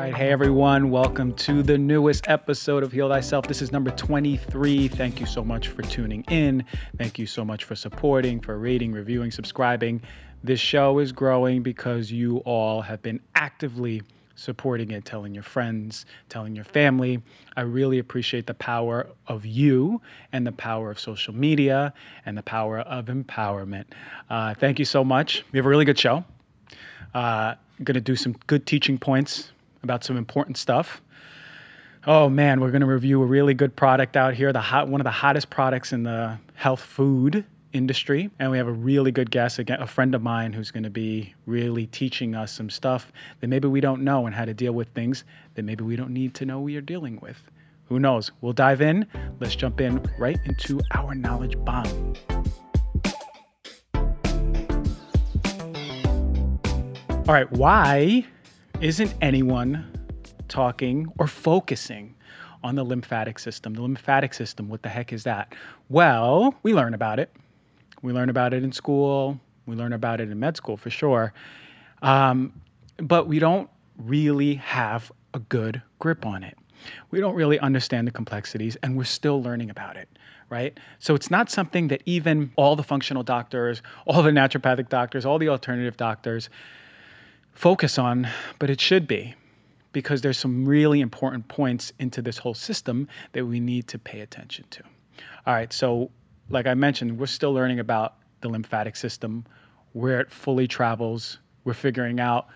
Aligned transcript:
right, 0.00 0.14
hey 0.14 0.30
everyone, 0.30 0.90
welcome 0.90 1.34
to 1.34 1.62
the 1.62 1.76
newest 1.76 2.26
episode 2.26 2.82
of 2.82 2.90
Heal 2.90 3.10
Thyself. 3.10 3.46
This 3.46 3.60
is 3.60 3.70
number 3.70 3.90
23. 3.90 4.88
Thank 4.88 5.20
you 5.20 5.26
so 5.26 5.44
much 5.44 5.68
for 5.68 5.82
tuning 5.82 6.24
in. 6.30 6.64
Thank 6.96 7.18
you 7.18 7.26
so 7.26 7.44
much 7.44 7.64
for 7.64 7.74
supporting, 7.74 8.40
for 8.40 8.58
rating, 8.58 8.92
reviewing, 8.92 9.30
subscribing. 9.30 10.00
This 10.42 10.58
show 10.58 11.00
is 11.00 11.12
growing 11.12 11.62
because 11.62 12.10
you 12.10 12.38
all 12.46 12.80
have 12.80 13.02
been 13.02 13.20
actively 13.34 14.00
supporting 14.36 14.90
it, 14.92 15.04
telling 15.04 15.34
your 15.34 15.42
friends, 15.42 16.06
telling 16.30 16.56
your 16.56 16.64
family. 16.64 17.20
I 17.58 17.60
really 17.60 17.98
appreciate 17.98 18.46
the 18.46 18.54
power 18.54 19.06
of 19.26 19.44
you 19.44 20.00
and 20.32 20.46
the 20.46 20.52
power 20.52 20.90
of 20.90 20.98
social 20.98 21.34
media 21.34 21.92
and 22.24 22.38
the 22.38 22.42
power 22.42 22.78
of 22.80 23.06
empowerment. 23.06 23.84
Uh, 24.30 24.54
thank 24.54 24.78
you 24.78 24.86
so 24.86 25.04
much. 25.04 25.44
We 25.52 25.58
have 25.58 25.66
a 25.66 25.68
really 25.68 25.84
good 25.84 25.98
show. 25.98 26.24
Uh, 27.12 27.56
going 27.84 27.94
to 27.94 28.00
do 28.00 28.16
some 28.16 28.34
good 28.46 28.64
teaching 28.64 28.96
points 28.96 29.52
about 29.82 30.04
some 30.04 30.16
important 30.16 30.56
stuff. 30.56 31.00
Oh 32.06 32.28
man, 32.28 32.60
we're 32.60 32.70
going 32.70 32.80
to 32.80 32.86
review 32.86 33.22
a 33.22 33.26
really 33.26 33.52
good 33.52 33.76
product 33.76 34.16
out 34.16 34.34
here, 34.34 34.52
the 34.52 34.60
hot, 34.60 34.88
one 34.88 35.00
of 35.00 35.04
the 35.04 35.10
hottest 35.10 35.50
products 35.50 35.92
in 35.92 36.02
the 36.02 36.38
health 36.54 36.80
food 36.80 37.44
industry. 37.72 38.30
And 38.38 38.50
we 38.50 38.58
have 38.58 38.66
a 38.66 38.72
really 38.72 39.12
good 39.12 39.30
guest, 39.30 39.58
again, 39.58 39.80
a 39.80 39.86
friend 39.86 40.14
of 40.14 40.22
mine 40.22 40.52
who's 40.52 40.70
going 40.70 40.82
to 40.82 40.90
be 40.90 41.34
really 41.46 41.86
teaching 41.88 42.34
us 42.34 42.52
some 42.52 42.70
stuff 42.70 43.12
that 43.40 43.48
maybe 43.48 43.68
we 43.68 43.80
don't 43.80 44.02
know 44.02 44.26
and 44.26 44.34
how 44.34 44.44
to 44.44 44.54
deal 44.54 44.72
with 44.72 44.88
things 44.88 45.24
that 45.54 45.62
maybe 45.62 45.84
we 45.84 45.94
don't 45.94 46.10
need 46.10 46.34
to 46.34 46.46
know 46.46 46.60
we 46.60 46.76
are 46.76 46.80
dealing 46.80 47.18
with. 47.20 47.50
Who 47.84 47.98
knows? 47.98 48.30
We'll 48.40 48.52
dive 48.52 48.80
in. 48.80 49.06
Let's 49.40 49.56
jump 49.56 49.80
in 49.80 50.02
right 50.18 50.38
into 50.46 50.80
our 50.94 51.14
knowledge 51.14 51.56
bomb. 51.64 52.14
All 57.28 57.34
right, 57.34 57.50
why 57.52 58.26
isn't 58.80 59.14
anyone 59.20 59.84
talking 60.48 61.12
or 61.18 61.26
focusing 61.26 62.14
on 62.64 62.76
the 62.76 62.82
lymphatic 62.82 63.38
system? 63.38 63.74
The 63.74 63.82
lymphatic 63.82 64.32
system, 64.32 64.70
what 64.70 64.82
the 64.82 64.88
heck 64.88 65.12
is 65.12 65.24
that? 65.24 65.54
Well, 65.90 66.54
we 66.62 66.72
learn 66.72 66.94
about 66.94 67.18
it. 67.18 67.30
We 68.00 68.14
learn 68.14 68.30
about 68.30 68.54
it 68.54 68.64
in 68.64 68.72
school. 68.72 69.38
We 69.66 69.76
learn 69.76 69.92
about 69.92 70.22
it 70.22 70.30
in 70.30 70.38
med 70.40 70.56
school 70.56 70.78
for 70.78 70.88
sure. 70.88 71.34
Um, 72.00 72.54
but 72.96 73.28
we 73.28 73.38
don't 73.38 73.68
really 73.98 74.54
have 74.54 75.12
a 75.34 75.40
good 75.40 75.82
grip 75.98 76.24
on 76.24 76.42
it. 76.42 76.56
We 77.10 77.20
don't 77.20 77.34
really 77.34 77.58
understand 77.58 78.06
the 78.06 78.12
complexities, 78.12 78.76
and 78.82 78.96
we're 78.96 79.04
still 79.04 79.42
learning 79.42 79.68
about 79.68 79.98
it, 79.98 80.08
right? 80.48 80.80
So 80.98 81.14
it's 81.14 81.30
not 81.30 81.50
something 81.50 81.88
that 81.88 82.02
even 82.06 82.50
all 82.56 82.76
the 82.76 82.82
functional 82.82 83.24
doctors, 83.24 83.82
all 84.06 84.22
the 84.22 84.30
naturopathic 84.30 84.88
doctors, 84.88 85.26
all 85.26 85.38
the 85.38 85.50
alternative 85.50 85.98
doctors 85.98 86.48
focus 87.52 87.98
on, 87.98 88.28
but 88.58 88.70
it 88.70 88.80
should 88.80 89.06
be 89.06 89.34
because 89.92 90.20
there's 90.20 90.38
some 90.38 90.66
really 90.66 91.00
important 91.00 91.48
points 91.48 91.92
into 91.98 92.22
this 92.22 92.38
whole 92.38 92.54
system 92.54 93.08
that 93.32 93.44
we 93.44 93.60
need 93.60 93.88
to 93.88 93.98
pay 93.98 94.20
attention 94.20 94.64
to. 94.70 94.82
All 95.46 95.54
right, 95.54 95.72
so 95.72 96.10
like 96.48 96.66
I 96.66 96.74
mentioned, 96.74 97.18
we're 97.18 97.26
still 97.26 97.52
learning 97.52 97.80
about 97.80 98.14
the 98.40 98.48
lymphatic 98.48 98.96
system, 98.96 99.44
where 99.92 100.20
it 100.20 100.30
fully 100.30 100.68
travels. 100.68 101.38
We're 101.64 101.74
figuring 101.74 102.20
out 102.20 102.48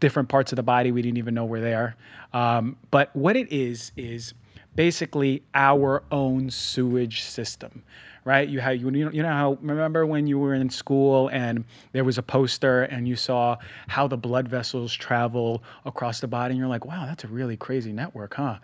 different 0.00 0.28
parts 0.28 0.52
of 0.52 0.56
the 0.56 0.62
body 0.62 0.92
we 0.92 1.02
didn't 1.02 1.18
even 1.18 1.34
know 1.34 1.44
were 1.44 1.60
there. 1.60 1.96
Um, 2.32 2.76
but 2.90 3.14
what 3.14 3.36
it 3.36 3.52
is, 3.52 3.92
is 3.96 4.34
basically 4.74 5.42
our 5.54 6.02
own 6.10 6.50
sewage 6.50 7.22
system 7.22 7.82
right? 8.30 8.48
You 8.48 8.60
have 8.60 8.76
you 8.76 8.88
know, 8.92 9.10
you 9.10 9.22
know 9.24 9.28
how 9.28 9.58
remember 9.60 10.06
when 10.06 10.28
you 10.28 10.38
were 10.38 10.54
in 10.54 10.70
school 10.70 11.28
and 11.32 11.64
there 11.90 12.04
was 12.04 12.16
a 12.16 12.22
poster 12.22 12.82
and 12.84 13.08
you 13.08 13.16
saw 13.16 13.56
how 13.88 14.06
the 14.06 14.16
blood 14.16 14.46
vessels 14.46 14.94
travel 14.94 15.64
across 15.84 16.20
the 16.20 16.28
body 16.28 16.52
and 16.52 16.58
you're 16.60 16.68
like, 16.68 16.84
wow, 16.84 17.06
that's 17.06 17.24
a 17.24 17.26
really 17.26 17.56
crazy 17.56 17.92
network, 17.92 18.34
huh? 18.34 18.58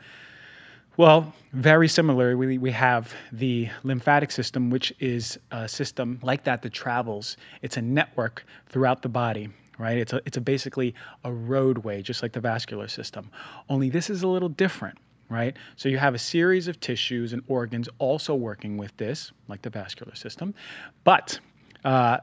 Well, 0.97 1.35
very 1.53 1.89
similar, 1.89 2.37
we, 2.37 2.59
we 2.59 2.71
have 2.71 3.13
the 3.33 3.69
lymphatic 3.83 4.31
system, 4.31 4.71
which 4.71 4.95
is 5.01 5.37
a 5.51 5.69
system 5.69 6.21
like 6.23 6.45
that 6.45 6.63
that 6.63 6.73
travels. 6.73 7.37
It's 7.61 7.77
a 7.77 7.83
network 7.83 8.47
throughout 8.69 9.03
the 9.03 9.09
body, 9.09 9.49
right? 9.79 9.99
It's 9.99 10.13
a, 10.13 10.23
it's 10.25 10.37
a 10.37 10.41
basically 10.41 10.95
a 11.25 11.33
roadway, 11.33 12.03
just 12.03 12.23
like 12.23 12.33
the 12.33 12.41
vascular 12.41 12.87
system. 12.87 13.33
Only 13.69 13.91
this 13.91 14.11
is 14.11 14.23
a 14.23 14.29
little 14.29 14.49
different, 14.49 14.97
right? 15.29 15.57
So 15.77 15.89
you 15.89 15.99
have 15.99 16.15
a 16.15 16.19
series 16.19 16.69
of 16.69 16.81
tissues 16.81 17.33
and 17.33 17.43
organs 17.49 17.89
also 17.99 18.35
working 18.35 18.77
with 18.77 18.97
this, 18.97 19.33
like 19.49 19.63
the 19.63 19.71
vascular 19.71 20.15
system. 20.15 20.55
But 21.05 21.41
uh, 21.85 22.19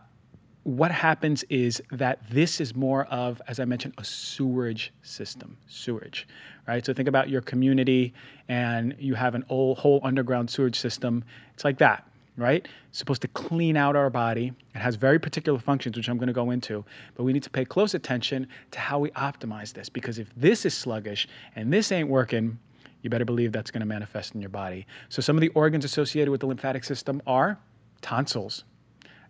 what 0.63 0.91
happens 0.91 1.43
is 1.49 1.81
that 1.91 2.19
this 2.29 2.61
is 2.61 2.75
more 2.75 3.05
of, 3.05 3.41
as 3.47 3.59
I 3.59 3.65
mentioned, 3.65 3.95
a 3.97 4.03
sewerage 4.03 4.93
system, 5.01 5.57
sewage, 5.67 6.27
right? 6.67 6.85
So 6.85 6.93
think 6.93 7.09
about 7.09 7.29
your 7.29 7.41
community 7.41 8.13
and 8.47 8.95
you 8.97 9.13
have 9.15 9.35
an 9.35 9.43
old 9.49 9.77
whole 9.77 9.99
underground 10.03 10.49
sewage 10.49 10.79
system. 10.79 11.25
It's 11.53 11.65
like 11.65 11.77
that, 11.79 12.07
right? 12.37 12.65
It's 12.89 12.97
supposed 12.97 13.21
to 13.23 13.27
clean 13.29 13.75
out 13.75 13.97
our 13.97 14.09
body. 14.09 14.53
It 14.73 14.79
has 14.79 14.95
very 14.95 15.19
particular 15.19 15.59
functions, 15.59 15.97
which 15.97 16.07
I'm 16.07 16.17
going 16.17 16.27
to 16.27 16.33
go 16.33 16.51
into, 16.51 16.85
but 17.15 17.25
we 17.25 17.33
need 17.33 17.43
to 17.43 17.49
pay 17.49 17.65
close 17.65 17.93
attention 17.93 18.47
to 18.71 18.79
how 18.79 18.99
we 18.99 19.11
optimize 19.11 19.73
this 19.73 19.89
because 19.89 20.17
if 20.17 20.33
this 20.37 20.65
is 20.65 20.73
sluggish 20.73 21.27
and 21.57 21.73
this 21.73 21.91
ain't 21.91 22.07
working, 22.07 22.57
you 23.03 23.09
better 23.09 23.25
believe 23.25 23.51
that's 23.51 23.69
going 23.69 23.81
to 23.81 23.85
manifest 23.85 24.33
in 24.33 24.41
your 24.41 24.49
body. 24.49 24.87
So 25.09 25.21
some 25.21 25.37
of 25.37 25.41
the 25.41 25.49
organs 25.49 25.85
associated 25.85 26.31
with 26.31 26.41
the 26.41 26.47
lymphatic 26.47 26.83
system 26.83 27.21
are 27.27 27.59
tonsils, 28.01 28.63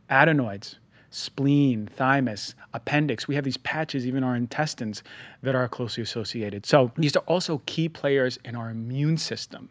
adenoids, 0.09 0.77
spleen, 1.09 1.87
thymus, 1.87 2.55
appendix. 2.73 3.27
We 3.27 3.35
have 3.35 3.43
these 3.43 3.57
patches, 3.57 4.07
even 4.07 4.23
our 4.23 4.35
intestines, 4.35 5.03
that 5.41 5.53
are 5.55 5.67
closely 5.67 6.01
associated. 6.01 6.65
So 6.65 6.91
these 6.97 7.15
are 7.15 7.23
also 7.27 7.61
key 7.65 7.89
players 7.89 8.39
in 8.45 8.55
our 8.55 8.69
immune 8.69 9.17
system. 9.17 9.69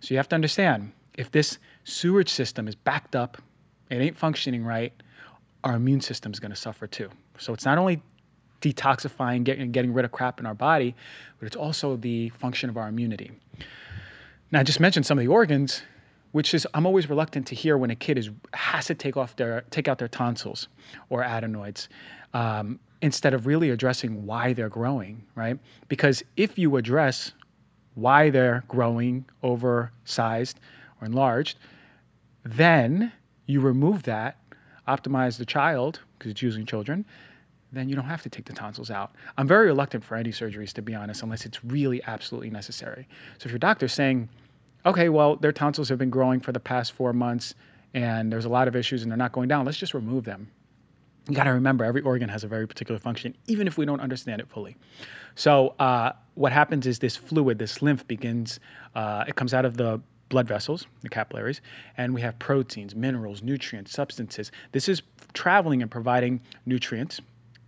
So 0.00 0.12
you 0.12 0.18
have 0.18 0.28
to 0.30 0.34
understand 0.34 0.92
if 1.14 1.30
this 1.30 1.58
sewage 1.84 2.28
system 2.28 2.68
is 2.68 2.74
backed 2.74 3.14
up, 3.14 3.38
it 3.90 3.96
ain't 3.96 4.16
functioning 4.16 4.64
right, 4.64 4.92
our 5.64 5.76
immune 5.76 6.00
system 6.00 6.32
is 6.32 6.40
going 6.40 6.50
to 6.50 6.56
suffer 6.56 6.86
too. 6.86 7.08
So 7.38 7.52
it's 7.52 7.64
not 7.64 7.78
only 7.78 8.02
detoxifying, 8.62 9.44
getting, 9.44 9.70
getting 9.72 9.92
rid 9.92 10.04
of 10.04 10.12
crap 10.12 10.40
in 10.40 10.46
our 10.46 10.54
body, 10.54 10.94
but 11.38 11.46
it's 11.46 11.56
also 11.56 11.96
the 11.96 12.30
function 12.30 12.70
of 12.70 12.76
our 12.76 12.88
immunity. 12.88 13.30
Now, 14.50 14.60
I 14.60 14.62
just 14.62 14.80
mentioned 14.80 15.04
some 15.04 15.18
of 15.18 15.24
the 15.24 15.30
organs 15.30 15.82
which 16.32 16.54
is 16.54 16.66
I'm 16.74 16.86
always 16.86 17.08
reluctant 17.08 17.46
to 17.48 17.54
hear 17.54 17.78
when 17.78 17.90
a 17.90 17.94
kid 17.94 18.18
is 18.18 18.30
has 18.54 18.86
to 18.86 18.94
take 18.94 19.16
off 19.16 19.36
their 19.36 19.62
take 19.70 19.86
out 19.86 19.98
their 19.98 20.08
tonsils 20.08 20.68
or 21.10 21.22
adenoids. 21.22 21.88
Um, 22.34 22.80
instead 23.02 23.34
of 23.34 23.46
really 23.46 23.70
addressing 23.70 24.24
why 24.24 24.52
they're 24.52 24.68
growing, 24.68 25.24
right? 25.34 25.58
Because 25.88 26.22
if 26.36 26.56
you 26.56 26.76
address 26.76 27.32
why 27.94 28.30
they're 28.30 28.64
growing 28.68 29.24
oversized 29.42 30.60
or 31.00 31.06
enlarged, 31.06 31.58
then 32.44 33.12
you 33.46 33.60
remove 33.60 34.04
that, 34.04 34.38
optimize 34.86 35.36
the 35.36 35.44
child, 35.44 36.00
because 36.16 36.30
it's 36.30 36.42
using 36.42 36.64
children, 36.64 37.04
then 37.72 37.88
you 37.88 37.96
don't 37.96 38.04
have 38.04 38.22
to 38.22 38.28
take 38.28 38.44
the 38.44 38.52
tonsils 38.52 38.90
out. 38.90 39.12
I'm 39.38 39.48
very 39.48 39.66
reluctant 39.66 40.04
for 40.04 40.14
any 40.14 40.30
surgeries, 40.30 40.72
to 40.74 40.82
be 40.82 40.94
honest, 40.94 41.22
unless 41.22 41.46
it's 41.46 41.64
really 41.64 42.02
absolutely 42.04 42.50
necessary. 42.50 43.08
So 43.38 43.46
if 43.46 43.50
your 43.50 43.58
doctor's 43.58 43.92
saying, 43.92 44.28
okay, 44.84 45.08
well, 45.08 45.36
their 45.36 45.52
tonsils 45.52 45.88
have 45.88 45.98
been 45.98 46.10
growing 46.10 46.40
for 46.40 46.52
the 46.52 46.60
past 46.60 46.92
four 46.92 47.12
months 47.12 47.54
and 47.94 48.32
there's 48.32 48.44
a 48.44 48.48
lot 48.48 48.68
of 48.68 48.76
issues 48.76 49.02
and 49.02 49.10
they're 49.10 49.18
not 49.18 49.32
going 49.32 49.48
down. 49.48 49.64
Let's 49.64 49.78
just 49.78 49.94
remove 49.94 50.24
them. 50.24 50.50
You 51.28 51.36
got 51.36 51.44
to 51.44 51.52
remember, 51.52 51.84
every 51.84 52.02
organ 52.02 52.28
has 52.28 52.42
a 52.42 52.48
very 52.48 52.66
particular 52.66 52.98
function, 52.98 53.36
even 53.46 53.66
if 53.66 53.78
we 53.78 53.86
don't 53.86 54.00
understand 54.00 54.40
it 54.40 54.48
fully. 54.48 54.76
So, 55.36 55.74
uh, 55.78 56.12
what 56.34 56.52
happens 56.52 56.86
is 56.86 56.98
this 56.98 57.16
fluid, 57.16 57.58
this 57.58 57.80
lymph, 57.80 58.06
begins, 58.08 58.58
uh, 58.94 59.24
it 59.28 59.36
comes 59.36 59.54
out 59.54 59.64
of 59.64 59.76
the 59.76 60.00
blood 60.30 60.48
vessels, 60.48 60.86
the 61.02 61.08
capillaries, 61.08 61.60
and 61.96 62.12
we 62.12 62.20
have 62.22 62.38
proteins, 62.38 62.96
minerals, 62.96 63.42
nutrients, 63.42 63.92
substances. 63.92 64.50
This 64.72 64.88
is 64.88 65.02
traveling 65.34 65.82
and 65.82 65.90
providing 65.90 66.40
nutrients 66.66 67.20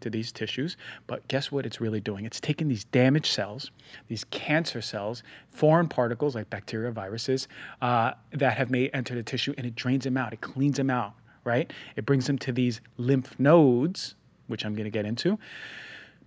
to 0.05 0.11
these 0.11 0.31
tissues. 0.31 0.77
But 1.07 1.27
guess 1.29 1.51
what 1.51 1.67
it's 1.67 1.81
really 1.81 2.01
doing? 2.01 2.25
It's 2.25 2.41
taking 2.41 2.69
these 2.69 2.85
damaged 2.85 3.33
cells, 3.33 3.71
these 4.09 4.25
cancer 4.25 4.81
cells, 4.81 5.23
foreign 5.51 5.89
particles 5.89 6.35
like 6.35 6.49
bacteria, 6.51 6.91
viruses 6.93 7.49
uh, 7.83 8.13
that 8.33 8.57
have 8.57 8.71
made 8.71 8.91
enter 8.95 9.15
the 9.15 9.23
tissue, 9.23 9.53
and 9.59 9.67
it 9.67 9.75
drains 9.75 10.05
them 10.05 10.17
out. 10.17 10.33
It 10.33 10.41
cleans 10.41 10.77
them 10.77 10.91
out, 10.91 11.15
right? 11.43 11.73
It 11.97 12.07
brings 12.07 12.27
them 12.27 12.39
to 12.39 12.53
these 12.53 12.81
lymph 12.97 13.39
nodes, 13.41 14.15
which 14.47 14.65
I'm 14.65 14.75
going 14.75 14.85
to 14.85 14.91
get 14.91 15.07
into. 15.07 15.39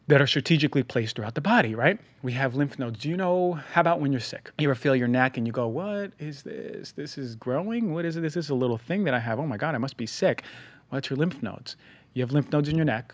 That 0.07 0.21
are 0.21 0.27
strategically 0.27 0.83
placed 0.83 1.17
throughout 1.17 1.35
the 1.35 1.41
body, 1.41 1.75
right? 1.75 1.99
We 2.23 2.31
have 2.31 2.55
lymph 2.55 2.79
nodes. 2.79 2.99
Do 2.99 3.09
you 3.09 3.17
know, 3.17 3.59
how 3.73 3.81
about 3.81 3.99
when 3.99 4.13
you're 4.13 4.21
sick? 4.21 4.51
You 4.57 4.69
ever 4.69 4.75
feel 4.75 4.95
your 4.95 5.09
neck 5.09 5.35
and 5.35 5.45
you 5.45 5.51
go, 5.51 5.67
What 5.67 6.13
is 6.17 6.43
this? 6.43 6.93
This 6.93 7.17
is 7.17 7.35
growing? 7.35 7.93
What 7.93 8.05
is 8.05 8.15
it? 8.15 8.21
This 8.21 8.37
is 8.37 8.49
a 8.49 8.55
little 8.55 8.77
thing 8.77 9.03
that 9.03 9.13
I 9.13 9.19
have. 9.19 9.37
Oh 9.37 9.45
my 9.45 9.57
God, 9.57 9.75
I 9.75 9.79
must 9.79 9.97
be 9.97 10.05
sick. 10.05 10.43
Well, 10.89 10.99
it's 10.99 11.09
your 11.09 11.17
lymph 11.17 11.43
nodes. 11.43 11.75
You 12.13 12.23
have 12.23 12.31
lymph 12.31 12.51
nodes 12.51 12.69
in 12.69 12.75
your 12.75 12.85
neck, 12.85 13.13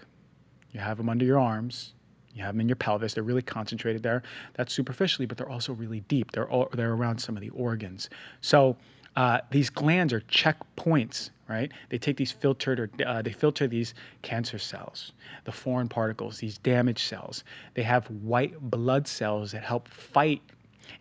you 0.74 0.80
have 0.80 0.98
them 0.98 1.10
under 1.10 1.26
your 1.26 1.40
arms. 1.40 1.94
You 2.34 2.44
have 2.44 2.56
them 2.56 2.62
in 2.62 2.68
your 2.68 2.76
pelvis. 2.76 3.14
They're 3.14 3.24
really 3.24 3.44
concentrated 3.44 4.02
there. 4.02 4.24
That's 4.56 4.74
superficially, 4.74 5.26
but 5.26 5.38
they're 5.38 5.50
also 5.50 5.74
really 5.74 6.02
deep. 6.02 6.32
They're 6.32 6.50
all, 6.50 6.68
they're 6.74 6.94
around 6.94 7.20
some 7.20 7.38
of 7.38 7.42
the 7.42 7.50
organs. 7.50 8.10
So 8.42 8.76
uh, 9.16 9.42
these 9.52 9.70
glands 9.70 10.12
are 10.14 10.22
checkpoints, 10.22 11.30
right? 11.48 11.72
They 11.90 12.00
take 12.00 12.18
these 12.18 12.32
filtered 12.32 12.80
or 12.80 12.90
uh, 13.06 13.22
they 13.22 13.32
filter 13.32 13.68
these 13.68 13.94
cancer 14.24 14.58
cells, 14.58 15.12
the 15.44 15.52
foreign 15.52 15.88
particles, 15.88 16.40
these 16.40 16.58
damaged 16.58 17.08
cells. 17.08 17.44
They 17.76 17.84
have 17.84 18.08
white 18.08 18.60
blood 18.60 19.08
cells 19.08 19.52
that 19.52 19.64
help 19.64 19.88
fight 19.88 20.42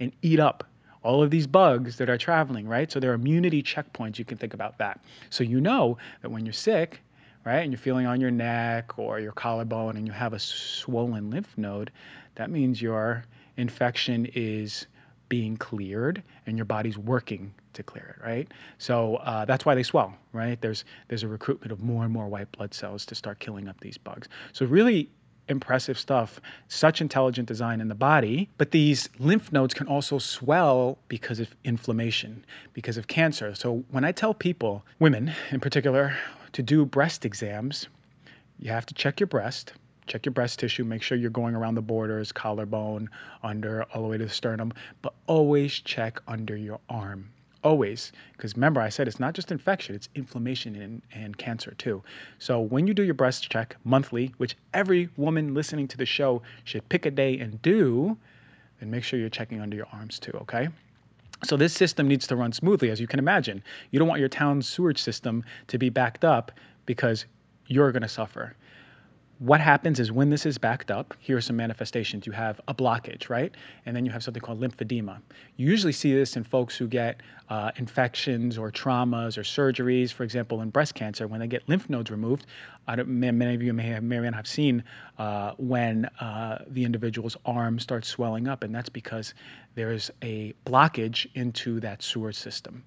and 0.01 0.13
eat 0.21 0.39
up 0.39 0.65
all 1.03 1.23
of 1.23 1.31
these 1.31 1.47
bugs 1.47 1.97
that 1.97 2.09
are 2.09 2.19
traveling, 2.19 2.69
right? 2.69 2.93
So 2.93 3.01
they're 3.01 3.15
immunity 3.15 3.63
checkpoints. 3.63 4.19
You 4.19 4.25
can 4.25 4.39
think 4.39 4.55
about 4.55 4.79
that. 4.79 5.01
So 5.31 5.43
you 5.43 5.61
know 5.61 5.99
that 6.21 6.31
when 6.31 6.47
you're 6.47 6.53
sick, 6.53 7.01
right, 7.45 7.61
and 7.61 7.73
you're 7.73 7.79
feeling 7.79 8.07
on 8.07 8.21
your 8.21 8.31
neck 8.31 8.99
or 8.99 9.21
your 9.21 9.33
collarbone 9.33 9.97
and 9.97 10.07
you 10.07 10.13
have 10.13 10.33
a 10.33 10.39
swollen 10.39 11.31
lymph 11.31 11.57
node, 11.57 11.91
that 12.35 12.51
means 12.51 12.81
your 12.81 13.25
infection 13.57 14.27
is 14.35 14.87
being 15.29 15.57
cleared 15.57 16.23
and 16.47 16.59
your 16.59 16.65
body's 16.67 16.99
working 16.99 17.55
to 17.73 17.83
clear 17.83 18.17
it, 18.19 18.27
right? 18.27 18.49
So 18.79 19.17
uh, 19.17 19.45
that's 19.47 19.65
why 19.65 19.75
they 19.75 19.83
swell, 19.83 20.15
right? 20.33 20.61
There's 20.61 20.85
there's 21.09 21.23
a 21.23 21.29
recruitment 21.29 21.73
of 21.73 21.81
more 21.81 22.05
and 22.05 22.13
more 22.13 22.29
white 22.29 22.53
blood 22.53 22.75
cells 22.75 23.07
to 23.07 23.15
start 23.15 23.39
killing 23.39 23.67
up 23.67 23.81
these 23.81 23.97
bugs. 23.97 24.29
So 24.53 24.67
really 24.67 25.09
impressive 25.49 25.99
stuff, 25.99 26.41
such 26.69 27.01
intelligent 27.01 27.49
design 27.49 27.81
in 27.81 27.89
the 27.89 27.95
body. 27.95 28.49
But 28.59 28.71
these 28.71 29.09
lymph 29.19 29.53
nodes 29.53 29.75
can 29.75 29.87
also 29.87 30.19
swell 30.19 30.99
because 31.09 31.41
of 31.41 31.55
inflammation, 31.65 32.45
because 32.75 32.97
of 32.97 33.07
cancer. 33.07 33.55
So 33.55 33.85
when 33.91 34.05
I 34.05 34.13
tell 34.13 34.35
people, 34.35 34.85
women 34.99 35.33
in 35.51 35.61
particular, 35.61 36.15
to 36.53 36.63
do 36.63 36.85
breast 36.85 37.25
exams, 37.25 37.89
you 38.59 38.71
have 38.71 38.87
to 38.87 38.95
check 38.95 39.21
your 39.21 39.27
breast. 39.27 39.73
Check 40.07 40.27
your 40.27 40.33
breast 40.33 40.59
tissue, 40.59 40.85
make 40.85 41.03
sure 41.03 41.17
you're 41.17 41.31
going 41.31 41.55
around 41.55 41.77
the 41.77 41.83
borders, 41.83 42.33
collarbone, 42.33 43.09
under, 43.43 43.85
all 43.95 44.03
the 44.03 44.09
way 44.09 44.19
to 44.19 44.25
the 44.25 44.31
sternum, 44.31 44.73
but 45.01 45.15
always 45.27 45.73
check 45.73 46.21
under 46.27 46.57
your 46.57 46.81
arm 46.89 47.31
always 47.65 48.13
because 48.37 48.55
remember 48.57 48.81
i 48.81 48.89
said 48.89 49.07
it's 49.07 49.21
not 49.21 49.35
just 49.35 49.53
infection 49.53 49.95
it's 49.95 50.09
inflammation 50.15 50.75
and, 50.77 51.03
and 51.15 51.39
cancer 51.39 51.73
too 51.79 52.03
so 52.39 52.61
when 52.61 52.87
you 52.87 52.95
do 52.95 53.03
your 53.03 53.15
breast 53.15 53.49
check 53.51 53.77
monthly 53.85 54.35
which 54.39 54.57
every 54.75 55.09
woman 55.17 55.55
listening 55.55 55.87
to 55.87 55.97
the 55.97 56.07
show 56.07 56.43
should 56.65 56.87
pick 56.89 57.07
a 57.07 57.11
day 57.11 57.39
and 57.39 57.61
do 57.63 58.17
then 58.81 58.91
make 58.91 59.05
sure 59.05 59.19
you're 59.19 59.29
checking 59.29 59.61
under 59.61 59.77
your 59.77 59.87
arms 59.93 60.19
too 60.19 60.33
okay 60.33 60.69
so 61.45 61.57
this 61.57 61.73
system 61.73 62.07
needs 62.09 62.27
to 62.29 62.37
run 62.37 62.53
smoothly 62.53 62.91
as 62.91 63.01
you 63.01 63.07
can 63.07 63.19
imagine. 63.19 63.63
You 63.91 63.99
don't 63.99 64.09
want 64.09 64.21
your 64.21 64.29
town's 64.29 64.69
sewage 64.69 65.01
system 65.01 65.45
to 65.69 65.79
be 65.79 65.89
backed 65.91 66.25
up 66.25 66.53
because 66.87 67.27
you're 67.67 67.93
going 67.93 68.03
to 68.03 68.09
suffer 68.09 68.55
what 69.43 69.61
happens 69.61 69.99
is 69.99 70.13
when 70.13 70.31
this 70.31 70.47
is 70.47 70.57
backed 70.57 70.93
up, 70.93 71.15
here 71.19 71.37
are 71.37 71.41
some 71.41 71.57
manifestations. 71.57 72.27
You 72.29 72.33
have 72.33 72.61
a 72.69 72.75
blockage, 72.75 73.29
right? 73.29 73.53
And 73.85 73.97
then 73.97 74.07
you 74.07 74.13
have 74.13 74.23
something 74.23 74.41
called 74.41 74.61
lymphedema. 74.61 75.21
You 75.57 75.69
usually 75.69 75.93
see 75.93 76.15
this 76.15 76.37
in 76.37 76.45
folks 76.45 76.77
who 76.77 76.87
get 76.87 77.21
uh, 77.51 77.73
infections 77.75 78.57
or 78.57 78.71
traumas 78.71 79.37
or 79.37 79.43
surgeries. 79.43 80.13
For 80.13 80.23
example, 80.23 80.61
in 80.61 80.71
breast 80.71 80.95
cancer, 80.95 81.27
when 81.27 81.41
they 81.41 81.49
get 81.49 81.69
lymph 81.69 81.91
nodes 81.91 82.09
removed, 82.09 82.47
many 82.87 83.55
of 83.57 83.63
you 83.65 83.73
may, 83.73 83.89
have, 83.89 84.05
may 84.05 84.25
have 84.31 84.47
seen 84.47 84.85
uh, 85.19 85.55
when 85.57 86.05
uh, 86.21 86.59
the 86.69 86.85
individual's 86.85 87.37
arm 87.45 87.81
starts 87.81 88.07
swelling 88.07 88.47
up, 88.47 88.63
and 88.63 88.73
that's 88.73 88.91
because 88.91 89.35
there's 89.75 90.09
a 90.23 90.55
blockage 90.65 91.27
into 91.35 91.81
that 91.81 92.01
sewer 92.01 92.33
system, 92.33 92.85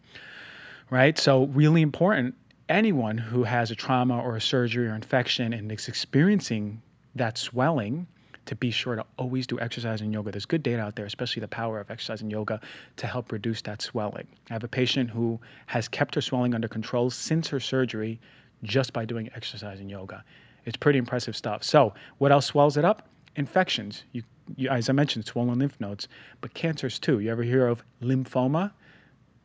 right? 0.89 1.17
So, 1.17 1.47
really 1.47 1.81
important 1.81 2.33
anyone 2.69 3.17
who 3.17 3.43
has 3.43 3.71
a 3.71 3.75
trauma 3.75 4.19
or 4.19 4.35
a 4.35 4.41
surgery 4.41 4.87
or 4.87 4.95
infection 4.95 5.53
and 5.53 5.71
is 5.71 5.87
experiencing 5.87 6.81
that 7.15 7.37
swelling 7.37 8.07
to 8.45 8.55
be 8.55 8.71
sure 8.71 8.95
to 8.95 9.05
always 9.17 9.47
do 9.47 9.59
exercise 9.59 10.01
and 10.01 10.13
yoga. 10.13 10.31
There's 10.31 10.45
good 10.45 10.63
data 10.63 10.81
out 10.81 10.95
there, 10.95 11.05
especially 11.05 11.41
the 11.41 11.47
power 11.47 11.79
of 11.79 11.89
exercise 11.89 12.21
and 12.21 12.31
yoga 12.31 12.61
to 12.97 13.07
help 13.07 13.31
reduce 13.31 13.61
that 13.63 13.81
swelling. 13.81 14.27
I 14.49 14.53
have 14.53 14.63
a 14.63 14.67
patient 14.67 15.09
who 15.09 15.39
has 15.67 15.87
kept 15.87 16.15
her 16.15 16.21
swelling 16.21 16.53
under 16.53 16.67
control 16.67 17.09
since 17.09 17.47
her 17.49 17.59
surgery 17.59 18.19
just 18.63 18.93
by 18.93 19.05
doing 19.05 19.29
exercise 19.35 19.79
and 19.79 19.89
yoga. 19.89 20.23
It's 20.65 20.77
pretty 20.77 20.99
impressive 20.99 21.35
stuff. 21.35 21.63
So, 21.63 21.93
what 22.17 22.31
else 22.31 22.47
swells 22.47 22.77
it 22.77 22.85
up? 22.85 23.07
Infections. 23.35 24.03
You, 24.11 24.23
you, 24.55 24.69
as 24.69 24.89
I 24.89 24.93
mentioned, 24.93 25.25
swollen 25.25 25.59
lymph 25.59 25.79
nodes, 25.79 26.07
but 26.41 26.53
cancers 26.53 26.99
too. 26.99 27.19
You 27.19 27.31
ever 27.31 27.43
hear 27.43 27.67
of 27.67 27.83
lymphoma? 28.01 28.71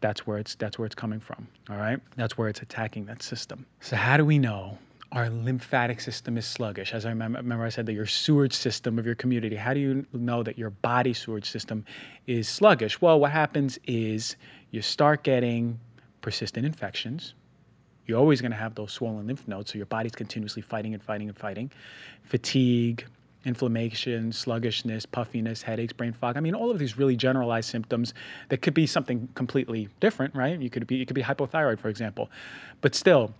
That's 0.00 0.26
where 0.26 0.38
it's 0.38 0.55
that's 0.55 0.79
where 0.79 0.87
it's 0.87 0.94
coming 0.94 1.20
from. 1.20 1.47
All 1.69 1.76
right, 1.76 2.00
that's 2.17 2.37
where 2.37 2.49
it's 2.49 2.62
attacking 2.62 3.06
that 3.06 3.23
system. 3.23 3.67
So 3.81 3.97
how 3.97 4.17
do 4.17 4.25
we 4.25 4.38
know 4.38 4.79
our 5.12 5.29
lymphatic 5.29 6.00
system 6.00 6.38
is 6.38 6.47
sluggish? 6.47 6.94
As 6.94 7.05
I 7.05 7.11
remember, 7.11 7.38
remember 7.38 7.64
I 7.64 7.69
said 7.69 7.87
that 7.87 7.93
your 7.93 8.06
sewage 8.06 8.55
system 8.55 8.99
of 8.99 9.06
your 9.06 9.14
community. 9.14 9.56
How 9.56 9.75
do 9.75 9.81
you 9.81 10.06
know 10.12 10.43
that 10.43 10.58
your 10.58 10.70
body 10.70 11.12
sewage 11.12 11.50
system 11.50 11.85
is 12.26 12.49
sluggish? 12.49 13.00
Well, 13.00 13.20
what 13.20 13.32
happens 13.32 13.79
is 13.87 14.37
you 14.70 14.82
start 14.82 15.23
getting 15.23 15.79
persistent 16.20 16.67
infections. 16.67 17.35
You're 18.06 18.19
always 18.19 18.41
going 18.41 18.50
to 18.50 18.56
have 18.56 18.75
those 18.75 18.93
swollen 18.93 19.26
lymph 19.26 19.46
nodes, 19.46 19.70
so 19.73 19.76
your 19.76 19.87
body's 19.87 20.12
continuously 20.12 20.62
fighting 20.62 20.94
and 20.94 21.03
fighting 21.03 21.29
and 21.29 21.38
fighting. 21.38 21.70
Fatigue, 22.25 23.06
inflammation, 23.45 24.33
sluggishness, 24.33 25.07
puffiness, 25.07 25.63
headaches, 25.63 25.93
brain 25.93 26.13
fog. 26.13 26.37
I 26.37 26.41
mean, 26.41 26.55
all 26.55 26.71
of 26.71 26.79
these 26.79 26.99
really 26.99 27.17
generalized 27.17 27.71
symptoms 27.71 28.13
that 28.49 28.59
could 28.63 28.75
be 28.75 28.87
something 28.87 29.29
completely 29.35 29.89
different, 29.99 30.35
right? 30.35 30.59
You 30.59 30.71
could 30.71 30.87
be 30.87 31.01
it 31.01 31.07
could 31.07 31.15
be 31.15 31.23
hypothyroid, 31.23 31.79
for 31.79 31.89
example. 31.89 32.31
But 32.81 32.95
still, 32.95 33.35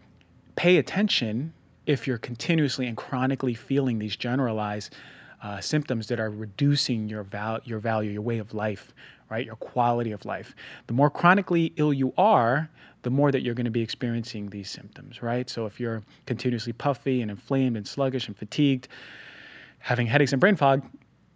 pay 0.57 0.79
attention 0.79 1.53
if 1.87 2.07
you're 2.07 2.19
continuously 2.19 2.87
and 2.87 2.97
chronically 2.97 3.55
feeling 3.55 3.99
these 3.99 4.17
generalized 4.17 4.95
uh, 5.43 5.61
symptoms 5.61 6.07
that 6.09 6.21
are 6.21 6.31
reducing 6.31 7.09
your 7.09 7.23
val- 7.23 7.61
your 7.65 7.79
value, 7.79 8.11
your 8.11 8.23
way 8.23 8.39
of 8.39 8.55
life, 8.55 8.95
right? 9.31 9.45
Your 9.45 9.57
quality 9.57 10.13
of 10.13 10.25
life. 10.25 10.55
The 10.87 10.93
more 10.93 11.11
chronically 11.11 11.73
ill 11.77 11.93
you 11.93 12.13
are, 12.17 12.71
the 13.03 13.11
more 13.11 13.33
that 13.33 13.43
you're 13.43 13.55
going 13.55 13.65
to 13.65 13.71
be 13.71 13.81
experiencing 13.81 14.51
these 14.51 14.71
symptoms, 14.71 15.23
right? 15.23 15.49
So 15.49 15.67
if 15.67 15.81
you're 15.81 16.03
continuously 16.27 16.73
puffy 16.73 17.23
and 17.23 17.31
inflamed 17.31 17.77
and 17.77 17.87
sluggish 17.87 18.29
and 18.29 18.37
fatigued, 18.37 18.89
having 19.81 20.07
headaches 20.07 20.33
and 20.33 20.41
brain 20.41 20.57
fog, 20.57 20.83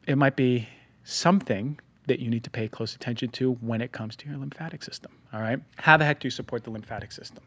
it 0.06 0.16
might 0.16 0.36
be 0.36 0.68
something 1.02 1.78
that 2.06 2.20
you 2.20 2.28
need 2.30 2.44
to 2.44 2.50
pay 2.50 2.68
close 2.68 2.94
attention 2.94 3.30
to 3.30 3.52
when 3.54 3.80
it 3.80 3.92
comes 3.92 4.14
to 4.16 4.28
your 4.28 4.36
lymphatic 4.38 4.82
system. 4.82 5.12
All 5.32 5.40
right. 5.40 5.58
How 5.76 5.96
the 5.96 6.04
heck 6.04 6.20
do 6.20 6.26
you 6.26 6.30
support 6.30 6.62
the 6.64 6.70
lymphatic 6.70 7.12
system? 7.12 7.42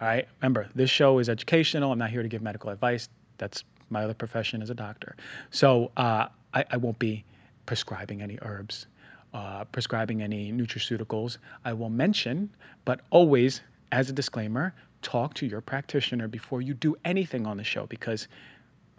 All 0.00 0.08
right. 0.08 0.26
Remember, 0.42 0.68
this 0.74 0.90
show 0.90 1.18
is 1.20 1.28
educational. 1.28 1.92
I'm 1.92 1.98
not 1.98 2.10
here 2.10 2.22
to 2.22 2.28
give 2.28 2.42
medical 2.42 2.70
advice. 2.70 3.08
That's 3.38 3.64
my 3.90 4.04
other 4.04 4.14
profession 4.14 4.62
as 4.62 4.70
a 4.70 4.74
doctor. 4.74 5.14
So 5.50 5.92
uh, 5.96 6.26
I, 6.52 6.64
I, 6.70 6.76
won't 6.76 6.98
be 6.98 7.24
prescribing 7.66 8.22
any 8.22 8.38
herbs, 8.42 8.86
uh, 9.32 9.64
prescribing 9.64 10.22
any 10.22 10.52
nutraceuticals. 10.52 11.38
I 11.64 11.74
will 11.74 11.90
mention, 11.90 12.50
but 12.84 13.02
always 13.10 13.60
as 13.92 14.10
a 14.10 14.12
disclaimer, 14.12 14.74
talk 15.02 15.34
to 15.34 15.46
your 15.46 15.60
practitioner 15.60 16.26
before 16.26 16.62
you 16.62 16.74
do 16.74 16.96
anything 17.04 17.46
on 17.46 17.56
the 17.56 17.64
show 17.64 17.86
because 17.86 18.26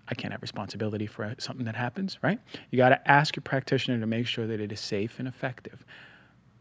I 0.08 0.16
can't 0.16 0.32
have 0.32 0.42
responsibility 0.42 1.08
for 1.08 1.26
uh, 1.26 1.34
something 1.38 1.66
that 1.66 1.76
happens, 1.76 2.20
right? 2.22 2.40
You 2.72 2.78
got 2.78 2.90
to 2.90 3.12
ask 3.12 3.36
your 3.36 3.42
practitioner 3.42 4.00
to 4.00 4.06
make 4.06 4.28
sure 4.28 4.48
that 4.48 4.60
it 4.60 4.72
is 4.72 4.80
safe 4.80 5.20
and 5.20 5.28
effective. 5.28 5.84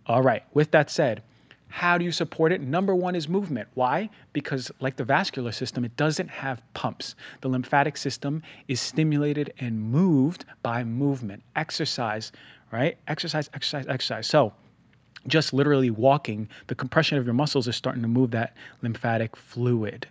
All 0.06 0.22
right, 0.22 0.42
with 0.52 0.70
that 0.72 0.90
said, 0.90 1.22
how 1.68 1.98
do 1.98 2.04
you 2.04 2.12
support 2.12 2.52
it? 2.52 2.60
Number 2.60 2.94
one 2.94 3.16
is 3.16 3.28
movement. 3.28 3.68
Why? 3.74 4.08
Because, 4.32 4.70
like 4.78 4.96
the 4.96 5.04
vascular 5.04 5.50
system, 5.50 5.84
it 5.84 5.96
doesn't 5.96 6.28
have 6.28 6.62
pumps. 6.72 7.16
The 7.40 7.48
lymphatic 7.48 7.96
system 7.96 8.42
is 8.68 8.80
stimulated 8.80 9.52
and 9.58 9.80
moved 9.80 10.44
by 10.62 10.84
movement, 10.84 11.42
exercise, 11.56 12.30
right? 12.70 12.96
Exercise, 13.08 13.50
exercise, 13.54 13.86
exercise. 13.88 14.26
So, 14.28 14.52
just 15.26 15.52
literally 15.52 15.90
walking, 15.90 16.48
the 16.68 16.74
compression 16.76 17.18
of 17.18 17.24
your 17.24 17.34
muscles 17.34 17.66
is 17.66 17.74
starting 17.74 18.02
to 18.02 18.08
move 18.08 18.30
that 18.32 18.56
lymphatic 18.82 19.34
fluid. 19.34 20.06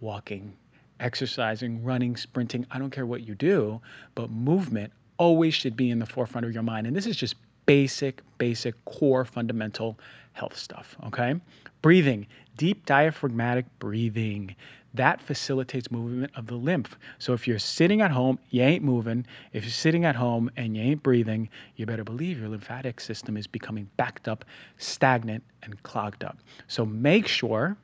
Walking, 0.00 0.54
exercising, 1.00 1.82
running, 1.82 2.16
sprinting, 2.16 2.66
I 2.70 2.78
don't 2.78 2.90
care 2.90 3.06
what 3.06 3.26
you 3.26 3.34
do, 3.34 3.80
but 4.14 4.30
movement 4.30 4.92
always 5.16 5.54
should 5.54 5.76
be 5.76 5.90
in 5.90 5.98
the 5.98 6.06
forefront 6.06 6.46
of 6.46 6.52
your 6.52 6.62
mind. 6.62 6.86
And 6.86 6.94
this 6.94 7.06
is 7.06 7.16
just 7.16 7.34
basic, 7.66 8.22
basic, 8.38 8.84
core, 8.84 9.24
fundamental 9.24 9.98
health 10.32 10.56
stuff, 10.56 10.96
okay? 11.06 11.34
Breathing, 11.82 12.26
deep 12.56 12.86
diaphragmatic 12.86 13.66
breathing. 13.78 14.54
That 14.94 15.20
facilitates 15.20 15.90
movement 15.90 16.32
of 16.36 16.46
the 16.46 16.56
lymph. 16.56 16.98
So 17.18 17.32
if 17.32 17.46
you're 17.46 17.60
sitting 17.60 18.00
at 18.00 18.10
home, 18.10 18.38
you 18.50 18.62
ain't 18.62 18.82
moving. 18.82 19.24
If 19.52 19.62
you're 19.64 19.70
sitting 19.70 20.04
at 20.04 20.16
home 20.16 20.50
and 20.56 20.76
you 20.76 20.82
ain't 20.82 21.02
breathing, 21.02 21.48
you 21.76 21.86
better 21.86 22.02
believe 22.02 22.40
your 22.40 22.48
lymphatic 22.48 23.00
system 23.00 23.36
is 23.36 23.46
becoming 23.46 23.88
backed 23.96 24.26
up, 24.26 24.44
stagnant, 24.78 25.44
and 25.62 25.80
clogged 25.84 26.24
up. 26.24 26.38
So 26.66 26.84
make 26.84 27.28
sure, 27.28 27.76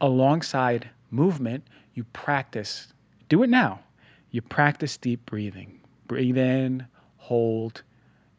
alongside 0.00 0.90
movement, 1.10 1.64
you 2.00 2.04
practice. 2.14 2.94
Do 3.28 3.42
it 3.42 3.50
now. 3.50 3.80
You 4.30 4.40
practice 4.40 4.96
deep 4.96 5.26
breathing. 5.26 5.80
Breathe 6.06 6.38
in, 6.38 6.86
hold, 7.18 7.82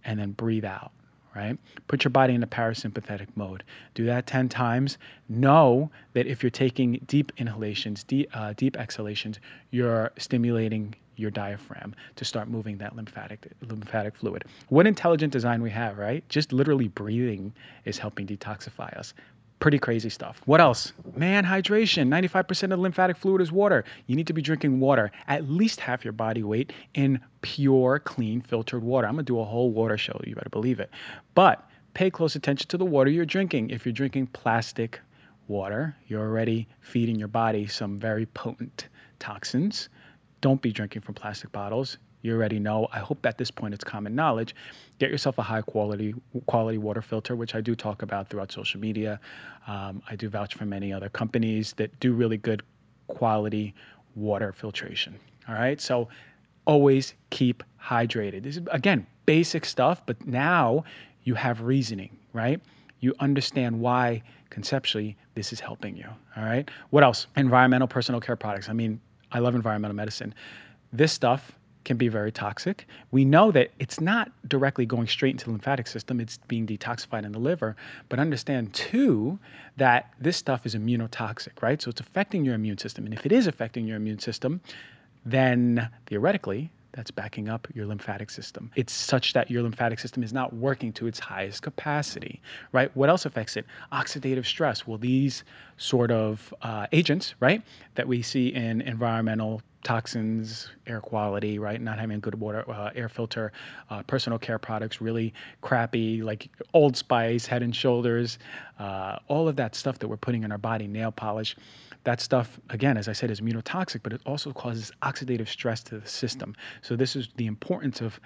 and 0.04 0.20
then 0.20 0.32
breathe 0.32 0.66
out, 0.66 0.92
right? 1.36 1.60
Put 1.88 2.04
your 2.04 2.10
body 2.10 2.34
in 2.34 2.42
a 2.42 2.48
parasympathetic 2.48 3.28
mode. 3.36 3.64
Do 3.94 4.04
that 4.08 4.26
10 4.26 4.50
times. 4.50 4.98
Know 5.30 5.92
that 6.14 6.26
if 6.26 6.42
you're 6.42 6.50
taking 6.50 7.04
deep 7.06 7.32
inhalations, 7.38 8.04
deep, 8.04 8.36
uh, 8.36 8.54
deep 8.58 8.76
exhalations, 8.78 9.40
you're 9.70 10.12
stimulating 10.18 10.96
your 11.16 11.30
diaphragm 11.30 11.94
to 12.16 12.26
start 12.26 12.50
moving 12.50 12.80
that 12.80 12.96
lymphatic 12.96 13.48
lymphatic 13.68 14.16
fluid. 14.16 14.44
What 14.70 14.88
intelligent 14.88 15.32
design 15.32 15.62
we 15.62 15.70
have, 15.70 16.00
right? 16.00 16.28
Just 16.30 16.52
literally 16.52 16.88
breathing 16.88 17.54
is 17.86 18.00
helping 18.00 18.26
detoxify 18.26 18.92
us. 18.98 19.14
Pretty 19.62 19.78
crazy 19.78 20.10
stuff. 20.10 20.42
What 20.46 20.60
else? 20.60 20.92
Man, 21.16 21.46
hydration. 21.46 22.08
95% 22.08 22.64
of 22.64 22.70
the 22.72 22.78
lymphatic 22.78 23.16
fluid 23.16 23.42
is 23.42 23.52
water. 23.52 23.86
You 24.08 24.16
need 24.16 24.26
to 24.26 24.34
be 24.34 24.42
drinking 24.42 24.80
water, 24.80 25.12
at 25.28 25.48
least 25.48 25.80
half 25.80 26.04
your 26.04 26.14
body 26.14 26.42
weight 26.42 26.74
in 26.96 27.20
pure, 27.44 28.00
clean, 28.00 28.42
filtered 28.42 28.84
water. 28.84 29.08
I'm 29.08 29.18
to 29.18 29.24
do 29.24 29.40
a 29.40 29.46
whole 29.46 29.72
water 29.72 30.00
show. 30.00 30.20
You 30.26 30.34
better 30.34 30.50
believe 30.50 30.80
it. 30.80 30.90
But 31.36 31.70
pay 31.94 32.10
close 32.10 32.36
attention 32.36 32.70
to 32.70 32.78
the 32.78 32.86
water 32.86 33.12
you're 33.12 33.24
drinking. 33.24 33.70
If 33.70 33.86
you're 33.86 33.94
drinking 33.94 34.28
plastic 34.28 35.00
water, 35.48 35.96
you're 36.08 36.28
already 36.28 36.68
feeding 36.80 37.20
your 37.20 37.28
body 37.28 37.68
some 37.68 38.00
very 38.00 38.26
potent 38.26 38.88
toxins. 39.20 39.90
Don't 40.42 40.64
be 40.64 40.72
drinking 40.72 41.04
from 41.04 41.14
plastic 41.14 41.52
bottles. 41.52 42.00
You 42.22 42.34
already 42.34 42.60
know. 42.60 42.88
I 42.92 43.00
hope 43.00 43.26
at 43.26 43.38
this 43.38 43.52
point 43.52 43.74
it's 43.74 43.84
common 43.84 44.16
knowledge. 44.16 44.56
Get 45.00 45.10
yourself 45.10 45.38
a 45.38 45.42
high 45.42 45.62
quality 45.62 46.14
quality 46.46 46.78
water 46.78 47.02
filter, 47.02 47.36
which 47.36 47.56
I 47.56 47.62
do 47.62 47.76
talk 47.76 48.02
about 48.02 48.30
throughout 48.30 48.52
social 48.52 48.80
media. 48.80 49.20
Um, 49.68 50.02
I 50.10 50.16
do 50.16 50.30
vouch 50.30 50.56
for 50.56 50.66
many 50.66 50.94
other 50.94 51.10
companies 51.10 51.74
that 51.74 52.00
do 52.00 52.14
really 52.14 52.38
good 52.38 52.64
quality 53.08 53.74
water 54.16 54.52
filtration. 54.52 55.20
All 55.48 55.56
right, 55.56 55.82
so 55.82 56.08
always 56.66 57.16
keep 57.32 57.64
hydrated. 57.82 58.44
This 58.44 58.58
is 58.58 58.64
again 58.72 59.08
basic 59.26 59.66
stuff, 59.66 60.06
but 60.06 60.26
now 60.28 60.84
you 61.24 61.36
have 61.36 61.62
reasoning, 61.62 62.18
right? 62.34 62.62
You 63.00 63.16
understand 63.20 63.80
why 63.80 64.22
conceptually 64.50 65.18
this 65.34 65.52
is 65.52 65.60
helping 65.60 65.96
you. 65.96 66.08
All 66.38 66.44
right. 66.44 66.70
What 66.92 67.04
else? 67.04 67.28
Environmental 67.36 67.88
personal 67.88 68.22
care 68.22 68.36
products. 68.36 68.70
I 68.70 68.74
mean, 68.74 69.00
I 69.32 69.40
love 69.40 69.56
environmental 69.56 69.96
medicine. 69.96 70.34
This 70.94 71.12
stuff 71.12 71.54
can 71.84 71.98
be 71.98 72.08
very 72.08 72.32
toxic. 72.32 72.88
We 73.12 73.26
know 73.26 73.52
that 73.52 73.72
it's 73.80 74.00
not 74.00 74.32
directly 74.48 74.86
going 74.86 75.08
straight 75.08 75.32
into 75.32 75.46
the 75.46 75.52
lymphatic 75.52 75.88
system, 75.88 76.20
it's 76.20 76.38
being 76.48 76.68
detoxified 76.68 77.26
in 77.26 77.32
the 77.32 77.40
liver. 77.40 77.76
But 78.10 78.20
understand 78.20 78.74
too 78.74 79.40
that 79.78 80.14
this 80.20 80.38
stuff 80.38 80.66
is 80.66 80.76
immunotoxic, 80.76 81.62
right? 81.62 81.82
So 81.82 81.90
it's 81.90 82.02
affecting 82.02 82.46
your 82.46 82.56
immune 82.56 82.78
system. 82.78 83.06
And 83.06 83.14
if 83.14 83.26
it 83.26 83.32
is 83.32 83.48
affecting 83.48 83.86
your 83.86 83.98
immune 83.98 84.20
system, 84.20 84.62
then 85.26 85.90
theoretically, 86.06 86.72
that's 86.94 87.12
backing 87.12 87.50
up 87.50 87.68
your 87.74 87.86
lymphatic 87.86 88.30
system. 88.30 88.72
It's 88.76 88.94
such 88.94 89.34
that 89.34 89.50
your 89.50 89.64
lymphatic 89.64 90.00
system 90.00 90.24
is 90.24 90.34
not 90.34 90.54
working 90.54 90.92
to 90.94 91.08
its 91.08 91.20
highest 91.20 91.62
capacity, 91.62 92.42
right? 92.72 92.96
What 92.96 93.10
else 93.10 93.26
affects 93.26 93.58
it? 93.58 93.66
Oxidative 93.92 94.46
stress. 94.46 94.86
Well, 94.86 94.98
these 94.98 95.44
sort 95.78 96.12
of 96.12 96.54
uh, 96.62 96.88
agents, 96.92 97.36
right, 97.40 97.62
that 97.96 98.08
we 98.08 98.22
see 98.22 98.50
in 98.54 98.82
environmental 98.82 99.62
toxins, 99.84 100.70
air 100.86 101.02
quality, 101.02 101.58
right? 101.58 101.82
Not 101.82 101.98
having 101.98 102.18
a 102.18 102.20
good 102.20 102.36
water 102.36 102.70
uh, 102.70 102.92
air 102.96 103.10
filter, 103.10 103.52
uh, 103.90 104.04
personal 104.04 104.38
care 104.38 104.60
products, 104.60 105.02
really 105.02 105.34
crappy, 105.62 106.22
like 106.22 106.50
Old 106.74 106.96
Spice, 106.96 107.46
Head 107.46 107.64
and 107.64 107.76
Shoulders, 107.76 108.38
uh, 108.80 109.18
all 109.28 109.48
of 109.48 109.56
that 109.56 109.76
stuff 109.76 110.00
that 110.00 110.08
we're 110.08 110.18
putting 110.18 110.44
in 110.44 110.52
our 110.52 110.58
body, 110.58 110.88
nail 110.88 111.12
polish. 111.12 111.56
That 112.04 112.20
stuff, 112.20 112.60
again, 112.70 112.98
as 112.98 113.08
I 113.08 113.14
said, 113.14 113.30
is 113.30 113.42
immunotoxic, 113.42 114.02
but 114.02 114.14
it 114.14 114.22
also 114.26 114.52
causes 114.52 114.92
oxidative 115.04 115.48
stress 115.48 115.84
to 115.84 116.00
the 116.00 116.08
system. 116.08 116.56
So 116.82 116.96
this 116.96 117.16
is 117.16 117.30
the 117.36 117.46
importance 117.46 118.02
of 118.02 118.20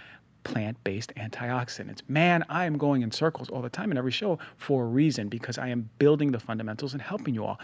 plant-based 0.43 1.13
antioxidants. 1.15 2.01
Man, 2.07 2.45
I 2.49 2.65
am 2.65 2.77
going 2.77 3.01
in 3.01 3.11
circles 3.11 3.49
all 3.49 3.61
the 3.61 3.69
time 3.69 3.91
in 3.91 3.97
every 3.97 4.11
show 4.11 4.39
for 4.57 4.83
a 4.83 4.87
reason 4.87 5.27
because 5.27 5.57
I 5.57 5.67
am 5.69 5.89
building 5.99 6.31
the 6.31 6.39
fundamentals 6.39 6.93
and 6.93 7.01
helping 7.01 7.33
you 7.33 7.43
all. 7.43 7.59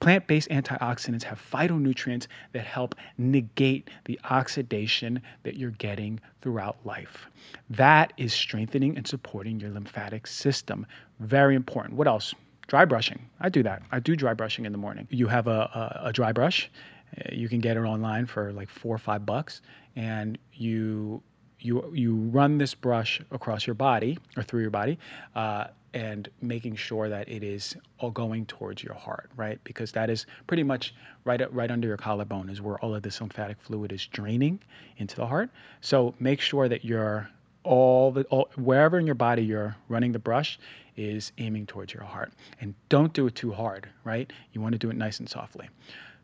Plant 0.00 0.26
based 0.26 0.48
antioxidants 0.48 1.22
have 1.22 1.40
phytonutrients 1.40 2.26
that 2.52 2.64
help 2.64 2.96
negate 3.18 3.88
the 4.06 4.18
oxidation 4.28 5.22
that 5.44 5.56
you're 5.56 5.70
getting 5.70 6.18
throughout 6.40 6.76
life. 6.84 7.28
That 7.70 8.12
is 8.16 8.32
strengthening 8.32 8.96
and 8.96 9.06
supporting 9.06 9.60
your 9.60 9.70
lymphatic 9.70 10.26
system. 10.26 10.86
Very 11.20 11.54
important. 11.54 11.94
What 11.94 12.08
else? 12.08 12.34
Dry 12.72 12.86
brushing. 12.86 13.28
I 13.38 13.50
do 13.50 13.62
that. 13.64 13.82
I 13.92 14.00
do 14.00 14.16
dry 14.16 14.32
brushing 14.32 14.64
in 14.64 14.72
the 14.72 14.78
morning. 14.78 15.06
You 15.10 15.26
have 15.26 15.46
a, 15.46 16.00
a, 16.00 16.00
a 16.04 16.12
dry 16.14 16.32
brush. 16.32 16.70
Uh, 17.14 17.28
you 17.30 17.46
can 17.46 17.60
get 17.60 17.76
it 17.76 17.80
online 17.80 18.24
for 18.24 18.50
like 18.50 18.70
four 18.70 18.94
or 18.94 18.98
five 18.98 19.26
bucks, 19.26 19.60
and 19.94 20.38
you 20.54 21.22
you 21.60 21.92
you 21.94 22.14
run 22.14 22.56
this 22.56 22.74
brush 22.74 23.20
across 23.30 23.66
your 23.66 23.74
body 23.74 24.18
or 24.38 24.42
through 24.42 24.62
your 24.62 24.70
body. 24.70 24.98
Uh, 25.34 25.66
and 25.92 26.30
making 26.40 26.74
sure 26.74 27.10
that 27.10 27.28
it 27.28 27.44
is 27.44 27.76
all 27.98 28.10
going 28.10 28.46
towards 28.46 28.82
your 28.82 28.94
heart, 28.94 29.28
right? 29.36 29.62
Because 29.64 29.92
that 29.92 30.08
is 30.08 30.24
pretty 30.46 30.62
much 30.62 30.94
right 31.24 31.42
right 31.52 31.70
under 31.70 31.86
your 31.86 31.98
collarbone 31.98 32.48
is 32.48 32.62
where 32.62 32.78
all 32.78 32.94
of 32.94 33.02
this 33.02 33.20
lymphatic 33.20 33.58
fluid 33.60 33.92
is 33.92 34.06
draining 34.06 34.58
into 34.96 35.16
the 35.16 35.26
heart. 35.26 35.50
So 35.82 36.14
make 36.18 36.40
sure 36.40 36.70
that 36.70 36.86
you're 36.86 37.28
all 37.64 38.12
the 38.12 38.24
all, 38.24 38.48
wherever 38.56 38.98
in 38.98 39.06
your 39.06 39.14
body 39.14 39.42
you're 39.42 39.76
running 39.88 40.12
the 40.12 40.18
brush 40.18 40.58
is 40.96 41.32
aiming 41.38 41.66
towards 41.66 41.94
your 41.94 42.04
heart, 42.04 42.32
and 42.60 42.74
don't 42.88 43.12
do 43.12 43.26
it 43.26 43.34
too 43.34 43.52
hard, 43.52 43.88
right? 44.04 44.32
You 44.52 44.60
want 44.60 44.72
to 44.72 44.78
do 44.78 44.90
it 44.90 44.96
nice 44.96 45.18
and 45.18 45.28
softly. 45.28 45.68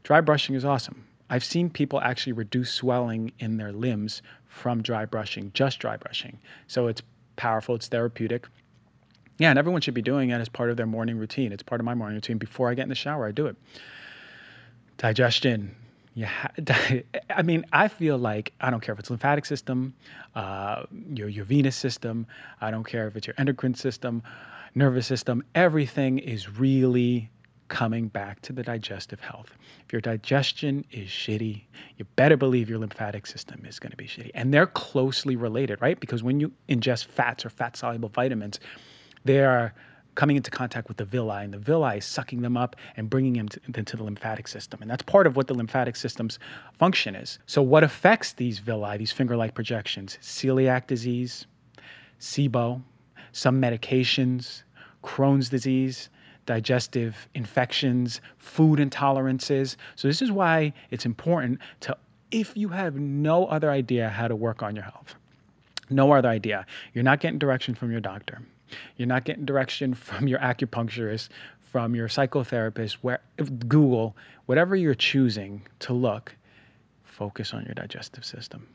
Dry 0.03 0.21
brushing 0.21 0.55
is 0.55 0.65
awesome. 0.65 1.07
I've 1.31 1.45
seen 1.45 1.71
people 1.71 2.01
actually 2.01 2.33
reduce 2.33 2.73
swelling 2.73 3.33
in 3.39 3.59
their 3.59 3.73
limbs 3.73 4.23
from 4.47 4.83
dry 4.83 5.05
brushing, 5.05 5.51
just 5.55 5.79
dry 5.79 5.97
brushing. 5.97 6.39
So 6.67 6.87
it's 6.87 7.03
powerful, 7.37 7.75
it's 7.75 7.89
therapeutic. 7.89 8.47
Yeah, 9.39 9.51
and 9.51 9.59
everyone 9.59 9.81
should 9.81 9.95
be 9.95 10.03
doing 10.03 10.31
it 10.31 10.41
as 10.41 10.49
part 10.49 10.71
of 10.71 10.77
their 10.77 10.87
morning 10.87 11.17
routine. 11.17 11.53
It's 11.53 11.63
part 11.63 11.81
of 11.81 11.85
my 11.85 11.95
morning 11.95 12.17
routine. 12.17 12.39
Before 12.39 12.71
I 12.71 12.75
get 12.75 12.85
in 12.85 12.89
the 12.89 12.95
shower, 12.95 13.27
I 13.27 13.33
do 13.33 13.47
it. 13.47 13.57
Digestion. 14.97 15.77
Yeah, 16.19 16.49
I 17.31 17.43
mean, 17.43 17.65
I 17.73 17.87
feel 17.87 18.19
like 18.19 18.53
I 18.61 18.71
don't 18.71 18.81
care 18.81 18.93
if 18.93 18.99
it's 18.99 19.09
lymphatic 19.09 19.47
system, 19.47 19.95
uh, 20.35 20.83
your 21.15 21.29
your 21.29 21.45
venous 21.45 21.77
system. 21.77 22.27
I 22.61 22.73
don't 22.73 22.83
care 22.83 23.07
if 23.07 23.15
it's 23.15 23.29
your 23.29 23.37
endocrine 23.39 23.75
system, 23.75 24.25
nervous 24.75 25.07
system. 25.07 25.45
Everything 25.55 26.19
is 26.19 26.59
really 26.59 27.31
coming 27.69 28.09
back 28.09 28.41
to 28.43 28.53
the 28.53 28.65
digestive 28.65 29.21
health. 29.21 29.53
If 29.87 29.93
your 29.93 30.01
digestion 30.01 30.85
is 30.91 31.09
shitty, 31.09 31.63
you 31.99 32.05
better 32.17 32.37
believe 32.37 32.69
your 32.69 32.81
lymphatic 32.81 33.25
system 33.25 33.65
is 33.65 33.79
going 33.79 33.93
to 33.93 33.97
be 33.97 34.07
shitty. 34.07 34.33
And 34.35 34.53
they're 34.53 34.67
closely 34.67 35.37
related, 35.37 35.81
right? 35.81 36.01
Because 36.01 36.25
when 36.25 36.41
you 36.41 36.51
ingest 36.69 37.05
fats 37.05 37.47
or 37.47 37.51
fat 37.51 37.77
soluble 37.77 38.09
vitamins, 38.09 38.59
they 39.25 39.45
are 39.45 39.73
coming 40.19 40.37
into 40.37 40.51
contact 40.51 40.89
with 40.89 40.97
the 40.97 41.05
villi, 41.05 41.45
and 41.45 41.55
the 41.55 41.59
villi 41.59 41.99
is 41.99 42.05
sucking 42.05 42.43
them 42.43 42.57
up 42.57 42.75
and 42.97 43.09
bringing 43.09 43.35
them 43.35 43.49
to, 43.49 43.61
into 43.73 43.97
the 43.97 44.03
lymphatic 44.03 44.49
system. 44.49 44.83
And 44.83 44.91
that's 44.91 45.05
part 45.05 45.29
of 45.29 45.37
what 45.37 45.47
the 45.47 45.55
lymphatic 45.55 45.95
system's 45.95 46.41
function 46.77 47.15
is. 47.15 47.39
So, 47.47 47.63
what 47.63 47.85
affects 47.85 48.33
these 48.33 48.59
villi, 48.59 48.99
these 48.99 49.13
finger 49.13 49.37
like 49.37 49.55
projections? 49.55 50.19
Celiac 50.21 50.89
disease, 50.89 51.47
SIBO, 52.19 52.83
some 53.31 53.63
medications, 53.63 54.65
Crohn's 55.05 55.51
disease, 55.51 56.11
digestive 56.47 57.29
infections, 57.35 58.21
food 58.39 58.81
intolerances. 58.81 59.77
So, 59.95 60.09
this 60.09 60.21
is 60.21 60.33
why 60.33 60.73
it's 60.91 61.07
important 61.07 61.61
to, 61.83 61.97
if 62.33 62.57
you 62.57 62.71
have 62.71 62.97
no 62.97 63.47
other 63.47 63.71
idea 63.71 64.09
how 64.09 64.27
to 64.27 64.35
work 64.35 64.65
on 64.65 64.75
your 64.75 64.85
health, 64.85 65.15
no 65.91 66.11
other 66.11 66.29
idea, 66.29 66.67
you're 66.93 67.05
not 67.05 67.21
getting 67.21 67.39
direction 67.39 67.77
from 67.77 67.93
your 67.93 68.01
doctor 68.01 68.43
you're 68.97 69.09
not 69.09 69.25
getting 69.25 69.45
direction 69.45 69.95
from 70.09 70.29
your 70.29 70.39
acupuncturist, 70.41 71.29
from 71.61 71.95
your 71.95 72.09
psychotherapist, 72.09 72.95
where 73.03 73.21
Google, 73.69 74.17
whatever 74.47 74.75
you're 74.75 74.95
choosing 74.95 75.63
to 75.81 75.93
look, 75.93 76.35
focus 77.05 77.53
on 77.53 77.65
your 77.65 77.75
digestive 77.75 78.25
system. 78.25 78.69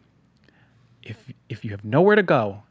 If 1.01 1.33
if 1.49 1.65
you 1.65 1.71
have 1.71 1.83
nowhere 1.83 2.15
to 2.15 2.23
go, 2.23 2.63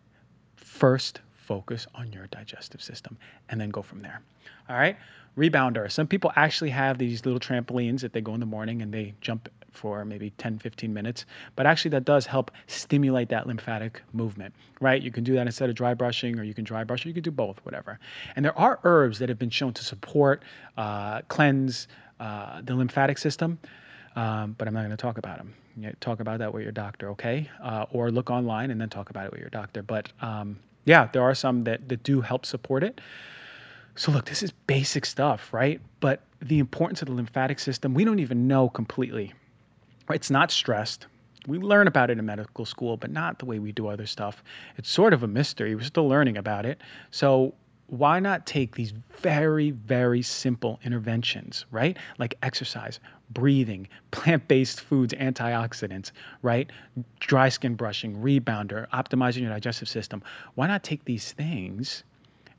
first 0.56 1.20
focus 1.34 1.86
on 1.94 2.12
your 2.12 2.26
digestive 2.28 2.80
system 2.82 3.18
and 3.48 3.60
then 3.60 3.70
go 3.70 3.82
from 3.82 4.00
there. 4.00 4.22
All 4.68 4.76
right? 4.76 4.96
Rebounder. 5.36 5.90
Some 5.90 6.06
people 6.06 6.32
actually 6.36 6.70
have 6.70 6.98
these 6.98 7.24
little 7.24 7.40
trampolines 7.40 8.00
that 8.00 8.12
they 8.12 8.20
go 8.20 8.34
in 8.34 8.40
the 8.40 8.46
morning 8.46 8.80
and 8.80 8.92
they 8.92 9.14
jump 9.20 9.48
for 9.72 10.04
maybe 10.04 10.30
10, 10.38 10.58
15 10.58 10.92
minutes. 10.92 11.24
But 11.56 11.66
actually, 11.66 11.90
that 11.90 12.04
does 12.04 12.26
help 12.26 12.50
stimulate 12.66 13.28
that 13.30 13.46
lymphatic 13.46 14.02
movement, 14.12 14.54
right? 14.80 15.00
You 15.00 15.10
can 15.10 15.24
do 15.24 15.34
that 15.34 15.46
instead 15.46 15.68
of 15.68 15.74
dry 15.74 15.94
brushing, 15.94 16.38
or 16.38 16.44
you 16.44 16.54
can 16.54 16.64
dry 16.64 16.84
brush, 16.84 17.04
or 17.04 17.08
you 17.08 17.14
can 17.14 17.22
do 17.22 17.30
both, 17.30 17.58
whatever. 17.64 17.98
And 18.36 18.44
there 18.44 18.58
are 18.58 18.78
herbs 18.84 19.18
that 19.18 19.28
have 19.28 19.38
been 19.38 19.50
shown 19.50 19.72
to 19.74 19.84
support, 19.84 20.42
uh, 20.76 21.22
cleanse 21.22 21.88
uh, 22.20 22.60
the 22.62 22.74
lymphatic 22.74 23.18
system. 23.18 23.58
Um, 24.14 24.54
but 24.58 24.68
I'm 24.68 24.74
not 24.74 24.80
going 24.80 24.90
to 24.90 24.96
talk 24.96 25.18
about 25.18 25.38
them. 25.38 25.54
You 25.76 25.92
talk 26.00 26.20
about 26.20 26.38
that 26.40 26.52
with 26.52 26.62
your 26.62 26.72
doctor, 26.72 27.10
okay? 27.10 27.48
Uh, 27.62 27.86
or 27.92 28.10
look 28.10 28.30
online 28.30 28.70
and 28.70 28.80
then 28.80 28.90
talk 28.90 29.10
about 29.10 29.26
it 29.26 29.32
with 29.32 29.40
your 29.40 29.48
doctor. 29.48 29.82
But 29.82 30.12
um, 30.20 30.58
yeah, 30.84 31.08
there 31.12 31.22
are 31.22 31.34
some 31.34 31.62
that, 31.62 31.88
that 31.88 32.02
do 32.02 32.20
help 32.20 32.44
support 32.44 32.84
it. 32.84 33.00
So, 33.94 34.10
look, 34.10 34.24
this 34.24 34.42
is 34.42 34.52
basic 34.66 35.04
stuff, 35.04 35.52
right? 35.52 35.80
But 36.00 36.20
the 36.40 36.58
importance 36.58 37.02
of 37.02 37.08
the 37.08 37.14
lymphatic 37.14 37.58
system, 37.58 37.94
we 37.94 38.04
don't 38.04 38.18
even 38.20 38.48
know 38.48 38.68
completely 38.68 39.32
it's 40.10 40.30
not 40.30 40.50
stressed. 40.50 41.06
We 41.46 41.58
learn 41.58 41.88
about 41.88 42.10
it 42.10 42.18
in 42.18 42.24
medical 42.24 42.64
school, 42.64 42.96
but 42.96 43.10
not 43.10 43.38
the 43.38 43.46
way 43.46 43.58
we 43.58 43.72
do 43.72 43.88
other 43.88 44.06
stuff. 44.06 44.44
It's 44.76 44.88
sort 44.88 45.12
of 45.12 45.22
a 45.22 45.26
mystery. 45.26 45.74
We're 45.74 45.82
still 45.82 46.08
learning 46.08 46.36
about 46.36 46.66
it. 46.66 46.80
So, 47.10 47.54
why 47.88 48.20
not 48.20 48.46
take 48.46 48.74
these 48.74 48.94
very, 49.18 49.72
very 49.72 50.22
simple 50.22 50.80
interventions, 50.82 51.66
right? 51.70 51.98
Like 52.16 52.36
exercise, 52.42 53.00
breathing, 53.30 53.86
plant 54.12 54.48
based 54.48 54.80
foods, 54.80 55.12
antioxidants, 55.14 56.12
right? 56.40 56.70
Dry 57.20 57.50
skin 57.50 57.74
brushing, 57.74 58.16
rebounder, 58.16 58.88
optimizing 58.90 59.42
your 59.42 59.50
digestive 59.50 59.88
system. 59.88 60.22
Why 60.54 60.68
not 60.68 60.82
take 60.84 61.04
these 61.04 61.32
things 61.32 62.04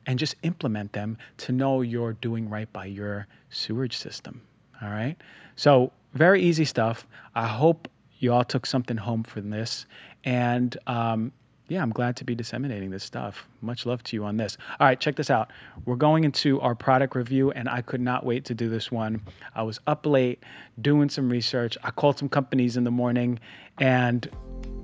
and 0.05 0.19
just 0.19 0.35
implement 0.43 0.93
them 0.93 1.17
to 1.37 1.51
know 1.51 1.81
you're 1.81 2.13
doing 2.13 2.49
right 2.49 2.71
by 2.73 2.85
your 2.85 3.27
sewage 3.49 3.97
system. 3.97 4.41
All 4.83 4.89
right. 4.89 5.15
So, 5.55 5.91
very 6.13 6.43
easy 6.43 6.65
stuff. 6.65 7.07
I 7.35 7.47
hope 7.47 7.87
you 8.19 8.33
all 8.33 8.43
took 8.43 8.65
something 8.65 8.97
home 8.97 9.23
from 9.23 9.49
this. 9.49 9.85
And 10.23 10.77
um, 10.87 11.31
yeah, 11.67 11.81
I'm 11.81 11.91
glad 11.91 12.15
to 12.17 12.23
be 12.23 12.35
disseminating 12.35 12.91
this 12.91 13.03
stuff. 13.03 13.47
Much 13.61 13.85
love 13.85 14.03
to 14.03 14.15
you 14.15 14.23
on 14.25 14.37
this. 14.37 14.57
All 14.79 14.87
right, 14.87 14.99
check 14.99 15.15
this 15.15 15.29
out. 15.29 15.51
We're 15.85 15.95
going 15.95 16.23
into 16.23 16.59
our 16.61 16.75
product 16.75 17.15
review, 17.15 17.51
and 17.51 17.67
I 17.67 17.81
could 17.81 18.01
not 18.01 18.25
wait 18.25 18.45
to 18.45 18.53
do 18.53 18.69
this 18.69 18.91
one. 18.91 19.21
I 19.55 19.63
was 19.63 19.79
up 19.87 20.05
late 20.05 20.43
doing 20.81 21.09
some 21.09 21.29
research. 21.29 21.77
I 21.83 21.91
called 21.91 22.19
some 22.19 22.29
companies 22.29 22.77
in 22.77 22.83
the 22.83 22.91
morning, 22.91 23.39
and 23.79 24.29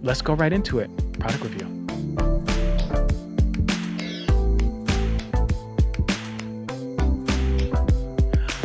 let's 0.02 0.22
go 0.22 0.34
right 0.34 0.52
into 0.54 0.80
it. 0.80 0.90
Product 1.20 1.44
review. 1.44 1.68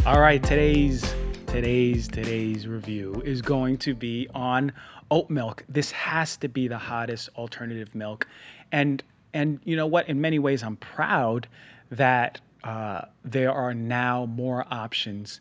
All 0.07 0.21
right, 0.21 0.43
today's 0.43 1.15
today's 1.55 2.09
today's 2.09 2.67
review 2.67 3.23
is 3.25 3.41
going 3.41 3.79
to 3.79 3.95
be 3.95 4.27
on 4.35 4.73
oat 5.13 5.31
milk. 5.31 5.65
This 5.69 5.93
has 5.93 6.37
to 6.39 6.49
be 6.49 6.67
the 6.67 6.77
hottest 6.77 7.29
alternative 7.37 7.95
milk, 7.95 8.27
and 8.73 9.01
and 9.33 9.61
you 9.63 9.77
know 9.77 9.87
what? 9.87 10.09
In 10.09 10.21
many 10.21 10.41
ways, 10.41 10.65
I'm 10.65 10.75
proud 10.75 11.47
that 11.93 12.41
uh, 12.65 13.03
there 13.25 13.53
are 13.53 13.73
now 13.73 14.27
more 14.27 14.67
options 14.69 15.41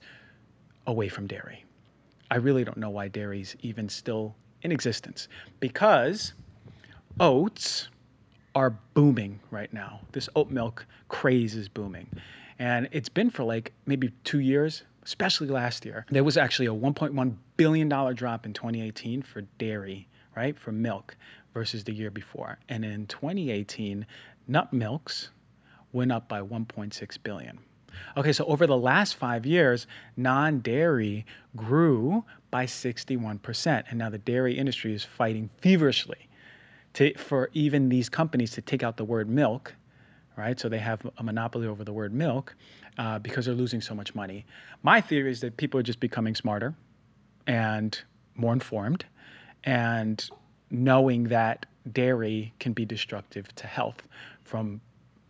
away 0.86 1.10
from 1.10 1.26
dairy. 1.26 1.66
I 2.30 2.36
really 2.36 2.64
don't 2.64 2.78
know 2.78 2.92
why 2.92 3.08
dairy's 3.08 3.56
even 3.62 3.90
still 3.90 4.36
in 4.62 4.72
existence 4.72 5.28
because 5.60 6.34
oats 7.20 7.90
are 8.54 8.78
booming 8.94 9.40
right 9.50 9.74
now. 9.74 10.02
This 10.12 10.30
oat 10.36 10.52
milk 10.52 10.86
craze 11.08 11.56
is 11.56 11.68
booming. 11.68 12.08
And 12.60 12.88
it's 12.92 13.10
been 13.10 13.32
for 13.32 13.44
like 13.44 13.74
maybe 13.88 14.12
two 14.24 14.40
years, 14.40 14.84
especially 15.04 15.48
last 15.48 15.86
year. 15.86 16.06
There 16.10 16.24
was 16.24 16.38
actually 16.38 16.68
a 16.68 16.74
$1.1 16.74 17.36
billion 17.58 17.90
drop 18.16 18.46
in 18.46 18.54
2018 18.54 19.22
for 19.22 19.42
dairy, 19.58 20.08
right, 20.36 20.58
for 20.58 20.72
milk 20.72 21.16
versus 21.54 21.84
the 21.84 21.94
year 21.94 22.12
before. 22.12 22.60
And 22.70 22.84
in 22.84 23.08
2018, 23.08 24.06
nut 24.48 24.74
milks 24.74 25.30
went 25.92 26.12
up 26.12 26.28
by 26.28 26.42
1.6 26.42 27.18
billion. 27.24 27.60
Okay, 28.18 28.34
so 28.34 28.46
over 28.46 28.66
the 28.66 28.78
last 28.78 29.16
five 29.16 29.46
years, 29.46 29.86
non 30.18 30.60
dairy 30.60 31.26
grew 31.56 32.26
by 32.50 32.66
61%. 32.66 33.84
And 33.90 34.00
now 34.00 34.10
the 34.10 34.18
dairy 34.18 34.58
industry 34.58 34.94
is 34.94 35.04
fighting 35.04 35.50
feverishly 35.62 36.28
to, 36.94 37.14
for 37.16 37.50
even 37.54 37.90
these 37.90 38.10
companies 38.10 38.52
to 38.52 38.62
take 38.62 38.84
out 38.84 38.98
the 38.98 39.06
word 39.06 39.30
milk 39.30 39.76
right? 40.38 40.60
So 40.60 40.70
they 40.70 40.80
have 40.80 41.02
a 41.18 41.24
monopoly 41.24 41.68
over 41.68 41.84
the 41.84 41.94
word 41.94 42.14
milk 42.14 42.56
uh, 42.98 43.20
because 43.20 43.46
they're 43.46 43.56
losing 43.56 43.82
so 43.82 43.94
much 43.94 44.16
money. 44.16 44.46
My 44.82 45.02
theory 45.02 45.32
is 45.32 45.42
that 45.42 45.58
people 45.58 45.80
are 45.80 45.84
just 45.84 46.00
becoming 46.00 46.36
smarter 46.36 46.74
and 47.48 48.00
more 48.36 48.54
informed 48.54 49.06
and 49.64 50.30
knowing 50.70 51.26
that 51.26 51.66
dairy 51.92 52.54
can 52.60 52.74
be 52.74 52.86
destructive 52.86 53.54
to 53.56 53.68
health 53.68 54.02
from 54.44 54.82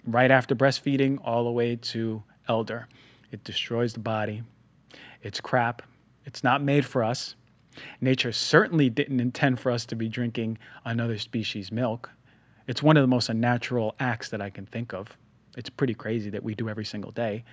right 0.06 0.32
after 0.32 0.56
breastfeeding 0.56 1.20
all 1.24 1.44
the 1.44 1.52
way 1.52 1.76
to 1.76 2.22
elder. 2.48 2.88
It 3.32 3.44
destroys 3.44 3.94
the 3.94 4.00
body. 4.00 4.44
It's 5.22 5.40
crap. 5.40 5.82
It's 6.26 6.44
not 6.44 6.62
made 6.62 6.86
for 6.86 7.04
us. 7.04 7.36
Nature 8.02 8.32
certainly 8.32 8.90
didn't 8.90 9.20
intend 9.20 9.60
for 9.60 9.72
us 9.72 9.86
to 9.88 9.96
be 9.96 10.08
drinking 10.08 10.58
another 10.86 11.18
species' 11.18 11.72
milk. 11.72 12.10
It's 12.68 12.82
one 12.82 12.98
of 12.98 13.04
the 13.04 13.08
most 13.08 13.30
unnatural 13.30 13.96
acts 14.00 14.30
that 14.30 14.42
I 14.42 14.50
can 14.50 14.66
think 14.66 14.94
of. 14.94 15.08
It's 15.58 15.70
pretty 15.70 15.94
crazy 15.94 16.30
that 16.32 16.44
we 16.44 16.56
do 16.56 16.70
every 16.70 16.86
single 16.86 17.12
day. 17.12 17.44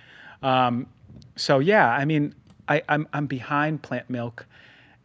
Um, 0.41 0.87
so 1.35 1.59
yeah, 1.59 1.89
I 1.89 2.05
mean, 2.05 2.33
I, 2.67 2.81
I'm 2.89 3.07
I'm 3.13 3.27
behind 3.27 3.81
plant 3.83 4.09
milk 4.09 4.45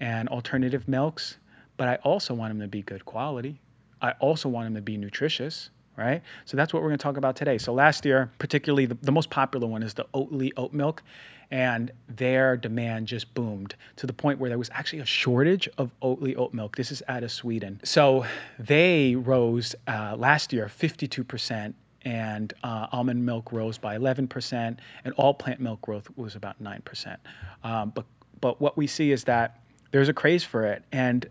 and 0.01 0.29
alternative 0.29 0.89
milks, 0.89 1.39
but 1.77 1.89
I 1.89 1.97
also 1.97 2.35
want 2.35 2.53
them 2.53 2.61
to 2.61 2.69
be 2.69 2.83
good 2.83 3.05
quality. 3.05 3.61
I 4.01 4.13
also 4.13 4.49
want 4.49 4.67
them 4.67 4.75
to 4.75 4.83
be 4.83 4.97
nutritious, 4.97 5.71
right? 5.97 6.23
So 6.45 6.57
that's 6.57 6.73
what 6.73 6.83
we're 6.83 6.91
going 6.91 6.99
to 6.99 7.03
talk 7.03 7.17
about 7.17 7.37
today. 7.37 7.59
So 7.59 7.73
last 7.73 8.05
year, 8.05 8.31
particularly 8.39 8.87
the, 8.87 8.97
the 9.03 9.13
most 9.13 9.31
popular 9.31 9.67
one 9.67 9.83
is 9.83 9.95
the 9.95 10.05
Oatly 10.15 10.53
oat 10.57 10.73
milk 10.73 11.03
and 11.51 11.93
their 12.09 12.57
demand 12.57 13.07
just 13.07 13.33
boomed 13.35 13.75
to 13.97 14.07
the 14.07 14.13
point 14.13 14.39
where 14.39 14.49
there 14.49 14.59
was 14.59 14.71
actually 14.73 15.01
a 15.01 15.07
shortage 15.07 15.69
of 15.79 15.91
Oatly 16.03 16.37
oat 16.37 16.53
milk. 16.53 16.77
This 16.77 16.91
is 16.91 17.03
out 17.09 17.23
of 17.23 17.31
Sweden. 17.31 17.81
So 17.85 18.25
they 18.59 19.15
rose 19.15 19.75
uh, 19.87 20.17
last 20.19 20.53
year 20.53 20.67
52%, 20.67 21.75
and 22.03 22.53
uh, 22.63 22.87
almond 22.93 23.25
milk 23.25 23.53
rose 23.53 23.79
by 23.79 23.97
11%, 23.99 24.79
and 25.05 25.15
all 25.17 25.35
plant 25.35 25.61
milk 25.61 25.81
growth 25.83 26.09
was 26.17 26.37
about 26.37 26.63
9%. 26.63 27.17
Um, 27.65 27.91
but, 27.95 28.05
but 28.41 28.61
what 28.61 28.77
we 28.77 28.87
see 28.87 29.11
is 29.11 29.25
that 29.25 29.61
there's 29.91 30.09
a 30.09 30.15
craze 30.15 30.45
for 30.45 30.65
it, 30.65 30.85
and 30.93 31.29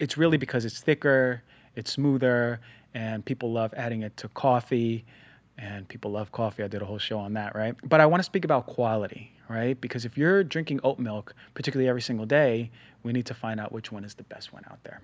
it's 0.00 0.16
really 0.16 0.36
because 0.36 0.64
it's 0.64 0.80
thicker, 0.80 1.42
it's 1.76 1.92
smoother, 1.92 2.60
and 2.94 3.24
people 3.24 3.52
love 3.52 3.72
adding 3.76 4.02
it 4.02 4.16
to 4.16 4.28
coffee 4.28 5.04
and 5.58 5.88
people 5.88 6.12
love 6.12 6.32
coffee. 6.32 6.62
I 6.62 6.68
did 6.68 6.82
a 6.82 6.84
whole 6.84 6.98
show 6.98 7.18
on 7.18 7.34
that, 7.34 7.54
right? 7.54 7.74
But 7.84 8.00
I 8.00 8.06
want 8.06 8.20
to 8.20 8.24
speak 8.24 8.44
about 8.44 8.66
quality, 8.66 9.32
right? 9.48 9.80
Because 9.80 10.04
if 10.04 10.16
you're 10.16 10.44
drinking 10.44 10.80
oat 10.84 10.98
milk, 10.98 11.34
particularly 11.54 11.88
every 11.88 12.02
single 12.02 12.26
day, 12.26 12.70
we 13.02 13.12
need 13.12 13.26
to 13.26 13.34
find 13.34 13.60
out 13.60 13.72
which 13.72 13.90
one 13.90 14.04
is 14.04 14.14
the 14.14 14.24
best 14.24 14.52
one 14.52 14.64
out 14.70 14.82
there. 14.84 15.00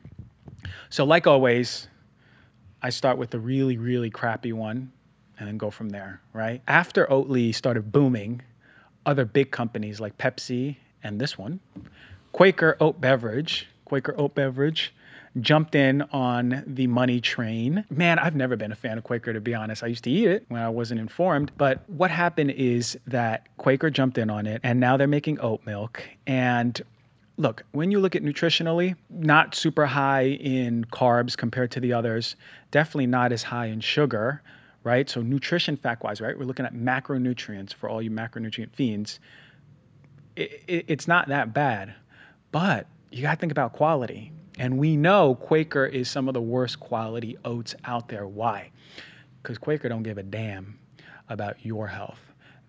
So, 0.91 1.05
like 1.05 1.27
always, 1.27 1.89
I 2.83 2.91
start 2.91 3.19
with 3.19 3.31
the 3.31 3.39
really, 3.39 3.79
really 3.79 4.11
crappy 4.11 4.53
one 4.53 4.93
and 5.39 5.49
then 5.49 5.57
go 5.57 5.71
from 5.71 5.89
there, 5.89 6.21
right? 6.33 6.63
After 6.69 7.07
Oatly 7.07 7.55
started 7.55 7.91
booming, 7.91 8.43
other 9.07 9.25
big 9.25 9.51
companies 9.51 10.01
like 10.01 10.17
Pepsi 10.19 10.77
and 11.03 11.21
this 11.21 11.37
one, 11.37 11.61
Quaker 12.33 12.77
Oat 12.81 13.01
Beverage, 13.01 13.69
Quaker 13.85 14.15
Oat 14.19 14.35
Beverage, 14.35 14.95
jumped 15.41 15.75
in 15.75 16.03
on 16.13 16.63
the 16.67 16.87
money 16.87 17.21
train. 17.21 17.85
Man, 17.91 18.19
I've 18.19 18.37
never 18.37 18.57
been 18.57 18.73
a 18.73 18.77
fan 18.77 18.99
of 18.99 19.05
Quaker, 19.05 19.33
to 19.33 19.41
be 19.41 19.55
honest. 19.55 19.83
I 19.83 19.89
used 19.89 20.05
to 20.05 20.11
eat 20.11 20.29
it 20.29 20.45
when 20.49 20.63
I 20.63 20.69
wasn't 20.69 21.01
informed. 21.01 21.51
But 21.57 21.89
what 21.89 22.11
happened 22.11 22.53
is 22.53 22.99
that 23.07 23.49
Quaker 23.57 23.91
jumped 23.91 24.19
in 24.19 24.31
on 24.31 24.47
it, 24.47 24.61
and 24.63 24.79
now 24.79 24.97
they're 24.97 25.07
making 25.09 25.41
oat 25.41 25.61
milk. 25.67 26.03
And 26.27 26.81
look, 27.37 27.65
when 27.73 27.91
you 27.91 27.99
look 27.99 28.15
at 28.15 28.23
nutritionally, 28.23 28.95
not 29.11 29.55
super 29.55 29.87
high 29.87 30.27
in 30.27 30.85
carbs 30.87 31.37
compared 31.37 31.71
to 31.73 31.81
the 31.81 31.93
others, 31.93 32.37
definitely 32.71 33.07
not 33.07 33.33
as 33.33 33.43
high 33.43 33.67
in 33.67 33.81
sugar, 33.81 34.41
right? 34.85 35.11
So, 35.11 35.21
nutrition 35.21 35.77
fact 35.77 36.05
wise, 36.05 36.21
right? 36.21 36.39
We're 36.39 36.45
looking 36.45 36.67
at 36.67 36.75
macronutrients 36.75 37.75
for 37.75 37.89
all 37.89 38.01
you 38.01 38.11
macronutrient 38.11 38.73
fiends. 38.73 39.19
It, 40.37 40.63
it, 40.69 40.85
it's 40.89 41.09
not 41.09 41.29
that 41.29 41.53
bad, 41.53 41.95
but 42.53 42.87
you 43.11 43.23
got 43.23 43.35
to 43.35 43.41
think 43.41 43.53
about 43.53 43.73
quality. 43.73 44.33
And 44.59 44.79
we 44.79 44.97
know 44.97 45.35
Quaker 45.35 45.85
is 45.85 46.09
some 46.09 46.29
of 46.29 46.35
the 46.35 46.41
worst 46.41 46.79
quality 46.81 47.37
oats 47.45 47.75
out 47.85 48.09
there. 48.09 48.27
Why? 48.27 48.71
Because 49.43 49.59
Quaker 49.59 49.89
don't 49.89 50.05
give 50.05 50.19
a 50.19 50.23
damn 50.23 50.79
about 51.29 51.65
your 51.65 51.89
health. 51.89 52.21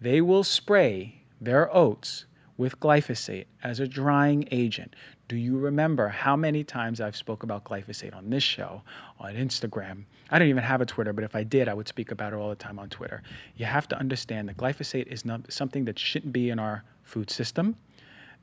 They 0.01 0.21
will 0.21 0.43
spray 0.43 1.21
their 1.39 1.73
oats 1.73 2.25
with 2.57 2.79
glyphosate 2.79 3.45
as 3.63 3.79
a 3.79 3.87
drying 3.87 4.47
agent. 4.51 4.95
Do 5.27 5.35
you 5.35 5.57
remember 5.57 6.07
how 6.07 6.35
many 6.35 6.63
times 6.63 7.01
I've 7.01 7.15
spoke 7.15 7.43
about 7.43 7.65
glyphosate 7.65 8.15
on 8.15 8.29
this 8.29 8.43
show, 8.43 8.81
on 9.19 9.35
Instagram? 9.35 10.03
I 10.29 10.39
don't 10.39 10.47
even 10.47 10.63
have 10.63 10.81
a 10.81 10.85
Twitter, 10.85 11.13
but 11.13 11.23
if 11.23 11.35
I 11.35 11.43
did, 11.43 11.67
I 11.67 11.73
would 11.73 11.87
speak 11.87 12.11
about 12.11 12.33
it 12.33 12.37
all 12.37 12.49
the 12.49 12.55
time 12.55 12.79
on 12.79 12.89
Twitter. 12.89 13.23
You 13.57 13.65
have 13.65 13.87
to 13.89 13.97
understand 13.97 14.47
that 14.49 14.57
glyphosate 14.57 15.07
is 15.07 15.25
not 15.25 15.51
something 15.51 15.85
that 15.85 15.99
shouldn't 15.99 16.33
be 16.33 16.49
in 16.49 16.59
our 16.59 16.83
food 17.03 17.29
system, 17.29 17.75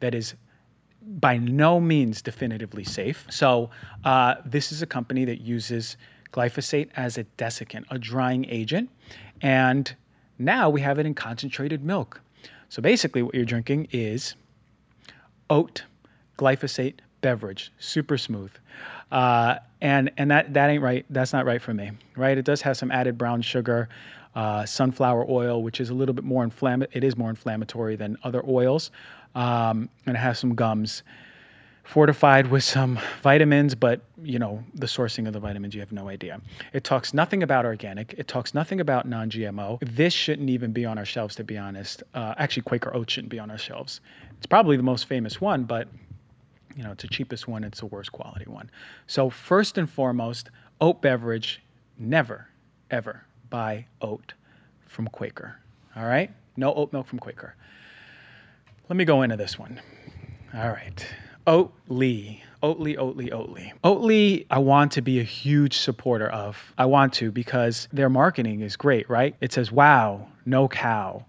that 0.01 0.15
is 0.15 0.35
by 1.07 1.37
no 1.37 1.81
means 1.81 2.23
definitively 2.23 2.85
safe. 2.85 3.27
So, 3.31 3.71
uh, 4.05 4.37
this 4.45 4.73
is 4.73 4.83
a 4.83 4.87
company 4.87 5.25
that 5.25 5.41
uses 5.41 5.97
glyphosate 6.33 6.91
as 6.97 7.19
a 7.19 7.25
desiccant, 7.37 7.85
a 7.91 7.99
drying 7.99 8.47
agent, 8.49 8.91
and 9.41 9.95
now 10.39 10.71
we 10.71 10.81
have 10.81 10.99
it 10.99 11.07
in 11.07 11.15
concentrated 11.15 11.85
milk. 11.85 12.21
So, 12.69 12.81
basically, 12.81 13.23
what 13.23 13.35
you're 13.35 13.45
drinking 13.45 13.89
is 13.93 14.35
oat 15.51 15.85
glyphosate 16.39 17.01
beverage, 17.21 17.73
super 17.79 18.19
smooth. 18.19 18.51
Uh, 19.11 19.57
and 19.81 20.11
and 20.17 20.31
that, 20.31 20.55
that 20.55 20.69
ain't 20.71 20.83
right. 20.83 21.07
That's 21.11 21.33
not 21.33 21.47
right 21.47 21.61
for 21.61 21.75
me, 21.75 21.93
right? 22.17 22.37
It 22.37 22.45
does 22.45 22.63
have 22.63 22.77
some 22.77 22.91
added 22.91 23.17
brown 23.17 23.43
sugar. 23.43 23.89
Uh, 24.35 24.65
sunflower 24.65 25.27
oil, 25.29 25.63
which 25.63 25.79
is 25.79 25.91
a 25.91 25.95
little 25.95 26.15
bit 26.15 26.25
more 26.25 26.43
inflammatory. 26.43 26.97
It 26.97 27.05
is 27.05 27.19
more 27.19 27.29
inflammatory 27.29 27.97
than 27.97 28.17
other 28.25 28.43
oils, 28.49 28.91
um, 29.35 29.89
and 30.07 30.17
it 30.17 30.21
has 30.21 30.39
some 30.39 30.55
gums 30.55 31.03
fortified 31.85 32.51
with 32.51 32.63
some 32.63 32.99
vitamins, 33.23 33.75
but 33.75 34.01
you 34.23 34.39
know 34.39 34.63
the 34.75 34.87
sourcing 34.87 35.27
of 35.27 35.33
the 35.33 35.41
vitamins 35.41 35.75
you 35.75 35.81
have 35.81 35.93
no 35.93 36.09
idea. 36.09 36.41
It 36.73 36.85
talks 36.85 37.13
nothing 37.13 37.43
about 37.43 37.65
organic. 37.65 38.15
It 38.17 38.29
talks 38.29 38.55
nothing 38.55 38.81
about 38.81 39.07
non-GMO. 39.07 39.79
This 39.81 40.13
shouldn't 40.13 40.49
even 40.49 40.73
be 40.73 40.85
on 40.85 40.99
our 40.99 41.05
shelves, 41.05 41.35
to 41.37 41.45
be 41.45 41.59
honest. 41.59 42.03
Uh, 42.15 42.35
actually, 42.39 42.63
Quaker 42.63 42.95
Oats 42.95 43.13
shouldn't 43.13 43.31
be 43.31 43.39
on 43.39 43.51
our 43.51 43.59
shelves. 43.59 44.01
It's 44.37 44.47
probably 44.47 44.77
the 44.77 44.83
most 44.83 45.07
famous 45.07 45.41
one, 45.41 45.65
but 45.65 45.89
you 46.77 46.83
know 46.83 46.93
it's 46.93 47.03
the 47.03 47.09
cheapest 47.09 47.49
one. 47.49 47.65
It's 47.65 47.81
the 47.81 47.87
worst 47.87 48.13
quality 48.13 48.47
one. 48.47 48.71
So 49.07 49.29
first 49.29 49.79
and 49.79 49.91
foremost, 49.91 50.51
oat 50.81 51.03
beverage. 51.03 51.63
Never, 51.99 52.49
ever 52.91 53.25
buy 53.51 53.87
oat 54.01 54.33
from 54.87 55.07
Quaker. 55.09 55.57
All 55.95 56.05
right? 56.05 56.31
No 56.57 56.73
oat 56.75 56.93
milk 56.93 57.07
from 57.07 57.19
Quaker. 57.19 57.55
Let 58.89 58.97
me 58.97 59.05
go 59.05 59.23
into 59.23 59.37
this 59.37 59.59
one. 59.59 59.81
All 60.55 60.69
right. 60.69 61.07
Oatly. 61.47 62.41
Oatly, 62.63 62.97
Oatly, 62.97 63.31
Oatly. 63.31 63.73
Oatly, 63.83 64.47
I 64.51 64.59
want 64.59 64.93
to 64.93 65.03
be 65.03 65.19
a 65.19 65.25
huge 65.25 65.79
supporter 65.79 66.29
of. 66.29 66.73
I 66.79 66.87
want 66.87 67.13
to 67.15 67.33
because 67.33 67.89
their 67.93 68.09
marketing 68.09 68.61
is 68.61 68.77
great, 68.77 69.09
right? 69.11 69.35
It 69.41 69.53
says, 69.53 69.73
wow, 69.73 70.29
no 70.47 70.69
cow. 70.69 71.25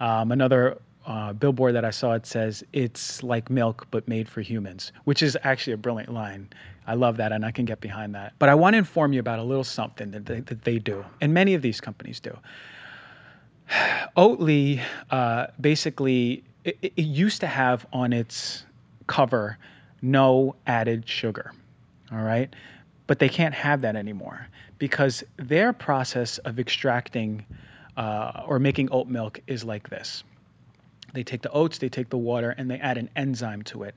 Um, 0.00 0.32
another 0.32 0.78
uh, 1.06 1.32
billboard 1.32 1.74
that 1.74 1.84
I 1.84 1.90
saw, 1.90 2.12
it 2.12 2.26
says, 2.26 2.62
it's 2.72 3.22
like 3.22 3.50
milk, 3.50 3.86
but 3.90 4.06
made 4.06 4.28
for 4.28 4.40
humans, 4.40 4.92
which 5.04 5.22
is 5.22 5.36
actually 5.42 5.72
a 5.72 5.78
brilliant 5.78 6.12
line. 6.12 6.48
I 6.86 6.94
love 6.94 7.18
that 7.18 7.32
and 7.32 7.44
I 7.44 7.50
can 7.50 7.64
get 7.64 7.80
behind 7.80 8.14
that. 8.14 8.32
But 8.38 8.48
I 8.48 8.54
want 8.54 8.74
to 8.74 8.78
inform 8.78 9.12
you 9.12 9.20
about 9.20 9.38
a 9.38 9.42
little 9.42 9.64
something 9.64 10.10
that 10.12 10.26
they, 10.26 10.40
that 10.40 10.62
they 10.64 10.78
do, 10.78 11.04
and 11.20 11.34
many 11.34 11.54
of 11.54 11.62
these 11.62 11.80
companies 11.80 12.20
do. 12.20 12.36
Oatly 14.16 14.80
uh, 15.10 15.48
basically, 15.60 16.44
it, 16.82 16.92
it 16.96 17.02
used 17.02 17.40
to 17.40 17.46
have 17.46 17.86
on 17.92 18.12
its 18.12 18.64
cover 19.06 19.58
no 20.00 20.54
added 20.66 21.08
sugar. 21.08 21.52
All 22.12 22.22
right. 22.22 22.54
But 23.06 23.18
they 23.18 23.28
can't 23.28 23.54
have 23.54 23.80
that 23.82 23.96
anymore 23.96 24.48
because 24.78 25.24
their 25.36 25.72
process 25.72 26.38
of 26.38 26.58
extracting 26.58 27.44
uh, 27.96 28.44
or 28.46 28.58
making 28.58 28.90
oat 28.92 29.08
milk 29.08 29.40
is 29.46 29.64
like 29.64 29.88
this 29.90 30.22
they 31.14 31.22
take 31.22 31.40
the 31.40 31.50
oats, 31.50 31.78
they 31.78 31.88
take 31.88 32.10
the 32.10 32.18
water, 32.18 32.50
and 32.50 32.70
they 32.70 32.78
add 32.78 32.98
an 32.98 33.08
enzyme 33.16 33.62
to 33.62 33.82
it. 33.82 33.94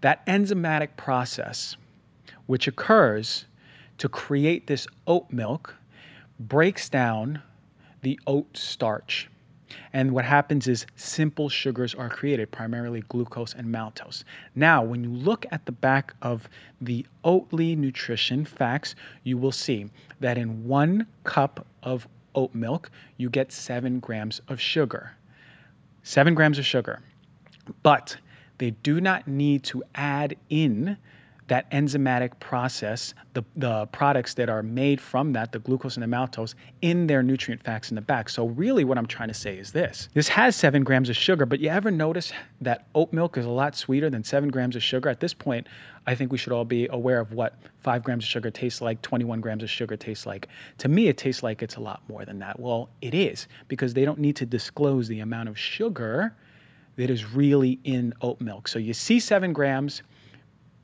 That 0.00 0.26
enzymatic 0.26 0.96
process, 0.96 1.76
which 2.46 2.66
occurs 2.66 3.46
to 3.98 4.08
create 4.08 4.66
this 4.66 4.88
oat 5.06 5.30
milk, 5.30 5.76
breaks 6.40 6.88
down 6.88 7.42
the 8.02 8.18
oat 8.26 8.56
starch. 8.56 9.29
And 9.92 10.12
what 10.12 10.24
happens 10.24 10.68
is 10.68 10.86
simple 10.96 11.48
sugars 11.48 11.94
are 11.94 12.08
created, 12.08 12.50
primarily 12.50 13.02
glucose 13.08 13.54
and 13.54 13.66
maltose. 13.72 14.24
Now, 14.54 14.82
when 14.82 15.04
you 15.04 15.10
look 15.10 15.46
at 15.50 15.66
the 15.66 15.72
back 15.72 16.14
of 16.22 16.48
the 16.80 17.06
Oatly 17.24 17.76
nutrition 17.76 18.44
facts, 18.44 18.94
you 19.24 19.38
will 19.38 19.52
see 19.52 19.90
that 20.20 20.38
in 20.38 20.66
one 20.66 21.06
cup 21.24 21.66
of 21.82 22.06
oat 22.34 22.54
milk, 22.54 22.90
you 23.16 23.28
get 23.28 23.52
seven 23.52 24.00
grams 24.00 24.40
of 24.48 24.60
sugar 24.60 25.12
seven 26.02 26.34
grams 26.34 26.58
of 26.58 26.66
sugar. 26.66 27.00
But 27.82 28.16
they 28.58 28.70
do 28.70 29.00
not 29.00 29.26
need 29.26 29.62
to 29.64 29.82
add 29.94 30.36
in 30.48 30.96
that 31.50 31.68
enzymatic 31.72 32.30
process, 32.38 33.12
the, 33.34 33.42
the 33.56 33.84
products 33.86 34.34
that 34.34 34.48
are 34.48 34.62
made 34.62 35.00
from 35.00 35.32
that, 35.32 35.50
the 35.50 35.58
glucose 35.58 35.96
and 35.96 36.02
the 36.04 36.06
maltose, 36.06 36.54
in 36.80 37.08
their 37.08 37.24
nutrient 37.24 37.60
facts 37.60 37.90
in 37.90 37.96
the 37.96 38.00
back. 38.00 38.28
So, 38.28 38.46
really, 38.46 38.84
what 38.84 38.96
I'm 38.96 39.06
trying 39.06 39.28
to 39.28 39.34
say 39.34 39.58
is 39.58 39.72
this 39.72 40.08
this 40.14 40.28
has 40.28 40.54
seven 40.54 40.84
grams 40.84 41.08
of 41.08 41.16
sugar, 41.16 41.44
but 41.46 41.58
you 41.58 41.68
ever 41.68 41.90
notice 41.90 42.32
that 42.60 42.86
oat 42.94 43.12
milk 43.12 43.36
is 43.36 43.46
a 43.46 43.50
lot 43.50 43.74
sweeter 43.74 44.08
than 44.08 44.22
seven 44.22 44.48
grams 44.48 44.76
of 44.76 44.82
sugar? 44.84 45.08
At 45.08 45.18
this 45.18 45.34
point, 45.34 45.66
I 46.06 46.14
think 46.14 46.30
we 46.30 46.38
should 46.38 46.52
all 46.52 46.64
be 46.64 46.86
aware 46.86 47.18
of 47.18 47.32
what 47.32 47.58
five 47.80 48.04
grams 48.04 48.22
of 48.22 48.28
sugar 48.28 48.52
tastes 48.52 48.80
like, 48.80 49.02
21 49.02 49.40
grams 49.40 49.64
of 49.64 49.70
sugar 49.70 49.96
tastes 49.96 50.26
like. 50.26 50.46
To 50.78 50.88
me, 50.88 51.08
it 51.08 51.18
tastes 51.18 51.42
like 51.42 51.64
it's 51.64 51.74
a 51.76 51.80
lot 51.80 52.00
more 52.08 52.24
than 52.24 52.38
that. 52.38 52.60
Well, 52.60 52.90
it 53.02 53.12
is 53.12 53.48
because 53.66 53.92
they 53.92 54.04
don't 54.04 54.20
need 54.20 54.36
to 54.36 54.46
disclose 54.46 55.08
the 55.08 55.18
amount 55.18 55.48
of 55.48 55.58
sugar 55.58 56.32
that 56.94 57.10
is 57.10 57.24
really 57.34 57.80
in 57.82 58.14
oat 58.20 58.40
milk. 58.40 58.68
So, 58.68 58.78
you 58.78 58.94
see 58.94 59.18
seven 59.18 59.52
grams 59.52 60.02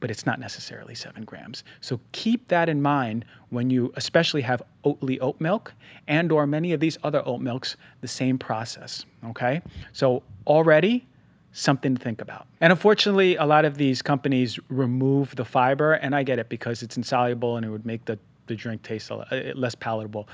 but 0.00 0.10
it's 0.10 0.26
not 0.26 0.38
necessarily 0.38 0.94
seven 0.94 1.24
grams. 1.24 1.64
So 1.80 2.00
keep 2.12 2.48
that 2.48 2.68
in 2.68 2.82
mind 2.82 3.24
when 3.50 3.70
you 3.70 3.92
especially 3.96 4.42
have 4.42 4.62
Oatly 4.84 5.18
oat 5.20 5.40
milk 5.40 5.72
and 6.06 6.30
or 6.30 6.46
many 6.46 6.72
of 6.72 6.80
these 6.80 6.98
other 7.02 7.22
oat 7.26 7.40
milks, 7.40 7.76
the 8.00 8.08
same 8.08 8.38
process, 8.38 9.04
okay? 9.24 9.62
So 9.92 10.22
already 10.46 11.06
something 11.52 11.94
to 11.96 12.02
think 12.02 12.20
about. 12.20 12.46
And 12.60 12.70
unfortunately, 12.70 13.36
a 13.36 13.46
lot 13.46 13.64
of 13.64 13.78
these 13.78 14.02
companies 14.02 14.58
remove 14.68 15.34
the 15.36 15.44
fiber, 15.44 15.94
and 15.94 16.14
I 16.14 16.22
get 16.22 16.38
it 16.38 16.48
because 16.48 16.82
it's 16.82 16.96
insoluble 16.96 17.56
and 17.56 17.64
it 17.64 17.70
would 17.70 17.86
make 17.86 18.04
the, 18.04 18.18
the 18.46 18.54
drink 18.54 18.82
taste 18.82 19.10
uh, 19.10 19.24
less 19.54 19.74
palatable. 19.74 20.28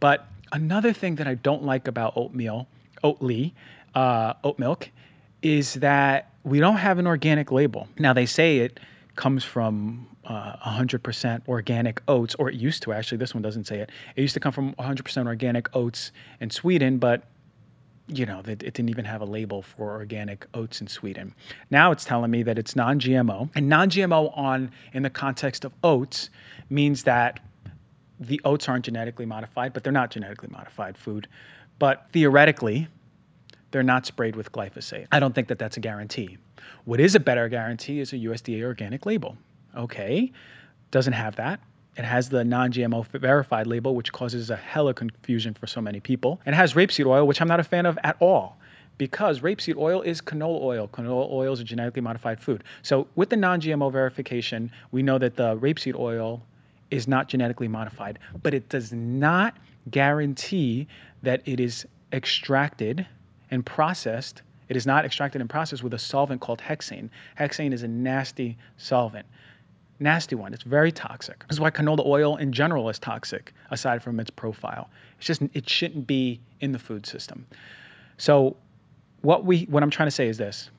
But 0.00 0.26
another 0.52 0.92
thing 0.92 1.14
that 1.16 1.28
I 1.28 1.34
don't 1.34 1.62
like 1.62 1.86
about 1.86 2.16
oatmeal, 2.16 2.66
Oatly, 3.04 3.52
uh, 3.94 4.34
oat 4.42 4.58
milk, 4.58 4.90
is 5.42 5.74
that 5.74 6.32
we 6.42 6.58
don't 6.58 6.76
have 6.76 6.98
an 6.98 7.06
organic 7.06 7.52
label. 7.52 7.86
Now 7.98 8.12
they 8.12 8.26
say 8.26 8.58
it 8.58 8.80
comes 9.16 9.44
from 9.44 10.06
uh, 10.24 10.56
100% 10.56 11.48
organic 11.48 12.02
oats, 12.08 12.34
or 12.36 12.48
it 12.48 12.54
used 12.54 12.82
to 12.84 12.92
actually. 12.92 13.18
This 13.18 13.34
one 13.34 13.42
doesn't 13.42 13.66
say 13.66 13.78
it. 13.80 13.90
It 14.16 14.20
used 14.22 14.34
to 14.34 14.40
come 14.40 14.52
from 14.52 14.74
100% 14.74 15.26
organic 15.26 15.74
oats 15.74 16.12
in 16.40 16.50
Sweden, 16.50 16.98
but 16.98 17.24
you 18.06 18.26
know, 18.26 18.40
it, 18.40 18.62
it 18.62 18.74
didn't 18.74 18.90
even 18.90 19.06
have 19.06 19.22
a 19.22 19.24
label 19.24 19.62
for 19.62 19.92
organic 19.92 20.46
oats 20.52 20.80
in 20.80 20.86
Sweden. 20.86 21.34
Now 21.70 21.90
it's 21.90 22.04
telling 22.04 22.30
me 22.30 22.42
that 22.42 22.58
it's 22.58 22.76
non-GMO, 22.76 23.50
and 23.54 23.68
non-GMO 23.68 24.36
on 24.36 24.70
in 24.92 25.02
the 25.02 25.10
context 25.10 25.64
of 25.64 25.72
oats 25.82 26.28
means 26.68 27.04
that 27.04 27.40
the 28.20 28.40
oats 28.44 28.68
aren't 28.68 28.84
genetically 28.84 29.26
modified, 29.26 29.72
but 29.72 29.84
they're 29.84 29.92
not 29.92 30.10
genetically 30.10 30.48
modified 30.50 30.98
food. 30.98 31.28
But 31.78 32.06
theoretically, 32.12 32.88
they're 33.74 33.82
not 33.82 34.06
sprayed 34.06 34.36
with 34.36 34.52
glyphosate. 34.52 35.08
I 35.10 35.18
don't 35.18 35.34
think 35.34 35.48
that 35.48 35.58
that's 35.58 35.76
a 35.76 35.80
guarantee. 35.80 36.38
What 36.84 37.00
is 37.00 37.16
a 37.16 37.20
better 37.20 37.48
guarantee 37.48 37.98
is 37.98 38.12
a 38.12 38.16
USDA 38.16 38.62
organic 38.62 39.04
label. 39.04 39.36
Okay, 39.76 40.30
doesn't 40.92 41.12
have 41.12 41.34
that. 41.36 41.58
It 41.96 42.04
has 42.04 42.28
the 42.28 42.44
non 42.44 42.70
GMO 42.70 43.04
verified 43.04 43.66
label, 43.66 43.96
which 43.96 44.12
causes 44.12 44.48
a 44.50 44.54
hell 44.54 44.84
hella 44.84 44.94
confusion 44.94 45.54
for 45.54 45.66
so 45.66 45.80
many 45.80 45.98
people. 45.98 46.40
It 46.46 46.54
has 46.54 46.74
rapeseed 46.74 47.04
oil, 47.04 47.26
which 47.26 47.40
I'm 47.40 47.48
not 47.48 47.58
a 47.58 47.64
fan 47.64 47.84
of 47.84 47.98
at 48.04 48.16
all 48.20 48.58
because 48.96 49.40
rapeseed 49.40 49.76
oil 49.76 50.02
is 50.02 50.20
canola 50.20 50.62
oil. 50.62 50.86
Canola 50.86 51.28
oil 51.32 51.52
is 51.52 51.58
a 51.58 51.64
genetically 51.64 52.00
modified 52.00 52.40
food. 52.40 52.62
So, 52.82 53.08
with 53.16 53.30
the 53.30 53.36
non 53.36 53.60
GMO 53.60 53.90
verification, 53.90 54.70
we 54.92 55.02
know 55.02 55.18
that 55.18 55.34
the 55.34 55.56
rapeseed 55.56 55.98
oil 55.98 56.46
is 56.92 57.08
not 57.08 57.26
genetically 57.28 57.66
modified, 57.66 58.20
but 58.40 58.54
it 58.54 58.68
does 58.68 58.92
not 58.92 59.56
guarantee 59.90 60.86
that 61.24 61.42
it 61.44 61.58
is 61.58 61.84
extracted 62.12 63.04
and 63.54 63.64
processed. 63.64 64.42
It 64.68 64.76
is 64.76 64.86
not 64.86 65.04
extracted 65.04 65.40
and 65.40 65.48
processed 65.48 65.82
with 65.82 65.94
a 65.94 65.98
solvent 65.98 66.40
called 66.40 66.60
hexane. 66.60 67.08
Hexane 67.38 67.72
is 67.72 67.82
a 67.82 67.88
nasty 67.88 68.58
solvent. 68.76 69.26
Nasty 70.00 70.34
one. 70.34 70.52
It's 70.52 70.64
very 70.64 70.90
toxic. 70.90 71.46
This 71.48 71.56
is 71.56 71.60
why 71.60 71.70
canola 71.70 72.04
oil 72.04 72.36
in 72.36 72.52
general 72.52 72.88
is 72.88 72.98
toxic, 72.98 73.52
aside 73.70 74.02
from 74.02 74.18
its 74.18 74.30
profile. 74.30 74.90
It's 75.18 75.26
just 75.26 75.42
it 75.54 75.68
shouldn't 75.68 76.06
be 76.06 76.40
in 76.60 76.72
the 76.72 76.78
food 76.78 77.06
system. 77.06 77.46
So 78.18 78.56
what 79.22 79.44
we 79.44 79.62
what 79.64 79.82
I'm 79.82 79.90
trying 79.90 80.08
to 80.08 80.14
say 80.14 80.28
is 80.28 80.36
this. 80.36 80.70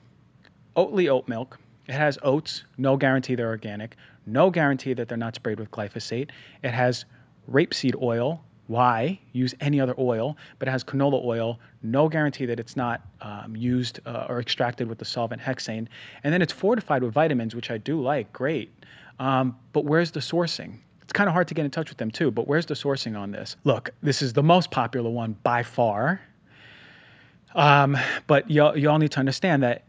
Oatly 0.76 1.08
oat 1.08 1.26
milk. 1.26 1.58
It 1.88 1.94
has 1.94 2.18
oats, 2.22 2.64
no 2.76 2.96
guarantee 2.96 3.36
they're 3.36 3.48
organic, 3.48 3.96
no 4.26 4.50
guarantee 4.50 4.92
that 4.94 5.08
they're 5.08 5.16
not 5.16 5.36
sprayed 5.36 5.58
with 5.58 5.70
glyphosate. 5.70 6.30
It 6.62 6.72
has 6.72 7.04
rapeseed 7.50 8.00
oil, 8.02 8.42
why 8.66 9.18
use 9.32 9.54
any 9.60 9.80
other 9.80 9.94
oil, 9.98 10.36
but 10.58 10.68
it 10.68 10.70
has 10.70 10.82
canola 10.82 11.24
oil, 11.24 11.58
no 11.82 12.08
guarantee 12.08 12.46
that 12.46 12.58
it's 12.58 12.76
not 12.76 13.02
um, 13.20 13.54
used 13.56 14.00
uh, 14.06 14.26
or 14.28 14.40
extracted 14.40 14.88
with 14.88 14.98
the 14.98 15.04
solvent 15.04 15.40
hexane. 15.40 15.86
And 16.24 16.32
then 16.32 16.42
it's 16.42 16.52
fortified 16.52 17.02
with 17.02 17.12
vitamins, 17.12 17.54
which 17.54 17.70
I 17.70 17.78
do 17.78 18.00
like, 18.00 18.32
great. 18.32 18.72
Um, 19.18 19.56
but 19.72 19.84
where's 19.84 20.10
the 20.10 20.20
sourcing? 20.20 20.78
It's 21.02 21.12
kind 21.12 21.28
of 21.28 21.34
hard 21.34 21.48
to 21.48 21.54
get 21.54 21.64
in 21.64 21.70
touch 21.70 21.88
with 21.88 21.98
them 21.98 22.10
too, 22.10 22.30
but 22.30 22.48
where's 22.48 22.66
the 22.66 22.74
sourcing 22.74 23.16
on 23.16 23.30
this? 23.30 23.56
Look, 23.64 23.90
this 24.02 24.22
is 24.22 24.32
the 24.32 24.42
most 24.42 24.70
popular 24.70 25.08
one 25.08 25.36
by 25.42 25.62
far. 25.62 26.20
Um, 27.54 27.96
but 28.26 28.50
y'all, 28.50 28.76
y'all 28.76 28.98
need 28.98 29.12
to 29.12 29.20
understand 29.20 29.62
that 29.62 29.84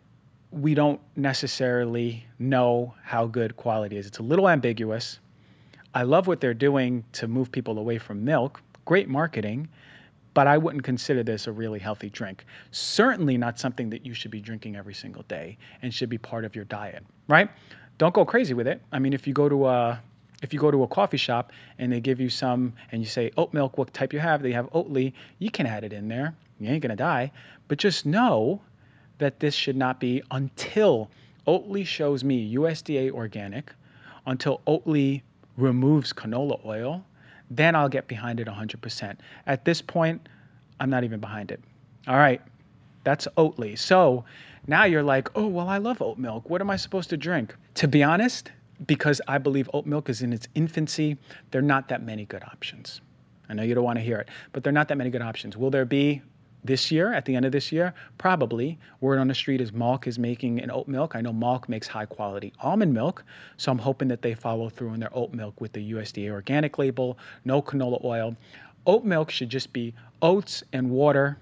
we 0.51 0.73
don't 0.73 1.01
necessarily 1.15 2.25
know 2.39 2.93
how 3.03 3.25
good 3.25 3.57
quality 3.57 3.97
is. 3.97 4.07
It's 4.07 4.19
a 4.19 4.23
little 4.23 4.47
ambiguous. 4.47 5.19
I 5.93 6.03
love 6.03 6.27
what 6.27 6.39
they're 6.39 6.53
doing 6.53 7.03
to 7.13 7.27
move 7.27 7.51
people 7.51 7.79
away 7.79 7.97
from 7.97 8.23
milk 8.23 8.61
great 8.87 9.09
marketing, 9.09 9.67
but 10.33 10.47
I 10.47 10.57
wouldn't 10.57 10.83
consider 10.83 11.21
this 11.21 11.45
a 11.45 11.51
really 11.51 11.77
healthy 11.77 12.09
drink. 12.09 12.45
Certainly 12.71 13.37
not 13.37 13.59
something 13.59 13.89
that 13.89 14.05
you 14.05 14.13
should 14.13 14.31
be 14.31 14.39
drinking 14.39 14.77
every 14.77 14.93
single 14.93 15.23
day 15.23 15.57
and 15.81 15.93
should 15.93 16.09
be 16.09 16.17
part 16.17 16.45
of 16.45 16.55
your 16.55 16.63
diet, 16.65 17.03
right? 17.27 17.49
Don't 17.97 18.13
go 18.13 18.23
crazy 18.23 18.53
with 18.53 18.65
it. 18.65 18.81
I 18.93 18.99
mean, 18.99 19.11
if 19.11 19.27
you 19.27 19.33
go 19.33 19.49
to 19.49 19.67
a 19.67 20.01
if 20.41 20.53
you 20.53 20.59
go 20.59 20.71
to 20.71 20.83
a 20.83 20.87
coffee 20.87 21.17
shop 21.17 21.51
and 21.79 21.91
they 21.91 21.99
give 21.99 22.21
you 22.21 22.29
some 22.29 22.73
and 22.91 23.01
you 23.01 23.07
say 23.07 23.29
oat 23.35 23.53
milk, 23.53 23.77
what 23.77 23.93
type 23.93 24.13
you 24.13 24.19
have, 24.19 24.41
they 24.41 24.51
have 24.53 24.71
Oatly, 24.71 25.11
you 25.39 25.51
can 25.51 25.65
add 25.65 25.83
it 25.83 25.91
in 25.91 26.07
there. 26.07 26.33
You 26.59 26.69
ain't 26.69 26.81
gonna 26.81 26.95
die. 26.95 27.31
But 27.67 27.79
just 27.79 28.05
know 28.05 28.61
that 29.17 29.41
this 29.41 29.53
should 29.53 29.75
not 29.75 29.99
be 29.99 30.21
until 30.31 31.09
Oatly 31.45 31.85
shows 31.85 32.23
me 32.23 32.55
USDA 32.55 33.11
organic, 33.11 33.73
until 34.25 34.61
Oatly 34.65 35.23
removes 35.57 36.13
canola 36.13 36.63
oil, 36.65 37.03
then 37.49 37.75
I'll 37.75 37.89
get 37.89 38.07
behind 38.07 38.39
it 38.39 38.47
100%. 38.47 39.17
At 39.45 39.65
this 39.65 39.81
point, 39.81 40.27
I'm 40.79 40.89
not 40.89 41.03
even 41.03 41.19
behind 41.19 41.51
it. 41.51 41.61
All 42.07 42.17
right, 42.17 42.41
that's 43.03 43.27
Oatly. 43.37 43.77
So 43.77 44.25
now 44.67 44.83
you're 44.83 45.03
like, 45.03 45.29
oh, 45.35 45.47
well, 45.47 45.67
I 45.67 45.77
love 45.77 46.01
oat 46.01 46.17
milk. 46.17 46.49
What 46.49 46.61
am 46.61 46.69
I 46.69 46.75
supposed 46.75 47.09
to 47.11 47.17
drink? 47.17 47.55
To 47.75 47.87
be 47.87 48.03
honest, 48.03 48.51
because 48.85 49.21
I 49.27 49.37
believe 49.37 49.69
oat 49.73 49.85
milk 49.85 50.09
is 50.09 50.21
in 50.21 50.33
its 50.33 50.47
infancy, 50.55 51.17
there 51.51 51.59
are 51.59 51.63
not 51.63 51.87
that 51.89 52.03
many 52.03 52.25
good 52.25 52.43
options. 52.43 53.01
I 53.49 53.53
know 53.53 53.63
you 53.63 53.73
don't 53.73 53.83
want 53.83 53.97
to 53.97 54.03
hear 54.03 54.17
it, 54.17 54.27
but 54.51 54.63
there 54.63 54.71
are 54.71 54.73
not 54.73 54.89
that 54.89 54.97
many 54.97 55.09
good 55.09 55.21
options. 55.21 55.55
Will 55.55 55.69
there 55.69 55.85
be 55.85 56.21
this 56.67 56.91
year, 56.91 57.13
at 57.13 57.25
the 57.25 57.35
end 57.35 57.45
of 57.45 57.51
this 57.51 57.71
year, 57.71 57.93
probably. 58.17 58.77
Word 59.01 59.19
on 59.19 59.27
the 59.27 59.33
street 59.33 59.59
is 59.59 59.71
Malk 59.71 60.07
is 60.07 60.19
making 60.19 60.61
an 60.61 60.69
oat 60.69 60.87
milk. 60.87 61.15
I 61.15 61.21
know 61.21 61.33
Malk 61.33 61.67
makes 61.67 61.87
high 61.87 62.05
quality 62.05 62.53
almond 62.59 62.93
milk, 62.93 63.23
so 63.57 63.71
I'm 63.71 63.79
hoping 63.79 64.07
that 64.09 64.21
they 64.21 64.33
follow 64.33 64.69
through 64.69 64.93
in 64.93 64.99
their 64.99 65.15
oat 65.15 65.33
milk 65.33 65.59
with 65.59 65.73
the 65.73 65.91
USDA 65.93 66.29
organic 66.29 66.77
label, 66.77 67.17
no 67.45 67.61
canola 67.61 68.03
oil. 68.03 68.35
Oat 68.85 69.03
milk 69.03 69.31
should 69.31 69.49
just 69.49 69.73
be 69.73 69.93
oats 70.21 70.63
and 70.71 70.89
water, 70.91 71.37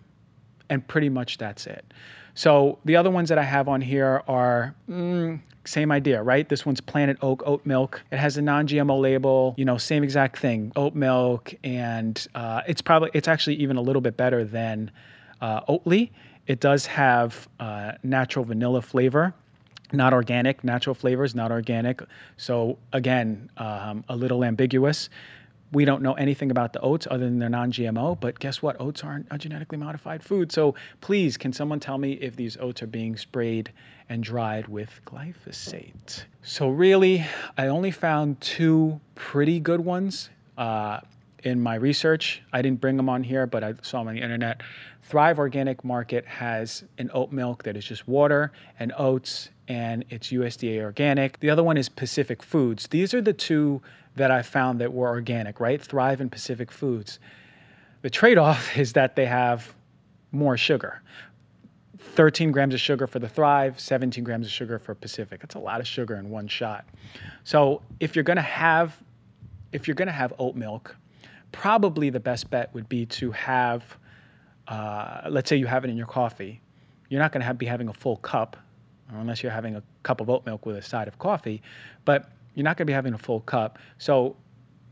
and 0.69 0.87
pretty 0.87 1.09
much 1.09 1.37
that's 1.37 1.67
it. 1.67 1.85
So 2.33 2.79
the 2.85 2.97
other 2.97 3.09
ones 3.09 3.29
that 3.29 3.37
I 3.37 3.43
have 3.43 3.69
on 3.69 3.81
here 3.81 4.21
are 4.27 4.75
mm, 4.89 5.39
same 5.63 5.91
idea, 5.91 6.21
right? 6.21 6.47
This 6.47 6.65
one's 6.65 6.81
Planet 6.81 7.17
Oak 7.21 7.43
oat 7.45 7.65
milk. 7.65 8.03
It 8.11 8.17
has 8.17 8.37
a 8.37 8.41
non-GMO 8.41 8.99
label. 8.99 9.55
You 9.57 9.65
know, 9.65 9.77
same 9.77 10.03
exact 10.03 10.37
thing, 10.37 10.71
oat 10.75 10.95
milk, 10.95 11.53
and 11.63 12.25
uh, 12.35 12.61
it's 12.67 12.81
probably 12.81 13.09
it's 13.13 13.27
actually 13.27 13.55
even 13.55 13.77
a 13.77 13.81
little 13.81 14.01
bit 14.01 14.17
better 14.17 14.43
than 14.43 14.91
uh, 15.41 15.61
Oatly. 15.61 16.11
It 16.47 16.59
does 16.59 16.85
have 16.85 17.47
uh, 17.59 17.93
natural 18.03 18.45
vanilla 18.45 18.81
flavor, 18.81 19.33
not 19.91 20.13
organic. 20.13 20.63
Natural 20.63 20.93
flavors, 20.93 21.33
not 21.33 21.51
organic. 21.51 22.01
So 22.37 22.77
again, 22.93 23.49
um, 23.57 24.03
a 24.09 24.15
little 24.15 24.43
ambiguous 24.43 25.09
we 25.71 25.83
don't 25.83 26.01
know 26.01 26.13
anything 26.13 26.51
about 26.51 26.73
the 26.73 26.79
oats 26.79 27.07
other 27.11 27.25
than 27.25 27.37
they're 27.37 27.49
non-GMO. 27.49 28.19
But 28.19 28.39
guess 28.39 28.61
what? 28.61 28.79
Oats 28.79 29.03
aren't 29.03 29.27
a 29.29 29.37
genetically 29.37 29.77
modified 29.77 30.23
food. 30.23 30.51
So 30.51 30.75
please, 31.01 31.37
can 31.37 31.51
someone 31.51 31.79
tell 31.79 31.97
me 31.97 32.13
if 32.13 32.35
these 32.35 32.57
oats 32.57 32.81
are 32.81 32.87
being 32.87 33.17
sprayed 33.17 33.71
and 34.07 34.23
dried 34.23 34.67
with 34.67 35.01
glyphosate? 35.05 36.23
So 36.43 36.69
really, 36.69 37.25
I 37.57 37.67
only 37.67 37.91
found 37.91 38.39
two 38.41 38.99
pretty 39.15 39.59
good 39.59 39.81
ones. 39.81 40.29
Uh, 40.57 41.01
in 41.43 41.61
my 41.61 41.75
research. 41.75 42.41
I 42.51 42.63
didn't 42.63 42.81
bring 42.81 42.97
them 42.97 43.07
on 43.07 43.23
here, 43.23 43.45
but 43.45 43.63
I 43.63 43.75
saw 43.83 43.99
them 43.99 44.07
on 44.07 44.15
the 44.15 44.21
internet. 44.21 44.61
Thrive 45.05 45.37
Organic 45.37 45.83
Market 45.83 46.25
has 46.25 46.83
an 46.97 47.11
oat 47.13 47.31
milk 47.31 47.61
that 47.63 47.77
is 47.77 47.85
just 47.85 48.07
water 48.07 48.51
and 48.79 48.91
oats, 48.97 49.49
and 49.67 50.03
it's 50.09 50.29
USDA 50.29 50.81
organic. 50.81 51.39
The 51.41 51.51
other 51.51 51.63
one 51.63 51.77
is 51.77 51.89
Pacific 51.89 52.41
Foods. 52.41 52.87
These 52.87 53.13
are 53.13 53.21
the 53.21 53.31
two 53.31 53.83
that 54.15 54.31
I 54.31 54.41
found 54.41 54.81
that 54.81 54.91
were 54.91 55.07
organic, 55.07 55.59
right? 55.59 55.79
Thrive 55.79 56.21
and 56.21 56.31
Pacific 56.31 56.71
Foods. 56.71 57.19
The 58.01 58.09
trade 58.09 58.39
off 58.39 58.75
is 58.79 58.93
that 58.93 59.15
they 59.15 59.27
have 59.27 59.75
more 60.31 60.57
sugar. 60.57 61.03
13 61.99 62.51
grams 62.51 62.73
of 62.73 62.79
sugar 62.79 63.05
for 63.05 63.19
the 63.19 63.29
Thrive, 63.29 63.79
17 63.79 64.23
grams 64.23 64.47
of 64.47 64.51
sugar 64.51 64.79
for 64.79 64.95
Pacific. 64.95 65.41
That's 65.41 65.55
a 65.55 65.59
lot 65.59 65.81
of 65.81 65.87
sugar 65.87 66.15
in 66.15 66.31
one 66.31 66.47
shot. 66.47 66.83
So 67.43 67.83
if 67.99 68.15
you're 68.15 68.23
to 68.37 68.41
have 68.41 68.97
if 69.71 69.87
you're 69.87 69.95
to 69.95 70.11
have 70.11 70.33
oat 70.39 70.55
milk, 70.55 70.95
probably 71.51 72.09
the 72.09 72.19
best 72.19 72.49
bet 72.49 72.73
would 72.73 72.87
be 72.87 73.05
to 73.07 73.31
have 73.31 73.97
uh, 74.67 75.21
let's 75.29 75.49
say 75.49 75.55
you 75.55 75.67
have 75.67 75.83
it 75.83 75.89
in 75.89 75.97
your 75.97 76.07
coffee. 76.07 76.61
You're 77.09 77.21
not 77.21 77.31
going 77.31 77.45
to 77.45 77.53
be 77.53 77.65
having 77.65 77.87
a 77.87 77.93
full 77.93 78.17
cup 78.17 78.57
unless 79.09 79.43
you're 79.43 79.51
having 79.51 79.75
a 79.75 79.83
cup 80.03 80.21
of 80.21 80.29
oat 80.29 80.45
milk 80.45 80.65
with 80.65 80.75
a 80.75 80.81
side 80.81 81.07
of 81.07 81.19
coffee, 81.19 81.61
but 82.05 82.29
you're 82.55 82.63
not 82.63 82.77
going 82.77 82.85
to 82.85 82.89
be 82.89 82.93
having 82.93 83.13
a 83.13 83.17
full 83.17 83.41
cup. 83.41 83.77
So 83.97 84.35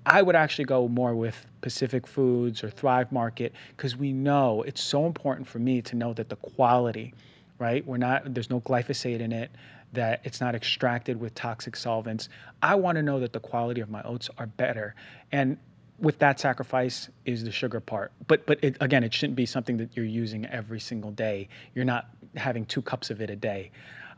I 0.05 0.21
would 0.21 0.35
actually 0.35 0.65
go 0.65 0.87
more 0.87 1.15
with 1.15 1.45
Pacific 1.61 2.05
Foods 2.05 2.63
or 2.63 2.69
Thrive 2.69 3.11
Market 3.11 3.53
because 3.75 3.95
we 3.95 4.11
know 4.11 4.61
it's 4.63 4.83
so 4.83 5.05
important 5.05 5.47
for 5.47 5.59
me 5.59 5.81
to 5.81 5.95
know 5.95 6.13
that 6.13 6.29
the 6.29 6.35
quality, 6.35 7.13
right? 7.57 7.85
We're 7.85 7.97
not 7.97 8.33
there's 8.33 8.49
no 8.49 8.59
glyphosate 8.61 9.21
in 9.21 9.31
it, 9.31 9.49
that 9.93 10.21
it's 10.23 10.41
not 10.41 10.55
extracted 10.55 11.19
with 11.19 11.33
toxic 11.35 11.75
solvents. 11.75 12.27
I 12.61 12.75
want 12.75 12.97
to 12.97 13.03
know 13.03 13.19
that 13.19 13.31
the 13.31 13.39
quality 13.39 13.79
of 13.79 13.89
my 13.89 14.01
oats 14.03 14.29
are 14.37 14.47
better. 14.47 14.95
And 15.31 15.57
with 15.99 16.19
that 16.19 16.39
sacrifice 16.39 17.09
is 17.25 17.43
the 17.43 17.51
sugar 17.51 17.79
part. 17.79 18.11
But 18.27 18.45
but 18.45 18.63
it, 18.63 18.77
again, 18.81 19.03
it 19.03 19.13
shouldn't 19.13 19.35
be 19.35 19.45
something 19.45 19.77
that 19.77 19.95
you're 19.95 20.05
using 20.05 20.45
every 20.47 20.79
single 20.79 21.11
day. 21.11 21.47
You're 21.75 21.85
not 21.85 22.09
having 22.35 22.65
two 22.65 22.81
cups 22.81 23.09
of 23.09 23.21
it 23.21 23.29
a 23.29 23.35
day. 23.35 23.71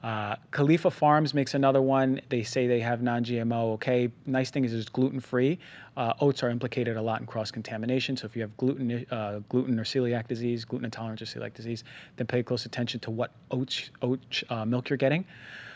Uh, 0.04 0.36
Califia 0.52 0.92
Farms 0.92 1.34
makes 1.34 1.56
another 1.56 1.82
one. 1.82 2.22
They 2.30 2.44
say 2.44 2.68
they 2.68 2.80
have 2.82 3.02
non-GMO. 3.02 3.74
Okay, 3.74 4.12
nice 4.28 4.52
thing 4.52 4.64
is 4.64 4.72
it's 4.72 4.88
gluten-free. 4.88 5.58
Uh, 5.98 6.14
oats 6.20 6.44
are 6.44 6.52
implicated 6.52 6.96
a 6.96 7.02
lot 7.02 7.22
in 7.22 7.26
cross-contamination. 7.26 8.16
So 8.16 8.26
if 8.28 8.36
you 8.36 8.44
have 8.44 8.56
gluten, 8.56 9.04
uh, 9.10 9.40
gluten 9.50 9.80
or 9.80 9.84
celiac 9.84 10.28
disease, 10.28 10.64
gluten 10.64 10.86
intolerance 10.86 11.24
or 11.24 11.26
celiac 11.26 11.56
disease, 11.56 11.84
then 12.18 12.28
pay 12.28 12.44
close 12.44 12.68
attention 12.68 13.00
to 13.00 13.10
what 13.10 13.32
oats, 13.50 13.90
oat 14.04 14.44
uh, 14.50 14.64
milk 14.64 14.92
you're 14.92 14.98
getting. 14.98 15.26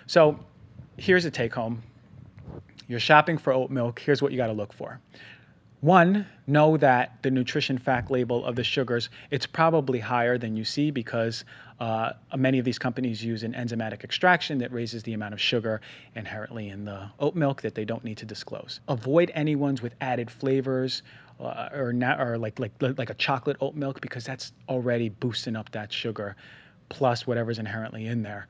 So 0.06 0.40
here's 0.98 1.26
a 1.26 1.32
take-home. 1.32 1.82
You're 2.88 3.00
shopping 3.00 3.38
for 3.38 3.52
oat 3.52 3.72
milk. 3.72 4.00
Here's 4.00 4.22
what 4.22 4.32
you 4.32 4.38
got 4.38 4.48
to 4.48 4.54
look 4.54 4.74
for. 4.74 5.00
One, 5.82 6.28
know 6.46 6.76
that 6.78 7.22
the 7.22 7.32
nutrition 7.32 7.78
fact 7.78 8.12
label 8.12 8.44
of 8.46 8.58
the 8.58 8.66
sugars, 8.66 9.10
it's 9.32 9.46
probably 9.46 10.00
higher 10.00 10.38
than 10.38 10.58
you 10.58 10.66
see 10.66 10.92
because 10.92 11.46
uh, 11.80 12.12
many 12.36 12.60
of 12.60 12.66
these 12.66 12.78
companies 12.78 13.24
use 13.24 13.44
an 13.44 13.54
enzymatic 13.54 14.04
extraction 14.04 14.58
that 14.58 14.74
raises 14.74 15.04
the 15.04 15.14
amount 15.14 15.34
of 15.34 15.40
sugar 15.40 15.80
inherently 16.16 16.68
in 16.68 16.84
the 16.84 17.10
oat 17.22 17.34
milk 17.34 17.62
that 17.62 17.76
they 17.76 17.86
don't 17.86 18.04
need 18.04 18.18
to 18.18 18.26
disclose. 18.26 18.82
Avoid 18.90 19.32
any 19.34 19.56
ones 19.56 19.82
with 19.82 19.96
added 20.02 20.30
flavors 20.30 21.02
uh, 21.40 21.70
or, 21.72 21.94
or 22.20 22.38
like, 22.38 22.60
like, 22.60 22.74
like 22.82 23.10
a 23.10 23.14
chocolate 23.14 23.56
oat 23.62 23.76
milk 23.76 24.02
because 24.02 24.26
that's 24.26 24.52
already 24.68 25.08
boosting 25.08 25.56
up 25.56 25.72
that 25.72 25.94
sugar 25.94 26.36
plus 26.90 27.26
whatever's 27.26 27.60
inherently 27.60 28.06
in 28.06 28.24
there. 28.24 28.48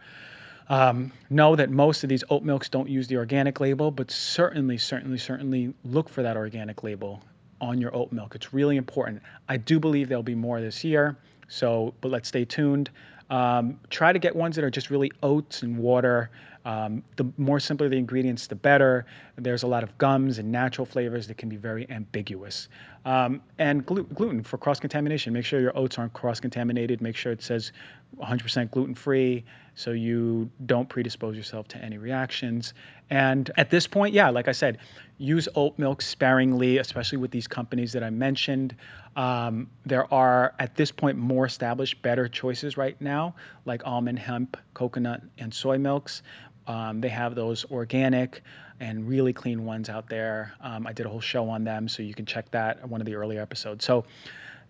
Um, 0.69 1.11
know 1.31 1.55
that 1.55 1.71
most 1.71 2.03
of 2.03 2.09
these 2.09 2.23
oat 2.29 2.43
milks 2.43 2.69
don't 2.69 2.87
use 2.87 3.07
the 3.07 3.17
organic 3.17 3.59
label, 3.59 3.89
but 3.89 4.11
certainly, 4.11 4.77
certainly, 4.77 5.17
certainly 5.17 5.73
look 5.83 6.07
for 6.07 6.21
that 6.21 6.37
organic 6.37 6.83
label 6.83 7.23
on 7.59 7.81
your 7.81 7.93
oat 7.95 8.11
milk. 8.11 8.35
It's 8.35 8.53
really 8.53 8.77
important. 8.77 9.21
I 9.47 9.57
do 9.57 9.79
believe 9.79 10.09
there'll 10.09 10.21
be 10.23 10.35
more 10.35 10.61
this 10.61 10.83
year, 10.83 11.17
so 11.47 11.93
but 12.01 12.11
let's 12.11 12.27
stay 12.29 12.45
tuned. 12.45 12.91
Um, 13.29 13.79
try 13.89 14.11
to 14.11 14.19
get 14.19 14.35
ones 14.35 14.55
that 14.55 14.63
are 14.65 14.71
just 14.71 14.89
really 14.89 15.11
oats 15.21 15.61
and 15.61 15.77
water. 15.77 16.31
Um, 16.65 17.03
the 17.15 17.31
more 17.37 17.59
simpler 17.59 17.87
the 17.89 17.97
ingredients, 17.97 18.47
the 18.47 18.55
better. 18.55 19.05
There's 19.37 19.63
a 19.63 19.67
lot 19.67 19.83
of 19.83 19.97
gums 19.97 20.39
and 20.39 20.51
natural 20.51 20.85
flavors 20.85 21.27
that 21.27 21.37
can 21.37 21.47
be 21.47 21.55
very 21.55 21.89
ambiguous. 21.89 22.67
Um, 23.05 23.41
and 23.57 23.85
glu- 23.85 24.03
gluten 24.03 24.43
for 24.43 24.57
cross 24.57 24.79
contamination. 24.79 25.31
Make 25.31 25.45
sure 25.45 25.61
your 25.61 25.77
oats 25.77 25.97
aren't 25.97 26.13
cross 26.13 26.39
contaminated. 26.39 27.01
Make 27.01 27.15
sure 27.15 27.31
it 27.31 27.41
says 27.41 27.71
100% 28.19 28.71
gluten 28.71 28.93
free 28.95 29.45
so 29.75 29.91
you 29.91 30.49
don't 30.65 30.89
predispose 30.89 31.37
yourself 31.37 31.67
to 31.69 31.77
any 31.77 31.97
reactions. 31.97 32.73
And 33.09 33.49
at 33.55 33.69
this 33.69 33.87
point, 33.87 34.13
yeah, 34.13 34.29
like 34.29 34.47
I 34.47 34.51
said, 34.51 34.79
use 35.17 35.47
oat 35.55 35.77
milk 35.77 36.01
sparingly, 36.01 36.77
especially 36.79 37.17
with 37.17 37.31
these 37.31 37.47
companies 37.47 37.93
that 37.93 38.03
I 38.03 38.09
mentioned. 38.09 38.75
Um, 39.15 39.69
there 39.85 40.11
are, 40.13 40.53
at 40.59 40.75
this 40.75 40.91
point, 40.91 41.17
more 41.17 41.45
established, 41.45 42.01
better 42.01 42.27
choices 42.27 42.77
right 42.77 42.99
now, 43.01 43.18
like 43.65 43.81
almond, 43.85 44.19
hemp, 44.19 44.57
coconut, 44.73 45.21
and 45.37 45.53
soy 45.53 45.77
milks. 45.77 46.23
Um, 46.67 47.01
they 47.01 47.09
have 47.09 47.35
those 47.35 47.65
organic 47.71 48.41
and 48.79 49.07
really 49.07 49.33
clean 49.33 49.65
ones 49.65 49.89
out 49.89 50.07
there. 50.07 50.53
Um, 50.61 50.87
I 50.87 50.93
did 50.93 51.05
a 51.05 51.09
whole 51.09 51.19
show 51.19 51.49
on 51.49 51.63
them, 51.63 51.87
so 51.87 52.03
you 52.03 52.13
can 52.13 52.25
check 52.25 52.49
that 52.51 52.87
one 52.87 53.01
of 53.01 53.05
the 53.05 53.15
earlier 53.15 53.41
episodes. 53.41 53.83
So 53.85 54.05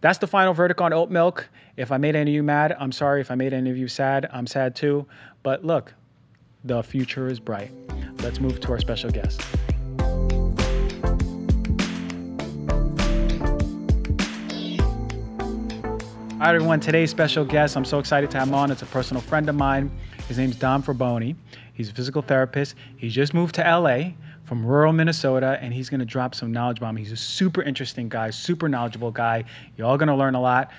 that's 0.01 0.17
the 0.17 0.27
final 0.27 0.53
verdict 0.53 0.81
on 0.81 0.93
oat 0.93 1.09
milk. 1.09 1.49
If 1.75 1.91
I 1.91 1.97
made 1.97 2.15
any 2.15 2.31
of 2.31 2.35
you 2.35 2.43
mad, 2.43 2.75
I'm 2.79 2.91
sorry. 2.91 3.21
If 3.21 3.31
I 3.31 3.35
made 3.35 3.53
any 3.53 3.69
of 3.69 3.77
you 3.77 3.87
sad, 3.87 4.29
I'm 4.31 4.47
sad 4.47 4.75
too. 4.75 5.05
But 5.43 5.63
look, 5.65 5.93
the 6.63 6.81
future 6.81 7.27
is 7.27 7.39
bright. 7.39 7.71
Let's 8.21 8.39
move 8.39 8.59
to 8.61 8.71
our 8.71 8.79
special 8.79 9.11
guest. 9.11 9.41
All 16.39 16.45
right, 16.45 16.55
everyone. 16.55 16.79
Today's 16.79 17.11
special 17.11 17.43
guest, 17.43 17.75
I'm 17.75 17.83
so 17.83 17.99
excited 17.99 18.31
to 18.31 18.39
have 18.39 18.47
him 18.47 18.53
on. 18.53 18.71
It's 18.71 18.81
a 18.81 18.85
personal 18.85 19.19
friend 19.21 19.49
of 19.49 19.55
mine. 19.55 19.91
His 20.29 20.37
name's 20.37 20.55
Dom 20.55 20.81
Fraboni. 20.81 21.35
He's 21.73 21.89
a 21.89 21.93
physical 21.93 22.21
therapist. 22.21 22.75
He 22.95 23.09
just 23.09 23.33
moved 23.33 23.55
to 23.55 23.61
LA 23.61 24.11
from 24.45 24.65
rural 24.65 24.93
Minnesota, 24.93 25.59
and 25.59 25.73
he's 25.73 25.89
going 25.89 25.99
to 25.99 26.05
drop 26.05 26.33
some 26.33 26.53
knowledge 26.53 26.79
bomb. 26.79 26.95
He's 26.95 27.11
a 27.11 27.17
super 27.17 27.61
interesting 27.61 28.07
guy, 28.07 28.29
super 28.29 28.69
knowledgeable 28.69 29.11
guy. 29.11 29.43
You're 29.75 29.85
all 29.85 29.97
going 29.97 30.07
to 30.07 30.15
learn 30.15 30.33
a 30.33 30.39
lot. 30.39 30.71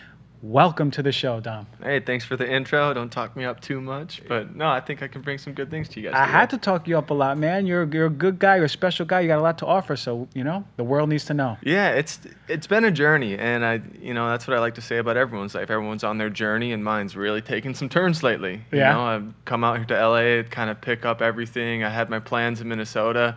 Welcome 0.42 0.90
to 0.92 1.02
the 1.02 1.12
show, 1.12 1.38
Dom. 1.38 1.66
Hey, 1.82 2.00
thanks 2.00 2.24
for 2.24 2.34
the 2.34 2.50
intro. 2.50 2.94
Don't 2.94 3.12
talk 3.12 3.36
me 3.36 3.44
up 3.44 3.60
too 3.60 3.78
much, 3.78 4.22
but 4.26 4.56
no, 4.56 4.70
I 4.70 4.80
think 4.80 5.02
I 5.02 5.08
can 5.08 5.20
bring 5.20 5.36
some 5.36 5.52
good 5.52 5.70
things 5.70 5.86
to 5.90 6.00
you 6.00 6.10
guys. 6.10 6.18
I 6.18 6.24
had 6.24 6.48
to 6.50 6.56
talk 6.56 6.88
you 6.88 6.96
up 6.96 7.10
a 7.10 7.14
lot, 7.14 7.36
man. 7.36 7.66
You're 7.66 7.84
you're 7.92 8.06
a 8.06 8.10
good 8.10 8.38
guy. 8.38 8.56
You're 8.56 8.64
a 8.64 8.68
special 8.68 9.04
guy. 9.04 9.20
You 9.20 9.28
got 9.28 9.38
a 9.38 9.42
lot 9.42 9.58
to 9.58 9.66
offer. 9.66 9.96
So 9.96 10.28
you 10.32 10.42
know 10.42 10.64
the 10.78 10.84
world 10.84 11.10
needs 11.10 11.26
to 11.26 11.34
know. 11.34 11.58
Yeah, 11.62 11.90
it's 11.90 12.20
it's 12.48 12.66
been 12.66 12.84
a 12.84 12.90
journey, 12.90 13.36
and 13.36 13.66
I 13.66 13.82
you 14.00 14.14
know 14.14 14.30
that's 14.30 14.48
what 14.48 14.56
I 14.56 14.60
like 14.60 14.76
to 14.76 14.80
say 14.80 14.96
about 14.96 15.18
everyone's 15.18 15.54
life. 15.54 15.68
Everyone's 15.68 16.04
on 16.04 16.16
their 16.16 16.30
journey, 16.30 16.72
and 16.72 16.82
mine's 16.82 17.16
really 17.16 17.42
taken 17.42 17.74
some 17.74 17.90
turns 17.90 18.22
lately. 18.22 18.62
You 18.72 18.78
yeah. 18.78 18.92
know, 18.94 19.00
I've 19.02 19.44
come 19.44 19.62
out 19.62 19.76
here 19.76 19.86
to 19.86 20.08
LA, 20.08 20.42
kind 20.48 20.70
of 20.70 20.80
pick 20.80 21.04
up 21.04 21.20
everything. 21.20 21.84
I 21.84 21.90
had 21.90 22.08
my 22.08 22.18
plans 22.18 22.62
in 22.62 22.68
Minnesota 22.68 23.36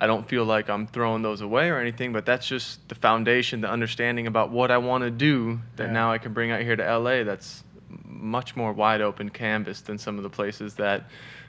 I 0.00 0.06
don't 0.06 0.28
feel 0.28 0.44
like 0.44 0.68
I'm 0.68 0.86
throwing 0.86 1.22
those 1.22 1.40
away 1.40 1.70
or 1.70 1.78
anything, 1.78 2.12
but 2.12 2.26
that's 2.26 2.46
just 2.46 2.86
the 2.88 2.94
foundation, 2.94 3.62
the 3.62 3.70
understanding 3.70 4.26
about 4.26 4.50
what 4.50 4.70
I 4.70 4.78
want 4.78 5.04
to 5.04 5.10
do 5.10 5.58
that 5.76 5.86
yeah. 5.86 5.92
now 5.92 6.12
I 6.12 6.18
can 6.18 6.32
bring 6.32 6.50
out 6.50 6.60
here 6.60 6.76
to 6.76 6.98
LA 6.98 7.24
that's 7.24 7.64
much 8.04 8.56
more 8.56 8.72
wide 8.72 9.00
open 9.00 9.30
canvas 9.30 9.80
than 9.80 9.98
some 9.98 10.16
of 10.18 10.22
the 10.22 10.30
places 10.30 10.74
that 10.74 11.04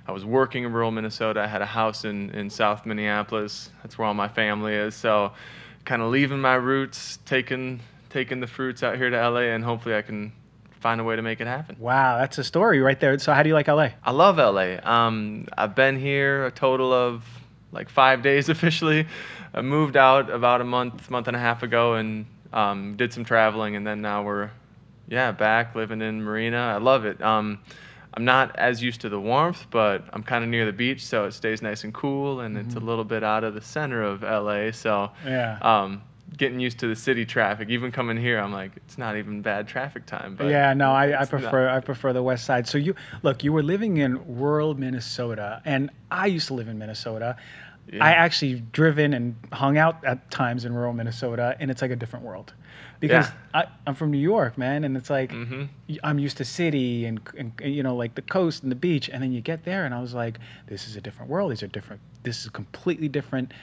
I 0.08 0.14
was 0.14 0.24
working 0.24 0.64
in 0.64 0.72
rural 0.72 0.92
Minnesota. 0.92 1.42
I 1.42 1.48
had 1.48 1.62
a 1.62 1.66
house 1.66 2.06
in, 2.06 2.30
in 2.30 2.50
South 2.50 2.86
Minneapolis. 2.86 3.70
That's 3.84 3.98
where 3.98 4.08
all 4.08 4.14
my 4.14 4.30
family 4.30 4.74
is. 4.74 4.96
So 4.96 5.34
kind 5.84 6.02
of 6.02 6.12
leaving 6.12 6.40
my 6.40 6.56
roots, 6.56 7.20
taking 7.26 7.82
taking 8.10 8.40
the 8.40 8.48
fruits 8.48 8.84
out 8.84 8.96
here 8.96 9.10
to 9.10 9.30
LA, 9.30 9.42
and 9.42 9.64
hopefully 9.64 9.94
I 9.94 10.02
can 10.02 10.32
find 10.80 11.02
a 11.02 11.04
way 11.04 11.18
to 11.18 11.22
make 11.22 11.42
it 11.42 11.48
happen. 11.48 11.76
Wow, 11.80 12.18
that's 12.18 12.38
a 12.38 12.44
story 12.44 12.80
right 12.80 13.00
there. 13.00 13.20
So 13.20 13.34
how 13.34 13.44
do 13.44 13.50
you 13.50 13.56
like 13.56 13.68
LA? 13.68 13.90
I 14.04 14.12
love 14.12 14.38
LA. 14.38 14.78
Um, 14.82 15.48
I've 15.58 15.76
been 15.76 16.00
here 16.00 16.46
a 16.46 16.52
total 16.52 16.94
of 16.94 17.26
like 17.72 17.90
five 17.90 18.22
days 18.22 18.50
officially. 18.56 19.08
I 19.54 19.62
moved 19.62 19.98
out 19.98 20.30
about 20.30 20.62
a 20.62 20.66
month, 20.66 21.10
month 21.10 21.28
and 21.28 21.36
a 21.36 21.40
half 21.40 21.64
ago, 21.64 21.96
and 21.96 22.26
um, 22.54 22.96
did 22.96 23.14
some 23.14 23.24
traveling, 23.26 23.76
and 23.76 23.86
then 23.86 24.02
now 24.02 24.24
we're, 24.24 24.52
yeah, 25.08 25.32
back 25.32 25.76
living 25.76 26.02
in 26.02 26.24
Marina. 26.24 26.58
I 26.58 26.78
love 26.78 27.06
it. 27.06 27.22
Um, 27.22 27.60
I'm 28.14 28.26
not 28.26 28.56
as 28.58 28.82
used 28.82 29.02
to 29.02 29.10
the 29.10 29.20
warmth, 29.20 29.68
but 29.70 30.04
I'm 30.12 30.24
kind 30.24 30.44
of 30.44 30.50
near 30.50 30.66
the 30.66 30.72
beach, 30.74 31.06
so 31.06 31.26
it 31.26 31.34
stays 31.34 31.62
nice 31.62 31.84
and 31.84 31.94
cool, 31.94 32.40
and 32.40 32.58
it's 32.58 32.76
a 32.76 32.80
little 32.80 33.04
bit 33.04 33.24
out 33.24 33.44
of 33.44 33.54
the 33.54 33.62
center 33.62 34.02
of 34.02 34.24
LA. 34.24 34.72
So 34.72 35.12
Yeah. 35.26 35.60
um, 35.62 36.02
getting 36.38 36.60
used 36.60 36.78
to 36.80 36.88
the 36.88 36.96
city 36.96 37.26
traffic. 37.26 37.70
Even 37.70 37.92
coming 37.92 38.16
here, 38.18 38.40
I'm 38.40 38.52
like, 38.54 38.72
it's 38.78 38.98
not 38.98 39.18
even 39.18 39.42
bad 39.42 39.68
traffic 39.68 40.06
time. 40.06 40.36
But 40.36 40.48
yeah, 40.48 40.74
no, 40.74 40.92
I, 40.92 41.08
I 41.10 41.24
it's 41.24 41.32
not- 41.32 41.42
prefer 41.42 41.70
I 41.70 41.80
prefer 41.80 42.14
the 42.14 42.24
west 42.24 42.46
side. 42.46 42.68
So 42.68 42.78
you 42.78 42.96
look, 43.24 43.44
you 43.44 43.52
were 43.52 43.64
living 43.64 43.98
in 43.98 44.38
rural 44.38 44.76
Minnesota, 44.76 45.62
and 45.66 45.90
I 46.12 46.28
used 46.28 46.48
to 46.48 46.54
live 46.54 46.68
in 46.68 46.78
Minnesota. 46.78 47.36
Yeah. 47.92 48.04
I 48.04 48.12
actually 48.12 48.60
driven 48.74 49.14
and 49.14 49.36
hung 49.54 49.78
out 49.78 50.04
at 50.04 50.30
times 50.30 50.66
in 50.66 50.74
rural 50.74 50.92
Minnesota, 50.94 51.56
and 51.60 51.72
it's 51.72 51.82
like 51.82 51.92
a 51.92 51.96
different 51.96 52.26
world. 52.26 52.54
Because 53.00 53.28
Yeah. 53.28 53.62
I, 53.62 53.66
I'm 53.86 53.96
from 53.96 54.12
New 54.12 54.18
York, 54.18 54.58
man, 54.58 54.84
and 54.84 54.98
it's 54.98 55.10
like 55.10 55.32
Mhm. 55.32 55.70
y- 55.88 55.98
I'm 56.04 56.20
used 56.20 56.38
to 56.38 56.46
city 56.46 57.06
and, 57.06 57.22
and 57.38 57.54
you 57.64 57.84
know 57.84 57.96
like 57.96 58.16
the 58.16 58.24
coast 58.24 58.64
and 58.64 58.72
the 58.72 58.76
beach, 58.76 59.08
and 59.10 59.24
then 59.24 59.32
you 59.32 59.40
get 59.40 59.64
there, 59.64 59.86
and 59.86 59.94
I 59.94 60.02
was 60.02 60.14
like, 60.14 60.38
this 60.68 60.88
is 60.88 60.96
a 60.98 61.02
different 61.02 61.32
world. 61.32 61.52
These 61.52 61.64
are 61.64 61.68
different. 61.68 62.02
This 62.24 62.44
is 62.44 62.50
completely 62.50 63.08
different 63.08 63.54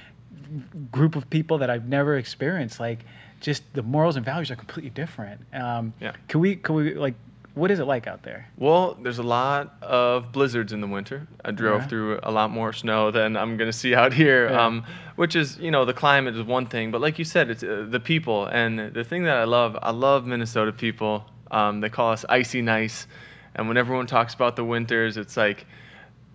group 0.93 1.17
of 1.17 1.29
people 1.31 1.59
that 1.59 1.71
I've 1.71 1.87
never 1.89 2.17
experienced. 2.17 2.81
Like, 2.81 3.01
just 3.41 3.63
the 3.75 3.83
morals 3.83 4.17
and 4.17 4.25
values 4.25 4.51
are 4.51 4.57
completely 4.57 4.91
different. 4.91 5.41
Um, 5.53 5.93
Yeah. 6.01 6.13
Can 6.29 6.41
we? 6.41 6.57
Can 6.57 6.75
we 6.75 6.95
like? 6.95 7.15
What 7.55 7.71
is 7.71 7.79
it 7.79 7.85
like 7.85 8.09
out 8.09 8.25
there? 8.25 8.49
Well, 8.59 8.99
there's 9.01 9.19
a 9.21 9.23
lot 9.23 9.77
of 9.81 10.33
blizzards 10.33 10.73
in 10.73 10.81
the 10.81 10.89
winter. 10.89 11.29
I 11.45 11.53
drove 11.53 11.83
Yeah. 11.83 11.87
through 11.87 12.21
a 12.25 12.33
lot 12.33 12.51
more 12.51 12.73
snow 12.73 13.13
than 13.13 13.37
I'm 13.37 13.57
going 13.57 13.71
to 13.71 13.79
see 13.79 13.95
out 13.95 14.13
here, 14.13 14.51
Yeah. 14.51 14.67
um, 14.67 14.85
which 15.15 15.37
is, 15.37 15.57
you 15.61 15.71
know, 15.71 15.85
the 15.85 15.93
climate 15.95 16.35
is 16.35 16.43
one 16.43 16.67
thing, 16.67 16.91
but 16.91 17.01
like 17.01 17.17
you 17.17 17.25
said, 17.25 17.51
it's 17.51 17.63
uh, 17.63 17.87
the 17.89 18.01
people. 18.01 18.47
And 18.47 18.93
the 18.93 19.05
thing 19.05 19.23
that 19.25 19.37
I 19.37 19.45
love, 19.45 19.79
I 19.83 19.93
love 19.93 20.27
Minnesota 20.27 20.73
people. 20.73 21.27
Um, 21.53 21.81
they 21.81 21.89
call 21.91 22.11
us 22.11 22.25
icy 22.29 22.61
nice. 22.61 23.07
And 23.55 23.69
when 23.69 23.77
everyone 23.77 24.07
talks 24.09 24.35
about 24.35 24.57
the 24.57 24.65
winters, 24.65 25.17
it's 25.17 25.37
like, 25.37 25.65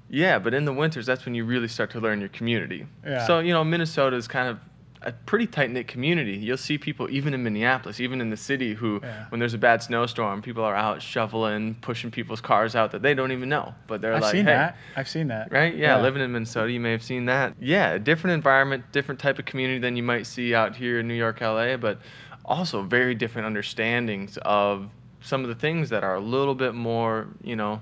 yeah, 0.09 0.39
but 0.39 0.53
in 0.53 0.65
the 0.65 0.73
winters, 0.73 1.05
that's 1.05 1.25
when 1.25 1.35
you 1.35 1.45
really 1.45 1.67
start 1.67 1.91
to 1.91 1.99
learn 1.99 2.19
your 2.19 2.29
community. 2.29 2.85
Yeah. 3.05 3.25
So, 3.27 3.39
you 3.39 3.53
know, 3.53 3.63
Minnesota 3.63 4.15
is 4.15 4.27
kind 4.27 4.49
of 4.49 4.59
a 5.01 5.13
pretty 5.13 5.47
tight 5.47 5.71
knit 5.71 5.87
community. 5.87 6.33
You'll 6.33 6.57
see 6.57 6.77
people, 6.77 7.09
even 7.09 7.33
in 7.33 7.41
Minneapolis, 7.41 8.01
even 8.01 8.19
in 8.19 8.29
the 8.29 8.35
city, 8.35 8.73
who, 8.73 8.99
Yeah. 9.01 9.25
when 9.29 9.39
there's 9.39 9.53
a 9.53 9.57
bad 9.57 9.81
snowstorm, 9.81 10.41
people 10.41 10.63
are 10.65 10.75
out 10.75 11.01
shoveling, 11.01 11.75
pushing 11.79 12.11
people's 12.11 12.41
cars 12.41 12.75
out 12.75 12.91
that 12.91 13.01
they 13.01 13.13
don't 13.13 13.31
even 13.31 13.47
know. 13.47 13.73
But 13.87 14.01
they're 14.01 14.13
I've 14.13 14.21
like, 14.23 14.31
seen 14.33 14.45
hey, 14.45 14.51
that. 14.51 14.75
I've 14.97 15.07
seen 15.07 15.29
that. 15.29 15.53
right? 15.53 15.73
Yeah, 15.73 16.01
living 16.01 16.21
in 16.21 16.31
Minnesota, 16.33 16.69
you 16.69 16.81
may 16.81 16.91
have 16.91 17.03
seen 17.03 17.25
that. 17.25 17.53
Yeah, 17.61 17.91
a 17.91 17.99
different 17.99 18.33
environment, 18.33 18.83
different 18.91 19.21
type 19.21 19.39
of 19.39 19.45
community 19.45 19.79
than 19.79 19.95
you 19.95 20.03
might 20.03 20.25
see 20.27 20.53
out 20.53 20.75
here 20.75 20.99
in 20.99 21.07
New 21.07 21.13
York, 21.13 21.39
LA, 21.39 21.77
but 21.77 21.99
also 22.43 22.81
very 22.81 23.15
different 23.15 23.45
understandings 23.45 24.37
of 24.41 24.89
some 25.21 25.43
of 25.43 25.47
the 25.49 25.55
things 25.55 25.89
that 25.91 26.03
are 26.03 26.15
a 26.15 26.19
little 26.19 26.55
bit 26.55 26.73
more, 26.73 27.27
you 27.41 27.55
know, 27.55 27.81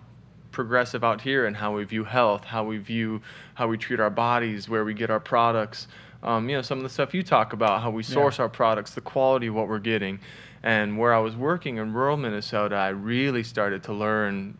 progressive 0.51 1.03
out 1.03 1.21
here 1.21 1.45
and 1.45 1.55
how 1.55 1.75
we 1.75 1.83
view 1.83 2.03
health, 2.03 2.43
how 2.43 2.63
we 2.63 2.77
view 2.77 3.21
how 3.53 3.67
we 3.67 3.77
treat 3.77 3.99
our 3.99 4.09
bodies, 4.09 4.69
where 4.69 4.85
we 4.85 4.93
get 4.93 5.09
our 5.09 5.19
products. 5.19 5.87
Um, 6.23 6.49
you 6.49 6.55
know, 6.55 6.61
some 6.61 6.79
of 6.79 6.83
the 6.83 6.89
stuff 6.89 7.13
you 7.13 7.23
talk 7.23 7.53
about, 7.53 7.81
how 7.81 7.91
we 7.91 8.03
source 8.03 8.39
our 8.39 8.49
products, 8.49 8.93
the 8.93 9.01
quality 9.01 9.47
of 9.47 9.55
what 9.55 9.67
we're 9.67 9.79
getting. 9.79 10.19
And 10.63 10.97
where 10.97 11.13
I 11.13 11.19
was 11.19 11.35
working 11.35 11.77
in 11.77 11.93
rural 11.93 12.17
Minnesota, 12.17 12.75
I 12.75 12.89
really 12.89 13.43
started 13.43 13.83
to 13.83 13.93
learn 13.93 14.57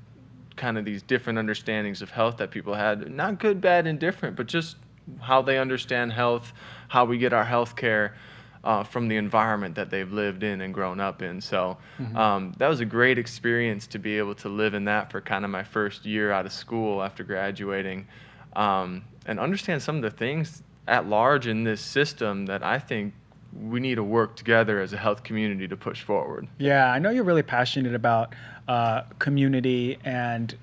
kind 0.55 0.77
of 0.77 0.85
these 0.85 1.01
different 1.01 1.39
understandings 1.39 2.01
of 2.01 2.09
health 2.11 2.37
that 2.37 2.51
people 2.51 2.73
had. 2.73 3.11
Not 3.11 3.39
good, 3.39 3.59
bad, 3.59 3.87
and 3.87 3.99
different, 3.99 4.35
but 4.35 4.47
just 4.47 4.77
how 5.19 5.41
they 5.41 5.57
understand 5.57 6.13
health, 6.13 6.53
how 6.89 7.05
we 7.05 7.17
get 7.17 7.33
our 7.33 7.45
health 7.45 7.75
care 7.75 8.15
uh, 8.67 8.83
from 8.83 9.07
the 9.07 9.15
environment 9.15 9.73
that 9.75 9.89
they've 9.89 10.11
lived 10.11 10.43
in 10.43 10.59
and 10.59 10.73
grown 10.73 10.99
up 10.99 11.21
in. 11.21 11.39
So 11.39 11.77
um, 12.15 12.53
that 12.57 12.67
was 12.67 12.81
a 12.81 12.85
great 12.85 13.17
experience 13.17 13.87
to 13.87 13.97
be 13.97 14.17
able 14.17 14.35
to 14.35 14.49
live 14.49 14.73
in 14.73 14.83
that 14.85 15.09
for 15.09 15.21
kind 15.21 15.45
of 15.45 15.51
my 15.51 15.63
first 15.63 16.05
year 16.05 16.33
out 16.33 16.45
of 16.45 16.51
school 16.51 17.01
after 17.01 17.23
graduating 17.23 18.05
um, 18.57 19.05
and 19.25 19.39
understand 19.39 19.81
some 19.81 19.95
of 19.95 20.01
the 20.01 20.11
things 20.11 20.63
at 20.85 21.07
large 21.07 21.47
in 21.47 21.63
this 21.63 21.79
system 21.79 22.45
that 22.47 22.61
I 22.61 22.77
think 22.77 23.13
we 23.57 23.79
need 23.79 23.95
to 23.95 24.03
work 24.03 24.35
together 24.35 24.81
as 24.81 24.91
a 24.91 24.97
health 24.97 25.23
community 25.23 25.65
to 25.69 25.77
push 25.77 26.03
forward. 26.03 26.47
Yeah, 26.57 26.91
I 26.91 26.99
know 26.99 27.09
you're 27.09 27.23
really 27.23 27.43
passionate 27.43 27.95
about 27.95 28.35
uh, 28.67 29.03
community 29.19 29.97
and 30.03 30.53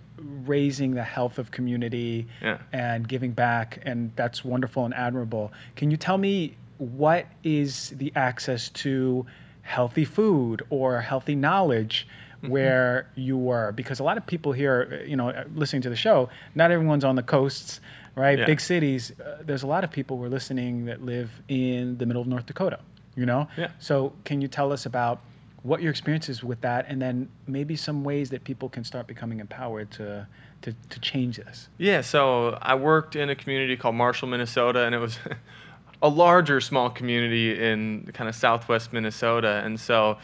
raising 0.45 0.93
the 0.95 1.03
health 1.03 1.39
of 1.39 1.51
community 1.51 2.27
Yeah. 2.43 2.59
and 2.73 3.09
giving 3.09 3.33
back, 3.33 3.79
and 3.87 4.13
that's 4.15 4.45
wonderful 4.45 4.85
and 4.85 4.93
admirable. 4.95 5.53
Can 5.77 5.91
you 5.91 5.97
tell 5.97 6.19
me 6.19 6.57
what 6.79 7.27
is 7.43 7.91
the 7.97 8.13
access 8.17 8.69
to 8.71 9.27
healthy 9.63 10.05
food 10.05 10.63
or 10.71 11.01
healthy 11.01 11.35
knowledge? 11.35 12.07
Mm-hmm. 12.43 12.53
Where 12.53 13.11
you 13.15 13.39
were, 13.39 13.73
because 13.73 14.01
a 14.01 14.05
lot 14.05 14.19
of 14.19 14.27
people 14.27 14.53
here, 14.53 15.03
you 15.07 15.17
know, 15.17 15.33
listening 15.55 15.81
to 15.81 15.89
the 15.89 15.97
show, 15.97 16.29
not 16.55 16.71
everyone's 16.71 17.03
on 17.03 17.17
the 17.17 17.23
coasts, 17.23 17.81
right? 18.17 18.39
Yeah. 18.39 18.45
Big 18.45 18.61
cities. 18.61 19.19
Uh, 19.19 19.39
there's 19.41 19.63
a 19.63 19.67
lot 19.67 19.83
of 19.83 19.91
people 19.91 20.19
we're 20.19 20.29
listening 20.29 20.85
that 20.85 21.03
live 21.03 21.31
in 21.49 21.97
the 21.97 22.05
middle 22.05 22.21
of 22.21 22.29
North 22.29 22.45
Dakota, 22.45 22.81
you 23.17 23.25
know? 23.25 23.49
Yeah. 23.57 23.71
So, 23.79 24.13
can 24.25 24.43
you 24.43 24.49
tell 24.49 24.75
us 24.75 24.85
about 24.85 25.21
what 25.65 25.81
your 25.81 25.91
experience 25.91 26.29
is 26.29 26.45
with 26.45 26.61
that, 26.61 26.85
and 26.89 27.01
then 27.01 27.29
maybe 27.47 27.75
some 27.75 28.05
ways 28.05 28.29
that 28.31 28.45
people 28.45 28.69
can 28.69 28.85
start 28.85 29.07
becoming 29.07 29.41
empowered 29.41 29.91
to 29.93 30.27
to, 30.63 30.75
to 30.91 31.01
change 31.01 31.39
this? 31.39 31.69
Yeah, 31.79 32.03
so 32.03 32.59
I 32.61 32.75
worked 32.75 33.17
in 33.17 33.31
a 33.31 33.35
community 33.35 33.77
called 33.77 33.95
Marshall, 33.95 34.29
Minnesota, 34.29 34.85
and 34.85 34.95
it 34.95 34.99
was 34.99 35.19
a 36.05 36.09
larger 36.09 36.61
small 36.61 36.91
community 36.91 37.59
in 37.59 38.11
kind 38.13 38.29
of 38.29 38.35
southwest 38.35 38.93
Minnesota. 38.93 39.63
And 39.65 39.81
so 39.81 40.19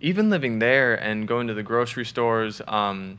even 0.00 0.30
living 0.30 0.60
there 0.60 0.94
and 0.94 1.26
going 1.26 1.48
to 1.48 1.54
the 1.54 1.62
grocery 1.62 2.04
stores, 2.04 2.62
um, 2.68 3.18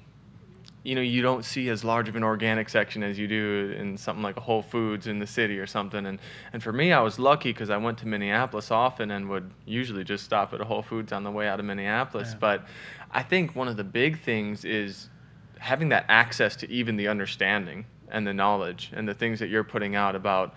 you 0.84 0.96
know, 0.96 1.02
you 1.02 1.22
don't 1.22 1.44
see 1.44 1.68
as 1.68 1.84
large 1.84 2.08
of 2.08 2.16
an 2.16 2.24
organic 2.24 2.70
section 2.70 3.04
as 3.04 3.20
you 3.20 3.28
do 3.28 3.76
in 3.78 3.98
something 3.98 4.24
like 4.24 4.38
a 4.38 4.40
Whole 4.40 4.62
Foods 4.62 5.08
in 5.08 5.20
the 5.20 5.28
city 5.28 5.60
or 5.60 5.68
something. 5.68 6.06
And, 6.06 6.20
and 6.54 6.64
for 6.64 6.72
me, 6.72 6.94
I 6.94 7.02
was 7.02 7.20
lucky 7.20 7.52
because 7.52 7.70
I 7.70 7.76
went 7.76 7.98
to 7.98 8.08
Minneapolis 8.08 8.72
often 8.72 9.12
and 9.12 9.30
would 9.30 9.52
usually 9.66 10.06
just 10.06 10.24
stop 10.24 10.54
at 10.54 10.62
a 10.62 10.64
Whole 10.64 10.84
Foods 10.84 11.12
on 11.12 11.26
the 11.26 11.32
way 11.32 11.50
out 11.50 11.60
of 11.60 11.66
Minneapolis. 11.66 12.30
Yeah. 12.32 12.38
But 12.40 12.68
I 13.12 13.24
think 13.24 13.58
one 13.58 13.68
of 13.68 13.76
the 13.76 13.84
big 13.84 14.22
things 14.22 14.64
is 14.64 15.10
having 15.58 15.90
that 15.90 16.06
access 16.08 16.56
to 16.58 16.72
even 16.72 16.96
the 16.96 17.10
understanding 17.10 17.86
and 18.10 18.26
the 18.26 18.34
knowledge 18.34 18.94
and 18.96 19.06
the 19.06 19.14
things 19.14 19.40
that 19.40 19.50
you're 19.50 19.66
putting 19.66 19.98
out 19.98 20.16
about 20.16 20.56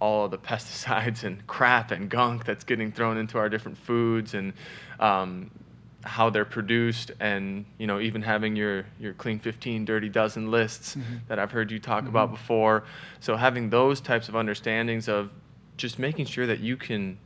all 0.00 0.24
of 0.26 0.30
the 0.30 0.38
pesticides 0.38 1.24
and 1.24 1.46
crap 1.46 1.90
and 1.90 2.08
gunk 2.08 2.44
that's 2.44 2.64
getting 2.64 2.92
thrown 2.92 3.16
into 3.16 3.38
our 3.38 3.48
different 3.48 3.78
foods 3.78 4.34
and 4.34 4.52
um, 5.00 5.50
how 6.04 6.28
they're 6.28 6.44
produced 6.44 7.10
and 7.20 7.64
you 7.78 7.86
know 7.86 7.98
even 7.98 8.20
having 8.20 8.54
your 8.54 8.84
your 9.00 9.14
clean 9.14 9.38
15 9.38 9.84
dirty 9.84 10.08
dozen 10.08 10.50
lists 10.50 10.96
that 11.28 11.38
I've 11.38 11.50
heard 11.50 11.70
you 11.70 11.78
talk 11.78 12.06
about 12.06 12.30
before. 12.30 12.84
So 13.20 13.36
having 13.36 13.70
those 13.70 14.00
types 14.00 14.28
of 14.28 14.36
understandings 14.36 15.08
of 15.08 15.30
just 15.76 15.98
making 15.98 16.26
sure 16.26 16.46
that 16.46 16.60
you 16.60 16.76
can 16.76 17.18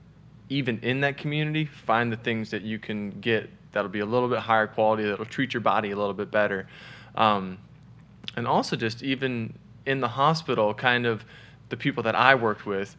even 0.48 0.78
in 0.80 1.00
that 1.00 1.16
community 1.18 1.64
find 1.64 2.12
the 2.12 2.16
things 2.16 2.50
that 2.50 2.62
you 2.62 2.78
can 2.78 3.10
get 3.20 3.50
that'll 3.72 3.90
be 3.90 4.00
a 4.00 4.06
little 4.06 4.28
bit 4.28 4.38
higher 4.38 4.66
quality 4.66 5.04
that'll 5.04 5.26
treat 5.26 5.52
your 5.52 5.60
body 5.60 5.90
a 5.90 5.96
little 5.96 6.14
bit 6.14 6.30
better. 6.30 6.66
Um, 7.14 7.58
and 8.36 8.46
also 8.46 8.76
just 8.76 9.02
even 9.02 9.58
in 9.84 10.00
the 10.00 10.08
hospital 10.08 10.72
kind 10.74 11.06
of 11.06 11.24
the 11.68 11.76
people 11.76 12.02
that 12.02 12.14
i 12.14 12.34
worked 12.34 12.66
with 12.66 12.96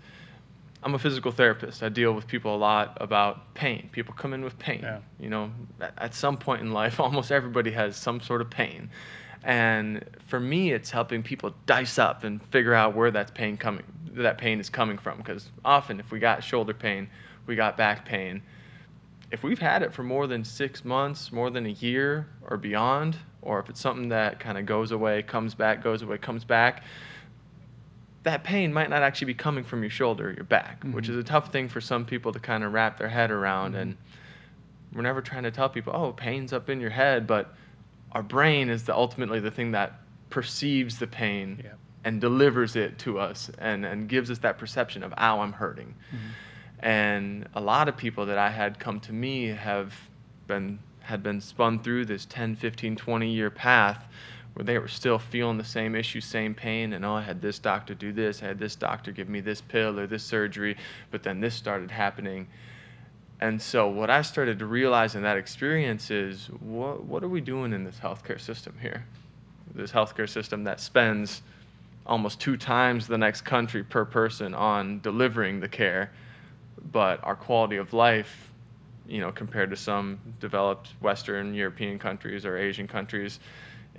i'm 0.83 0.93
a 0.95 0.99
physical 0.99 1.31
therapist. 1.31 1.83
I 1.83 1.89
deal 1.89 2.13
with 2.13 2.25
people 2.25 2.55
a 2.55 2.57
lot 2.57 2.97
about 3.01 3.53
pain. 3.53 3.89
People 3.91 4.13
come 4.13 4.33
in 4.33 4.43
with 4.43 4.57
pain. 4.59 4.79
Yeah. 4.81 4.99
you 5.19 5.29
know 5.29 5.51
at- 5.97 6.15
some 6.15 6.37
point 6.37 6.61
in 6.61 6.71
life 6.71 6.99
almost 7.05 7.31
everybody 7.31 7.71
has 7.71 7.95
some 7.97 8.21
sort 8.21 8.41
of 8.41 8.49
pain. 8.49 8.89
And 9.43 10.05
for 10.27 10.39
me 10.39 10.71
it's 10.71 10.89
helping 10.89 11.21
people 11.23 11.53
dice 11.65 11.97
up 11.99 12.23
and 12.23 12.41
figure 12.45 12.73
out 12.73 12.95
where 12.95 13.11
that 13.11 13.33
pain 13.33 13.57
coming 13.57 13.83
that 14.13 14.37
pain 14.37 14.59
is 14.59 14.69
coming 14.69 14.97
from. 14.97 15.17
Because 15.17 15.49
often 15.65 15.99
if 15.99 16.11
we 16.11 16.19
got 16.19 16.43
shoulder 16.43 16.73
pain 16.73 17.09
we 17.45 17.55
got 17.55 17.75
back 17.75 18.05
pain. 18.05 18.41
If 19.31 19.43
we've 19.43 19.59
had 19.59 19.83
it 19.83 19.91
for 19.93 20.03
more 20.03 20.27
than 20.27 20.43
six 20.45 20.85
months, 20.85 21.31
more 21.31 21.49
than 21.49 21.65
a 21.65 21.69
year 21.69 22.27
or 22.47 22.57
beyond, 22.57 23.17
or 23.41 23.59
if 23.59 23.69
it's 23.69 23.79
something 23.79 24.09
that 24.09 24.39
kind 24.39 24.57
of 24.57 24.65
goes 24.65 24.91
away, 24.91 25.23
comes 25.23 25.55
back, 25.55 25.83
goes 25.83 26.01
away, 26.01 26.17
comes 26.17 26.43
back, 26.43 26.83
that 28.23 28.43
pain 28.43 28.73
might 28.73 28.89
not 28.89 29.01
actually 29.01 29.27
be 29.27 29.33
coming 29.33 29.63
from 29.63 29.81
your 29.81 29.89
shoulder 29.89 30.29
or 30.29 30.33
your 30.33 30.43
back, 30.43 30.83
which 30.83 31.05
mm-hmm. 31.05 31.13
is 31.13 31.19
a 31.19 31.23
tough 31.23 31.51
thing 31.51 31.69
for 31.69 31.79
some 31.79 32.05
people 32.05 32.31
to 32.33 32.39
kind 32.39 32.63
of 32.63 32.73
wrap 32.73 32.97
their 32.97 33.07
head 33.07 33.31
around. 33.31 33.71
Mm-hmm. 33.71 33.81
And 33.81 33.97
we're 34.93 35.01
never 35.03 35.21
trying 35.21 35.43
to 35.43 35.51
tell 35.51 35.69
people, 35.69 35.93
oh, 35.95 36.11
pain's 36.11 36.51
up 36.51 36.69
in 36.69 36.81
your 36.81 36.89
head, 36.89 37.27
but 37.27 37.53
our 38.11 38.23
brain 38.23 38.69
is 38.69 38.83
the, 38.83 38.93
ultimately 38.93 39.39
the 39.39 39.51
thing 39.51 39.71
that 39.71 40.01
perceives 40.29 40.99
the 40.99 41.07
pain 41.07 41.61
Yeah. 41.63 41.71
and 42.03 42.19
delivers 42.19 42.75
it 42.75 42.97
to 42.99 43.19
us 43.19 43.51
and, 43.59 43.85
and 43.85 44.09
gives 44.09 44.29
us 44.29 44.39
that 44.39 44.57
perception 44.57 45.03
of, 45.03 45.13
ow, 45.17 45.39
I'm 45.39 45.53
hurting. 45.53 45.95
Mm-hmm. 46.13 46.85
And 46.85 47.47
a 47.55 47.61
lot 47.61 47.87
of 47.87 47.97
people 47.97 48.25
that 48.27 48.37
I 48.37 48.49
had 48.49 48.79
come 48.79 48.99
to 49.01 49.13
me 49.13 49.47
have 49.47 49.93
been 50.47 50.79
had 51.01 51.23
been 51.23 51.41
spun 51.41 51.79
through 51.79 52.05
this 52.05 52.25
10, 52.25 52.55
15, 52.55 52.95
20 52.95 53.29
year 53.31 53.49
path 53.49 54.05
where 54.59 54.65
they 54.65 54.77
were 54.77 54.89
still 54.89 55.17
feeling 55.17 55.57
the 55.57 55.63
same 55.63 55.95
issue, 55.95 56.19
same 56.19 56.53
pain, 56.53 56.91
and 56.91 57.05
oh, 57.05 57.13
I 57.13 57.21
had 57.21 57.41
this 57.41 57.59
doctor 57.59 57.93
do 57.93 58.11
this, 58.11 58.43
I 58.43 58.47
had 58.47 58.59
this 58.59 58.75
doctor 58.75 59.13
give 59.13 59.29
me 59.29 59.39
this 59.39 59.61
pill 59.61 59.97
or 59.97 60.05
this 60.05 60.21
surgery, 60.21 60.75
but 61.11 61.23
then 61.23 61.39
this 61.39 61.55
started 61.55 61.89
happening. 61.89 62.45
And 63.39 63.61
so 63.61 63.87
what 63.87 64.09
I 64.09 64.21
started 64.21 64.59
to 64.59 64.65
realize 64.65 65.15
in 65.15 65.21
that 65.21 65.37
experience 65.37 66.11
is 66.11 66.47
what 66.59 67.05
what 67.05 67.23
are 67.23 67.29
we 67.29 67.39
doing 67.39 67.71
in 67.71 67.85
this 67.85 67.99
healthcare 68.03 68.37
system 68.37 68.75
here? 68.81 69.05
This 69.73 69.93
healthcare 69.93 70.27
system 70.27 70.65
that 70.65 70.81
spends 70.81 71.41
almost 72.05 72.41
two 72.41 72.57
times 72.57 73.07
the 73.07 73.17
next 73.17 73.43
country 73.43 73.81
per 73.81 74.03
person 74.03 74.53
on 74.53 74.99
delivering 74.99 75.61
the 75.61 75.69
care, 75.69 76.11
but 76.91 77.23
our 77.23 77.35
quality 77.37 77.77
of 77.77 77.93
life, 77.93 78.51
you 79.07 79.21
know, 79.21 79.31
compared 79.31 79.69
to 79.69 79.77
some 79.77 80.19
developed 80.41 80.89
Western 80.99 81.53
European 81.53 81.97
countries 81.97 82.45
or 82.45 82.57
Asian 82.57 82.89
countries, 82.89 83.39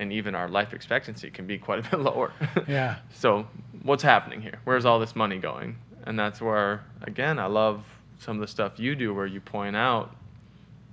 and 0.01 0.13
even 0.13 0.35
our 0.35 0.49
life 0.49 0.73
expectancy 0.73 1.31
can 1.31 1.47
be 1.47 1.59
quite 1.59 1.79
a 1.87 1.91
bit 1.91 2.01
lower. 2.11 2.33
Yeah. 2.67 2.97
so 3.15 3.47
what's 3.83 4.03
happening 4.03 4.41
here? 4.41 4.59
Where's 4.65 4.85
all 4.87 4.99
this 4.99 5.15
money 5.15 5.39
going? 5.39 5.77
And 6.05 6.19
that's 6.19 6.41
where, 6.41 6.83
again, 7.03 7.39
I 7.39 7.47
love 7.47 7.85
some 8.19 8.37
of 8.37 8.41
the 8.41 8.47
stuff 8.49 8.79
you 8.81 8.95
do 8.97 9.15
where 9.15 9.27
you 9.27 9.41
point 9.41 9.77
out 9.77 10.17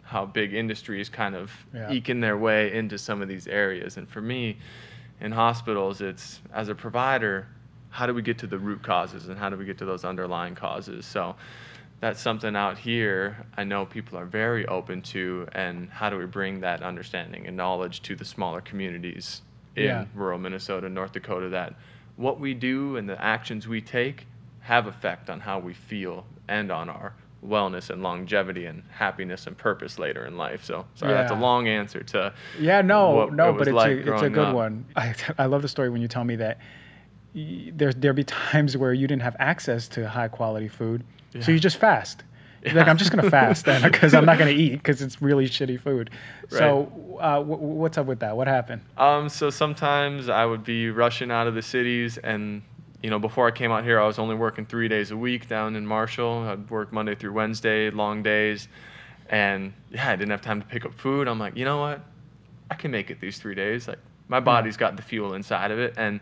how 0.04 0.26
big 0.26 0.54
industries 0.54 1.08
kind 1.10 1.36
of 1.36 1.52
Yeah. 1.74 1.90
eking 1.92 2.20
their 2.20 2.38
way 2.38 2.74
into 2.74 2.98
some 2.98 3.22
of 3.22 3.30
these 3.30 3.48
areas. 3.48 3.96
And 3.98 4.08
for 4.10 4.22
me, 4.22 4.58
in 5.22 5.32
hospitals, 5.32 6.02
it's 6.02 6.42
as 6.54 6.68
a 6.70 6.76
provider, 6.76 7.48
how 7.90 8.06
do 8.08 8.14
we 8.14 8.22
get 8.22 8.38
to 8.40 8.48
the 8.48 8.60
root 8.60 8.84
causes 8.84 9.30
and 9.30 9.40
how 9.40 9.50
do 9.50 9.56
we 9.58 9.64
get 9.66 9.78
to 9.80 9.86
those 9.86 10.04
underlying 10.04 10.54
causes? 10.56 11.06
So 11.06 11.36
that's 12.00 12.22
something 12.22 12.56
out 12.56 12.78
here 12.78 13.46
I 13.56 13.64
know 13.64 13.86
people 13.86 14.18
are 14.18 14.26
very 14.26 14.68
open 14.68 15.02
to, 15.04 15.48
and 15.54 15.90
how 15.90 16.10
do 16.10 16.18
we 16.18 16.26
bring 16.26 16.60
that 16.62 16.84
understanding 16.84 17.48
and 17.48 17.58
knowledge 17.58 18.02
to 18.04 18.16
the 18.16 18.26
smaller 18.26 18.62
communities 18.62 19.42
in 19.76 19.86
Yeah. 19.86 20.06
rural 20.14 20.40
Minnesota, 20.40 20.90
North 20.90 21.12
Dakota, 21.14 21.50
that 21.50 21.74
what 22.16 22.40
we 22.40 22.54
do 22.54 22.98
and 22.98 23.08
the 23.08 23.20
actions 23.22 23.68
we 23.68 23.82
take 23.82 24.28
have 24.60 24.88
effect 24.88 25.30
on 25.30 25.40
how 25.40 25.60
we 25.60 25.74
feel 25.74 26.26
and 26.48 26.72
on 26.72 26.90
our 26.90 27.14
wellness 27.46 27.90
and 27.92 28.02
longevity 28.02 28.66
and 28.66 28.84
happiness 28.90 29.46
and 29.48 29.58
purpose 29.58 30.00
later 30.00 30.26
in 30.26 30.36
life. 30.38 30.64
So 30.64 30.86
sorry, 30.96 31.14
that's 31.14 31.32
a 31.32 31.36
long 31.36 31.68
answer 31.68 32.02
to 32.04 32.34
Yeah, 32.60 32.82
no, 32.82 33.26
no, 33.30 33.52
it 33.52 33.58
but 33.60 33.68
it's 33.68 33.76
like 33.76 33.92
a 33.98 34.00
it's 34.14 34.22
a 34.24 34.30
good 34.30 34.48
up. 34.50 34.56
one. 34.56 34.86
I 34.96 35.14
I 35.38 35.46
love 35.46 35.62
the 35.62 35.68
story 35.68 35.90
when 35.90 36.02
you 36.02 36.08
tell 36.08 36.24
me 36.24 36.36
that 36.38 36.60
y- 37.36 37.72
there 37.74 37.94
there 37.94 38.14
be 38.14 38.24
times 38.24 38.76
where 38.76 38.94
you 38.94 39.08
didn't 39.08 39.22
have 39.22 39.36
access 39.40 39.88
to 39.90 40.08
high 40.10 40.28
quality 40.28 40.68
food, 40.68 41.04
so 41.40 41.52
you 41.52 41.60
just 41.60 41.78
fast. 41.78 42.24
You're 42.66 42.74
Like 42.76 42.88
I'm 42.88 42.98
just 42.98 43.12
gonna 43.12 43.30
fast 43.30 43.66
then 43.66 43.82
because 43.92 44.14
I'm 44.14 44.26
not 44.26 44.38
gonna 44.40 44.52
eat 44.52 44.74
because 44.74 45.02
it's 45.02 45.22
really 45.22 45.48
shitty 45.48 45.80
food. 45.80 46.10
So 46.50 47.18
uh, 47.20 47.38
w- 47.38 47.58
what's 47.60 47.98
up 47.98 48.08
with 48.08 48.20
that? 48.20 48.36
What 48.36 48.48
happened? 48.48 48.82
Um, 48.98 49.30
so 49.30 49.50
sometimes 49.50 50.28
I 50.30 50.46
would 50.46 50.64
be 50.64 50.90
rushing 50.90 51.32
out 51.32 51.48
of 51.48 51.56
the 51.56 51.62
cities, 51.62 52.18
and 52.18 52.62
you 53.04 53.10
know, 53.10 53.20
before 53.20 53.48
I 53.48 53.52
came 53.52 53.72
out 53.72 53.84
here, 53.84 54.00
I 54.00 54.08
was 54.08 54.18
only 54.20 54.36
working 54.36 54.66
three 54.66 54.88
days 54.88 55.12
a 55.12 55.18
week 55.18 55.48
down 55.48 55.76
in 55.76 55.86
Marshall. 55.86 56.48
I'd 56.48 56.70
work 56.70 56.92
Monday 56.92 57.16
through 57.16 57.34
Wednesday, 57.34 57.90
long 57.92 58.24
days, 58.24 58.68
and 59.30 59.72
yeah, 59.92 60.10
I 60.10 60.16
didn't 60.16 60.32
have 60.32 60.42
time 60.42 60.62
to 60.62 60.68
pick 60.68 60.84
up 60.86 60.94
food. 60.96 61.28
I'm 61.28 61.40
like, 61.40 61.56
you 61.56 61.64
know 61.66 61.78
what? 61.80 62.02
I 62.72 62.76
can 62.76 62.92
make 62.92 63.12
it 63.12 63.22
these 63.22 63.38
three 63.38 63.56
days. 63.56 63.88
Like 63.88 64.00
my 64.28 64.40
body's 64.40 64.78
got 64.78 64.98
the 64.98 65.04
fuel 65.04 65.36
inside 65.36 65.72
of 65.72 65.80
it, 65.80 65.94
and 65.98 66.20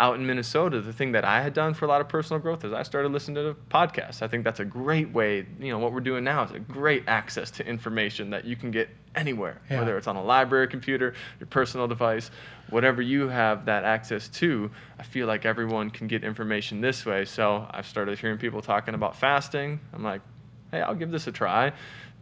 out 0.00 0.14
in 0.16 0.26
Minnesota, 0.26 0.80
the 0.80 0.94
thing 0.94 1.12
that 1.12 1.26
I 1.26 1.42
had 1.42 1.52
done 1.52 1.74
for 1.74 1.84
a 1.84 1.88
lot 1.88 2.00
of 2.00 2.08
personal 2.08 2.40
growth 2.40 2.64
is 2.64 2.72
I 2.72 2.82
started 2.84 3.12
listening 3.12 3.34
to 3.44 3.54
podcasts. 3.70 4.22
I 4.22 4.28
think 4.28 4.44
that's 4.44 4.58
a 4.58 4.64
great 4.64 5.12
way. 5.12 5.46
You 5.60 5.68
know, 5.70 5.78
what 5.78 5.92
we're 5.92 6.00
doing 6.00 6.24
now 6.24 6.42
is 6.42 6.50
a 6.52 6.58
great 6.58 7.04
access 7.06 7.50
to 7.52 7.66
information 7.66 8.30
that 8.30 8.46
you 8.46 8.56
can 8.56 8.70
get 8.70 8.88
anywhere, 9.14 9.60
Yeah. 9.70 9.80
whether 9.80 9.98
it's 9.98 10.06
on 10.06 10.16
a 10.16 10.22
library 10.24 10.68
computer, 10.68 11.12
your 11.38 11.48
personal 11.48 11.86
device, 11.86 12.30
whatever 12.70 13.02
you 13.02 13.28
have 13.28 13.66
that 13.66 13.84
access 13.84 14.28
to. 14.28 14.70
I 14.98 15.02
feel 15.02 15.26
like 15.26 15.44
everyone 15.44 15.90
can 15.90 16.06
get 16.06 16.24
information 16.24 16.80
this 16.80 17.04
way. 17.04 17.26
So 17.26 17.66
I've 17.70 17.86
started 17.86 18.18
hearing 18.18 18.38
people 18.38 18.62
talking 18.62 18.94
about 18.94 19.16
fasting. 19.16 19.80
I'm 19.92 20.02
like, 20.02 20.22
hey, 20.70 20.80
I'll 20.80 20.94
give 20.94 21.10
this 21.10 21.26
a 21.26 21.32
try. 21.32 21.72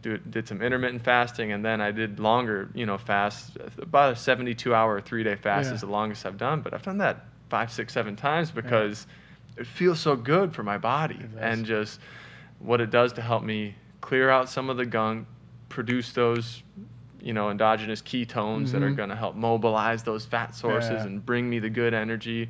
Do, 0.01 0.17
did 0.17 0.47
some 0.49 0.61
intermittent 0.61 1.03
fasting, 1.03 1.51
and 1.53 1.63
then 1.63 1.79
I 1.81 1.91
did 1.91 2.19
longer, 2.19 2.69
you 2.73 2.85
know, 2.85 2.97
fast. 2.97 3.57
About 3.81 4.13
a 4.13 4.15
72 4.17 4.73
hour, 4.75 4.99
three 4.99 5.23
day 5.23 5.35
fast 5.35 5.69
Yeah. 5.69 5.75
is 5.75 5.81
the 5.81 5.87
longest 5.87 6.25
I've 6.25 6.37
done, 6.37 6.59
but 6.61 6.73
I've 6.73 6.83
done 6.83 6.97
that 6.99 7.25
five, 7.49 7.71
six, 7.71 7.93
seven 7.93 8.15
times 8.15 8.51
because 8.51 9.07
it 9.57 9.67
feels 9.67 9.99
so 9.99 10.15
good 10.15 10.53
for 10.53 10.63
my 10.63 10.77
body 10.77 11.19
and 11.39 11.65
just 11.65 11.99
what 12.59 12.79
it 12.81 12.89
does 12.89 13.13
to 13.13 13.21
help 13.21 13.43
me 13.43 13.75
clear 14.01 14.29
out 14.29 14.49
some 14.49 14.69
of 14.69 14.77
the 14.77 14.85
gunk, 14.85 15.27
produce 15.67 16.13
those, 16.13 16.63
you 17.21 17.33
know, 17.33 17.49
endogenous 17.49 18.01
ketones 18.01 18.71
that 18.71 18.81
are 18.83 18.91
Mhm. 18.91 18.95
going 18.97 19.09
to 19.09 19.15
help 19.15 19.35
mobilize 19.35 20.03
those 20.03 20.25
fat 20.25 20.55
sources 20.55 21.01
Yeah. 21.01 21.07
and 21.07 21.25
bring 21.25 21.49
me 21.49 21.59
the 21.59 21.69
good 21.69 21.93
energy, 21.93 22.49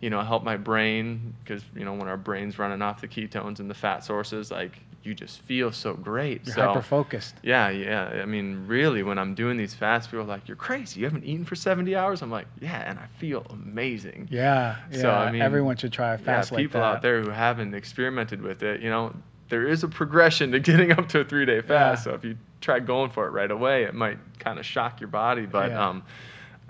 you 0.00 0.10
know, 0.10 0.20
help 0.22 0.42
my 0.44 0.56
brain 0.56 1.34
because, 1.42 1.64
you 1.74 1.84
know, 1.84 1.94
when 1.94 2.08
our 2.08 2.16
brain's 2.16 2.58
running 2.58 2.82
off 2.82 3.00
the 3.00 3.08
ketones 3.08 3.60
and 3.60 3.70
the 3.70 3.74
fat 3.74 4.04
sources, 4.04 4.50
like 4.50 4.80
you 5.02 5.14
just 5.14 5.40
feel 5.42 5.72
so 5.72 5.94
great. 5.94 6.44
You're 6.46 6.54
so, 6.54 6.66
hyper 6.68 6.82
focused. 6.82 7.36
yeah, 7.42 7.70
yeah. 7.70 8.20
I 8.22 8.26
mean, 8.26 8.64
really, 8.66 9.02
when 9.02 9.18
I'm 9.18 9.34
doing 9.34 9.56
these 9.56 9.72
fasts, 9.74 10.08
people 10.08 10.20
are 10.20 10.24
like, 10.28 10.46
"You're 10.46 10.56
crazy. 10.56 11.00
You 11.00 11.06
haven't 11.06 11.24
eaten 11.24 11.44
for 11.44 11.54
70 11.54 11.96
hours." 11.96 12.20
I'm 12.22 12.30
like, 12.30 12.46
"Yeah," 12.60 12.82
and 12.88 12.98
I 12.98 13.06
feel 13.18 13.46
amazing. 13.50 14.28
Yeah, 14.30 14.76
yeah. 14.92 15.00
So, 15.00 15.10
I 15.10 15.30
mean, 15.32 15.40
everyone 15.42 15.76
should 15.76 15.92
try 15.92 16.14
a 16.14 16.18
fast 16.18 16.50
yeah, 16.50 16.56
like 16.56 16.64
people 16.64 16.80
that. 16.80 16.86
out 16.96 17.02
there 17.02 17.22
who 17.22 17.30
haven't 17.30 17.74
experimented 17.74 18.42
with 18.42 18.62
it, 18.62 18.80
you 18.82 18.90
know, 18.90 19.14
there 19.48 19.66
is 19.66 19.82
a 19.82 19.88
progression 19.88 20.52
to 20.52 20.60
getting 20.70 20.92
up 20.92 21.08
to 21.08 21.20
a 21.20 21.24
three-day 21.24 21.62
fast. 21.62 22.06
Yeah. 22.06 22.12
So 22.12 22.14
if 22.16 22.24
you 22.24 22.36
try 22.60 22.78
going 22.78 23.10
for 23.10 23.26
it 23.26 23.30
right 23.30 23.50
away, 23.50 23.84
it 23.84 23.94
might 23.94 24.18
kind 24.38 24.58
of 24.58 24.66
shock 24.66 25.00
your 25.00 25.08
body. 25.08 25.46
But 25.46 25.70
Yeah. 25.70 25.88
um, 25.88 26.02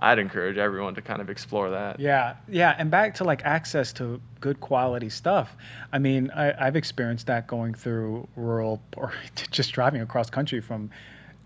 I'd 0.03 0.19
encourage 0.19 0.57
everyone 0.57 0.95
to 0.95 1.03
kind 1.03 1.21
of 1.21 1.29
explore 1.29 1.71
that. 1.71 2.01
Yeah, 2.01 2.37
yeah, 2.49 2.75
and 2.79 2.91
back 2.91 3.15
to 3.17 3.25
like 3.25 3.45
access 3.45 3.93
to 3.95 4.21
good 4.41 4.59
quality 4.61 5.11
stuff. 5.11 5.55
I 5.93 5.99
mean, 5.99 6.31
I, 6.35 6.55
I've 6.67 6.75
experienced 6.75 7.27
that 7.27 7.47
going 7.47 7.75
through 7.75 8.27
rural 8.35 8.81
or 8.97 9.13
just 9.51 9.73
driving 9.73 10.01
across 10.01 10.31
country 10.31 10.61
from 10.61 10.91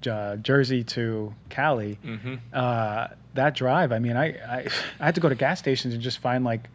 uh, 0.09 0.37
Jersey 0.37 0.85
to 0.85 1.35
Cali. 1.49 1.99
hmm 2.03 2.37
Uh, 2.53 3.09
that 3.35 3.57
drive, 3.57 3.91
I 3.91 3.99
mean, 3.99 4.17
I, 4.17 4.27
I 4.27 4.69
I 5.01 5.05
had 5.07 5.17
to 5.17 5.21
go 5.21 5.29
to 5.29 5.35
gas 5.35 5.59
stations 5.59 5.93
and 5.93 6.03
just 6.03 6.19
find 6.19 6.45
like 6.45 6.69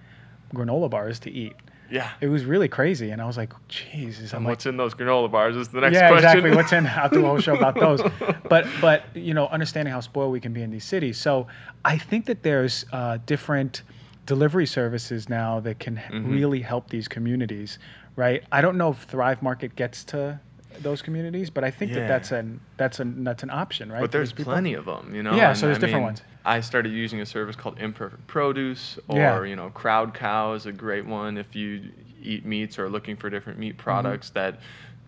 granola 0.54 0.90
bars 0.90 1.20
to 1.20 1.32
eat. 1.32 1.54
Yeah. 1.92 2.12
It 2.22 2.28
was 2.28 2.46
really 2.46 2.68
crazy, 2.68 3.10
and 3.12 3.22
I 3.22 3.26
was 3.26 3.38
like, 3.38 3.52
Jesus, 3.68 4.32
I'm 4.34 4.38
And 4.38 4.46
like, 4.46 4.52
what's 4.52 4.66
in 4.66 4.78
those 4.78 4.94
granola 4.94 5.30
bars 5.32 5.56
is 5.56 5.70
the 5.70 5.82
next 5.82 5.96
yeah, 5.96 6.10
question. 6.10 6.26
exactly. 6.30 6.56
What's 6.56 6.72
in? 6.74 6.86
I'll 6.88 7.10
do 7.10 7.24
a 7.26 7.28
whole 7.28 7.40
show 7.40 7.56
about 7.56 7.76
those. 7.86 8.02
But 8.50 8.68
but 8.82 9.04
you 9.16 9.34
know, 9.34 9.48
understanding 9.48 9.92
how 9.94 10.00
spoiled 10.02 10.32
we 10.32 10.40
can 10.40 10.54
be 10.54 10.62
in 10.62 10.72
these 10.72 10.86
cities. 10.86 11.18
So 11.18 11.48
I 11.86 11.98
think 11.98 12.26
that 12.26 12.44
there's 12.44 12.86
uh, 12.92 13.18
different 13.26 13.84
delivery 14.26 14.68
services 14.68 15.28
now 15.30 15.60
that 15.62 15.80
can 15.80 15.98
h 15.98 16.04
Mhm. 16.12 16.32
really 16.32 16.62
help 16.62 16.90
these 16.90 17.08
communities, 17.08 17.80
right? 18.16 18.44
I 18.52 18.62
don't 18.62 18.78
know 18.78 18.92
if 18.92 19.00
Thrive 19.04 19.42
Market 19.42 19.76
gets 19.76 20.04
to 20.06 20.40
those 20.82 21.02
communities, 21.02 21.50
but 21.50 21.64
I 21.64 21.72
think 21.72 21.94
that 21.94 22.08
that's 22.08 22.32
an 22.32 22.60
that's 22.78 23.00
an 23.00 23.24
that's 23.24 23.44
an 23.44 23.50
option, 23.50 23.92
right? 23.92 24.02
But 24.02 24.12
there's 24.12 24.34
plenty 24.34 24.74
of 24.74 24.86
them, 24.86 25.14
you 25.14 25.24
know. 25.24 25.36
Yeah, 25.36 25.50
and 25.50 25.58
so 25.58 25.66
there's 25.68 25.78
I 25.78 25.82
different 25.82 25.96
mean, 25.96 26.04
ones. 26.04 26.22
I 26.46 26.62
started 26.62 26.92
using 26.94 27.22
a 27.22 27.26
service 27.26 27.56
called 27.56 27.78
Imperfect 27.80 28.26
Produce, 28.28 28.98
or 29.08 29.18
Yeah. 29.18 29.44
you 29.44 29.56
know, 29.56 29.70
Crowd 29.70 30.14
Cow 30.14 30.54
is 30.54 30.66
a 30.66 30.72
great 30.72 31.06
one 31.06 31.38
if 31.38 31.56
you 31.56 31.92
eat 32.22 32.46
meats 32.46 32.80
or 32.80 32.90
looking 32.90 33.16
for 33.16 33.30
different 33.30 33.60
meat 33.60 33.74
Mm-hmm. 33.78 33.84
products 33.84 34.30
that 34.32 34.60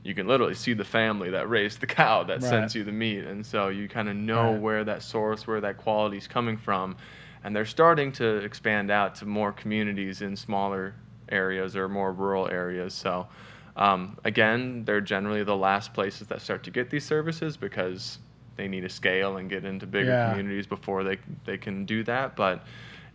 you 0.03 0.13
can 0.15 0.27
literally 0.27 0.55
see 0.55 0.73
the 0.73 0.83
family 0.83 1.29
that 1.29 1.47
raised 1.49 1.79
the 1.79 1.87
cow 1.87 2.23
that 2.23 2.41
Right. 2.41 2.49
sends 2.49 2.75
you 2.75 2.83
the 2.83 2.91
meat, 2.91 3.23
and 3.25 3.45
so 3.45 3.69
you 3.69 3.87
kind 3.87 4.09
of 4.09 4.15
know 4.15 4.51
Right. 4.53 4.61
where 4.61 4.83
that 4.83 5.03
source, 5.03 5.47
where 5.47 5.61
that 5.61 5.77
quality 5.77 6.17
is 6.17 6.27
coming 6.27 6.57
from, 6.57 6.95
and 7.43 7.55
they're 7.55 7.65
starting 7.65 8.11
to 8.13 8.37
expand 8.37 8.91
out 8.91 9.15
to 9.15 9.25
more 9.25 9.51
communities 9.51 10.21
in 10.21 10.35
smaller 10.35 10.93
areas 11.29 11.75
or 11.75 11.87
more 11.87 12.11
rural 12.11 12.47
areas. 12.49 12.93
So. 12.93 13.27
Um, 13.75 14.17
again, 14.23 14.83
they're 14.85 15.01
generally 15.01 15.43
the 15.43 15.55
last 15.55 15.93
places 15.93 16.27
that 16.27 16.41
start 16.41 16.63
to 16.63 16.71
get 16.71 16.89
these 16.89 17.05
services 17.05 17.55
because 17.57 18.19
they 18.57 18.67
need 18.67 18.81
to 18.81 18.89
scale 18.89 19.37
and 19.37 19.49
get 19.49 19.63
into 19.65 19.85
bigger 19.87 20.11
Yeah. 20.11 20.29
communities 20.29 20.67
before 20.67 21.03
they 21.03 21.17
they 21.45 21.57
can 21.57 21.85
do 21.85 22.03
that. 22.03 22.35
But 22.35 22.63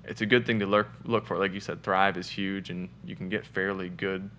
it's 0.05 0.21
a 0.23 0.27
good 0.27 0.47
thing 0.47 0.59
to 0.61 0.67
look 0.67 0.87
look 1.05 1.27
for. 1.27 1.37
Like 1.39 1.53
you 1.53 1.61
said, 1.61 1.83
Thrive 1.83 2.17
is 2.17 2.29
huge, 2.31 2.71
and 2.71 2.89
you 3.05 3.15
can 3.17 3.29
get 3.29 3.45
fairly 3.47 3.89
good 3.91 4.31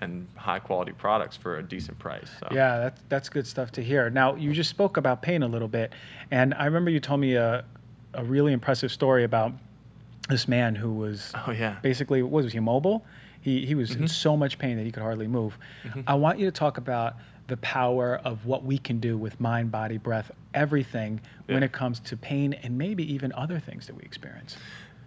and 0.00 0.26
high 0.36 0.58
quality 0.58 0.92
products 0.92 1.36
for 1.36 1.58
a 1.58 1.62
decent 1.62 1.98
price. 1.98 2.28
So. 2.40 2.48
Yeah, 2.52 2.78
that's 2.78 3.02
that's 3.08 3.28
good 3.28 3.46
stuff 3.46 3.72
to 3.72 3.82
hear. 3.82 4.10
Now, 4.10 4.34
you 4.36 4.52
just 4.52 4.70
spoke 4.70 4.96
about 4.96 5.22
pain 5.22 5.42
a 5.42 5.48
little 5.48 5.68
bit, 5.68 5.92
and 6.30 6.54
I 6.54 6.66
remember 6.66 6.90
you 6.90 7.00
told 7.00 7.20
me 7.20 7.34
a 7.34 7.64
a 8.14 8.22
really 8.24 8.52
impressive 8.52 8.92
story 8.92 9.24
about 9.24 9.52
this 10.28 10.46
man 10.46 10.74
who 10.76 10.92
was 10.92 11.32
Oh 11.34 11.50
yeah. 11.50 11.76
basically 11.82 12.22
what 12.22 12.44
was 12.44 12.52
he 12.52 12.60
mobile? 12.60 13.04
He 13.44 13.66
he 13.66 13.74
was 13.74 13.94
in 13.94 14.04
Mhm. 14.04 14.08
so 14.08 14.36
much 14.38 14.58
pain 14.58 14.76
that 14.78 14.84
he 14.84 14.90
could 14.90 15.02
hardly 15.02 15.28
move. 15.28 15.58
Mhm. 15.84 16.04
I 16.06 16.14
want 16.14 16.38
you 16.38 16.46
to 16.46 16.50
talk 16.50 16.78
about 16.78 17.16
the 17.46 17.58
power 17.58 18.16
of 18.24 18.46
what 18.46 18.64
we 18.64 18.78
can 18.78 19.00
do 19.00 19.18
with 19.18 19.38
mind, 19.38 19.70
body, 19.70 19.98
breath, 19.98 20.30
everything 20.54 21.20
when 21.46 21.62
it 21.62 21.70
comes 21.72 22.00
to 22.00 22.16
pain 22.16 22.54
and 22.54 22.78
maybe 22.78 23.04
even 23.12 23.34
other 23.34 23.58
things 23.58 23.86
that 23.86 23.94
we 23.94 24.02
experience. 24.02 24.56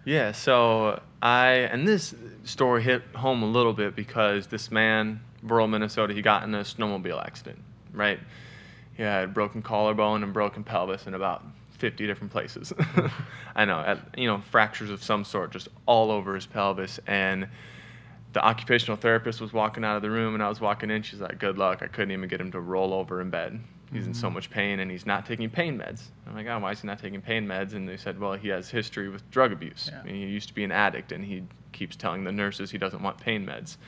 Yeah, 0.04 0.30
so 0.30 1.02
I 1.20 1.48
and 1.72 1.86
this 1.86 2.14
story 2.44 2.80
hit 2.84 3.02
home 3.16 3.42
a 3.42 3.46
little 3.46 3.72
bit 3.72 3.96
because 3.96 4.46
this 4.46 4.70
man, 4.70 5.20
rural 5.42 5.66
Minnesota, 5.66 6.14
he 6.14 6.22
got 6.22 6.44
in 6.44 6.54
a 6.54 6.60
snowmobile 6.60 7.20
accident, 7.20 7.58
right? 7.92 8.20
He 8.94 9.02
had 9.02 9.34
broken 9.34 9.62
collarbone 9.62 10.22
and 10.22 10.32
broken 10.32 10.62
pelvis 10.62 11.08
in 11.08 11.14
about 11.14 11.42
50 11.70 12.06
different 12.06 12.32
places. 12.32 12.72
I 13.56 13.64
know, 13.64 13.80
at, 13.80 13.98
you 14.16 14.28
know, 14.28 14.40
fractures 14.50 14.90
of 14.90 15.02
some 15.02 15.24
sort 15.24 15.50
just 15.50 15.66
all 15.86 16.12
over 16.12 16.36
his 16.36 16.46
pelvis 16.46 17.00
and 17.08 17.48
the 18.32 18.44
occupational 18.44 18.96
therapist 18.96 19.40
was 19.40 19.52
walking 19.52 19.84
out 19.84 19.96
of 19.96 20.02
the 20.02 20.10
room 20.10 20.34
and 20.34 20.42
I 20.42 20.48
was 20.48 20.60
walking 20.60 20.90
in. 20.90 21.02
She's 21.02 21.20
like, 21.20 21.38
"Good 21.38 21.58
luck." 21.58 21.82
I 21.82 21.86
couldn't 21.86 22.10
even 22.10 22.28
get 22.28 22.40
him 22.40 22.52
to 22.52 22.60
roll 22.60 22.92
over 22.92 23.20
in 23.20 23.30
bed. 23.30 23.60
He's 23.90 24.06
in 24.06 24.12
so 24.12 24.28
much 24.28 24.50
pain 24.50 24.80
and 24.80 24.90
he's 24.90 25.06
not 25.06 25.24
taking 25.24 25.48
pain 25.48 25.78
meds. 25.78 26.08
I'm 26.26 26.34
like, 26.34 26.46
"Oh, 26.46 26.58
why 26.58 26.72
is 26.72 26.82
he 26.82 26.86
not 26.86 26.98
taking 26.98 27.22
pain 27.22 27.46
meds?" 27.46 27.72
And 27.72 27.88
they 27.88 27.96
said, 27.96 28.20
"Well, 28.20 28.34
he 28.34 28.48
has 28.48 28.68
history 28.68 29.08
with 29.08 29.28
drug 29.30 29.50
abuse. 29.50 29.88
Yeah. 29.90 30.00
I 30.00 30.04
mean, 30.04 30.14
he 30.16 30.26
used 30.26 30.48
to 30.48 30.54
be 30.54 30.62
an 30.62 30.72
addict 30.72 31.10
and 31.10 31.24
he 31.24 31.44
keeps 31.72 31.96
telling 31.96 32.24
the 32.24 32.32
nurses 32.32 32.70
he 32.70 32.76
doesn't 32.76 33.02
want 33.02 33.18
pain 33.18 33.46
meds." 33.46 33.78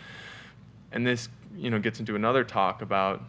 And 0.90 1.06
this, 1.06 1.28
you 1.54 1.68
know, 1.70 1.78
gets 1.78 2.00
into 2.00 2.16
another 2.16 2.44
talk 2.44 2.80
about 2.80 3.22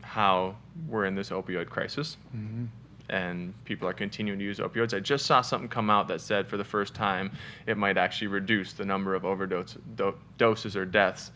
how 0.00 0.56
we're 0.88 1.04
in 1.04 1.14
this 1.14 1.30
opioid 1.30 1.68
crisis 1.68 2.16
Mm-hmm. 2.36 2.64
And 3.12 3.52
people 3.66 3.86
are 3.86 3.92
continuing 3.92 4.38
to 4.38 4.44
use 4.44 4.58
opioids. 4.58 4.94
I 4.96 5.00
just 5.00 5.26
saw 5.26 5.42
something 5.42 5.68
come 5.68 5.90
out 5.90 6.08
that 6.08 6.20
said 6.22 6.48
for 6.48 6.56
the 6.56 6.64
first 6.64 6.94
time 6.94 7.30
it 7.66 7.76
might 7.76 7.98
actually 7.98 8.28
reduce 8.28 8.72
the 8.72 8.86
number 8.86 9.14
of 9.14 9.26
overdose 9.26 9.76
do- 9.96 10.16
doses 10.38 10.74
or 10.76 10.86
deaths 10.86 11.30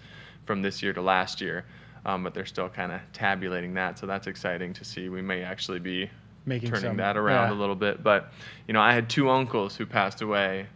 from 0.47 0.63
this 0.63 0.83
year 0.83 0.95
to 0.95 1.03
last 1.03 1.41
year. 1.43 1.67
Um, 2.07 2.23
but 2.25 2.33
they're 2.33 2.47
still 2.47 2.69
kind 2.71 2.93
of 2.93 3.01
tabulating 3.13 3.75
that, 3.75 3.99
so 3.99 4.07
that's 4.07 4.27
exciting 4.27 4.73
to 4.75 4.85
see. 4.85 5.09
We 5.11 5.21
may 5.21 5.43
actually 5.43 5.81
be 5.81 6.09
Making 6.47 6.71
turning 6.71 6.85
some- 6.91 6.97
that 6.97 7.17
around 7.19 7.51
yeah. 7.51 7.55
a 7.55 7.59
little 7.59 7.75
bit. 7.75 8.03
But 8.03 8.33
you 8.67 8.73
know, 8.73 8.81
I 8.81 8.93
had 8.95 9.11
two 9.11 9.29
uncles 9.29 9.77
who 9.77 9.85
passed 9.85 10.23
away, 10.23 10.67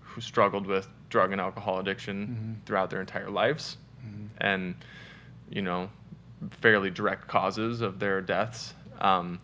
who 0.00 0.20
struggled 0.20 0.66
with 0.66 0.88
drug 1.08 1.32
and 1.32 1.40
alcohol 1.40 1.78
addiction 1.78 2.58
Mhm. 2.62 2.66
throughout 2.66 2.90
their 2.90 3.00
entire 3.00 3.30
lives, 3.30 3.78
Mhm. 4.04 4.28
and 4.38 4.74
you 5.48 5.62
know, 5.62 5.88
fairly 6.60 6.90
direct 6.90 7.28
causes 7.28 7.80
of 7.80 7.98
their 7.98 8.20
deaths. 8.20 8.74
Um, 9.00 9.40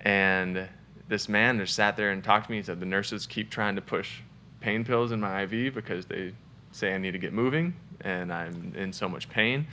and 0.00 0.68
this 1.08 1.28
man 1.28 1.58
just 1.58 1.74
sat 1.74 1.96
there 1.96 2.10
and 2.10 2.22
talked 2.22 2.46
to 2.46 2.50
me. 2.50 2.58
He 2.58 2.62
said 2.62 2.80
the 2.80 2.86
nurses 2.86 3.26
keep 3.26 3.50
trying 3.50 3.76
to 3.76 3.82
push 3.82 4.20
pain 4.60 4.84
pills 4.84 5.12
in 5.12 5.20
my 5.20 5.42
IV 5.42 5.74
because 5.74 6.06
they 6.06 6.34
say 6.72 6.94
I 6.94 6.98
need 6.98 7.12
to 7.12 7.18
get 7.18 7.32
moving 7.32 7.74
and 8.02 8.32
I'm 8.32 8.72
in 8.76 8.92
so 8.92 9.08
much 9.08 9.28
pain. 9.28 9.66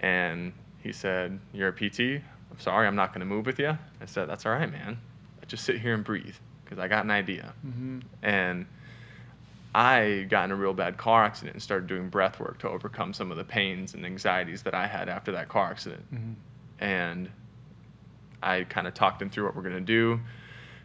And 0.00 0.52
he 0.82 0.92
said, 0.92 1.38
You're 1.52 1.68
a 1.68 1.72
PT? 1.72 2.22
I'm 2.50 2.58
sorry, 2.58 2.86
I'm 2.86 2.96
not 2.96 3.10
going 3.10 3.20
to 3.20 3.26
move 3.26 3.46
with 3.46 3.58
you. 3.58 3.78
I 4.00 4.06
said, 4.06 4.28
That's 4.28 4.44
all 4.44 4.52
right, 4.52 4.70
man. 4.70 4.98
I 5.40 5.46
Just 5.46 5.64
sit 5.64 5.80
here 5.80 5.94
and 5.94 6.04
breathe 6.04 6.34
because 6.64 6.78
I 6.78 6.88
got 6.88 7.04
an 7.04 7.10
idea. 7.10 7.54
Mm-hmm. 7.66 8.00
And 8.22 8.66
I 9.74 10.26
got 10.28 10.44
in 10.46 10.50
a 10.50 10.56
real 10.56 10.74
bad 10.74 10.98
car 10.98 11.24
accident 11.24 11.54
and 11.54 11.62
started 11.62 11.86
doing 11.86 12.08
breath 12.08 12.38
work 12.40 12.58
to 12.58 12.68
overcome 12.68 13.14
some 13.14 13.30
of 13.30 13.36
the 13.36 13.44
pains 13.44 13.94
and 13.94 14.04
anxieties 14.04 14.62
that 14.62 14.74
I 14.74 14.86
had 14.86 15.08
after 15.08 15.32
that 15.32 15.48
car 15.48 15.70
accident. 15.70 16.04
Mm-hmm. 16.12 16.32
And 16.84 17.30
I 18.42 18.64
kind 18.64 18.86
of 18.86 18.94
talked 18.94 19.20
him 19.22 19.30
through 19.30 19.44
what 19.44 19.56
we're 19.56 19.62
going 19.62 19.74
to 19.74 19.80
do. 19.80 20.20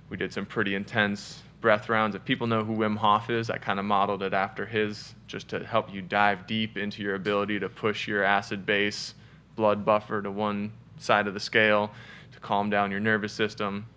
We 0.09 0.17
did 0.17 0.31
some 0.31 0.45
pretty 0.45 0.75
intense 0.75 1.41
breath 1.59 1.89
rounds. 1.89 2.15
If 2.15 2.23
people 2.23 2.47
know 2.47 2.63
who 2.63 2.75
Wim 2.75 2.97
Hof 2.97 3.29
is, 3.29 3.49
I 3.49 3.57
kind 3.57 3.79
of 3.79 3.85
modeled 3.85 4.23
it 4.23 4.33
after 4.33 4.65
his 4.65 5.15
just 5.27 5.49
to 5.49 5.63
help 5.65 5.93
you 5.93 6.01
dive 6.01 6.47
deep 6.47 6.77
into 6.77 7.01
your 7.01 7.15
ability 7.15 7.59
to 7.59 7.69
push 7.69 8.07
your 8.07 8.23
acid 8.23 8.65
base 8.65 9.15
blood 9.55 9.83
buffer 9.83 10.21
to 10.21 10.31
one 10.31 10.71
side 10.97 11.27
of 11.27 11.33
the 11.33 11.39
scale 11.39 11.91
to 12.31 12.39
calm 12.39 12.69
down 12.69 12.91
your 12.91 12.99
nervous 12.99 13.33
system. 13.33 13.87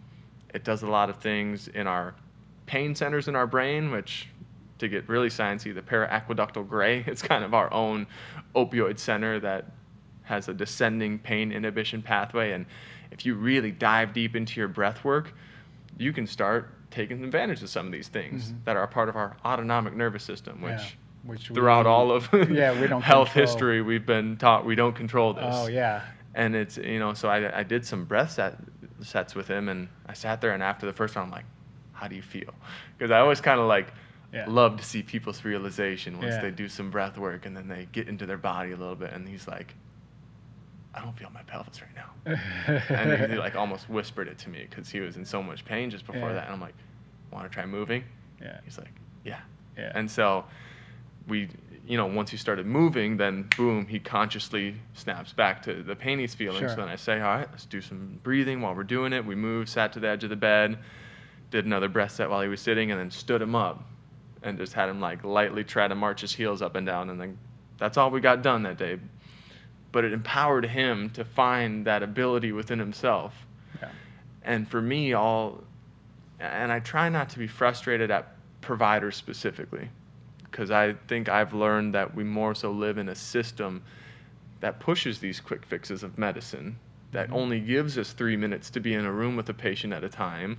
It 0.55 0.65
does 0.65 0.83
a 0.83 0.87
lot 0.87 1.11
of 1.11 1.17
things 1.17 1.69
in 1.69 1.87
our 1.87 2.15
pain 2.67 2.95
centers 2.95 3.29
in 3.29 3.37
our 3.37 3.47
brain, 3.47 3.91
which 3.91 4.29
to 4.79 4.89
get 4.89 5.09
really 5.09 5.29
sciencey, 5.29 5.75
the 5.75 5.83
periaqueductal 5.83 6.67
gray, 6.69 7.05
it's 7.07 7.23
kind 7.23 7.45
of 7.45 7.55
our 7.55 7.73
own 7.73 8.07
opioid 8.55 8.99
center 8.99 9.39
that 9.41 9.67
has 10.31 10.49
a 10.49 10.55
descending 10.55 11.19
pain 11.19 11.53
inhibition 11.53 12.01
pathway. 12.03 12.53
And 12.53 12.65
if 13.11 13.27
you 13.27 13.35
really 13.35 13.71
dive 13.71 14.13
deep 14.15 14.35
into 14.35 14.59
your 14.59 14.69
breath 14.69 15.05
work, 15.05 15.35
you 15.99 16.13
can 16.13 16.27
start 16.27 16.71
taking 16.91 17.23
advantage 17.23 17.63
of 17.63 17.69
some 17.69 17.87
of 17.87 17.93
these 17.93 18.09
things 18.09 18.53
Mhm. 18.53 18.65
that 18.65 18.77
are 18.77 18.83
a 18.83 18.89
part 18.89 19.09
of 19.09 19.17
our 19.17 19.37
autonomic 19.45 19.95
nervous 19.95 20.25
system, 20.25 20.63
which 20.63 20.73
Yeah, 20.73 21.31
which 21.31 21.49
throughout 21.49 21.87
all 21.87 22.11
of 22.11 22.29
yeah, 22.51 22.81
we 22.81 22.87
don't 22.89 23.03
health 23.03 23.29
control. 23.33 23.47
history 23.47 23.83
we've 23.83 24.07
been 24.07 24.37
taught 24.39 24.65
we 24.65 24.75
don't 24.75 24.95
control 24.97 25.35
this 25.35 25.45
Oh 25.59 25.67
yeah. 25.67 26.01
and 26.35 26.57
it's 26.57 26.79
you 26.79 26.99
know 26.99 27.13
so 27.13 27.29
i, 27.29 27.61
I 27.61 27.63
did 27.63 27.85
some 27.85 28.07
breath 28.07 28.31
set, 28.33 28.57
sets 29.03 29.35
with 29.35 29.47
him 29.47 29.69
and 29.69 29.89
i 30.07 30.15
sat 30.15 30.41
there 30.41 30.53
and 30.53 30.63
after 30.63 30.87
the 30.87 30.93
first 30.95 31.15
one 31.17 31.27
i'm 31.27 31.31
like 31.31 31.45
how 31.93 32.09
do 32.09 32.17
you 32.17 32.23
feel 32.23 32.55
because 32.97 33.11
i 33.11 33.19
always 33.21 33.41
kind 33.43 33.61
of 33.61 33.67
like 33.67 33.89
Yeah. 34.33 34.47
love 34.49 34.77
to 34.79 34.85
see 34.85 35.03
people's 35.03 35.45
realization 35.45 36.17
once 36.19 36.35
Yeah. 36.37 36.41
they 36.43 36.51
do 36.53 36.69
some 36.69 36.89
breath 36.91 37.19
work 37.19 37.45
and 37.47 37.55
then 37.57 37.69
they 37.69 37.87
get 37.93 38.09
into 38.09 38.25
their 38.27 38.39
body 38.39 38.71
a 38.73 38.77
little 38.77 38.97
bit 38.97 39.13
and 39.13 39.29
he's 39.29 39.47
like 39.47 39.75
i 40.95 41.01
don't 41.01 41.17
feel 41.19 41.31
my 41.31 41.43
pelvis 41.43 41.81
right 41.81 41.95
now 41.95 42.41
and 42.89 43.33
he 43.33 43.39
like 43.39 43.55
almost 43.57 43.89
whispered 43.89 44.29
it 44.29 44.39
to 44.39 44.49
me 44.49 44.67
because 44.69 44.89
he 44.89 45.01
was 45.01 45.17
in 45.17 45.25
so 45.25 45.43
much 45.43 45.65
pain 45.65 45.91
just 45.91 46.07
before 46.07 46.29
Yeah. 46.29 46.35
that 46.35 46.45
and 46.47 46.55
i'm 46.55 46.61
like 46.61 46.75
want 47.31 47.45
to 47.49 47.55
try 47.55 47.65
moving 47.67 48.05
yeah. 48.41 48.61
he's 48.65 48.79
like 48.79 48.93
yeah 49.25 49.41
Yeah. 49.77 49.93
and 49.95 50.11
so 50.11 50.45
we, 51.29 51.49
you 51.87 51.97
know, 51.97 52.07
once 52.07 52.31
he 52.31 52.37
started 52.37 52.67
moving, 52.67 53.17
then 53.17 53.49
boom, 53.57 53.87
he 53.87 54.01
consciously 54.01 54.75
snaps 54.95 55.33
back 55.33 55.63
to 55.65 55.83
the 55.83 55.95
pain 55.95 56.19
he's 56.19 56.35
feeling. 56.35 56.59
Sure. 56.59 56.71
So 56.71 56.77
then 56.77 56.89
I 56.89 56.97
say, 56.97 57.21
all 57.21 57.29
right, 57.37 57.47
let's 57.51 57.67
do 57.67 57.81
some 57.81 58.19
breathing 58.25 58.63
while 58.63 58.75
we're 58.75 58.83
doing 58.83 59.13
it. 59.13 59.25
We 59.25 59.35
moved, 59.37 59.69
sat 59.69 59.93
to 59.93 60.01
the 60.01 60.09
edge 60.09 60.25
of 60.25 60.31
the 60.31 60.37
bed, 60.37 60.79
did 61.51 61.67
another 61.67 61.89
breath 61.89 62.13
set 62.13 62.31
while 62.31 62.41
he 62.41 62.49
was 62.49 62.61
sitting, 62.61 62.91
and 62.91 62.99
then 62.99 63.11
stood 63.11 63.41
him 63.41 63.55
up 63.55 63.85
and 64.43 64.59
just 64.59 64.73
had 64.73 64.89
him 64.89 65.01
like 65.01 65.23
lightly 65.23 65.63
try 65.63 65.87
to 65.87 65.95
march 65.95 66.23
his 66.23 66.33
heels 66.35 66.63
up 66.63 66.75
and 66.75 66.87
down. 66.87 67.11
And 67.11 67.21
then 67.21 67.39
that's 67.79 67.97
all 67.97 68.11
we 68.11 68.21
got 68.21 68.43
done 68.43 68.63
that 68.65 68.79
day. 68.79 68.99
But 69.93 70.05
it 70.05 70.13
empowered 70.13 70.67
him 70.67 71.11
to 71.11 71.25
find 71.25 71.85
that 71.87 72.03
ability 72.03 72.53
within 72.53 72.79
himself 72.79 73.35
yeah. 73.81 73.89
and 74.45 74.69
for 74.69 74.81
me 74.81 75.13
all 75.15 75.63
and 76.39 76.71
i 76.73 76.79
try 76.81 77.09
not 77.09 77.29
to 77.31 77.39
be 77.39 77.47
frustrated 77.47 78.11
at 78.11 78.35
providers 78.61 79.17
specifically 79.17 79.89
because 80.45 80.71
i 80.71 80.93
think 81.09 81.29
i've 81.29 81.53
learned 81.55 81.95
that 81.95 82.15
we 82.15 82.25
more 82.25 82.55
so 82.55 82.71
live 82.71 82.99
in 82.99 83.09
a 83.09 83.15
system 83.15 83.83
that 84.61 84.79
pushes 84.81 85.19
these 85.19 85.41
quick 85.41 85.65
fixes 85.67 86.03
of 86.03 86.19
medicine 86.19 86.77
that 87.13 87.29
Mhm. 87.29 87.35
only 87.35 87.61
gives 87.61 87.99
us 87.99 88.13
three 88.13 88.37
minutes 88.37 88.71
to 88.71 88.81
be 88.81 88.95
in 88.95 89.05
a 89.05 89.13
room 89.13 89.37
with 89.37 89.49
a 89.49 89.55
patient 89.55 89.93
at 89.93 90.05
a 90.05 90.09
time 90.09 90.59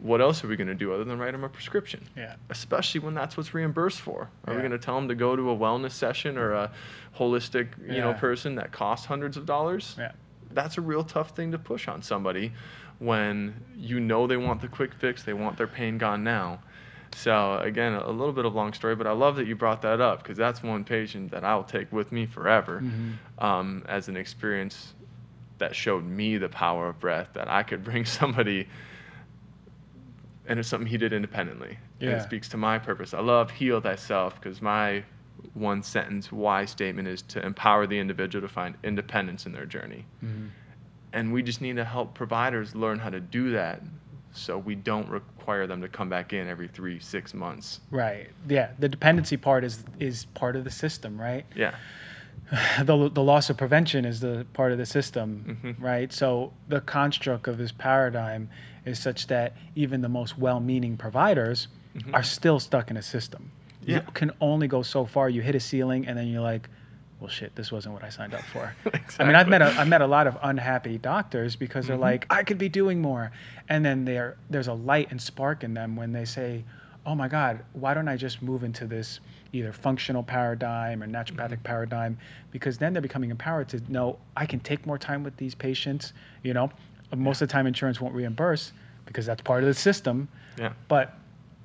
what 0.00 0.20
else 0.20 0.44
are 0.44 0.48
we 0.48 0.56
going 0.56 0.68
to 0.68 0.74
do 0.74 0.92
other 0.92 1.04
than 1.04 1.18
write 1.18 1.32
them 1.32 1.42
a 1.44 1.48
prescription 1.48 2.04
Yeah. 2.16 2.36
especially 2.50 3.00
when 3.00 3.14
that's 3.14 3.36
what's 3.36 3.52
reimbursed 3.52 4.00
for. 4.00 4.30
Are 4.46 4.54
we 4.54 4.60
going 4.60 4.70
to 4.72 4.78
tell 4.78 4.94
them 4.94 5.08
to 5.08 5.14
go 5.14 5.34
to 5.34 5.50
a 5.50 5.56
wellness 5.56 5.90
session 5.92 6.38
or 6.38 6.52
a 6.52 6.70
holistic, 7.18 7.68
you 7.84 8.00
know, 8.00 8.14
person 8.14 8.54
that 8.56 8.70
costs 8.72 9.06
hundreds 9.06 9.36
of 9.36 9.44
dollars? 9.46 9.96
Yeah. 9.98 10.12
That's 10.52 10.78
a 10.78 10.80
real 10.80 11.02
tough 11.04 11.30
thing 11.36 11.50
to 11.52 11.58
push 11.58 11.88
on 11.88 12.02
somebody 12.02 12.52
when 13.00 13.54
you 13.76 14.00
know 14.00 14.26
they 14.26 14.36
want 14.36 14.60
the 14.60 14.68
quick 14.68 14.94
fix, 14.94 15.22
they 15.22 15.32
want 15.34 15.56
their 15.56 15.66
pain 15.66 15.98
gone 15.98 16.22
now. 16.24 16.60
So 17.14 17.58
again, 17.58 17.94
a 17.94 18.10
little 18.10 18.32
bit 18.32 18.44
of 18.44 18.54
long 18.54 18.72
story, 18.72 18.94
but 18.94 19.06
I 19.06 19.12
love 19.12 19.36
that 19.36 19.46
you 19.46 19.56
brought 19.56 19.82
that 19.82 20.00
up 20.00 20.22
because 20.22 20.36
that's 20.36 20.62
one 20.62 20.84
patient 20.84 21.30
that 21.32 21.44
I'll 21.44 21.64
take 21.64 21.90
with 21.92 22.12
me 22.12 22.26
forever 22.26 22.82
Mhm. 22.82 23.14
um, 23.42 23.84
as 23.88 24.08
an 24.08 24.16
experience 24.16 24.94
that 25.58 25.74
showed 25.74 26.04
me 26.04 26.38
the 26.38 26.48
power 26.48 26.88
of 26.88 27.00
breath 27.00 27.30
that 27.34 27.48
I 27.48 27.62
could 27.62 27.82
bring 27.82 28.04
somebody 28.20 28.68
and 30.48 30.58
it's 30.58 30.68
something 30.68 30.88
he 30.88 30.96
did 30.98 31.12
independently. 31.12 31.78
And 32.00 32.10
Yeah. 32.10 32.16
it 32.16 32.22
speaks 32.22 32.48
to 32.50 32.56
my 32.56 32.78
purpose. 32.78 33.14
I 33.14 33.20
love 33.20 33.50
heal 33.50 33.80
thyself 33.80 34.40
because 34.40 34.60
my 34.60 35.04
one 35.54 35.82
sentence 35.82 36.32
why 36.32 36.64
statement 36.64 37.06
is 37.06 37.22
to 37.22 37.44
empower 37.46 37.86
the 37.86 37.98
individual 37.98 38.46
to 38.46 38.52
find 38.52 38.74
independence 38.82 39.46
in 39.46 39.52
their 39.52 39.66
journey. 39.66 40.04
Mhm. 40.24 40.48
And 41.12 41.32
we 41.32 41.42
just 41.42 41.60
need 41.60 41.76
to 41.76 41.84
help 41.84 42.14
providers 42.14 42.74
learn 42.74 42.98
how 42.98 43.10
to 43.10 43.20
do 43.20 43.50
that 43.52 43.82
so 44.32 44.58
we 44.58 44.74
don't 44.74 45.08
require 45.08 45.66
them 45.66 45.80
to 45.82 45.88
come 45.88 46.08
back 46.08 46.32
in 46.32 46.48
every 46.48 46.68
three, 46.68 46.98
six 46.98 47.34
months. 47.34 47.80
Right. 47.90 48.30
Yeah. 48.48 48.70
The 48.78 48.88
dependency 48.88 49.36
part 49.36 49.64
is 49.64 49.84
is 50.00 50.24
part 50.34 50.56
of 50.56 50.64
the 50.64 50.70
system, 50.70 51.20
right? 51.20 51.44
Yeah. 51.54 51.74
the, 52.82 53.10
the 53.10 53.22
loss 53.22 53.50
of 53.50 53.56
prevention 53.56 54.04
is 54.04 54.20
the 54.20 54.46
part 54.54 54.72
of 54.72 54.78
the 54.78 54.86
system, 54.86 55.58
Mhm. 55.62 55.82
right? 55.82 56.12
So 56.12 56.52
the 56.68 56.80
construct 56.80 57.46
of 57.46 57.58
this 57.58 57.72
paradigm 57.72 58.48
is 58.84 58.98
such 58.98 59.26
that 59.28 59.54
even 59.74 60.00
the 60.00 60.08
most 60.08 60.38
well-meaning 60.38 60.96
providers 60.96 61.68
Mhm. 61.96 62.14
are 62.14 62.22
still 62.22 62.60
stuck 62.60 62.90
in 62.90 62.96
a 62.96 63.02
system. 63.02 63.50
Yeah. 63.84 63.96
You 63.96 64.02
can 64.14 64.30
only 64.40 64.68
go 64.68 64.82
so 64.82 65.04
far. 65.04 65.28
You 65.30 65.42
hit 65.42 65.54
a 65.54 65.60
ceiling, 65.60 66.06
and 66.06 66.16
then 66.18 66.26
you're 66.28 66.42
like, 66.42 66.68
"Well, 67.20 67.28
shit, 67.28 67.54
this 67.56 67.72
wasn't 67.72 67.94
what 67.94 68.04
I 68.04 68.10
signed 68.10 68.34
up 68.34 68.42
for." 68.42 68.74
I 69.18 69.24
mean, 69.24 69.34
I've 69.34 69.48
met 69.48 69.62
a, 69.62 69.66
Exactly. 69.66 69.80
I've 69.82 69.88
met 69.88 70.02
a 70.02 70.06
lot 70.06 70.26
of 70.26 70.36
unhappy 70.42 70.98
doctors 70.98 71.56
because 71.56 71.86
they're 71.86 71.96
Mhm. 71.96 72.00
like, 72.00 72.26
I 72.30 72.42
could 72.42 72.58
be 72.58 72.68
doing 72.68 73.00
more, 73.00 73.30
and 73.68 73.84
then 73.84 74.04
there 74.04 74.36
there's 74.50 74.68
a 74.68 74.74
light 74.74 75.08
and 75.10 75.20
spark 75.20 75.64
in 75.64 75.74
them 75.74 75.96
when 75.96 76.12
they 76.12 76.24
say, 76.24 76.64
Oh 77.06 77.14
my 77.14 77.28
God, 77.28 77.60
why 77.72 77.94
don't 77.94 78.06
I 78.08 78.18
just 78.18 78.42
move 78.42 78.62
into 78.62 78.86
this 78.86 79.20
either 79.54 79.72
functional 79.72 80.22
paradigm 80.22 81.02
or 81.02 81.06
naturopathic 81.06 81.60
Mhm. 81.60 81.62
paradigm? 81.62 82.18
Because 82.50 82.76
then 82.76 82.92
they're 82.92 83.00
becoming 83.00 83.30
empowered 83.30 83.68
to 83.70 83.80
know 83.90 84.18
I 84.36 84.44
can 84.44 84.60
take 84.60 84.84
more 84.84 84.98
time 84.98 85.22
with 85.24 85.34
these 85.38 85.54
patients. 85.54 86.12
You 86.42 86.52
know, 86.52 86.70
most 87.16 87.40
of 87.42 87.48
the 87.48 87.52
time 87.52 87.66
insurance 87.66 88.00
won't 88.00 88.14
reimburse 88.14 88.72
because 89.06 89.24
that's 89.26 89.42
part 89.42 89.62
of 89.62 89.68
the 89.68 89.74
system. 89.74 90.28
Yeah. 90.58 90.72
But 90.88 91.14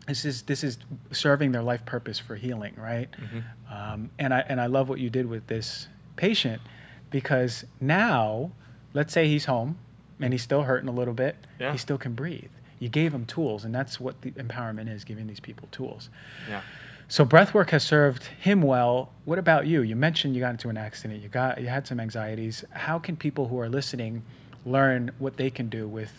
this 0.08 0.26
is 0.26 0.42
this 0.44 0.64
is 0.64 0.78
serving 1.12 1.52
their 1.52 1.64
life 1.64 1.86
purpose 1.86 2.20
for 2.20 2.36
healing, 2.36 2.74
right? 2.78 3.10
Mm-hmm. 3.12 3.74
Um, 3.74 4.10
and 4.20 4.34
I 4.34 4.40
and 4.48 4.60
I 4.62 4.68
love 4.68 4.90
what 4.90 5.00
you 5.00 5.10
did 5.10 5.26
with 5.26 5.48
this 5.48 5.88
patient 6.16 6.62
because 7.10 7.66
now, 7.82 8.52
let's 8.94 9.14
say 9.14 9.28
he's 9.28 9.46
home 9.46 9.78
and 10.20 10.34
he's 10.34 10.42
still 10.44 10.64
hurting 10.64 10.90
a 10.90 10.94
little 10.94 11.14
bit, 11.14 11.36
Yeah. 11.60 11.72
he 11.72 11.78
still 11.78 11.98
can 11.98 12.14
breathe. 12.14 12.50
You 12.80 12.90
gave 12.90 13.14
him 13.14 13.26
tools, 13.26 13.66
and 13.66 13.74
that's 13.74 14.00
what 14.00 14.22
the 14.22 14.32
empowerment 14.32 14.94
is: 14.94 15.04
giving 15.04 15.28
these 15.28 15.40
people 15.40 15.68
tools. 15.72 16.10
Yeah. 16.50 16.62
So 17.08 17.26
breathwork 17.26 17.70
has 17.70 17.84
served 17.84 18.24
him 18.24 18.62
well. 18.62 19.12
What 19.26 19.38
about 19.40 19.68
you? 19.68 19.82
You 19.82 19.96
mentioned 19.96 20.36
you 20.36 20.42
got 20.42 20.52
into 20.52 20.70
an 20.70 20.78
accident. 20.78 21.22
You 21.22 21.30
got 21.30 21.62
you 21.62 21.68
had 21.68 21.86
some 21.88 22.00
anxieties. 22.00 22.64
How 22.72 23.00
can 23.00 23.16
people 23.16 23.48
who 23.48 23.60
are 23.60 23.70
listening 23.70 24.24
learn 24.66 25.12
what 25.20 25.38
they 25.38 25.50
can 25.50 25.70
do 25.70 25.88
with 25.88 26.12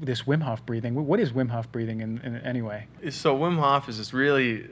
this 0.00 0.22
Wim 0.22 0.42
Hof 0.42 0.64
breathing? 0.66 0.94
What 1.06 1.20
is 1.20 1.32
Wim 1.32 1.50
Hof 1.50 1.70
breathing 1.72 2.00
in, 2.00 2.18
in 2.18 2.36
any 2.38 2.62
way? 2.62 2.86
So 3.10 3.36
Wim 3.36 3.58
Hof 3.58 3.88
is 3.88 3.98
this 3.98 4.12
really 4.12 4.68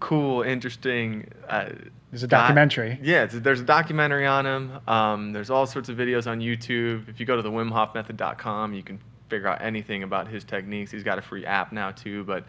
cool, 0.00 0.42
interesting. 0.42 1.28
Uh, 1.48 1.70
There's 2.10 2.22
a 2.22 2.26
documentary. 2.28 2.98
Yeah, 3.02 3.24
it's, 3.24 3.34
there's 3.34 3.60
a 3.60 3.64
documentary 3.64 4.26
on 4.26 4.46
him. 4.46 4.72
Um, 4.88 5.32
there's 5.32 5.50
all 5.50 5.66
sorts 5.66 5.88
of 5.88 5.96
videos 5.96 6.26
on 6.30 6.40
YouTube. 6.40 7.08
If 7.08 7.20
you 7.20 7.26
go 7.26 7.36
to 7.36 7.42
the 7.42 7.50
WimHofMethod.com, 7.50 8.74
you 8.74 8.82
can 8.82 8.98
figure 9.28 9.48
out 9.48 9.62
anything 9.62 10.02
about 10.02 10.28
his 10.28 10.44
techniques. 10.44 10.90
He's 10.90 11.04
got 11.04 11.18
a 11.18 11.22
free 11.22 11.46
app 11.46 11.72
now 11.72 11.90
too, 11.90 12.24
but 12.24 12.44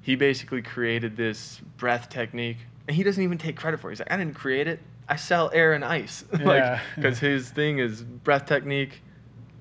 he 0.00 0.16
basically 0.16 0.62
created 0.62 1.16
this 1.16 1.60
breath 1.76 2.08
technique, 2.08 2.58
and 2.88 2.96
he 2.96 3.02
doesn't 3.02 3.22
even 3.22 3.38
take 3.38 3.56
credit 3.56 3.78
for 3.80 3.88
it. 3.88 3.92
He's 3.92 4.00
like, 4.00 4.10
I 4.12 4.16
didn't 4.16 4.34
create 4.34 4.66
it. 4.66 4.80
I 5.08 5.16
sell 5.16 5.50
air 5.54 5.72
and 5.74 5.84
ice, 5.84 6.24
Yeah. 6.38 6.44
like 6.46 6.80
because 6.96 7.18
his 7.18 7.48
thing 7.50 7.78
is 7.78 8.02
breath 8.02 8.46
technique, 8.46 9.02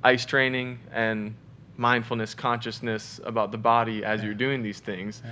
ice 0.04 0.26
training, 0.26 0.80
and 0.91 1.36
mindfulness, 1.78 2.34
consciousness 2.34 3.20
about 3.24 3.52
the 3.52 3.58
body 3.58 4.04
as 4.04 4.20
Yeah. 4.22 4.28
you're 4.28 4.36
doing 4.36 4.62
these 4.62 4.80
things. 4.80 5.22
Yeah. 5.26 5.32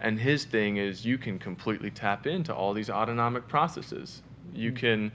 And 0.00 0.20
his 0.20 0.44
thing 0.44 0.76
is 0.76 1.06
you 1.06 1.16
can 1.16 1.38
completely 1.38 1.90
tap 1.90 2.26
into 2.26 2.54
all 2.54 2.74
these 2.74 2.90
autonomic 2.90 3.48
processes. 3.48 4.22
You 4.54 4.72
Mm. 4.72 4.76
can, 4.76 5.12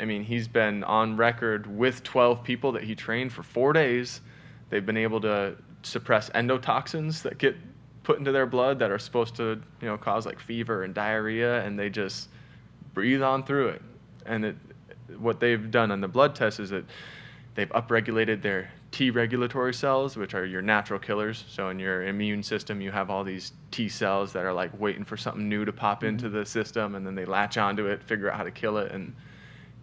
I 0.00 0.04
mean, 0.04 0.22
he's 0.24 0.46
been 0.48 0.84
on 0.84 1.16
record 1.16 1.66
with 1.66 2.02
12 2.04 2.44
people 2.44 2.72
that 2.72 2.84
he 2.84 2.94
trained 2.94 3.32
for 3.32 3.42
four 3.42 3.72
days. 3.72 4.20
They've 4.70 4.84
been 4.86 4.96
able 4.96 5.20
to 5.22 5.56
suppress 5.82 6.30
endotoxins 6.30 7.22
that 7.22 7.38
get 7.38 7.56
put 8.04 8.18
into 8.18 8.32
their 8.32 8.46
blood 8.46 8.78
that 8.80 8.90
are 8.90 8.98
supposed 8.98 9.34
to, 9.36 9.60
you 9.80 9.88
know, 9.88 9.96
cause 9.96 10.24
like 10.26 10.38
fever 10.40 10.82
and 10.84 10.94
diarrhea, 10.94 11.64
and 11.64 11.78
they 11.78 11.90
just 11.90 12.28
breathe 12.94 13.22
on 13.22 13.42
through 13.44 13.68
it. 13.68 13.82
And 14.26 14.44
it, 14.44 14.56
what 15.18 15.40
they've 15.40 15.70
done 15.70 15.90
on 15.90 16.00
the 16.00 16.08
blood 16.08 16.34
test 16.34 16.60
is 16.60 16.70
that 16.70 16.84
they've 17.54 17.70
upregulated 17.70 18.42
their 18.42 18.70
T 18.90 19.10
regulatory 19.10 19.72
cells, 19.72 20.16
which 20.16 20.34
are 20.34 20.44
your 20.44 20.62
natural 20.62 20.98
killers. 20.98 21.44
So 21.48 21.70
in 21.70 21.78
your 21.78 22.04
immune 22.04 22.42
system, 22.42 22.80
you 22.80 22.90
have 22.90 23.10
all 23.10 23.24
these 23.24 23.52
T 23.70 23.88
cells 23.88 24.32
that 24.32 24.44
are 24.44 24.52
like 24.52 24.78
waiting 24.78 25.04
for 25.04 25.16
something 25.16 25.48
new 25.48 25.64
to 25.64 25.72
pop 25.72 25.98
mm-hmm. 25.98 26.08
into 26.08 26.28
the 26.28 26.44
system, 26.44 26.94
and 26.94 27.06
then 27.06 27.14
they 27.14 27.24
latch 27.24 27.56
onto 27.56 27.86
it, 27.86 28.02
figure 28.02 28.30
out 28.30 28.36
how 28.36 28.44
to 28.44 28.50
kill 28.50 28.78
it, 28.78 28.92
and 28.92 29.14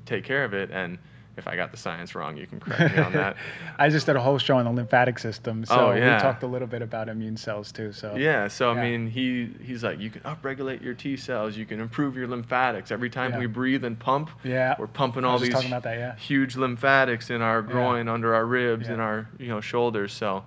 take 0.05 0.23
care 0.23 0.43
of 0.43 0.53
it. 0.53 0.69
And 0.71 0.97
if 1.37 1.47
I 1.47 1.55
got 1.55 1.71
the 1.71 1.77
science 1.77 2.15
wrong, 2.15 2.35
you 2.35 2.45
can 2.47 2.59
correct 2.59 2.93
me 2.95 3.01
on 3.01 3.13
that. 3.13 3.37
I 3.79 3.87
just 3.89 4.05
did 4.05 4.15
a 4.17 4.19
whole 4.19 4.37
show 4.39 4.57
on 4.57 4.65
the 4.65 4.71
lymphatic 4.71 5.19
system, 5.19 5.63
so 5.63 5.89
Oh, 5.89 5.91
yeah. 5.93 6.15
we 6.17 6.21
talked 6.21 6.43
a 6.43 6.47
little 6.47 6.67
bit 6.67 6.81
about 6.81 7.07
immune 7.07 7.37
cells 7.37 7.71
too. 7.71 7.93
So 7.93 8.15
Yeah, 8.15 8.49
so 8.49 8.73
Yeah. 8.73 8.79
I 8.81 8.89
mean, 8.89 9.07
he 9.09 9.49
he's 9.63 9.83
like, 9.83 9.99
you 9.99 10.09
can 10.09 10.21
upregulate 10.23 10.83
your 10.83 10.93
T 10.93 11.15
cells, 11.15 11.55
you 11.55 11.65
can 11.65 11.79
improve 11.79 12.17
your 12.17 12.27
lymphatics. 12.27 12.91
Every 12.91 13.09
time 13.09 13.31
Yeah. 13.31 13.39
we 13.39 13.45
breathe 13.47 13.85
and 13.85 13.97
pump, 13.97 14.29
Yeah. 14.43 14.75
we're 14.77 14.87
pumping 14.87 15.23
all 15.23 15.39
these 15.39 15.53
that, 15.53 16.19
huge 16.19 16.55
lymphatics 16.57 17.29
in 17.29 17.41
our 17.41 17.61
groin, 17.61 18.07
under 18.09 18.35
our 18.35 18.45
ribs, 18.45 18.89
in 18.89 18.99
our 18.99 19.29
you 19.37 19.47
know 19.47 19.61
shoulders. 19.61 20.11
So, 20.11 20.43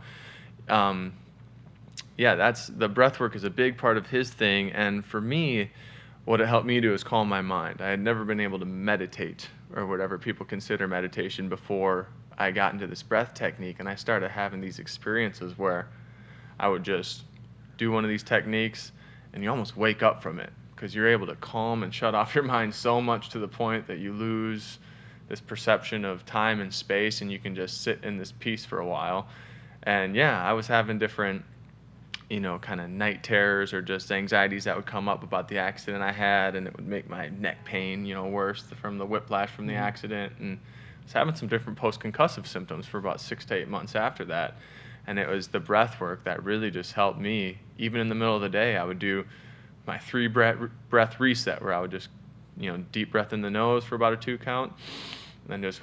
um, 0.68 1.14
yeah, 2.18 2.34
that's 2.34 2.66
the 2.66 2.88
breath 2.88 3.18
work 3.18 3.34
is 3.34 3.44
a 3.44 3.50
big 3.50 3.78
part 3.78 3.96
of 3.96 4.08
his 4.08 4.30
thing. 4.30 4.70
And 4.72 5.04
for 5.04 5.20
me, 5.20 5.70
what 6.24 6.40
it 6.40 6.46
helped 6.48 6.66
me 6.66 6.80
do 6.80 6.92
is 6.92 7.02
calm 7.02 7.28
my 7.28 7.40
mind. 7.40 7.80
I 7.80 7.88
had 7.88 8.00
never 8.00 8.24
been 8.24 8.40
able 8.40 8.58
to 8.58 8.64
meditate 8.66 9.48
or 9.74 9.86
whatever 9.86 10.18
people 10.18 10.44
consider 10.46 10.86
meditation 10.86 11.48
before 11.48 12.08
I 12.38 12.50
got 12.50 12.72
into 12.72 12.86
this 12.86 13.02
breath 13.02 13.34
technique, 13.34 13.76
and 13.78 13.88
I 13.88 13.94
started 13.94 14.30
having 14.30 14.60
these 14.60 14.78
experiences 14.78 15.58
where 15.58 15.88
I 16.58 16.68
would 16.68 16.82
just 16.82 17.24
do 17.76 17.90
one 17.90 18.04
of 18.04 18.10
these 18.10 18.22
techniques, 18.22 18.92
and 19.32 19.42
you 19.42 19.50
almost 19.50 19.76
wake 19.76 20.02
up 20.02 20.22
from 20.22 20.38
it 20.38 20.50
because 20.74 20.94
you're 20.94 21.08
able 21.08 21.26
to 21.26 21.36
calm 21.36 21.82
and 21.82 21.94
shut 21.94 22.14
off 22.14 22.34
your 22.34 22.44
mind 22.44 22.74
so 22.74 23.00
much 23.00 23.28
to 23.30 23.38
the 23.38 23.48
point 23.48 23.86
that 23.86 23.98
you 23.98 24.12
lose 24.12 24.78
this 25.28 25.40
perception 25.40 26.04
of 26.04 26.26
time 26.26 26.60
and 26.60 26.72
space, 26.72 27.20
and 27.22 27.30
you 27.30 27.38
can 27.38 27.54
just 27.54 27.82
sit 27.82 28.02
in 28.02 28.18
this 28.18 28.32
peace 28.32 28.64
for 28.64 28.80
a 28.80 28.86
while. 28.86 29.28
And 29.84 30.14
yeah, 30.14 30.42
I 30.42 30.52
was 30.52 30.66
having 30.66 30.98
different, 30.98 31.44
you 32.32 32.40
know, 32.40 32.58
kind 32.58 32.80
of 32.80 32.88
night 32.88 33.22
terrors 33.22 33.74
or 33.74 33.82
just 33.82 34.10
anxieties 34.10 34.64
that 34.64 34.74
would 34.74 34.86
come 34.86 35.06
up 35.06 35.22
about 35.22 35.48
the 35.48 35.58
accident 35.58 36.02
I 36.02 36.12
had, 36.12 36.56
and 36.56 36.66
it 36.66 36.74
would 36.74 36.86
make 36.88 37.06
my 37.10 37.28
neck 37.28 37.62
pain, 37.66 38.06
you 38.06 38.14
know, 38.14 38.24
worse 38.24 38.62
from 38.80 38.96
the 38.96 39.04
whiplash 39.04 39.50
from 39.50 39.66
the 39.66 39.74
Mhm. 39.74 39.80
accident. 39.80 40.32
And 40.38 40.56
I 40.56 41.02
was 41.02 41.12
having 41.12 41.34
some 41.34 41.46
different 41.48 41.78
post 41.78 42.00
concussive 42.00 42.46
symptoms 42.46 42.86
for 42.86 42.96
about 42.96 43.20
six 43.20 43.44
to 43.46 43.54
eight 43.54 43.68
months 43.68 43.94
after 43.94 44.24
that. 44.24 44.56
And 45.06 45.18
it 45.18 45.28
was 45.28 45.48
the 45.48 45.60
breath 45.60 46.00
work 46.00 46.24
that 46.24 46.42
really 46.42 46.70
just 46.70 46.94
helped 46.94 47.20
me. 47.20 47.58
Even 47.76 48.00
in 48.00 48.08
the 48.08 48.14
middle 48.14 48.36
of 48.36 48.40
the 48.40 48.48
day, 48.48 48.78
I 48.78 48.84
would 48.84 48.98
do 48.98 49.26
my 49.86 49.98
three 49.98 50.26
breath, 50.26 50.56
breath 50.88 51.20
reset 51.20 51.60
where 51.60 51.74
I 51.74 51.82
would 51.82 51.90
just, 51.90 52.08
you 52.56 52.72
know, 52.72 52.78
deep 52.92 53.12
breath 53.12 53.34
in 53.34 53.42
the 53.42 53.50
nose 53.50 53.84
for 53.84 53.94
about 53.94 54.14
a 54.14 54.16
two 54.16 54.38
count, 54.38 54.72
and 55.42 55.52
then 55.52 55.60
just 55.60 55.82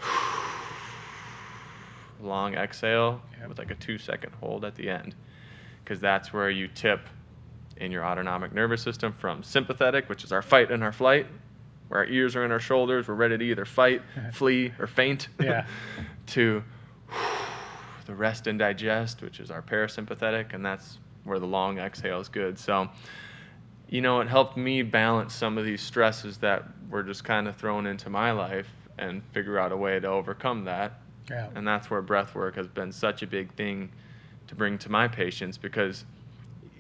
long 2.20 2.56
exhale 2.56 3.22
with 3.48 3.60
like 3.60 3.70
a 3.70 3.76
two 3.76 4.00
second 4.00 4.34
hold 4.40 4.66
at 4.66 4.74
the 4.74 4.90
end. 4.90 5.14
Because 5.90 6.02
that's 6.02 6.32
where 6.32 6.52
you 6.52 6.68
tip 6.68 7.00
in 7.78 7.92
your 7.92 8.06
autonomic 8.06 8.54
nervous 8.54 8.80
system 8.80 9.12
from 9.12 9.42
sympathetic, 9.42 10.08
which 10.08 10.24
is 10.24 10.32
our 10.32 10.44
fight 10.44 10.70
and 10.70 10.84
our 10.84 10.92
flight, 10.92 11.26
where 11.88 12.02
our 12.02 12.06
ears 12.06 12.36
are 12.36 12.46
in 12.46 12.52
our 12.52 12.60
shoulders, 12.60 13.08
we're 13.08 13.16
ready 13.16 13.40
to 13.40 13.44
either 13.44 13.66
fight, 13.66 14.04
flee, 14.34 14.72
or 14.78 14.86
faint, 14.86 15.30
Yeah. 15.42 15.66
to 16.28 16.64
the 18.06 18.14
rest 18.14 18.46
and 18.46 18.60
digest, 18.60 19.24
which 19.24 19.40
is 19.40 19.50
our 19.50 19.64
parasympathetic, 19.64 20.54
and 20.54 20.64
that's 20.64 21.00
where 21.24 21.40
the 21.40 21.48
long 21.48 21.80
exhale 21.80 22.20
is 22.20 22.30
good. 22.30 22.60
So, 22.60 22.88
you 23.90 24.02
know, 24.02 24.22
it 24.22 24.28
helped 24.28 24.58
me 24.58 24.84
balance 24.84 25.34
some 25.34 25.58
of 25.58 25.66
these 25.66 25.82
stresses 25.82 26.38
that 26.38 26.66
were 26.92 27.02
just 27.02 27.24
kind 27.24 27.48
of 27.48 27.56
thrown 27.56 27.88
into 27.88 28.12
my 28.12 28.32
life 28.32 28.70
and 29.00 29.24
figure 29.32 29.58
out 29.58 29.72
a 29.72 29.78
way 29.78 30.00
to 30.00 30.08
overcome 30.08 30.66
that. 30.66 31.00
Yeah. 31.32 31.48
And 31.56 31.68
that's 31.68 31.90
where 31.90 32.04
breath 32.04 32.36
work 32.36 32.58
has 32.58 32.68
been 32.68 32.92
such 32.92 33.24
a 33.24 33.28
big 33.28 33.52
thing 33.56 33.92
to 34.50 34.56
bring 34.56 34.80
to 34.80 34.92
my 34.92 35.08
patients 35.08 35.58
because 35.58 36.06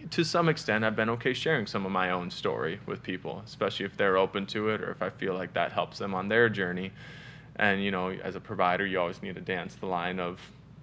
to 0.09 0.24
some 0.24 0.49
extent 0.49 0.84
I've 0.84 0.95
been 0.95 1.09
okay 1.11 1.34
sharing 1.34 1.67
some 1.67 1.86
of 1.86 1.91
my 1.91 2.09
own 2.09 2.32
story 2.32 2.80
with 2.88 3.03
people, 3.03 3.43
especially 3.45 3.86
if 3.86 3.95
they're 3.95 4.17
open 4.17 4.47
to 4.47 4.70
it 4.70 4.82
or 4.82 4.89
if 4.89 5.03
I 5.03 5.11
feel 5.11 5.36
like 5.36 5.53
that 5.53 5.72
helps 5.72 5.99
them 5.99 6.15
on 6.15 6.30
their 6.30 6.49
journey. 6.49 6.91
And 7.57 7.84
you 7.84 7.91
know, 7.91 8.09
as 8.09 8.36
a 8.36 8.39
provider, 8.39 8.88
you 8.88 8.99
always 8.99 9.22
need 9.22 9.36
to 9.36 9.41
dance 9.41 9.76
the 9.76 9.86
line 9.86 10.20
of, 10.20 10.39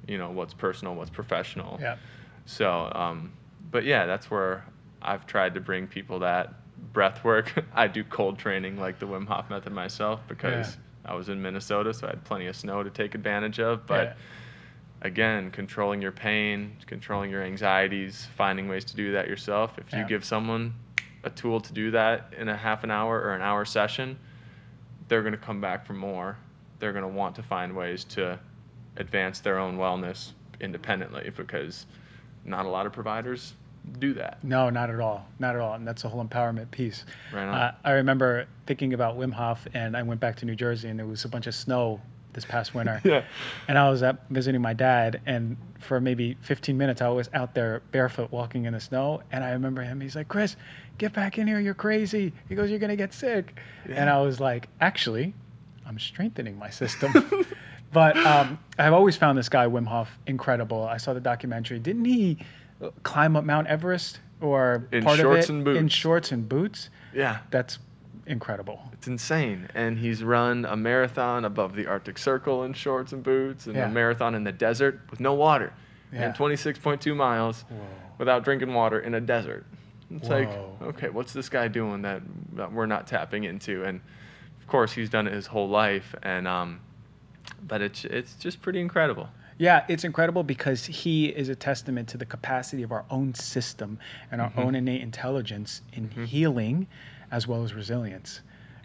you 0.06 0.16
know, 0.16 0.30
what's 0.30 0.54
personal, 0.54 0.94
what's 0.94 1.10
professional. 1.10 1.78
Yeah. 1.82 1.96
So, 2.44 2.92
um, 2.94 3.32
but 3.72 3.84
yeah, 3.84 4.06
that's 4.06 4.30
where 4.30 4.64
I've 5.02 5.26
tried 5.26 5.54
to 5.54 5.60
bring 5.60 5.88
people 5.88 6.20
that 6.20 6.54
breath 6.92 7.24
work. 7.24 7.52
I 7.74 7.88
do 7.88 8.04
cold 8.04 8.38
training 8.38 8.78
like 8.78 9.00
the 9.00 9.06
Wim 9.08 9.26
Hof 9.26 9.50
method 9.50 9.72
myself 9.72 10.20
because 10.28 10.76
I 11.04 11.14
was 11.14 11.30
in 11.30 11.42
Minnesota, 11.42 11.92
so 11.92 12.06
I 12.06 12.10
had 12.10 12.22
plenty 12.22 12.46
of 12.46 12.54
snow 12.54 12.84
to 12.84 12.90
take 12.90 13.16
advantage 13.16 13.58
of. 13.58 13.86
But 13.88 14.04
Yeah. 14.04 14.14
Again, 15.02 15.50
controlling 15.50 16.00
your 16.02 16.12
pain, 16.12 16.76
controlling 16.86 17.30
your 17.30 17.42
anxieties, 17.42 18.26
finding 18.36 18.68
ways 18.68 18.84
to 18.86 18.96
do 18.96 19.12
that 19.12 19.28
yourself. 19.28 19.78
If 19.78 19.92
you 19.92 20.00
Yeah. 20.00 20.04
give 20.06 20.24
someone 20.24 20.74
a 21.22 21.30
tool 21.30 21.60
to 21.60 21.72
do 21.72 21.90
that 21.90 22.32
in 22.36 22.48
a 22.48 22.56
half 22.56 22.84
an 22.84 22.90
hour 22.90 23.20
or 23.20 23.34
an 23.34 23.42
hour 23.42 23.64
session, 23.64 24.18
they're 25.08 25.22
going 25.22 25.32
to 25.32 25.38
come 25.38 25.60
back 25.60 25.86
for 25.86 25.92
more. 25.92 26.36
They're 26.78 26.92
going 26.92 27.02
to 27.02 27.08
want 27.08 27.36
to 27.36 27.42
find 27.42 27.74
ways 27.76 28.04
to 28.04 28.38
advance 28.96 29.40
their 29.40 29.58
own 29.58 29.76
wellness 29.76 30.32
independently 30.60 31.30
because 31.36 31.86
not 32.44 32.64
a 32.64 32.68
lot 32.68 32.86
of 32.86 32.92
providers 32.92 33.54
do 33.98 34.14
that. 34.14 34.42
No, 34.42 34.68
not 34.70 34.90
at 34.90 34.98
all. 34.98 35.28
Not 35.38 35.54
at 35.54 35.60
all. 35.60 35.74
And 35.74 35.86
that's 35.86 36.02
the 36.02 36.08
whole 36.08 36.24
empowerment 36.24 36.70
piece. 36.70 37.04
Right 37.32 37.44
on. 37.46 37.54
Uh, 37.54 37.74
I 37.84 37.92
remember 37.92 38.46
thinking 38.66 38.94
about 38.94 39.16
Wim 39.16 39.32
Hof, 39.32 39.66
and 39.74 39.96
I 39.96 40.02
went 40.02 40.20
back 40.20 40.36
to 40.36 40.46
New 40.46 40.56
Jersey, 40.56 40.88
and 40.88 40.98
there 40.98 41.06
was 41.06 41.24
a 41.24 41.28
bunch 41.28 41.46
of 41.46 41.54
snow 41.54 42.00
this 42.36 42.44
past 42.44 42.72
winter. 42.74 43.00
Yeah. 43.04 43.24
And 43.66 43.76
I 43.78 43.90
was 43.90 44.02
up 44.04 44.24
visiting 44.30 44.60
my 44.60 44.72
dad, 44.74 45.20
and 45.26 45.56
for 45.80 46.00
maybe 46.00 46.36
15 46.42 46.76
minutes, 46.78 47.02
I 47.02 47.08
was 47.08 47.28
out 47.34 47.54
there 47.54 47.82
barefoot 47.90 48.30
walking 48.30 48.64
in 48.66 48.72
the 48.74 48.80
snow. 48.80 49.22
And 49.32 49.42
I 49.42 49.50
remember 49.50 49.82
him, 49.82 50.00
he's 50.00 50.14
like, 50.14 50.28
Chris, 50.28 50.56
get 50.98 51.12
back 51.12 51.38
in 51.38 51.46
here. 51.46 51.58
You're 51.58 51.74
crazy. 51.74 52.32
He 52.48 52.54
goes, 52.54 52.70
You're 52.70 52.78
going 52.78 52.90
to 52.90 52.96
get 52.96 53.12
sick. 53.12 53.58
And 53.88 54.08
I 54.08 54.20
was 54.20 54.38
like, 54.38 54.68
Actually, 54.80 55.34
I'm 55.86 55.98
strengthening 55.98 56.58
my 56.58 56.70
system. 56.70 57.12
but 57.92 58.16
um, 58.18 58.58
I've 58.78 58.92
always 58.92 59.16
found 59.16 59.38
this 59.38 59.48
guy, 59.48 59.66
Wim 59.66 59.86
Hof, 59.86 60.08
incredible. 60.26 60.84
I 60.84 60.98
saw 60.98 61.12
the 61.14 61.20
documentary. 61.20 61.78
Didn't 61.78 62.04
he 62.04 62.38
climb 63.02 63.36
up 63.36 63.44
Mount 63.44 63.66
Everest 63.68 64.20
or 64.40 64.86
In 64.92 65.02
part 65.02 65.18
shorts 65.18 65.48
of 65.48 65.50
it 65.50 65.54
and 65.56 65.64
boots. 65.64 65.78
in 65.80 65.88
shorts 65.88 66.32
and 66.32 66.48
boots? 66.48 66.90
Yeah. 67.14 67.38
That's 67.50 67.78
incredible. 68.26 68.80
It's 68.92 69.06
insane. 69.06 69.68
And 69.74 69.98
he's 69.98 70.22
run 70.22 70.64
a 70.64 70.76
marathon 70.76 71.44
above 71.44 71.74
the 71.74 71.86
Arctic 71.86 72.18
Circle 72.18 72.64
in 72.64 72.72
shorts 72.72 73.12
and 73.12 73.22
boots, 73.22 73.66
and 73.66 73.76
Yeah. 73.76 73.86
a 73.86 73.90
marathon 73.90 74.34
in 74.34 74.44
the 74.44 74.52
desert 74.52 75.00
with 75.10 75.20
no 75.20 75.34
water, 75.34 75.72
Yeah. 76.12 76.22
and 76.26 76.34
26.2 76.34 77.14
miles 77.14 77.62
Whoa. 77.68 77.76
without 78.18 78.44
drinking 78.44 78.72
water 78.74 78.98
in 79.00 79.14
a 79.14 79.20
desert. 79.20 79.64
It's 80.10 80.28
Whoa. 80.28 80.38
like, 80.80 80.88
okay, 80.94 81.08
what's 81.08 81.32
this 81.32 81.48
guy 81.48 81.68
doing 81.68 82.02
that, 82.02 82.22
that 82.54 82.72
we're 82.72 82.86
not 82.86 83.06
tapping 83.06 83.44
into? 83.44 83.84
And 83.84 84.00
of 84.60 84.66
course, 84.66 84.92
he's 84.92 85.10
done 85.10 85.26
it 85.26 85.32
his 85.32 85.46
whole 85.46 85.68
life, 85.68 86.14
and 86.22 86.46
um, 86.48 86.80
but 87.66 87.80
it's 87.80 88.04
it's 88.04 88.34
just 88.34 88.60
pretty 88.60 88.80
incredible. 88.80 89.28
Yeah, 89.58 89.84
it's 89.88 90.04
incredible 90.04 90.42
because 90.42 90.84
he 90.84 91.26
is 91.28 91.48
a 91.48 91.54
testament 91.54 92.08
to 92.10 92.18
the 92.18 92.26
capacity 92.26 92.82
of 92.82 92.92
our 92.92 93.04
own 93.10 93.32
system 93.34 93.98
and 94.30 94.40
our 94.42 94.50
Mm-hmm. 94.50 94.60
own 94.60 94.74
innate 94.74 95.00
intelligence 95.00 95.80
in 95.94 96.10
healing 96.10 96.86
as 97.30 97.46
well 97.46 97.64
as 97.64 97.74
resilience. 97.74 98.40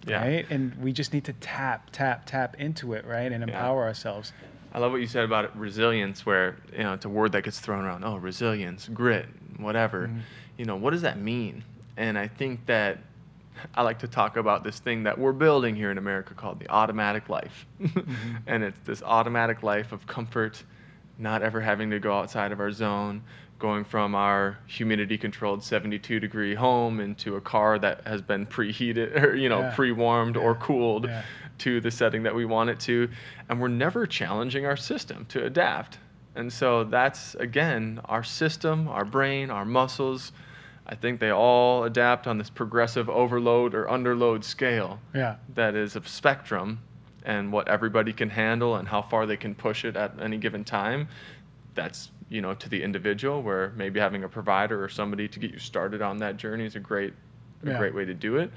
Yeah. 0.06 0.22
Right? 0.22 0.46
And 0.50 0.76
we 0.76 0.94
just 0.94 1.14
need 1.14 1.26
to 1.26 1.34
tap, 1.34 1.90
tap, 1.92 2.24
tap 2.26 2.56
into 2.60 2.94
it, 2.94 3.06
right? 3.06 3.32
And 3.32 3.48
Yeah. 3.48 3.54
empower 3.56 3.84
ourselves. 3.84 4.34
I 4.74 4.80
love 4.80 4.92
what 4.92 5.02
you 5.02 5.08
said 5.08 5.26
about 5.26 5.46
it, 5.46 5.52
resilience, 5.54 6.26
where 6.26 6.56
you 6.72 6.84
know 6.84 6.94
it's 6.94 7.06
a 7.06 7.10
word 7.10 7.34
that 7.34 7.44
gets 7.44 7.60
thrown 7.60 7.84
around. 7.84 8.04
Oh, 8.04 8.16
resilience, 8.18 8.90
grit, 8.94 9.28
whatever. 9.58 10.08
Mm-hmm. 10.08 10.20
You 10.58 10.66
know, 10.66 10.76
what 10.78 10.92
does 10.92 11.02
that 11.02 11.20
mean? 11.20 11.64
And 11.98 12.18
I 12.18 12.28
think 12.28 12.66
that 12.68 13.00
I 13.76 13.84
like 13.84 14.00
to 14.00 14.08
talk 14.08 14.38
about 14.38 14.64
this 14.64 14.80
thing 14.80 15.04
that 15.04 15.18
we're 15.18 15.34
building 15.34 15.76
here 15.76 15.92
in 15.92 15.98
America 15.98 16.34
called 16.34 16.60
the 16.60 16.70
automatic 16.70 17.28
life, 17.30 17.66
mm-hmm. 17.82 18.36
and 18.48 18.64
it's 18.64 18.80
this 18.86 19.04
automatic 19.04 19.62
life 19.62 19.92
of 19.92 20.08
comfort, 20.08 20.64
not 21.20 21.44
ever 21.44 21.60
having 21.60 21.92
to 21.92 22.00
go 22.00 22.18
outside 22.18 22.52
of 22.54 22.60
our 22.62 22.72
zone, 22.72 23.22
going 23.62 23.84
from 23.86 24.16
our 24.16 24.58
humidity-controlled 24.66 25.64
72 25.64 26.20
degree 26.20 26.56
home 26.56 27.00
into 27.00 27.36
a 27.36 27.42
car 27.42 27.78
that 27.78 28.06
has 28.08 28.20
been 28.22 28.46
preheated 28.48 29.16
or 29.24 29.36
you 29.36 29.48
know 29.48 29.60
Yeah. 29.62 29.76
pre-warmed 29.76 30.36
or 30.36 30.56
cooled 30.56 31.06
Yeah. 31.06 31.22
to 31.60 31.80
the 31.80 31.92
setting 31.92 32.24
that 32.24 32.34
we 32.36 32.44
want 32.44 32.72
it 32.72 32.80
to 32.82 33.08
and 33.48 33.62
we're 33.62 33.68
never 33.68 34.08
challenging 34.08 34.66
our 34.66 34.76
system 34.76 35.26
to 35.30 35.46
adapt 35.46 36.00
and 36.36 36.52
so 36.52 36.84
that's 36.84 37.36
again 37.36 38.02
our 38.06 38.24
system 38.24 38.88
our 38.88 39.06
brain 39.06 39.52
our 39.52 39.64
muscles 39.66 40.32
i 40.88 40.96
think 40.96 41.20
they 41.20 41.30
all 41.32 41.84
adapt 41.84 42.26
on 42.26 42.40
this 42.40 42.50
progressive 42.50 43.08
overload 43.10 43.76
or 43.76 43.86
underload 43.86 44.44
scale 44.44 45.00
Yeah. 45.14 45.36
that 45.54 45.76
is 45.76 45.96
a 45.96 46.04
spectrum 46.04 46.80
and 47.24 47.52
what 47.52 47.68
everybody 47.68 48.12
can 48.12 48.32
handle 48.32 48.76
and 48.76 48.88
how 48.88 49.04
far 49.04 49.28
they 49.28 49.38
can 49.38 49.54
push 49.54 49.86
it 49.86 49.96
at 49.96 50.20
any 50.20 50.38
given 50.38 50.64
time 50.64 51.08
that's 51.76 52.10
you 52.32 52.42
know 52.42 52.54
to 52.56 52.70
the 52.70 52.82
individual 52.82 53.44
where 53.44 53.74
maybe 53.76 54.00
having 54.00 54.24
a 54.24 54.30
provider 54.30 54.82
or 54.84 54.88
somebody 54.90 55.28
to 55.28 55.38
get 55.38 55.52
you 55.52 55.60
started 55.60 56.02
on 56.02 56.18
that 56.18 56.38
journey 56.38 56.66
is 56.66 56.76
a 56.76 56.80
great 56.80 57.14
a 57.64 57.70
Yeah. 57.70 57.78
great 57.78 57.94
way 57.94 58.06
to 58.06 58.14
do 58.14 58.38
it 58.38 58.50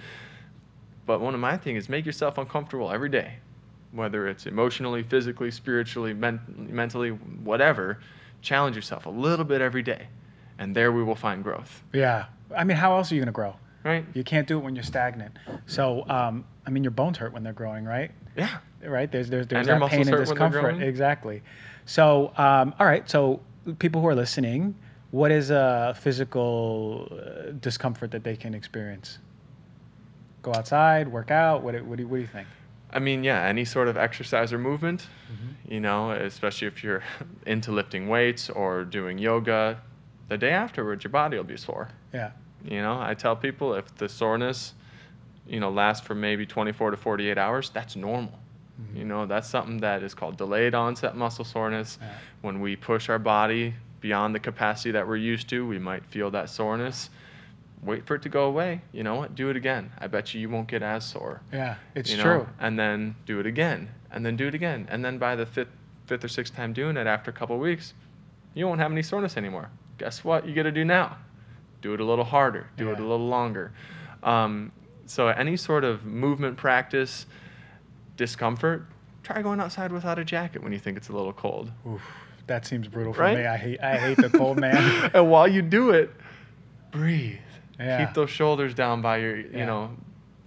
but 1.07 1.21
one 1.21 1.35
of 1.35 1.41
my 1.41 1.57
things 1.59 1.85
is 1.85 1.89
make 1.89 2.07
yourself 2.07 2.39
uncomfortable 2.39 2.91
every 2.91 3.09
day 3.11 3.35
whether 3.93 4.29
it's 4.29 4.47
emotionally 4.47 5.03
physically 5.03 5.51
spiritually 5.51 6.15
men- 6.15 6.41
mentally 6.71 7.11
whatever 7.11 7.99
challenge 8.41 8.77
yourself 8.77 9.07
a 9.07 9.11
little 9.11 9.45
bit 9.45 9.61
every 9.61 9.83
day 9.83 10.07
and 10.59 10.75
there 10.75 10.93
we 10.93 11.03
will 11.03 11.17
find 11.17 11.43
growth 11.43 11.83
Yeah. 11.93 12.27
I 12.57 12.63
mean, 12.63 12.77
how 12.77 12.95
else 12.97 13.11
are 13.11 13.17
you 13.17 13.21
going 13.21 13.27
to 13.27 13.33
grow? 13.33 13.57
right 13.83 14.05
You 14.15 14.23
can't 14.23 14.47
do 14.47 14.59
it 14.59 14.63
when 14.63 14.77
you're 14.77 14.85
stagnant. 14.85 15.37
So, 15.67 16.05
um, 16.09 16.45
I 16.65 16.71
mean, 16.71 16.85
your 16.85 16.93
bones 16.93 17.19
hurt 17.19 17.33
when 17.33 17.43
they're 17.43 17.53
growing, 17.53 17.85
right? 17.85 18.13
yeah 18.37 18.59
right? 18.87 19.11
There's 19.11 19.29
there's 19.31 19.47
there's 19.49 19.67
And 19.67 19.83
that 19.83 19.91
pain 19.91 20.07
and 20.07 20.17
discomfort. 20.19 20.81
Exactly. 20.81 21.43
So 21.87 22.33
um, 22.37 22.75
all 22.79 22.87
right. 22.87 23.09
So 23.11 23.41
people 23.79 24.01
who 24.01 24.07
are 24.09 24.15
listening, 24.15 24.75
what 25.11 25.31
is 25.31 25.51
a 25.51 25.95
physical 25.99 27.09
uh, 27.13 27.53
discomfort 27.61 28.11
that 28.13 28.25
they 28.25 28.37
can 28.37 28.55
experience? 28.55 29.19
Go 30.43 30.53
outside, 30.53 31.09
work 31.09 31.31
out. 31.31 31.63
What 31.63 31.73
do, 31.73 31.85
what 31.85 31.97
do, 31.97 32.03
you- 32.03 32.09
what 32.09 32.17
do 32.17 32.21
you 32.23 32.27
think? 32.29 32.49
I 32.93 33.01
mean, 33.01 33.25
yeah, 33.25 33.43
any 33.45 33.65
sort 33.65 33.89
of 33.89 33.97
exercise 33.97 34.53
or 34.53 34.59
movement, 34.59 35.09
Mm-hmm. 35.33 35.73
you 35.73 35.81
know, 35.81 36.13
especially 36.13 36.69
if 36.69 36.85
you're 36.85 37.03
into 37.47 37.73
lifting 37.73 38.09
weights 38.09 38.49
or 38.51 38.85
doing 38.85 39.19
yoga, 39.19 39.81
the 40.29 40.39
day 40.39 40.51
afterwards, 40.51 41.03
your 41.03 41.11
body 41.11 41.37
will 41.37 41.45
be 41.45 41.57
sore. 41.57 41.89
Yeah. 42.13 42.31
You 42.65 42.81
know, 42.83 42.99
I 43.01 43.15
tell 43.15 43.35
people 43.37 43.75
if 43.75 43.93
the 43.97 44.09
soreness, 44.09 44.75
you 45.47 45.59
know, 45.61 45.71
lasts 45.71 46.07
for 46.07 46.15
maybe 46.15 46.47
24 46.47 46.93
to 46.93 46.97
48 46.97 47.37
hours, 47.37 47.71
that's 47.71 47.97
normal. 47.97 48.39
Mm-hmm. 48.81 48.97
You 48.97 49.05
know, 49.05 49.27
that's 49.27 49.49
something 49.49 49.79
that 49.79 50.03
is 50.03 50.15
called 50.15 50.37
delayed 50.37 50.75
onset 50.75 51.17
muscle 51.17 51.45
soreness. 51.45 51.99
Yeah. 52.01 52.13
When 52.43 52.61
we 52.61 52.77
push 52.77 53.09
our 53.09 53.19
body 53.19 53.75
beyond 54.01 54.35
the 54.35 54.41
capacity 54.41 54.91
that 54.93 55.07
we're 55.07 55.17
used 55.17 55.49
to, 55.51 55.67
we 55.67 55.79
might 55.79 56.05
feel 56.07 56.31
that 56.33 56.51
soreness. 56.51 57.11
Wait 57.83 58.07
for 58.07 58.15
it 58.15 58.23
to 58.23 58.29
go 58.29 58.45
away. 58.47 58.81
You 58.93 59.03
know 59.03 59.15
what? 59.15 59.35
Do 59.35 59.51
it 59.51 59.57
again. 59.57 59.93
I 59.99 60.07
bet 60.07 60.35
you 60.35 60.41
you 60.41 60.49
won't 60.49 60.69
get 60.69 60.83
as 60.83 61.05
sore 61.05 61.43
Yeah. 61.53 61.77
It's 61.95 62.11
you 62.11 62.17
know, 62.17 62.23
true. 62.23 62.49
And 62.59 62.79
then 62.79 63.15
do 63.27 63.41
it 63.41 63.47
again, 63.47 63.89
and 64.11 64.25
then 64.25 64.37
do 64.37 64.49
it 64.49 64.55
again, 64.55 64.87
and 64.91 65.05
then 65.05 65.19
by 65.19 65.37
the 65.37 65.47
fifth, 65.47 65.69
fifth 66.07 66.25
or 66.25 66.29
sixth 66.29 66.55
time 66.55 66.73
doing 66.73 66.97
it, 66.97 67.07
after 67.07 67.31
a 67.31 67.35
couple 67.35 67.57
of 67.57 67.63
weeks, 67.63 67.95
you 68.55 68.67
won't 68.67 68.81
have 68.81 68.91
any 68.93 69.03
soreness 69.03 69.37
anymore. 69.37 69.69
Guess 69.99 70.25
what? 70.25 70.47
You 70.47 70.55
got 70.55 70.63
to 70.65 70.73
do 70.73 70.85
now. 70.85 71.17
Do 71.83 71.93
it 71.93 72.01
a 72.01 72.05
little 72.05 72.25
harder. 72.25 72.67
Do 72.77 72.91
it 72.91 72.99
a 72.99 73.03
little 73.03 73.29
longer. 73.29 73.73
Um, 74.23 74.73
so 75.07 75.29
any 75.29 75.57
sort 75.57 75.85
of 75.85 76.05
movement 76.05 76.57
practice, 76.57 77.27
discomfort, 78.17 78.87
try 79.23 79.43
going 79.43 79.61
outside 79.61 79.93
without 79.93 80.19
a 80.19 80.25
jacket 80.25 80.63
when 80.63 80.73
you 80.73 80.79
think 80.79 80.97
it's 80.97 81.09
a 81.09 81.13
little 81.13 81.33
cold. 81.33 81.71
Oof, 81.87 82.03
that 82.47 82.67
seems 82.67 82.89
brutal 82.89 83.13
for 83.13 83.23
Right? 83.23 83.39
me. 83.39 83.47
I 83.47 83.57
hate 83.57 83.81
I 83.83 83.99
hate 83.99 84.19
the 84.19 84.31
cold, 84.31 84.59
man. 84.59 85.11
and 85.15 85.31
while 85.31 85.49
you 85.49 85.63
do 85.63 85.91
it, 85.91 86.11
breathe. 86.91 87.39
Yeah. 87.79 88.05
Keep 88.05 88.15
those 88.15 88.31
shoulders 88.31 88.75
down 88.75 89.03
by 89.03 89.19
your, 89.19 89.37
you 89.37 89.49
Yeah. 89.53 89.65
know, 89.67 89.91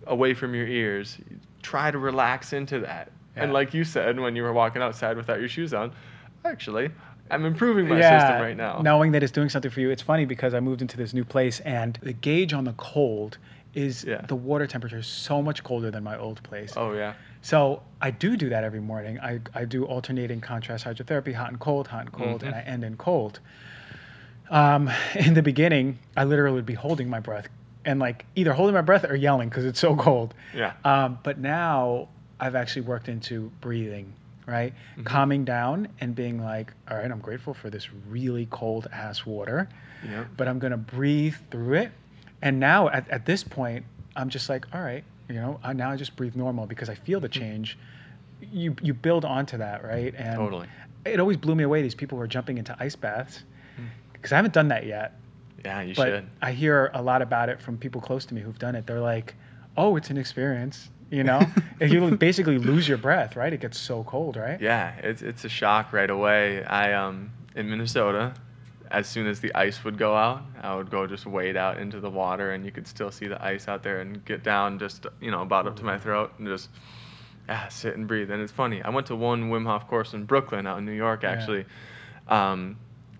away 0.06 0.34
from 0.34 0.54
your 0.56 0.68
ears. 0.68 1.18
Try 1.62 1.92
to 1.92 1.98
relax 1.98 2.54
into 2.54 2.80
that. 2.80 3.12
And 3.36 3.54
like 3.54 3.74
you 3.74 3.84
said, 3.84 4.20
when 4.20 4.36
you 4.36 4.42
were 4.42 4.54
walking 4.54 4.82
outside 4.82 5.16
without 5.16 5.40
your 5.40 5.50
shoes 5.50 5.72
on, 5.72 5.92
actually, 6.44 6.90
I'm 7.30 7.46
improving 7.46 7.88
my 7.88 8.00
yeah, 8.00 8.18
system 8.18 8.42
right 8.42 8.58
now. 8.58 8.80
Knowing 8.82 9.12
that 9.12 9.22
it's 9.22 9.32
doing 9.32 9.50
something 9.50 9.70
for 9.70 9.80
you. 9.80 9.92
It's 9.92 10.02
funny 10.02 10.26
because 10.26 10.56
I 10.56 10.60
moved 10.60 10.82
into 10.82 10.98
this 10.98 11.14
new 11.14 11.24
place 11.26 11.60
and 11.60 12.00
the 12.02 12.14
gauge 12.14 12.54
on 12.54 12.64
the 12.64 12.74
cold 12.74 13.38
is 13.76 14.04
Yeah. 14.06 14.22
the 14.28 14.36
water 14.36 14.66
temperature 14.66 14.98
is 14.98 15.06
so 15.08 15.44
much 15.44 15.64
colder 15.64 15.92
than 15.92 16.04
my 16.04 16.18
old 16.18 16.42
place. 16.42 16.74
Oh 16.76 16.94
yeah. 16.94 17.14
So 17.48 17.82
I 18.02 18.12
do 18.12 18.36
do 18.36 18.50
that 18.50 18.66
every 18.66 18.82
morning. 18.82 19.20
I, 19.22 19.40
I 19.54 19.64
do 19.64 19.86
alternating 19.86 20.42
contrast 20.42 20.84
hydrotherapy, 20.84 21.34
hot 21.34 21.48
and 21.50 21.58
cold, 21.62 21.88
hot 21.88 22.02
and 22.02 22.12
cold, 22.12 22.44
and 22.44 22.54
I 22.54 22.60
Mm-hmm. 22.60 22.70
end 22.74 22.84
in 22.84 22.98
cold. 22.98 23.40
Um, 24.50 24.90
in 25.16 25.34
the 25.34 25.42
beginning, 25.42 25.98
I 26.18 26.26
literally 26.26 26.56
would 26.56 26.66
be 26.66 26.74
holding 26.74 27.10
my 27.10 27.22
breath 27.22 27.48
and 27.86 28.02
like 28.02 28.26
either 28.36 28.52
holding 28.52 28.74
my 28.74 28.82
breath 28.82 29.06
or 29.06 29.16
yelling 29.16 29.48
because 29.48 29.64
it's 29.64 29.80
so 29.80 29.96
cold. 29.96 30.34
Yeah. 30.54 30.74
Um, 30.84 31.20
but 31.24 31.38
now 31.40 32.10
I've 32.38 32.56
actually 32.56 32.82
worked 32.82 33.08
into 33.08 33.50
breathing, 33.62 34.12
right? 34.46 34.74
Mm-hmm. 34.74 35.04
Calming 35.04 35.46
down 35.46 35.88
and 36.02 36.14
being 36.14 36.44
like, 36.44 36.74
all 36.92 36.98
right, 36.98 37.10
I'm 37.10 37.22
grateful 37.22 37.54
for 37.54 37.70
this 37.70 37.88
really 38.10 38.48
cold 38.52 38.88
ass 38.92 39.26
water, 39.26 39.70
Yeah. 40.04 40.26
but 40.36 40.50
I'm 40.50 40.60
going 40.60 40.72
to 40.72 40.78
breathe 40.78 41.36
through 41.50 41.76
it. 41.76 41.92
And 42.42 42.60
now 42.60 42.90
at, 42.90 43.08
at 43.10 43.26
this 43.26 43.42
point, 43.46 43.86
I'm 44.18 44.28
just 44.28 44.50
like, 44.50 44.66
all 44.76 44.82
right, 44.82 45.06
you 45.30 45.36
know, 45.36 45.60
I, 45.64 45.74
now 45.74 45.92
I 45.92 45.96
just 45.96 46.16
breathe 46.16 46.36
normal 46.36 46.66
because 46.68 46.90
I 46.90 46.96
feel 46.96 47.20
the 47.20 47.30
change. 47.30 47.78
You, 48.42 48.76
you 48.82 48.94
build 48.94 49.26
onto 49.26 49.58
that, 49.58 49.84
right? 49.84 50.14
And 50.16 50.36
Totally. 50.36 50.68
it 51.06 51.20
always 51.20 51.38
blew 51.38 51.56
me 51.56 51.64
away, 51.64 51.82
these 51.82 51.96
people 51.96 52.18
who 52.18 52.24
are 52.24 52.28
jumping 52.28 52.58
into 52.58 52.76
ice 52.80 52.96
baths, 52.96 53.44
because 54.14 54.32
I 54.32 54.36
haven't 54.36 54.54
done 54.54 54.68
that 54.70 54.86
yet 54.86 55.14
Yeah, 55.66 55.82
you 55.82 55.94
but 55.94 56.06
should. 56.08 56.30
I 56.42 56.52
hear 56.52 56.92
a 56.94 57.02
lot 57.02 57.22
about 57.22 57.50
it 57.50 57.62
from 57.62 57.78
people 57.78 58.00
close 58.02 58.26
to 58.26 58.34
me 58.34 58.42
who've 58.42 58.58
done 58.60 58.76
it. 58.76 58.86
They're 58.88 59.02
like, 59.02 59.36
"Oh, 59.76 59.96
it's 59.96 60.10
an 60.10 60.18
experience." 60.18 60.90
You 61.10 61.24
know, 61.24 61.40
If 61.80 61.92
you 61.92 62.18
basically 62.18 62.58
lose 62.58 62.88
your 62.88 62.98
breath, 62.98 63.36
right? 63.36 63.54
It 63.54 63.62
gets 63.62 63.80
so 63.80 64.04
cold, 64.04 64.36
right? 64.36 64.60
Yeah, 64.60 64.94
it's 64.98 65.22
it's 65.22 65.46
a 65.46 65.50
shock 65.50 65.94
right 65.94 66.10
away. 66.10 66.64
I 66.66 66.94
um 66.94 67.32
in 67.56 67.70
Minnesota, 67.70 68.34
as 68.92 69.08
soon 69.08 69.28
as 69.28 69.40
the 69.40 69.54
ice 69.56 69.84
would 69.84 69.98
go 69.98 70.16
out, 70.16 70.42
I 70.62 70.76
would 70.76 70.90
go 70.90 71.06
just 71.08 71.26
wade 71.26 71.58
out 71.58 71.78
into 71.80 72.00
the 72.00 72.10
water, 72.10 72.52
and 72.52 72.66
you 72.66 72.72
could 72.72 72.88
still 72.88 73.12
see 73.12 73.28
the 73.28 73.44
ice 73.44 73.68
out 73.68 73.84
there, 73.84 74.00
and 74.02 74.24
get 74.26 74.44
down 74.44 74.80
just 74.80 75.06
you 75.22 75.32
know 75.32 75.42
about 75.42 75.68
up 75.68 75.76
to 75.78 75.84
my 75.86 75.98
throat, 75.98 76.32
and 76.38 76.48
just 76.48 76.70
yeah 77.48 77.68
sit 77.70 77.96
and 77.96 78.08
breathe. 78.08 78.32
And 78.32 78.42
it's 78.42 78.52
funny. 78.52 78.82
I 78.82 78.90
went 78.90 79.08
to 79.08 79.16
one 79.16 79.50
Wim 79.50 79.66
Hof 79.66 79.88
course 79.88 80.14
in 80.14 80.26
Brooklyn, 80.26 80.66
out 80.68 80.78
in 80.78 80.86
New 80.86 80.92
York, 80.94 81.24
Yeah. 81.24 81.32
actually. 81.32 81.66
Um, 82.28 82.78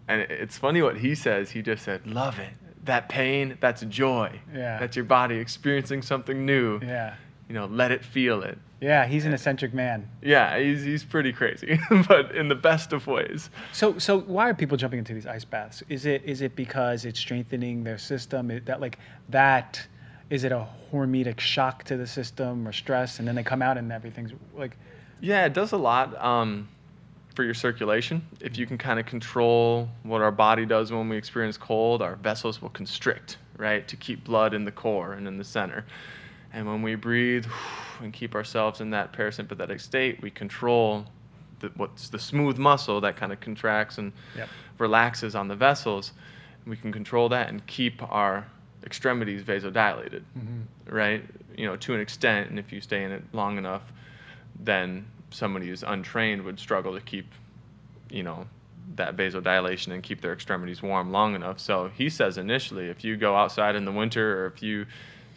and 0.08 0.22
it's 0.22 0.58
funny 0.58 0.82
what 0.82 0.98
he 0.98 1.16
says. 1.16 1.52
He 1.52 1.62
just 1.62 1.84
said, 1.84 2.06
"Love 2.08 2.40
it. 2.40 2.50
That 2.86 3.10
pain, 3.10 3.58
that's 3.60 3.82
joy. 3.84 4.40
Yeah. 4.54 4.80
That's 4.80 4.96
your 4.96 5.04
body 5.06 5.36
experiencing 5.36 6.02
something 6.02 6.46
new. 6.46 6.80
Yeah, 6.82 7.16
You 7.48 7.56
know, 7.56 7.66
let 7.66 7.92
it 7.92 8.04
feel 8.04 8.44
it." 8.44 8.58
yeah. 8.80 9.08
He's 9.08 9.26
an 9.26 9.34
eccentric 9.34 9.74
man. 9.74 10.10
Yeah, 10.22 10.60
he's 10.60 10.84
he's 10.84 11.04
pretty 11.04 11.34
crazy, 11.34 11.80
but 12.08 12.36
in 12.36 12.48
the 12.48 12.56
best 12.56 12.94
of 12.94 13.08
ways. 13.08 13.50
So, 13.74 13.98
so 13.98 14.20
why 14.20 14.50
are 14.50 14.54
people 14.54 14.78
jumping 14.78 15.00
into 15.00 15.14
these 15.14 15.26
ice 15.26 15.46
baths? 15.46 15.84
Is 15.90 16.06
it 16.06 16.24
is 16.26 16.42
it 16.42 16.56
because 16.56 17.06
it's 17.06 17.20
strengthening 17.20 17.84
their 17.84 17.98
system? 17.98 18.52
Is 18.52 18.64
that 18.66 18.82
like 18.82 19.00
that? 19.30 19.86
Is 20.30 20.44
it 20.44 20.52
a 20.52 20.68
hormetic 20.92 21.40
shock 21.40 21.84
to 21.86 21.98
the 21.98 22.08
system 22.08 22.68
or 22.68 22.74
stress, 22.74 23.20
and 23.20 23.28
then 23.28 23.36
they 23.36 23.44
come 23.44 23.62
out 23.62 23.78
and 23.78 23.92
everything's 23.92 24.32
like, 24.56 24.78
Yeah, 25.22 25.46
it 25.46 25.54
does 25.54 25.72
a 25.72 25.78
lot 25.78 26.22
um, 26.24 26.68
for 27.34 27.44
your 27.44 27.54
circulation. 27.54 28.26
If 28.42 28.58
you 28.58 28.66
can 28.66 28.78
kind 28.78 29.00
of 29.00 29.06
control 29.06 29.90
what 30.04 30.22
our 30.22 30.32
body 30.32 30.66
does 30.66 30.92
when 30.92 31.08
we 31.10 31.18
experience 31.18 31.58
cold, 31.58 32.02
our 32.02 32.16
vessels 32.16 32.62
will 32.62 32.70
constrict, 32.70 33.38
right, 33.58 33.88
to 33.88 33.96
keep 33.96 34.24
blood 34.26 34.54
in 34.54 34.66
the 34.66 34.72
core 34.72 35.14
and 35.14 35.28
in 35.28 35.38
the 35.38 35.44
center. 35.44 35.86
And 36.58 36.66
when 36.66 36.82
we 36.82 36.96
breathe 36.96 37.46
and 38.02 38.12
keep 38.12 38.34
ourselves 38.34 38.82
in 38.82 38.90
that 38.90 39.14
parasympathetic 39.14 39.80
state, 39.80 40.22
we 40.22 40.32
control 40.32 41.06
the, 41.60 41.72
what's 41.78 42.10
the 42.10 42.20
smooth 42.20 42.58
muscle 42.58 43.00
that 43.02 43.16
kind 43.16 43.32
of 43.32 43.40
contracts 43.40 43.98
and 44.00 44.12
Yep. 44.36 44.50
relaxes 44.80 45.36
on 45.36 45.48
the 45.48 45.56
vessels. 45.56 46.12
We 46.66 46.76
can 46.78 46.92
control 46.92 47.30
that 47.30 47.50
and 47.50 47.66
keep 47.68 48.02
our 48.12 48.46
extremities 48.84 49.44
vasodilated, 49.44 50.24
Mm-hmm. 50.38 50.96
right? 50.96 51.24
You 51.56 51.68
know, 51.68 51.76
to 51.78 51.94
an 51.94 52.00
extent, 52.02 52.50
and 52.50 52.58
if 52.60 52.72
you 52.74 52.82
stay 52.82 53.04
in 53.04 53.12
it 53.12 53.24
long 53.34 53.58
enough, 53.58 53.84
then 54.60 55.06
somebody 55.30 55.68
who's 55.68 55.84
untrained 55.84 56.42
would 56.44 56.60
struggle 56.60 56.94
to 56.96 57.02
keep, 57.02 57.28
you 58.10 58.24
know, 58.24 58.48
that 58.96 59.16
vasodilation 59.16 59.92
and 59.94 60.02
keep 60.02 60.22
their 60.22 60.34
extremities 60.34 60.82
warm 60.82 61.12
long 61.12 61.36
enough. 61.36 61.60
So 61.60 61.92
he 61.96 62.10
says 62.10 62.38
initially, 62.38 62.88
if 62.88 63.04
you 63.04 63.16
go 63.16 63.36
outside 63.36 63.76
in 63.76 63.86
the 63.86 63.92
winter 63.92 64.44
or 64.44 64.48
if 64.48 64.64
you 64.64 64.86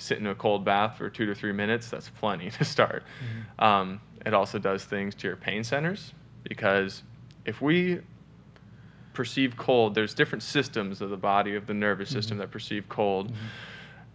sit 0.01 0.19
in 0.19 0.27
a 0.27 0.35
cold 0.35 0.65
bath 0.65 0.97
for 0.99 1.09
two 1.11 1.27
to 1.27 1.35
three 1.35 1.53
minutes, 1.53 1.89
that's 1.89 2.09
plenty 2.09 2.51
to 2.59 2.65
start. 2.65 3.03
Mm-hmm. 3.05 3.65
Um, 3.65 4.01
it 4.25 4.35
also 4.35 4.59
does 4.59 4.85
things 4.85 5.15
to 5.17 5.27
your 5.27 5.37
pain 5.37 5.65
centers 5.65 6.13
because 6.43 7.03
if 7.45 7.61
we 7.61 8.01
perceive 9.13 9.57
cold, 9.57 9.95
there's 9.95 10.15
different 10.15 10.43
systems 10.43 11.01
of 11.01 11.11
the 11.11 11.17
body 11.17 11.55
of 11.55 11.67
the 11.67 11.75
nervous 11.75 12.11
mm-hmm. 12.11 12.19
system 12.19 12.39
that 12.39 12.51
perceive 12.51 12.89
cold. 12.89 13.29
Mm-hmm. 13.29 13.47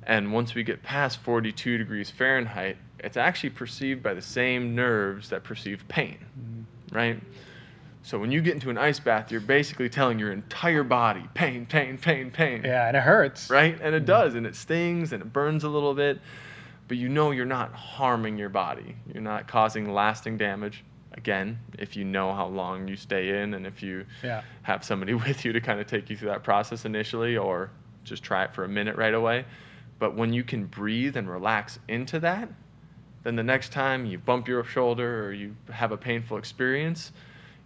And 0.03 0.33
once 0.33 0.53
we 0.53 0.63
get 0.63 0.83
past 0.83 1.17
42 1.19 1.77
degrees 1.77 2.11
Fahrenheit, 2.11 2.77
it's 2.99 3.17
actually 3.17 3.49
perceived 3.51 4.03
by 4.03 4.13
the 4.13 4.21
same 4.21 4.75
nerves 4.75 5.29
that 5.29 5.43
perceive 5.43 5.87
pain, 5.87 6.17
right? 6.91 7.19
So 8.05 8.19
when 8.19 8.31
you 8.31 8.39
get 8.39 8.53
into 8.53 8.69
an 8.69 8.77
ice 8.77 8.99
bath, 8.99 9.31
you're 9.31 9.41
basically 9.41 9.89
telling 9.89 10.19
your 10.19 10.31
entire 10.31 10.83
body 10.83 11.27
pain, 11.33 11.65
pain, 11.65 11.97
pain, 11.97 12.29
pain. 12.29 12.61
Yeah, 12.63 12.87
and 12.87 12.95
it 12.95 13.01
hurts. 13.01 13.49
Right? 13.49 13.75
And 13.81 13.95
it 13.95 13.99
mm-hmm. 13.99 14.05
does, 14.05 14.35
and 14.35 14.45
it 14.45 14.55
stings 14.55 15.11
and 15.11 15.23
it 15.23 15.33
burns 15.33 15.63
a 15.63 15.69
little 15.69 15.95
bit, 15.95 16.21
but 16.87 16.97
you 16.97 17.09
know 17.09 17.31
you're 17.31 17.47
not 17.47 17.73
harming 17.73 18.37
your 18.37 18.49
body. 18.49 18.95
You're 19.11 19.23
not 19.23 19.47
causing 19.47 19.91
lasting 19.91 20.37
damage. 20.37 20.83
Again, 21.13 21.57
if 21.79 21.95
you 21.95 22.05
know 22.05 22.31
how 22.31 22.45
long 22.45 22.87
you 22.87 22.95
stay 22.95 23.41
in 23.41 23.55
and 23.55 23.65
if 23.65 23.81
you 23.81 24.05
Yeah. 24.21 24.43
have 24.61 24.83
somebody 24.83 25.13
with 25.25 25.43
you 25.43 25.51
to 25.53 25.59
kind 25.59 25.79
of 25.79 25.87
take 25.87 26.07
you 26.11 26.15
through 26.15 26.29
that 26.29 26.43
process 26.43 26.85
initially 26.85 27.37
or 27.37 27.71
just 28.03 28.21
try 28.21 28.43
it 28.43 28.53
for 28.53 28.65
a 28.65 28.69
minute 28.69 28.97
right 28.97 29.15
away. 29.15 29.45
But 29.97 30.13
when 30.13 30.31
you 30.31 30.43
can 30.43 30.65
breathe 30.65 31.17
and 31.17 31.27
relax 31.27 31.79
into 31.87 32.19
that, 32.19 32.49
then 33.23 33.35
the 33.35 33.41
next 33.41 33.71
time 33.71 34.05
you 34.05 34.19
bump 34.19 34.47
your 34.47 34.63
shoulder 34.63 35.25
or 35.25 35.31
you 35.31 35.55
have 35.71 35.91
a 35.91 35.97
painful 35.97 36.37
experience, 36.37 37.11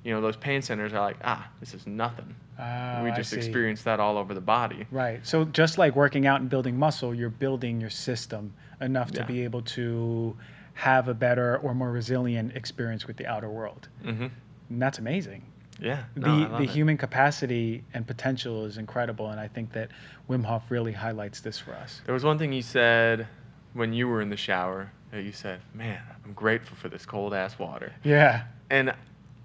you 0.04 0.14
know, 0.14 0.22
those 0.22 0.38
pain 0.38 0.62
centers 0.62 0.94
are 0.94 1.02
like, 1.02 1.18
ah, 1.24 1.50
this 1.60 1.74
is 1.74 1.86
nothing. 1.86 2.36
Oh, 2.58 3.04
we 3.04 3.12
just 3.12 3.34
experience 3.34 3.84
that 3.84 4.00
all 4.00 4.18
over 4.18 4.34
the 4.34 4.42
body. 4.42 4.86
Right. 4.92 5.26
So 5.26 5.46
just 5.46 5.78
like 5.78 5.96
working 5.96 6.28
out 6.28 6.42
and 6.42 6.50
building 6.50 6.78
muscle, 6.78 7.14
you're 7.14 7.30
building 7.30 7.80
your 7.80 7.90
system 7.90 8.54
enough 8.82 9.12
to 9.12 9.22
Yeah. 9.22 9.26
be 9.26 9.44
able 9.44 9.62
to 9.62 10.36
have 10.74 11.08
a 11.08 11.14
better 11.14 11.58
or 11.58 11.74
more 11.74 11.92
resilient 11.92 12.56
experience 12.56 13.08
with 13.08 13.18
the 13.18 13.28
outer 13.28 13.50
world. 13.50 13.88
Mm-hmm. 14.04 14.28
And 14.70 14.82
that's 14.82 15.00
amazing. 15.00 15.44
Yeah. 15.82 16.04
the 16.16 16.20
no, 16.22 16.36
love 16.36 16.52
the 16.58 16.64
it. 16.64 16.70
human 16.70 16.98
capacity 16.98 17.84
and 17.94 18.06
potential 18.06 18.66
is 18.66 18.78
incredible 18.78 19.30
and 19.30 19.40
I 19.40 19.48
think 19.48 19.72
that 19.74 19.90
Wim 20.30 20.44
Hof 20.44 20.64
really 20.70 20.92
highlights 20.92 21.40
this 21.40 21.58
for 21.58 21.74
us. 21.74 22.02
There 22.06 22.14
was 22.14 22.26
one 22.26 22.38
thing 22.38 22.52
you 22.52 22.62
said 22.62 23.28
when 23.74 23.94
you 23.94 24.10
were 24.10 24.22
in 24.22 24.30
the 24.30 24.36
shower 24.38 24.92
that 25.12 25.24
you 25.24 25.32
said, 25.32 25.62
man, 25.74 26.02
I'm 26.26 26.34
grateful 26.34 26.76
for 26.76 26.90
this 26.90 27.06
cold 27.06 27.34
ass 27.34 27.58
water. 27.58 27.94
Yeah. 28.04 28.44
And 28.70 28.94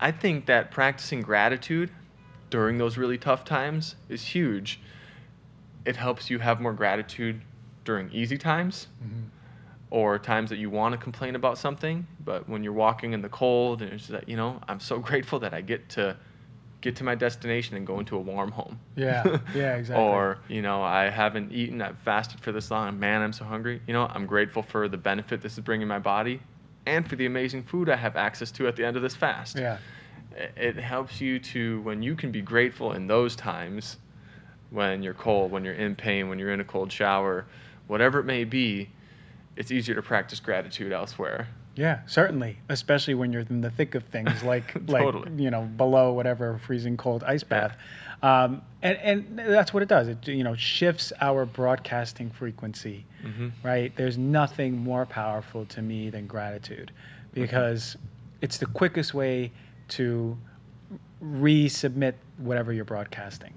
I 0.01 0.11
think 0.11 0.47
that 0.47 0.71
practicing 0.71 1.23
gratitude 1.23 1.91
during 2.51 2.79
those 2.79 2.97
really 2.97 3.19
tough 3.19 3.45
times 3.45 3.97
is 4.09 4.23
huge. 4.29 4.81
It 5.85 5.97
helps 5.97 6.31
you 6.31 6.39
have 6.39 6.61
more 6.61 6.73
gratitude 6.73 7.43
during 7.85 8.11
easy 8.13 8.39
times 8.39 8.89
Mhm. 9.03 9.25
or 9.91 10.19
times 10.19 10.51
that 10.51 10.57
you 10.57 10.71
want 10.71 10.93
to 10.93 10.99
complain 10.99 11.35
about 11.37 11.59
something, 11.59 12.07
but 12.25 12.49
when 12.49 12.65
you're 12.65 12.73
walking 12.73 13.13
in 13.13 13.23
the 13.23 13.29
cold 13.29 13.83
and 13.83 13.93
it's 13.93 14.09
that, 14.09 14.29
you 14.29 14.37
know, 14.37 14.61
I'm 14.67 14.81
so 14.81 14.99
grateful 15.11 15.39
that 15.41 15.53
I 15.55 15.61
get 15.61 15.89
to 15.91 16.17
get 16.81 16.97
to 16.97 17.05
my 17.05 17.15
destination 17.15 17.77
and 17.79 17.87
go 17.87 17.99
into 17.99 18.15
a 18.15 18.21
warm 18.21 18.53
home. 18.53 18.79
Yeah, 18.95 19.39
yeah, 19.55 19.75
exactly. 19.77 20.05
or, 20.05 20.39
you 20.49 20.61
know, 20.61 20.83
I 20.83 21.09
haven't 21.09 21.51
eaten, 21.51 21.81
I've 21.81 21.97
fasted 21.99 22.41
for 22.41 22.53
this 22.53 22.71
long, 22.71 22.89
and 22.89 23.01
man, 23.01 23.23
I'm 23.23 23.33
so 23.33 23.47
hungry. 23.47 23.81
You 23.87 23.95
know, 23.95 24.07
I'm 24.13 24.27
grateful 24.27 24.63
for 24.63 24.87
the 24.87 24.99
benefit 24.99 25.41
this 25.41 25.55
is 25.55 25.61
bringing 25.65 25.89
my 25.89 25.99
body 25.99 26.41
and 26.87 27.09
for 27.09 27.17
the 27.17 27.27
amazing 27.27 27.63
food 27.63 27.89
I 27.89 27.97
have 27.97 28.17
access 28.17 28.51
to 28.53 28.69
at 28.69 28.77
the 28.77 28.85
end 28.85 28.97
of 28.97 29.03
this 29.03 29.15
fast. 29.15 29.59
Yeah. 29.59 29.79
it 30.57 30.77
helps 30.77 31.21
you 31.21 31.39
to 31.39 31.81
when 31.83 32.03
you 32.03 32.17
can 32.17 32.33
be 32.33 32.43
grateful 32.43 32.93
in 32.93 33.07
those 33.07 33.37
times 33.37 33.99
when 34.71 35.03
you're 35.03 35.15
cold 35.15 35.53
when 35.53 35.65
you're 35.65 35.75
in 35.75 35.95
pain 35.95 36.29
when 36.29 36.39
you're 36.39 36.53
in 36.53 36.61
a 36.61 36.65
cold 36.65 36.91
shower 36.91 37.47
whatever 37.87 38.19
it 38.19 38.25
may 38.25 38.43
be 38.43 38.89
it's 39.57 39.71
easier 39.71 39.95
to 39.95 40.03
practice 40.03 40.41
gratitude 40.41 40.93
elsewhere. 40.93 41.49
Yeah, 41.77 42.01
certainly, 42.07 42.59
especially 42.69 43.15
when 43.15 43.33
you're 43.33 43.43
in 43.43 43.61
the 43.61 43.71
thick 43.71 43.95
of 43.95 44.05
things, 44.05 44.43
like 44.43 44.77
like 44.89 45.15
you 45.37 45.51
know 45.51 45.63
below 45.63 46.13
whatever 46.13 46.59
freezing 46.59 46.97
cold 46.97 47.25
ice 47.25 47.43
bath, 47.43 47.77
um, 48.25 48.63
and 48.83 48.97
and 48.99 49.39
that's 49.39 49.73
what 49.75 49.83
it 49.83 49.89
does. 49.89 50.09
It 50.09 50.27
you 50.29 50.45
know 50.45 50.55
shifts 50.57 51.13
our 51.21 51.45
broadcasting 51.47 52.31
frequency, 52.31 53.05
Mhm. 53.25 53.53
right? 53.63 53.95
There's 53.97 54.17
nothing 54.19 54.77
more 54.79 55.05
powerful 55.07 55.65
to 55.67 55.83
me 55.83 56.11
than 56.11 56.27
gratitude, 56.27 56.91
because 57.33 57.97
it's 58.41 58.59
the 58.59 58.67
quickest 58.67 59.15
way 59.15 59.53
to 59.89 60.37
resubmit 61.23 62.15
whatever 62.39 62.73
you're 62.73 62.85
broadcasting, 62.85 63.55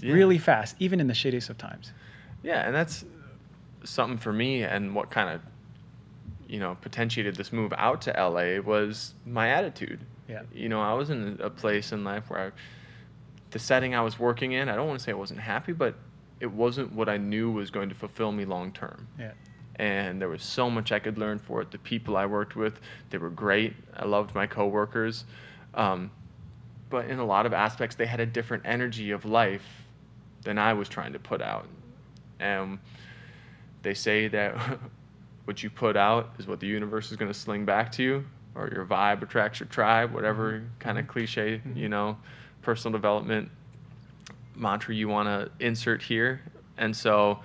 Yeah. 0.00 0.12
really 0.14 0.38
fast, 0.38 0.76
even 0.78 1.00
in 1.00 1.06
the 1.06 1.14
shittiest 1.14 1.50
of 1.50 1.58
times. 1.58 1.92
yeah 2.42 2.64
and 2.66 2.74
that's 2.74 3.04
something 3.84 4.16
for 4.16 4.32
me 4.32 4.62
and 4.62 4.94
what 4.94 5.10
kind 5.10 5.28
of 5.28 5.42
you 6.48 6.58
know 6.58 6.74
potentiated 6.80 7.36
this 7.36 7.52
move 7.52 7.70
out 7.76 8.00
to 8.00 8.10
la 8.12 8.46
was 8.64 9.12
my 9.26 9.48
attitude 9.50 10.00
Yeah. 10.26 10.40
you 10.54 10.70
know 10.70 10.80
i 10.80 10.94
was 10.94 11.10
in 11.10 11.38
a 11.42 11.50
place 11.50 11.92
in 11.92 12.02
life 12.02 12.30
where 12.30 12.40
I, 12.46 12.50
the 13.50 13.58
setting 13.58 13.94
i 13.94 14.00
was 14.00 14.18
working 14.18 14.52
in 14.52 14.68
i 14.68 14.74
don't 14.76 14.86
want 14.88 14.98
to 14.98 15.04
say 15.04 15.12
i 15.12 15.14
wasn't 15.14 15.38
happy 15.40 15.72
but 15.72 15.94
it 16.40 16.50
wasn't 16.50 16.90
what 16.92 17.08
i 17.08 17.16
knew 17.16 17.50
was 17.50 17.70
going 17.70 17.88
to 17.88 17.94
fulfill 17.94 18.32
me 18.32 18.44
long 18.44 18.72
term 18.72 19.06
Yeah. 19.18 19.32
and 19.76 20.20
there 20.20 20.28
was 20.28 20.42
so 20.42 20.70
much 20.70 20.92
I 20.92 20.98
could 20.98 21.18
learn 21.18 21.38
for 21.38 21.60
it. 21.62 21.70
The 21.70 21.78
people 21.78 22.16
I 22.16 22.26
worked 22.26 22.54
with, 22.56 22.80
they 23.10 23.18
were 23.18 23.30
great. 23.30 23.74
I 23.96 24.04
loved 24.04 24.34
my 24.34 24.46
coworkers, 24.46 25.24
um, 25.74 26.10
but 26.90 27.06
in 27.06 27.18
a 27.18 27.24
lot 27.24 27.46
of 27.46 27.52
aspects, 27.52 27.96
they 27.96 28.04
had 28.06 28.20
a 28.20 28.26
different 28.26 28.64
energy 28.66 29.10
of 29.10 29.24
life 29.24 29.64
than 30.42 30.58
I 30.58 30.72
was 30.74 30.88
trying 30.88 31.12
to 31.14 31.18
put 31.18 31.40
out. 31.40 31.66
And 32.40 32.78
they 33.82 33.94
say 33.94 34.28
that 34.28 34.56
what 35.44 35.62
you 35.62 35.70
put 35.70 35.96
out 35.96 36.30
is 36.38 36.46
what 36.46 36.60
the 36.60 36.66
universe 36.66 37.10
is 37.10 37.16
going 37.16 37.32
to 37.32 37.38
sling 37.38 37.64
back 37.64 37.90
to 37.92 38.02
you, 38.02 38.24
or 38.54 38.68
your 38.72 38.84
vibe 38.84 39.22
attracts 39.22 39.60
your 39.60 39.68
tribe, 39.68 40.12
whatever 40.12 40.52
mm-hmm. 40.52 40.66
kind 40.78 40.98
of 40.98 41.06
cliche, 41.06 41.58
mm-hmm. 41.58 41.76
you 41.76 41.88
know, 41.88 42.16
personal 42.62 42.92
development 42.92 43.50
mantra 44.54 44.94
you 44.94 45.08
want 45.08 45.26
to 45.28 45.64
insert 45.64 46.02
here. 46.02 46.40
And 46.76 46.94
so 46.94 47.40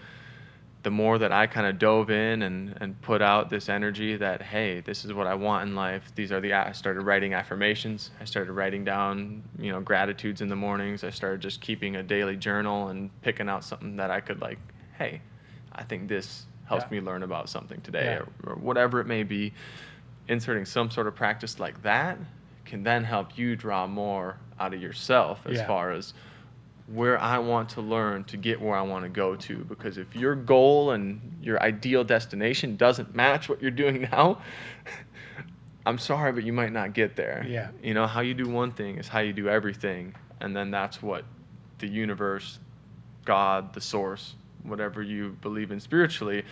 the 0.83 0.91
more 0.91 1.17
that 1.17 1.31
I 1.31 1.47
kind 1.47 1.65
of 1.65 1.79
dove 1.79 2.11
in 2.11 2.43
and, 2.43 2.77
and 2.79 3.01
put 3.01 3.21
out 3.21 3.49
this 3.49 3.69
energy 3.69 4.17
that, 4.17 4.41
hey, 4.41 4.81
this 4.81 5.03
is 5.03 5.13
what 5.13 5.25
I 5.25 5.33
want 5.33 5.67
in 5.67 5.75
life. 5.75 6.11
These 6.13 6.31
are 6.31 6.39
the, 6.39 6.53
I 6.53 6.73
started 6.73 7.01
writing 7.01 7.33
affirmations. 7.33 8.11
I 8.21 8.25
started 8.25 8.53
writing 8.53 8.83
down, 8.83 9.41
you 9.57 9.71
know, 9.71 9.81
gratitudes 9.81 10.41
in 10.41 10.47
the 10.47 10.55
mornings. 10.55 11.03
I 11.03 11.09
started 11.09 11.41
just 11.41 11.59
keeping 11.59 11.95
a 11.95 12.03
daily 12.03 12.35
journal 12.37 12.89
and 12.89 13.09
picking 13.21 13.49
out 13.49 13.63
something 13.63 13.95
that 13.95 14.11
I 14.11 14.19
could 14.19 14.41
like, 14.41 14.59
hey, 14.97 15.21
I 15.73 15.83
think 15.83 16.07
this 16.07 16.45
helps 16.65 16.83
Yeah. 16.83 16.99
me 16.99 17.01
learn 17.01 17.23
about 17.23 17.49
something 17.49 17.81
today 17.81 18.05
Yeah. 18.19 18.25
or, 18.45 18.53
or 18.53 18.55
whatever 18.55 18.99
it 18.99 19.07
may 19.07 19.23
be. 19.23 19.53
Inserting 20.27 20.65
some 20.65 20.89
sort 20.89 21.07
of 21.07 21.15
practice 21.15 21.59
like 21.59 21.81
that 21.83 22.17
can 22.65 22.81
then 22.83 23.03
help 23.03 23.37
you 23.37 23.55
draw 23.55 23.85
more 23.85 24.37
out 24.59 24.73
of 24.73 24.81
yourself 24.81 25.39
as 25.45 25.57
Yeah. 25.57 25.67
far 25.67 25.91
as 25.91 26.13
where 26.87 27.19
I 27.19 27.39
want 27.39 27.69
to 27.69 27.81
learn 27.81 28.23
to 28.25 28.37
get 28.37 28.61
where 28.61 28.75
I 28.75 28.81
want 28.81 29.03
to 29.05 29.09
go 29.09 29.35
to. 29.35 29.57
Because 29.65 29.97
if 29.97 30.15
your 30.15 30.35
goal 30.35 30.91
and 30.91 31.19
your 31.41 31.61
ideal 31.61 32.03
destination 32.03 32.75
doesn't 32.75 33.15
match 33.15 33.49
what 33.49 33.61
you're 33.61 33.71
doing 33.71 34.01
now, 34.11 34.39
I'm 35.85 35.97
sorry, 35.99 36.31
but 36.31 36.43
you 36.43 36.53
might 36.53 36.71
not 36.71 36.93
get 36.93 37.15
there. 37.15 37.45
Yeah. 37.47 37.69
You 37.83 37.93
know, 37.93 38.07
how 38.07 38.21
you 38.21 38.33
do 38.33 38.47
one 38.49 38.71
thing 38.71 38.97
is 38.97 39.07
how 39.07 39.19
you 39.19 39.33
do 39.33 39.47
everything. 39.49 40.15
And 40.41 40.55
then 40.55 40.71
that's 40.71 41.01
what 41.01 41.23
the 41.79 41.87
universe, 41.87 42.59
God, 43.25 43.73
the 43.73 43.81
source, 43.81 44.35
whatever 44.63 45.01
you 45.03 45.37
believe 45.41 45.71
in 45.71 45.79
spiritually, 45.79 46.43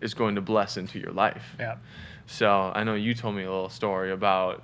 is 0.00 0.14
going 0.14 0.34
to 0.36 0.40
bless 0.40 0.76
into 0.76 0.98
your 1.00 1.12
life. 1.12 1.56
Yeah. 1.58 1.76
So 2.26 2.72
I 2.74 2.84
know 2.84 2.94
you 2.94 3.14
told 3.14 3.34
me 3.36 3.44
a 3.44 3.50
little 3.50 3.68
story 3.68 4.12
about 4.12 4.62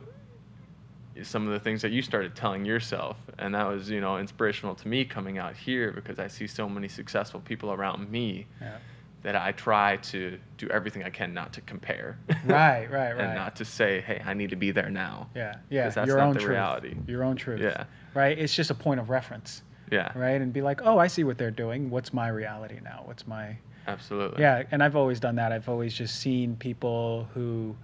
some 1.23 1.47
of 1.47 1.53
the 1.53 1.61
things 1.61 1.83
that 1.83 1.93
you 1.93 2.03
started 2.03 2.35
telling 2.35 2.65
yourself, 2.65 3.17
and 3.39 3.55
that 3.55 3.67
was 3.69 3.91
you 3.91 4.01
know 4.01 4.19
inspirational 4.19 4.75
to 4.77 4.89
me 4.89 5.05
coming 5.05 5.39
out 5.39 5.55
here 5.57 5.93
because 5.93 6.19
I 6.19 6.27
see 6.27 6.47
so 6.47 6.69
many 6.69 6.89
successful 6.89 7.41
people 7.41 7.73
around 7.73 8.11
me 8.11 8.47
Yeah. 8.61 8.79
that 9.23 9.37
I 9.37 9.53
try 9.53 9.99
to 9.99 10.39
do 10.59 10.69
everything 10.69 11.05
I 11.05 11.11
can 11.11 11.33
not 11.35 11.53
to 11.53 11.61
compare. 11.61 12.19
Right, 12.45 12.91
right, 12.91 13.11
and 13.11 13.19
right. 13.21 13.35
not 13.35 13.55
to 13.57 13.65
say, 13.65 14.01
hey, 14.01 14.23
I 14.25 14.35
need 14.35 14.51
to 14.51 14.57
be 14.57 14.71
there 14.73 14.91
now. 14.91 15.29
Yeah, 15.37 15.57
yeah. 15.71 15.91
that's 15.91 16.07
your 16.09 16.17
not 16.17 16.29
own 16.29 16.35
the 16.35 16.41
truth. 16.41 16.51
reality. 16.51 16.97
Your 17.07 17.23
own 17.25 17.37
truth. 17.37 17.61
Yeah. 17.61 17.85
Right. 18.15 18.37
It's 18.39 18.55
just 18.55 18.71
a 18.71 18.75
point 18.75 18.99
of 18.99 19.09
reference, 19.11 19.63
Yeah. 19.91 20.11
right? 20.19 20.41
And 20.41 20.53
be 20.53 20.63
like, 20.63 20.81
oh, 20.83 20.99
I 20.99 21.07
see 21.07 21.25
what 21.25 21.39
they're 21.39 21.51
doing. 21.51 21.89
What's 21.91 22.13
my 22.13 22.29
reality 22.29 22.79
now? 22.83 23.03
What's 23.05 23.27
my 23.27 23.57
Absolutely. 23.87 24.41
yeah? 24.41 24.63
And 24.71 24.83
I've 24.83 24.97
always 24.97 25.21
done 25.21 25.37
that. 25.37 25.53
I've 25.53 25.69
always 25.69 25.95
just 25.95 26.21
seen 26.21 26.57
people 26.57 27.29
who 27.35 27.77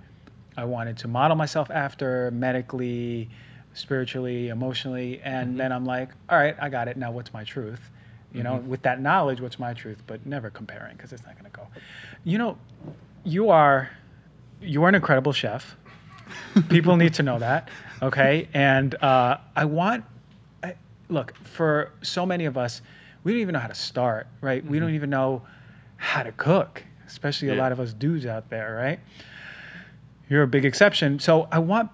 I 0.57 0.65
wanted 0.65 0.97
to 0.99 1.09
model 1.09 1.37
myself 1.37 1.71
after 1.71 2.31
medically, 2.31 3.31
spiritually, 3.75 4.49
emotionally, 4.49 5.21
and 5.23 5.55
Mhm. 5.55 5.59
then 5.59 5.73
I'm 5.73 5.85
like, 5.85 6.11
all 6.29 6.39
right, 6.39 6.57
I 6.61 6.69
got 6.69 6.89
it. 6.89 6.97
Now, 6.97 7.11
what's 7.13 7.33
my 7.33 7.45
truth? 7.45 7.91
You 8.33 8.43
know, 8.43 8.57
with 8.59 8.83
that 8.83 9.01
knowledge, 9.01 9.41
what's 9.41 9.59
my 9.59 9.73
truth? 9.73 10.03
But 10.07 10.27
never 10.27 10.51
comparing 10.51 10.97
because 10.97 11.13
it's 11.13 11.25
not 11.25 11.33
going 11.39 11.51
to 11.51 11.57
go. 11.57 11.67
You 12.25 12.39
know, 12.39 12.59
you 13.25 13.49
are 13.51 13.91
you 14.61 14.83
are 14.85 14.89
an 14.89 14.95
incredible 14.95 15.33
chef. 15.33 15.77
People 16.69 16.97
need 16.97 17.15
to 17.15 17.23
know 17.23 17.39
that. 17.39 17.69
Okay, 18.03 18.49
and 18.53 18.95
uh, 19.03 19.39
I 19.57 19.65
want 19.65 20.05
I, 20.63 20.75
look 21.09 21.35
for 21.45 21.91
so 22.03 22.27
many 22.27 22.45
of 22.45 22.59
us, 22.59 22.83
we 23.25 23.33
don't 23.33 23.41
even 23.41 23.55
know 23.55 23.61
how 23.61 23.69
to 23.69 23.75
start. 23.75 24.27
Right? 24.41 24.65
We 24.65 24.79
don't 24.79 24.95
even 24.95 25.09
know 25.11 25.43
how 25.99 26.23
to 26.23 26.33
cook, 26.33 26.83
especially 27.07 27.49
a 27.51 27.55
lot 27.55 27.73
of 27.73 27.79
us 27.81 27.93
dudes 27.93 28.25
out 28.25 28.49
there. 28.49 28.75
Right? 28.75 28.99
You're 30.31 30.43
a 30.43 30.49
big 30.49 30.65
exception. 30.65 31.19
So 31.19 31.49
I 31.53 31.59
want 31.59 31.91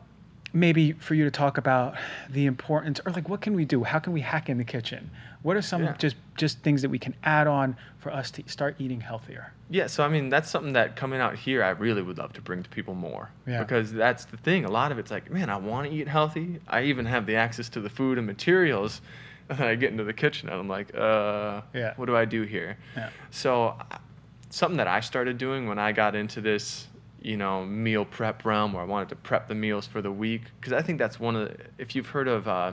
maybe 0.52 0.92
for 0.92 1.14
you 1.14 1.24
to 1.24 1.30
talk 1.32 1.58
about 1.58 1.96
the 2.30 2.46
importance 2.46 3.00
or 3.04 3.10
like 3.10 3.28
what 3.28 3.40
can 3.40 3.54
we 3.54 3.64
do? 3.64 3.82
How 3.82 3.98
can 3.98 4.12
we 4.12 4.20
hack 4.20 4.48
in 4.48 4.56
the 4.56 4.64
kitchen? 4.64 5.10
What 5.42 5.56
are 5.56 5.62
some 5.62 5.82
Yeah. 5.82 5.96
just 5.98 6.16
just 6.36 6.60
things 6.60 6.82
that 6.82 6.88
we 6.88 6.98
can 6.98 7.14
add 7.24 7.46
on 7.46 7.76
for 7.98 8.12
us 8.12 8.30
to 8.32 8.42
start 8.46 8.76
eating 8.78 9.00
healthier? 9.00 9.52
Yeah, 9.68 9.88
so 9.88 10.04
I 10.04 10.08
mean 10.08 10.28
that's 10.28 10.48
something 10.48 10.72
that 10.74 10.94
coming 10.94 11.20
out 11.20 11.36
here 11.36 11.62
I 11.64 11.70
really 11.70 12.02
would 12.02 12.18
love 12.18 12.32
to 12.34 12.40
bring 12.40 12.62
to 12.62 12.70
people 12.70 12.94
more. 12.94 13.30
Yeah. 13.46 13.60
Because 13.60 13.92
that's 13.92 14.26
the 14.26 14.36
thing. 14.36 14.64
A 14.64 14.70
lot 14.70 14.92
of 14.92 14.98
it's 14.98 15.10
like, 15.10 15.30
man, 15.30 15.50
I 15.50 15.56
want 15.56 15.88
to 15.88 15.94
eat 15.96 16.06
healthy. 16.06 16.60
I 16.68 16.82
even 16.84 17.06
have 17.06 17.26
the 17.26 17.34
access 17.36 17.68
to 17.70 17.80
the 17.80 17.90
food 17.90 18.18
and 18.18 18.26
materials. 18.26 19.00
And 19.48 19.58
then 19.58 19.66
I 19.68 19.74
get 19.74 19.90
into 19.92 20.04
the 20.04 20.12
kitchen 20.12 20.48
and 20.48 20.58
I'm 20.58 20.68
like, 20.68 20.94
uh, 20.94 21.62
Yeah. 21.74 21.94
what 21.96 22.06
do 22.06 22.16
I 22.16 22.24
do 22.24 22.42
here? 22.42 22.78
Yeah. 22.96 23.10
So 23.30 23.76
something 24.50 24.76
that 24.78 24.88
I 24.88 25.00
started 25.00 25.38
doing 25.38 25.68
when 25.68 25.78
I 25.78 25.92
got 25.92 26.14
into 26.14 26.40
this, 26.40 26.86
you 27.20 27.36
know, 27.36 27.64
meal 27.64 28.04
prep 28.04 28.44
realm 28.44 28.72
where 28.72 28.82
I 28.82 28.86
wanted 28.86 29.08
to 29.10 29.16
prep 29.16 29.48
the 29.48 29.54
meals 29.54 29.86
for 29.86 30.00
the 30.02 30.12
week, 30.12 30.42
because 30.60 30.72
I 30.72 30.82
think 30.82 30.98
that's 30.98 31.18
one 31.18 31.36
of 31.36 31.48
the, 31.48 31.56
if 31.78 31.94
you've 31.96 32.06
heard 32.08 32.28
of 32.28 32.46
uh, 32.48 32.72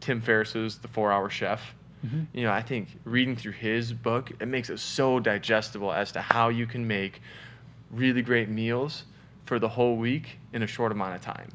Tim 0.00 0.20
Ferriss's 0.20 0.78
The 0.78 0.88
Four 0.88 1.12
Hour 1.12 1.30
Chef, 1.30 1.74
Mhm. 2.04 2.26
you 2.32 2.42
know, 2.42 2.50
I 2.50 2.62
think 2.62 2.88
reading 3.04 3.36
through 3.36 3.52
his 3.52 3.92
book, 3.92 4.32
it 4.40 4.48
makes 4.48 4.70
it 4.70 4.80
so 4.80 5.20
digestible 5.20 5.92
as 5.92 6.10
to 6.12 6.20
how 6.20 6.48
you 6.48 6.66
can 6.66 6.84
make 6.88 7.22
really 7.92 8.22
great 8.22 8.48
meals 8.48 9.04
for 9.46 9.60
the 9.60 9.68
whole 9.68 9.96
week 9.96 10.38
in 10.52 10.62
a 10.64 10.66
short 10.66 10.90
amount 10.90 11.14
of 11.14 11.20
time. 11.20 11.48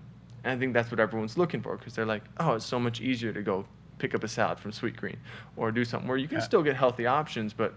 And 0.45 0.53
I 0.53 0.57
think 0.57 0.73
that's 0.73 0.89
what 0.89 1.01
everyone's 1.01 1.37
looking 1.37 1.61
for 1.61 1.75
because 1.75 1.95
they're 1.95 2.05
like, 2.05 2.23
oh, 2.39 2.53
it's 2.53 2.65
so 2.65 2.79
much 2.79 3.01
easier 3.01 3.33
to 3.33 3.41
go 3.41 3.65
pick 3.97 4.13
up 4.15 4.23
a 4.23 4.27
salad 4.27 4.59
from 4.59 4.71
Sweetgreen 4.71 5.15
or 5.55 5.71
do 5.71 5.83
something 5.83 6.07
where 6.07 6.17
you 6.17 6.27
can 6.27 6.37
Yeah. 6.37 6.43
still 6.43 6.63
get 6.63 6.75
healthy 6.75 7.05
options, 7.07 7.53
but 7.53 7.73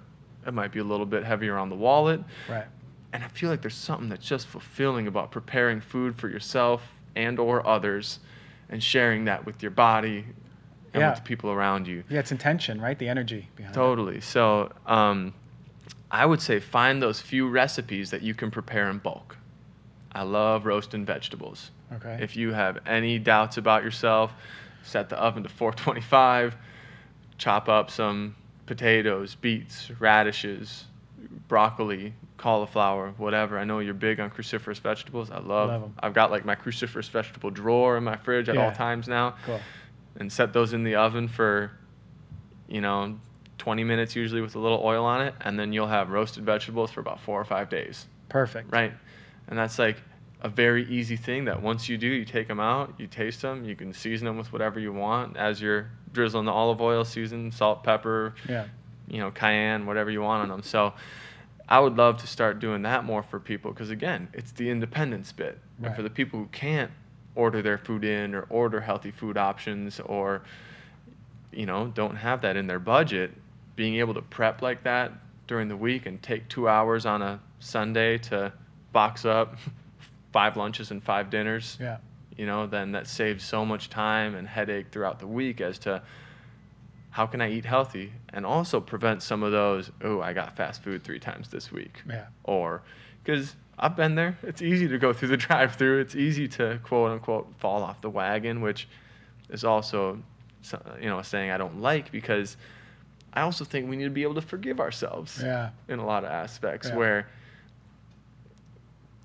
it 0.46 0.52
might 0.54 0.72
be 0.72 0.78
a 0.80 0.84
little 0.84 1.06
bit 1.06 1.24
heavier 1.24 1.56
on 1.56 1.68
the 1.68 1.76
wallet. 1.76 2.22
Right. 2.48 2.66
And 3.12 3.24
I 3.24 3.28
feel 3.28 3.50
like 3.50 3.60
there's 3.60 3.74
something 3.74 4.08
that's 4.08 4.26
just 4.26 4.46
fulfilling 4.46 5.06
about 5.06 5.30
preparing 5.32 5.80
food 5.80 6.14
for 6.16 6.28
yourself 6.28 6.82
and 7.16 7.38
or 7.38 7.66
others 7.66 8.20
and 8.68 8.82
sharing 8.82 9.24
that 9.24 9.44
with 9.44 9.62
your 9.62 9.70
body 9.72 10.24
and 10.92 11.00
Yeah. 11.00 11.10
with 11.10 11.18
the 11.18 11.24
people 11.24 11.50
around 11.50 11.86
you. 11.88 12.04
Yeah, 12.08 12.20
it's 12.20 12.32
intention, 12.32 12.80
right? 12.80 12.98
The 12.98 13.08
energy 13.08 13.48
behind 13.56 13.74
it. 13.74 13.78
Totally. 13.78 14.20
So 14.20 14.70
um, 14.86 15.34
I 16.10 16.24
would 16.26 16.40
say 16.40 16.60
find 16.60 17.02
those 17.02 17.20
few 17.20 17.48
recipes 17.48 18.10
that 18.10 18.22
you 18.22 18.34
can 18.34 18.50
prepare 18.50 18.88
in 18.90 18.98
bulk. 18.98 19.36
I 20.12 20.22
love 20.22 20.66
roasting 20.66 21.04
vegetables. 21.04 21.70
Okay. 21.92 22.18
If 22.20 22.36
you 22.36 22.52
have 22.52 22.78
any 22.86 23.18
doubts 23.18 23.56
about 23.56 23.82
yourself, 23.84 24.32
set 24.82 25.08
the 25.08 25.18
oven 25.18 25.42
to 25.42 25.48
425, 25.48 26.56
chop 27.38 27.68
up 27.68 27.90
some 27.90 28.34
potatoes, 28.66 29.34
beets, 29.34 29.90
radishes, 29.98 30.84
broccoli, 31.48 32.14
cauliflower, 32.36 33.12
whatever. 33.18 33.58
I 33.58 33.64
know 33.64 33.80
you're 33.80 33.94
big 33.94 34.20
on 34.20 34.30
cruciferous 34.30 34.78
vegetables. 34.80 35.30
I 35.30 35.38
love, 35.38 35.68
Love 35.68 35.82
'em. 35.84 35.94
I've 36.00 36.14
got 36.14 36.30
like 36.30 36.44
my 36.44 36.54
cruciferous 36.54 37.08
vegetable 37.10 37.50
drawer 37.50 37.96
in 37.96 38.04
my 38.04 38.16
fridge 38.16 38.48
at 38.48 38.56
all 38.56 38.72
times 38.72 39.08
now 39.08 39.34
Cool. 39.44 39.60
and 40.16 40.32
set 40.32 40.52
those 40.52 40.72
in 40.72 40.82
the 40.84 40.94
oven 40.94 41.28
for, 41.28 41.72
you 42.68 42.80
know, 42.80 43.18
20 43.58 43.84
minutes 43.84 44.16
usually 44.16 44.40
with 44.40 44.54
a 44.54 44.58
little 44.58 44.80
oil 44.82 45.04
on 45.04 45.20
it, 45.20 45.34
and 45.42 45.58
then 45.58 45.72
you'll 45.72 45.86
have 45.88 46.10
roasted 46.10 46.44
vegetables 46.44 46.90
for 46.90 47.00
about 47.00 47.20
four 47.20 47.38
or 47.38 47.44
five 47.44 47.68
days, 47.68 48.06
Perfect. 48.30 48.72
right? 48.72 48.92
And 49.48 49.58
that's 49.58 49.78
like 49.78 50.00
a 50.42 50.48
very 50.48 50.88
easy 50.88 51.16
thing 51.16 51.44
that 51.44 51.60
once 51.62 51.88
you 51.88 51.98
do, 51.98 52.06
you 52.06 52.24
take 52.24 52.48
them 52.48 52.60
out, 52.60 52.94
you 52.98 53.06
taste 53.06 53.42
them, 53.42 53.64
you 53.64 53.76
can 53.76 53.92
season 53.92 54.26
them 54.26 54.38
with 54.38 54.52
whatever 54.52 54.80
you 54.80 54.92
want 54.92 55.36
as 55.36 55.60
you're 55.60 55.90
drizzling 56.12 56.46
the 56.46 56.52
olive 56.52 56.80
oil, 56.80 57.04
season, 57.04 57.52
salt, 57.52 57.84
pepper, 57.84 58.34
Yeah. 58.48 58.66
you 59.08 59.18
know, 59.18 59.30
cayenne, 59.30 59.86
whatever 59.86 60.10
you 60.10 60.22
want 60.22 60.42
on 60.42 60.48
them. 60.48 60.62
So 60.62 60.94
I 61.68 61.78
would 61.78 61.96
love 61.96 62.16
to 62.18 62.26
start 62.26 62.58
doing 62.58 62.82
that 62.82 63.04
more 63.04 63.22
for 63.22 63.38
people 63.38 63.70
because, 63.72 63.90
again, 63.90 64.28
it's 64.32 64.50
the 64.52 64.70
independence 64.70 65.30
bit. 65.32 65.58
And 65.82 65.94
for 65.94 66.02
the 66.02 66.10
people 66.10 66.38
who 66.40 66.46
can't 66.46 66.90
order 67.34 67.62
their 67.62 67.78
food 67.78 68.04
in 68.04 68.34
or 68.34 68.42
order 68.50 68.80
healthy 68.80 69.10
food 69.10 69.36
options 69.36 70.00
or, 70.00 70.42
you 71.52 71.66
know, 71.66 71.88
don't 71.88 72.16
have 72.16 72.40
that 72.42 72.56
in 72.56 72.66
their 72.66 72.78
budget, 72.80 73.32
being 73.76 73.96
able 73.96 74.14
to 74.14 74.22
prep 74.22 74.62
like 74.62 74.82
that 74.84 75.12
during 75.46 75.68
the 75.68 75.76
week 75.76 76.06
and 76.06 76.22
take 76.22 76.48
two 76.48 76.68
hours 76.68 77.06
on 77.06 77.22
a 77.22 77.40
Sunday 77.60 78.18
to 78.18 78.52
box 78.92 79.24
up 79.24 79.56
five 80.32 80.56
lunches 80.56 80.90
and 80.90 81.02
five 81.02 81.30
dinners 81.30 81.76
Yeah. 81.80 81.98
you 82.36 82.46
know, 82.46 82.66
then 82.66 82.92
that 82.92 83.06
saves 83.06 83.44
so 83.44 83.64
much 83.64 83.90
time 83.90 84.34
and 84.34 84.46
headache 84.46 84.86
throughout 84.92 85.18
the 85.18 85.26
week 85.26 85.60
as 85.60 85.78
to 85.80 86.02
how 87.10 87.26
can 87.26 87.40
I 87.40 87.50
eat 87.50 87.64
healthy 87.64 88.12
and 88.32 88.46
also 88.46 88.80
prevent 88.80 89.22
some 89.22 89.42
of 89.42 89.50
those, 89.50 89.90
oh, 90.02 90.20
I 90.20 90.32
got 90.32 90.56
fast 90.56 90.82
food 90.82 91.02
three 91.02 91.18
times 91.18 91.48
this 91.48 91.72
week. 91.72 92.02
Yeah. 92.08 92.26
Or, 92.44 92.82
because 93.24 93.56
I've 93.78 93.96
been 93.96 94.14
there, 94.14 94.38
it's 94.44 94.62
easy 94.62 94.86
to 94.88 94.98
go 94.98 95.12
through 95.16 95.28
the 95.28 95.36
drive 95.36 95.74
through. 95.74 96.00
It's 96.00 96.14
easy 96.14 96.46
to 96.48 96.78
quote 96.84 97.10
unquote 97.10 97.52
fall 97.58 97.82
off 97.82 98.00
the 98.00 98.10
wagon, 98.10 98.60
which 98.60 98.86
is 99.48 99.64
also, 99.64 100.22
you 101.00 101.08
know, 101.08 101.18
a 101.18 101.24
saying 101.24 101.50
I 101.50 101.58
don't 101.58 101.80
like 101.80 102.12
because 102.12 102.56
I 103.32 103.40
also 103.40 103.64
think 103.64 103.90
we 103.90 103.96
need 103.96 104.04
to 104.04 104.10
be 104.10 104.22
able 104.22 104.34
to 104.36 104.42
forgive 104.42 104.78
ourselves 104.78 105.40
Yeah. 105.42 105.70
in 105.88 105.98
a 105.98 106.06
lot 106.06 106.22
of 106.24 106.30
aspects 106.30 106.88
Yeah. 106.90 106.96
where 106.96 107.28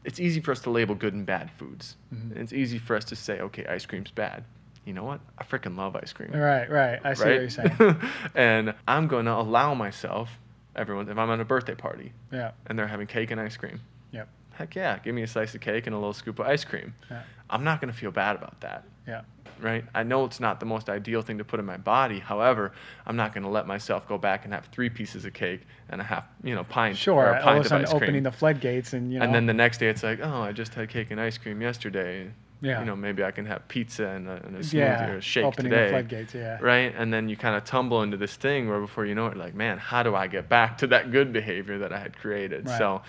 it's 0.05 0.19
easy 0.19 0.39
for 0.39 0.51
us 0.51 0.59
to 0.61 0.69
label 0.69 0.95
good 0.95 1.13
and 1.13 1.25
bad 1.25 1.51
foods. 1.57 1.97
Mhm. 2.13 2.37
It's 2.37 2.53
easy 2.53 2.77
for 2.77 2.95
us 2.95 3.03
to 3.05 3.15
say, 3.15 3.39
okay, 3.41 3.65
ice 3.65 3.85
cream's 3.85 4.11
bad. 4.11 4.43
You 4.85 4.93
know 4.93 5.03
what? 5.03 5.19
I 5.37 5.43
freaking 5.43 5.75
love 5.75 5.95
ice 5.95 6.13
cream. 6.13 6.31
Right. 6.31 6.69
Right. 6.69 6.99
I 7.03 7.13
see 7.15 7.23
what 7.23 7.33
you're 7.41 7.49
saying. 7.49 8.01
and 8.35 8.73
I'm 8.87 9.07
going 9.07 9.25
to 9.25 9.33
allow 9.33 9.73
myself, 9.73 10.29
everyone, 10.75 11.09
if 11.09 11.17
I'm 11.17 11.29
at 11.31 11.39
a 11.39 11.45
birthday 11.45 11.75
party 11.75 12.13
Yeah. 12.31 12.51
and 12.67 12.77
they're 12.77 12.87
having 12.87 13.07
cake 13.07 13.31
and 13.31 13.41
ice 13.41 13.57
cream, 13.57 13.81
Yep. 14.11 14.27
heck 14.53 14.75
yeah, 14.75 14.99
give 14.99 15.15
me 15.15 15.23
a 15.23 15.27
slice 15.27 15.55
of 15.55 15.61
cake 15.61 15.87
and 15.87 15.95
a 15.95 15.97
little 15.97 16.13
scoop 16.13 16.37
of 16.39 16.45
ice 16.45 16.63
cream. 16.63 16.93
Yeah. 17.09 17.23
I'm 17.49 17.63
not 17.63 17.81
going 17.81 17.91
to 17.91 17.97
feel 17.97 18.11
bad 18.11 18.35
about 18.35 18.61
that 18.61 18.83
Yeah. 19.07 19.21
right? 19.61 19.85
I 19.93 20.03
know 20.03 20.25
it's 20.25 20.39
not 20.39 20.59
the 20.59 20.65
most 20.65 20.89
ideal 20.89 21.21
thing 21.21 21.37
to 21.37 21.43
put 21.43 21.59
in 21.59 21.65
my 21.65 21.77
body. 21.77 22.19
However, 22.19 22.73
I'm 23.05 23.15
not 23.15 23.33
going 23.33 23.43
to 23.43 23.49
let 23.49 23.67
myself 23.67 24.07
go 24.07 24.17
back 24.17 24.45
and 24.45 24.53
have 24.53 24.65
three 24.67 24.89
pieces 24.89 25.25
of 25.25 25.33
cake 25.33 25.61
and 25.89 26.01
a 26.01 26.03
half, 26.03 26.25
you 26.43 26.55
know, 26.55 26.63
pint 26.63 26.97
Sure. 26.97 27.15
or 27.15 27.29
a 27.29 27.33
All 27.33 27.37
of 27.37 27.43
pint 27.43 27.57
a 27.57 27.59
of 27.61 27.67
sudden, 27.67 27.85
ice 27.85 27.91
cream. 27.91 28.03
opening 28.03 28.23
the 28.23 28.31
floodgates, 28.31 28.93
and 28.93 29.13
you 29.13 29.19
know. 29.19 29.25
and 29.25 29.33
then 29.33 29.45
the 29.45 29.53
next 29.53 29.77
day, 29.77 29.87
it's 29.87 30.03
like, 30.03 30.19
oh, 30.21 30.41
I 30.41 30.51
just 30.51 30.73
had 30.73 30.89
cake 30.89 31.11
and 31.11 31.21
ice 31.21 31.37
cream 31.37 31.61
yesterday. 31.61 32.31
Yeah. 32.61 32.79
You 32.79 32.85
know, 32.85 32.95
maybe 32.95 33.23
I 33.23 33.31
can 33.31 33.45
have 33.45 33.67
pizza 33.67 34.07
and 34.07 34.27
a, 34.27 34.41
and 34.45 34.55
a 34.55 34.59
smoothie 34.59 34.73
yeah. 34.73 35.09
or 35.11 35.17
a 35.17 35.21
shake 35.21 35.45
opening 35.45 35.71
today. 35.71 35.85
the 35.85 35.89
floodgates. 35.91 36.33
Yeah. 36.33 36.57
Right? 36.61 36.93
And 36.97 37.13
then 37.13 37.29
you 37.29 37.37
kind 37.37 37.55
of 37.55 37.63
tumble 37.65 38.01
into 38.01 38.17
this 38.17 38.35
thing 38.37 38.67
where 38.69 38.79
before 38.79 39.05
you 39.05 39.13
know 39.13 39.27
it, 39.27 39.37
like, 39.37 39.53
man, 39.53 39.77
how 39.77 40.01
do 40.03 40.15
I 40.15 40.25
get 40.27 40.49
back 40.49 40.77
to 40.79 40.87
that 40.87 41.11
good 41.11 41.31
behavior 41.31 41.77
that 41.79 41.93
I 41.93 41.99
had 41.99 42.17
created? 42.17 42.65
Right. 42.67 42.77
So 42.77 43.01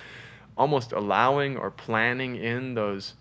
almost 0.58 0.92
allowing 0.92 1.56
or 1.56 1.70
planning 1.70 2.36
in 2.36 2.74
those, 2.74 3.14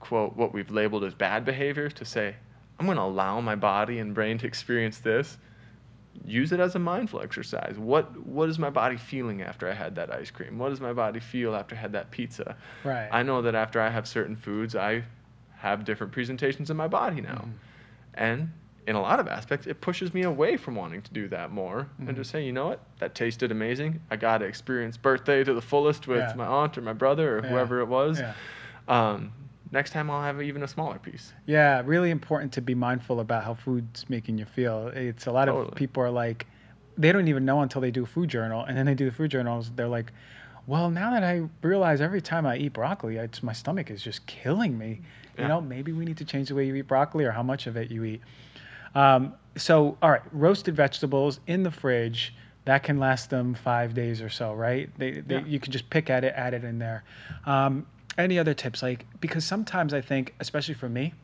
quote, 0.00 0.36
what 0.36 0.52
we've 0.52 0.70
labeled 0.70 1.04
as 1.04 1.14
bad 1.14 1.44
behaviors 1.44 1.92
to 1.94 2.04
say, 2.04 2.36
I'm 2.78 2.86
going 2.86 2.96
to 2.96 3.02
allow 3.02 3.40
my 3.40 3.54
body 3.54 3.98
and 3.98 4.14
brain 4.14 4.38
to 4.38 4.46
experience 4.46 4.98
this. 4.98 5.38
Use 6.24 6.52
it 6.52 6.60
as 6.60 6.74
a 6.74 6.78
mindful 6.78 7.20
exercise. 7.20 7.76
What 7.78 8.18
what 8.26 8.48
is 8.48 8.58
my 8.58 8.70
body 8.70 8.96
feeling 8.96 9.42
after 9.42 9.68
I 9.68 9.74
had 9.74 9.94
that 9.96 10.10
ice 10.10 10.30
cream? 10.30 10.58
What 10.58 10.70
does 10.70 10.80
my 10.80 10.92
body 10.94 11.20
feel 11.20 11.54
after 11.54 11.74
I 11.74 11.78
had 11.78 11.92
that 11.92 12.10
pizza? 12.10 12.56
Right. 12.84 13.08
I 13.12 13.22
know 13.22 13.42
that 13.42 13.54
after 13.54 13.80
I 13.80 13.90
have 13.90 14.08
certain 14.08 14.34
foods, 14.34 14.74
I 14.74 15.02
have 15.58 15.84
different 15.84 16.12
presentations 16.12 16.70
in 16.70 16.76
my 16.76 16.88
body 16.88 17.20
now. 17.20 17.44
Mhm. 17.44 17.52
And 18.14 18.52
in 18.86 18.96
a 18.96 19.00
lot 19.00 19.20
of 19.20 19.28
aspects, 19.28 19.66
it 19.66 19.80
pushes 19.82 20.14
me 20.14 20.22
away 20.22 20.56
from 20.56 20.74
wanting 20.74 21.02
to 21.02 21.12
do 21.12 21.28
that 21.28 21.50
more 21.50 21.88
Mhm. 22.00 22.08
and 22.08 22.16
just 22.16 22.30
say, 22.30 22.42
you 22.44 22.52
know 22.52 22.68
what, 22.68 22.80
that 22.98 23.14
tasted 23.14 23.50
amazing. 23.52 24.00
I 24.10 24.16
got 24.16 24.38
to 24.38 24.46
experience 24.46 24.96
birthday 24.96 25.44
to 25.44 25.52
the 25.52 25.60
fullest 25.62 26.06
with 26.08 26.20
Yeah. 26.20 26.34
my 26.34 26.46
aunt 26.46 26.78
or 26.78 26.82
my 26.82 26.92
brother 26.94 27.38
or 27.38 27.42
Yeah. 27.42 27.50
whoever 27.50 27.80
it 27.80 27.88
was. 27.88 28.20
Yeah. 28.20 28.32
Um, 28.88 29.32
next 29.70 29.90
time 29.90 30.10
I'll 30.10 30.22
have 30.22 30.40
even 30.42 30.62
a 30.62 30.68
smaller 30.68 30.98
piece. 30.98 31.32
Yeah, 31.46 31.82
really 31.84 32.10
important 32.10 32.52
to 32.54 32.60
be 32.60 32.74
mindful 32.74 33.20
about 33.20 33.44
how 33.44 33.54
food's 33.54 34.08
making 34.08 34.38
you 34.38 34.44
feel. 34.44 34.88
It's 34.88 35.26
a 35.26 35.32
lot 35.32 35.48
of 35.48 35.74
people 35.74 36.02
are 36.02 36.10
like, 36.10 36.46
they 36.98 37.12
don't 37.12 37.28
even 37.28 37.44
know 37.44 37.60
until 37.60 37.80
they 37.80 37.90
do 37.90 38.04
a 38.04 38.06
food 38.06 38.30
journal, 38.30 38.64
and 38.64 38.76
then 38.76 38.86
they 38.86 38.94
do 38.94 39.04
the 39.04 39.14
food 39.14 39.30
journals. 39.30 39.70
They're 39.76 39.88
like, 39.88 40.12
well, 40.66 40.90
now 40.90 41.10
that 41.10 41.22
I 41.22 41.42
realize 41.62 42.00
every 42.00 42.20
time 42.20 42.46
I 42.46 42.56
eat 42.56 42.72
broccoli, 42.72 43.16
it's, 43.16 43.42
my 43.42 43.52
stomach 43.52 43.90
is 43.90 44.02
just 44.02 44.26
killing 44.26 44.76
me. 44.76 45.00
You 45.38 45.46
know, 45.48 45.60
maybe 45.60 45.92
we 45.92 46.06
need 46.06 46.16
to 46.16 46.24
change 46.24 46.48
the 46.48 46.54
way 46.54 46.66
you 46.66 46.74
eat 46.74 46.88
broccoli 46.88 47.24
or 47.24 47.30
how 47.30 47.42
much 47.42 47.66
of 47.66 47.76
it 47.76 47.90
you 47.90 48.04
eat. 48.04 48.22
Um, 48.94 49.34
so, 49.56 49.98
all 50.00 50.10
right, 50.10 50.22
roasted 50.32 50.74
vegetables 50.74 51.40
in 51.46 51.62
the 51.62 51.70
fridge. 51.70 52.34
That 52.64 52.82
can 52.82 52.98
last 52.98 53.30
them 53.30 53.54
five 53.54 53.94
days 53.94 54.20
or 54.22 54.30
so, 54.30 54.54
right? 54.54 54.90
They, 54.98 55.20
they, 55.20 55.36
Yeah. 55.36 55.44
You 55.44 55.60
can 55.60 55.72
just 55.72 55.88
pick 55.90 56.08
at 56.10 56.24
it, 56.24 56.32
add 56.34 56.54
it 56.54 56.64
in 56.64 56.78
there. 56.78 57.04
Um, 57.44 57.86
any 58.18 58.38
other 58.38 58.54
tips? 58.54 58.82
Like, 58.82 59.06
because 59.20 59.44
sometimes 59.44 59.92
I 59.94 60.00
think, 60.00 60.34
especially 60.40 60.74
for 60.74 60.88
me, 60.88 61.14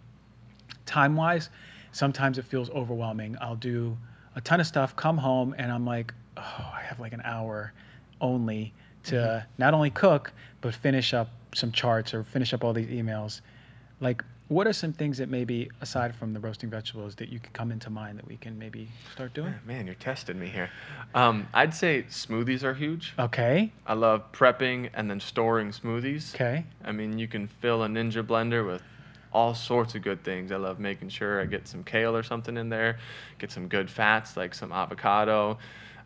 time 0.87 1.17
wise, 1.17 1.51
sometimes 1.93 2.39
it 2.39 2.45
feels 2.45 2.71
overwhelming. 2.71 3.37
I'll 3.41 3.57
do 3.57 3.97
a 4.35 4.41
ton 4.41 4.61
of 4.61 4.67
stuff, 4.67 4.97
come 4.97 5.19
home, 5.19 5.55
and 5.59 5.71
I'm 5.71 5.85
like, 5.85 6.15
oh, 6.37 6.73
I 6.75 6.83
have 6.83 7.01
like 7.01 7.13
an 7.13 7.23
hour 7.25 7.73
only 8.21 8.73
to 9.05 9.15
mm-hmm. 9.15 9.47
not 9.59 9.75
only 9.75 9.91
cook 9.91 10.33
but 10.61 10.75
finish 10.75 11.13
up 11.13 11.29
some 11.55 11.73
charts 11.73 12.15
or 12.15 12.23
finish 12.23 12.55
up 12.55 12.65
all 12.65 12.73
these 12.73 12.89
emails. 12.89 13.41
Like, 14.01 14.25
what 14.53 14.67
are 14.67 14.73
some 14.73 14.93
things 14.93 15.19
that 15.19 15.29
maybe 15.29 15.71
aside 15.81 16.15
from 16.15 16.33
the 16.35 16.41
roasting 16.41 16.69
vegetables 16.69 17.15
that 17.17 17.29
you 17.31 17.41
could 17.41 17.53
come 17.53 17.73
into 17.73 17.89
mind 17.91 18.19
that 18.19 18.27
we 18.29 18.37
can 18.37 18.59
maybe 18.59 18.89
start 19.15 19.33
doing? 19.35 19.55
Man, 19.67 19.87
you're 19.87 19.95
testing 19.95 20.39
me 20.39 20.49
here. 20.49 20.69
Um, 21.15 21.49
I'd 21.55 21.75
say 21.75 22.05
smoothies 22.11 22.63
are 22.63 22.75
huge. 22.75 23.15
Okay. 23.19 23.73
I 23.87 23.95
love 23.95 24.31
prepping 24.33 24.91
and 24.95 25.11
then 25.11 25.21
storing 25.21 25.71
smoothies. 25.71 26.35
Okay. 26.35 26.65
I 26.85 26.93
mean, 26.93 27.19
you 27.19 27.27
can 27.29 27.49
fill 27.49 27.83
a 27.85 27.89
Ninja 27.89 28.23
blender 28.23 28.67
with 28.67 28.83
all 29.33 29.55
sorts 29.55 29.95
of 29.95 30.03
good 30.03 30.23
things. 30.23 30.53
I 30.53 30.57
love 30.57 30.79
making 30.79 31.09
sure 31.09 31.41
I 31.41 31.47
get 31.47 31.67
some 31.67 31.83
kale 31.83 32.15
or 32.15 32.23
something 32.23 32.57
in 32.59 32.69
there, 32.69 32.99
get 33.39 33.51
some 33.51 33.67
good 33.69 33.89
fats 33.91 34.37
like 34.37 34.55
some 34.55 34.71
avocado, 34.73 35.57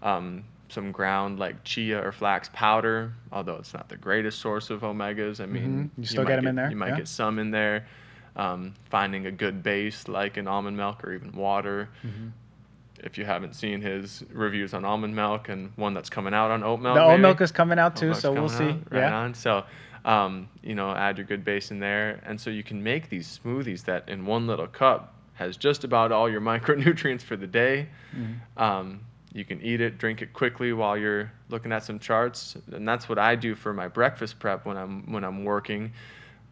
um, 0.03 0.45
some 0.69 0.93
ground 0.93 1.39
like 1.41 1.65
chia 1.65 2.01
or 2.01 2.13
flax 2.13 2.49
powder, 2.53 3.13
although 3.33 3.57
it's 3.57 3.75
not 3.75 3.89
the 3.89 3.97
greatest 3.97 4.39
source 4.41 4.71
of 4.71 4.83
omegas. 4.83 5.41
I 5.41 5.47
mean, 5.47 5.91
Mhm. 5.97 5.99
You 6.03 6.07
still 6.07 6.23
might 6.23 6.29
get 6.31 6.39
'em 6.39 6.47
in 6.47 6.55
there, 6.55 6.71
You 6.71 6.77
might 6.77 6.91
yeah. 6.91 6.97
get 6.99 7.09
some 7.09 7.39
in 7.41 7.51
there. 7.51 7.87
Um, 8.37 8.75
finding 8.91 9.25
a 9.25 9.31
good 9.31 9.63
base 9.63 10.09
like 10.09 10.37
an 10.37 10.47
almond 10.47 10.77
milk 10.77 11.03
or 11.03 11.15
even 11.15 11.33
water. 11.33 11.89
Mm-hmm. 12.05 12.29
If 12.99 13.17
you 13.17 13.25
haven't 13.25 13.55
seen 13.55 13.81
his 13.81 14.25
reviews 14.31 14.75
on 14.75 14.85
almond 14.85 15.17
milk 15.17 15.49
and 15.49 15.73
one 15.77 15.95
that's 15.95 16.11
coming 16.11 16.35
out 16.35 16.51
on 16.51 16.63
oat 16.63 16.81
milk, 16.81 16.97
The 16.97 17.03
oat 17.03 17.19
milk 17.19 17.41
is 17.41 17.51
coming 17.51 17.79
out 17.79 17.97
too, 17.97 18.13
so 18.13 18.33
we'll 18.33 18.51
see. 18.51 18.65
Right 18.91 19.01
yeah. 19.01 19.17
on. 19.17 19.33
So, 19.35 19.65
um, 20.05 20.49
you 20.63 20.75
know, 20.75 20.91
add 20.91 21.17
your 21.17 21.27
good 21.27 21.45
base 21.45 21.71
in 21.71 21.81
there, 21.81 22.21
and 22.27 22.39
so 22.41 22.51
you 22.51 22.63
can 22.63 22.83
make 22.83 23.09
these 23.09 23.41
smoothies 23.43 23.85
that 23.85 24.09
in 24.09 24.27
one 24.27 24.47
little 24.47 24.67
cup 24.67 25.15
has 25.35 25.57
just 25.57 25.85
about 25.85 26.13
all 26.13 26.29
your 26.31 26.41
micronutrients 26.53 27.23
for 27.23 27.37
the 27.37 27.47
day. 27.47 27.89
Mhm. 28.15 28.61
Um, 28.63 29.01
you 29.33 29.45
can 29.45 29.61
eat 29.61 29.81
it, 29.83 29.99
drink 29.99 30.23
it 30.23 30.33
quickly 30.33 30.73
while 30.73 30.97
you're 30.97 31.31
looking 31.51 31.71
at 31.71 31.85
some 31.85 31.99
charts, 31.99 32.57
and 32.73 32.89
that's 32.89 33.09
what 33.09 33.19
I 33.19 33.35
do 33.35 33.55
for 33.55 33.73
my 33.75 33.89
breakfast 33.89 34.39
prep 34.39 34.65
when 34.65 34.77
I'm 34.77 35.13
when 35.13 35.25
I'm 35.25 35.45
working. 35.45 35.93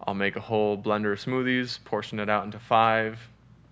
I'll 0.07 0.15
make 0.15 0.37
a 0.37 0.41
whole 0.41 0.77
blender 0.77 1.13
of 1.13 1.19
smoothies, 1.21 1.83
portion 1.85 2.21
it 2.21 2.29
out 2.29 2.45
into 2.45 2.59
five, 2.59 3.19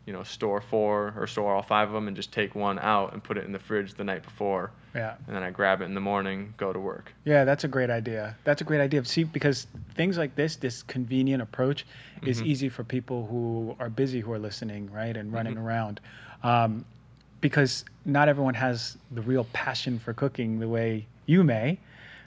you 0.07 0.13
know, 0.13 0.23
store 0.23 0.61
four 0.61 1.15
or 1.17 1.27
store 1.27 1.55
all 1.55 1.63
five 1.63 1.89
of 1.89 1.95
them, 1.95 2.09
and 2.09 2.17
just 2.17 2.33
take 2.33 2.55
one 2.55 2.79
out 2.79 3.13
and 3.13 3.23
put 3.23 3.37
it 3.37 3.45
in 3.45 3.53
the 3.53 3.59
fridge 3.59 3.95
the 3.95 4.05
night 4.05 4.23
before, 4.23 4.71
Yeah. 4.95 5.15
and 5.27 5.37
then 5.37 5.43
I 5.43 5.51
grab 5.51 5.83
it 5.83 5.85
in 5.85 5.95
the 5.95 6.01
morning, 6.01 6.55
go 6.57 6.73
to 6.73 6.79
work. 6.81 7.13
Yeah, 7.25 7.45
that's 7.45 7.65
a 7.65 7.69
great 7.69 7.91
idea. 7.91 8.37
That's 8.45 8.63
a 8.63 8.65
great 8.65 8.81
idea. 8.81 9.05
See, 9.05 9.25
because 9.25 9.67
things 9.95 10.17
like 10.17 10.35
this, 10.35 10.57
this 10.57 10.83
convenient 10.83 11.43
approach, 11.43 11.85
is 12.23 12.41
Mhm. 12.41 12.47
easy 12.47 12.69
for 12.69 12.85
people 12.85 13.27
who 13.27 13.77
are 13.79 13.91
busy, 13.91 14.21
who 14.21 14.33
are 14.33 14.39
listening, 14.39 14.91
right, 14.93 15.17
and 15.17 15.33
running 15.33 15.57
Mhm. 15.57 15.63
around, 15.65 16.01
um, 16.43 16.85
because 17.41 17.85
not 18.05 18.29
everyone 18.29 18.55
has 18.55 18.97
the 19.11 19.21
real 19.23 19.45
passion 19.53 19.99
for 19.99 20.13
cooking 20.15 20.61
the 20.61 20.69
way 20.69 21.07
you 21.27 21.43
may, 21.45 21.79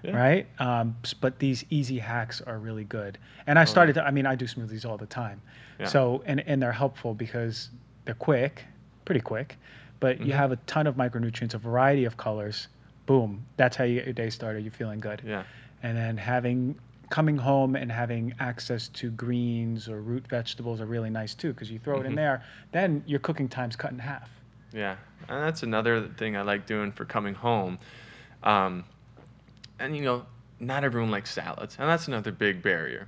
Yeah. 0.05 0.15
right? 0.17 0.47
Um, 0.59 0.95
but 1.21 1.39
these 1.39 1.65
easy 1.69 1.99
hacks 1.99 2.41
are 2.41 2.57
really 2.59 2.83
good. 2.83 3.17
And 3.47 3.57
I 3.57 3.63
Oh, 3.63 3.65
started. 3.65 3.93
To, 3.93 4.05
I 4.05 4.11
mean, 4.11 4.25
I 4.25 4.35
do 4.35 4.45
smoothies 4.45 4.85
all 4.85 4.97
the 4.97 5.05
time, 5.05 5.41
Yeah. 5.79 5.87
so 5.87 6.23
and 6.25 6.41
and 6.47 6.61
they're 6.61 6.71
helpful 6.71 7.13
because 7.13 7.69
they're 8.05 8.13
quick, 8.15 8.65
pretty 9.05 9.21
quick, 9.21 9.57
but 9.99 10.19
you 10.21 10.33
Mhm. 10.33 10.37
have 10.37 10.51
a 10.51 10.55
ton 10.67 10.87
of 10.87 10.95
micronutrients, 10.95 11.53
a 11.53 11.57
variety 11.57 12.05
of 12.05 12.17
colors. 12.17 12.67
Boom, 13.05 13.45
that's 13.57 13.75
how 13.75 13.83
you 13.83 13.95
get 13.95 14.05
your 14.05 14.13
day 14.13 14.29
started. 14.29 14.63
You're 14.63 14.71
feeling 14.71 14.99
good 14.99 15.21
Yeah. 15.25 15.43
and 15.83 15.97
then 15.97 16.17
having 16.17 16.75
coming 17.11 17.37
home 17.37 17.75
and 17.75 17.91
having 17.91 18.33
access 18.39 18.87
to 18.87 19.11
greens 19.11 19.87
or 19.87 20.01
root 20.01 20.25
vegetables 20.27 20.81
are 20.81 20.87
really 20.87 21.09
nice 21.11 21.35
too 21.35 21.53
because 21.53 21.69
you 21.69 21.77
throw 21.77 21.99
it 22.01 22.05
in 22.07 22.13
Mhm. 22.13 22.15
there 22.15 22.41
then 22.71 23.03
your 23.05 23.19
cooking 23.19 23.47
time's 23.47 23.75
cut 23.75 23.91
in 23.91 23.99
half 23.99 24.27
Yeah, 24.73 24.95
and 25.29 25.43
that's 25.43 25.61
another 25.61 26.07
thing 26.17 26.35
I 26.35 26.41
like 26.41 26.65
doing 26.65 26.91
for 26.91 27.05
coming 27.05 27.35
home. 27.35 27.77
Um, 28.43 28.85
and 29.80 29.95
you 29.95 30.03
know, 30.03 30.26
not 30.59 30.84
everyone 30.84 31.11
likes 31.11 31.32
salads, 31.32 31.76
and 31.80 31.89
that's 31.89 32.07
another 32.07 32.32
big 32.32 32.61
barrier. 32.61 33.07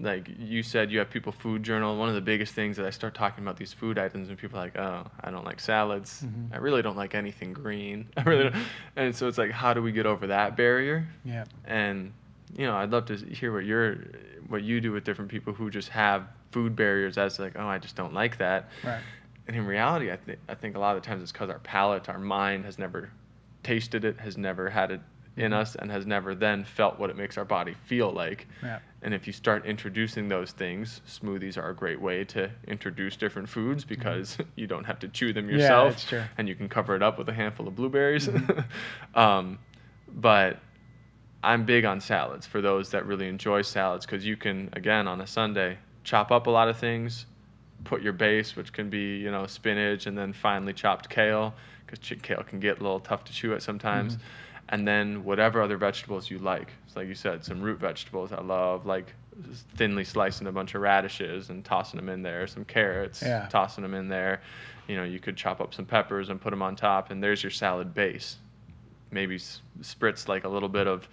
Like 0.00 0.28
you 0.38 0.62
said, 0.62 0.92
you 0.92 1.00
have 1.00 1.10
people 1.10 1.32
food 1.32 1.64
journal. 1.64 1.96
One 1.96 2.08
of 2.08 2.14
the 2.14 2.20
biggest 2.20 2.54
things 2.54 2.76
that 2.76 2.86
I 2.86 2.90
start 2.90 3.14
talking 3.14 3.42
about 3.42 3.56
these 3.56 3.72
food 3.72 3.98
items, 3.98 4.28
and 4.28 4.38
people 4.38 4.58
are 4.58 4.62
like, 4.62 4.78
"Oh, 4.78 5.04
I 5.22 5.30
don't 5.32 5.44
like 5.44 5.58
salads. 5.58 6.22
Mhm. 6.24 6.54
I 6.54 6.58
really 6.58 6.82
don't 6.82 6.96
like 6.96 7.16
anything 7.16 7.52
green. 7.52 8.08
I 8.16 8.22
really 8.22 8.44
don't." 8.50 8.64
And 8.94 9.14
so 9.16 9.26
it's 9.26 9.38
like, 9.38 9.50
how 9.50 9.74
do 9.74 9.82
we 9.82 9.90
get 9.90 10.06
over 10.06 10.28
that 10.28 10.56
barrier? 10.56 11.08
yeah 11.24 11.44
and 11.64 12.12
you 12.56 12.64
know 12.64 12.74
i'd 12.76 12.90
love 12.90 13.04
to 13.04 13.14
hear 13.16 13.52
what 13.52 13.66
you're 13.66 13.96
what 14.48 14.62
you 14.62 14.80
do 14.80 14.90
with 14.90 15.04
different 15.04 15.30
people 15.30 15.52
who 15.52 15.68
just 15.68 15.90
have 15.90 16.26
food 16.50 16.74
barriers 16.74 17.18
as 17.18 17.38
like 17.38 17.52
oh 17.56 17.66
i 17.66 17.76
just 17.76 17.94
don't 17.94 18.14
like 18.14 18.38
that 18.38 18.70
right 18.82 19.02
and 19.46 19.54
in 19.54 19.66
reality 19.66 20.10
i 20.10 20.16
think 20.16 20.38
i 20.48 20.54
think 20.54 20.74
a 20.74 20.78
lot 20.78 20.96
of 20.96 21.02
times 21.02 21.22
it's 21.22 21.30
because 21.30 21.50
our 21.50 21.58
palate 21.58 22.08
our 22.08 22.18
mind 22.18 22.64
has 22.64 22.78
never 22.78 23.10
tasted 23.62 24.02
it 24.02 24.18
has 24.20 24.38
never 24.38 24.70
had 24.70 24.90
it 24.90 25.00
in 25.38 25.52
Mhm. 25.52 25.56
us 25.60 25.74
and 25.76 25.90
has 25.90 26.04
never 26.06 26.34
then 26.34 26.64
felt 26.64 26.98
what 26.98 27.10
it 27.10 27.16
makes 27.16 27.38
our 27.38 27.44
body 27.44 27.74
feel 27.84 28.10
like 28.10 28.46
yeah 28.62 28.78
and 29.00 29.14
if 29.14 29.26
you 29.28 29.32
start 29.32 29.64
introducing 29.64 30.28
those 30.28 30.50
things 30.50 31.00
smoothies 31.06 31.56
are 31.56 31.70
a 31.70 31.74
great 31.74 32.00
way 32.00 32.24
to 32.24 32.50
introduce 32.66 33.16
different 33.16 33.48
foods 33.48 33.84
because 33.84 34.38
you 34.56 34.66
don't 34.66 34.84
have 34.84 34.98
to 34.98 35.08
chew 35.08 35.32
them 35.32 35.44
Mm-hmm. 35.46 35.56
Yeah, 35.58 35.84
yourself 35.84 36.08
true. 36.08 36.24
and 36.36 36.48
you 36.48 36.54
can 36.56 36.68
cover 36.68 36.96
it 36.96 37.02
up 37.02 37.16
with 37.18 37.28
a 37.28 37.32
handful 37.34 37.68
of 37.68 37.74
blueberries 37.76 38.26
Mhm. 38.28 38.64
um, 39.14 39.58
but 40.12 40.58
I'm 41.42 41.64
big 41.64 41.84
on 41.84 42.00
salads 42.00 42.46
for 42.46 42.60
those 42.60 42.90
that 42.90 43.06
really 43.06 43.28
enjoy 43.28 43.62
salads 43.62 44.04
because 44.04 44.26
you 44.26 44.36
can, 44.36 44.70
again, 44.72 45.06
on 45.06 45.20
a 45.20 45.26
Sunday, 45.26 45.78
chop 46.02 46.32
up 46.32 46.48
a 46.48 46.50
lot 46.50 46.68
of 46.68 46.76
things, 46.76 47.26
put 47.84 48.02
your 48.02 48.12
base, 48.12 48.56
which 48.56 48.72
can 48.72 48.90
be, 48.90 49.18
you 49.18 49.30
know, 49.30 49.46
spinach 49.46 50.06
and 50.06 50.18
then 50.18 50.32
finely 50.32 50.72
chopped 50.72 51.08
kale 51.08 51.54
because 51.86 52.00
kale 52.22 52.42
can 52.42 52.58
get 52.58 52.80
a 52.80 52.82
little 52.82 52.98
tough 52.98 53.22
to 53.24 53.32
chew 53.32 53.54
at 53.54 53.62
sometimes. 53.62 54.16
Mhm. 54.16 54.20
And 54.70 54.86
then 54.86 55.24
whatever 55.24 55.62
other 55.62 55.76
vegetables 55.78 56.30
you 56.30 56.38
like. 56.38 56.70
So, 56.88 57.00
like 57.00 57.08
you 57.08 57.14
said, 57.14 57.44
some 57.44 57.60
root 57.62 57.78
vegetables 57.80 58.32
I 58.32 58.42
love, 58.42 58.84
like 58.86 59.14
thinly 59.76 60.04
slicing 60.04 60.46
a 60.46 60.52
bunch 60.52 60.74
of 60.74 60.82
radishes 60.82 61.48
and 61.48 61.64
tossing 61.64 61.98
them 61.98 62.08
in 62.08 62.22
there, 62.22 62.46
some 62.46 62.64
carrots, 62.64 63.22
Yeah. 63.22 63.46
tossing 63.48 63.82
them 63.82 63.94
in 63.94 64.08
there. 64.08 64.42
You 64.88 64.96
know, 64.96 65.04
you 65.04 65.20
could 65.20 65.36
chop 65.36 65.60
up 65.60 65.72
some 65.74 65.84
peppers 65.86 66.28
and 66.28 66.40
put 66.40 66.50
them 66.50 66.60
on 66.62 66.76
top, 66.76 67.10
and 67.10 67.22
there's 67.22 67.42
your 67.42 67.50
salad 67.50 67.94
base 67.94 68.36
maybe 69.10 69.38
spritz 69.80 70.28
like 70.28 70.44
a 70.44 70.48
little 70.48 70.68
bit 70.68 70.86
of 70.86 71.08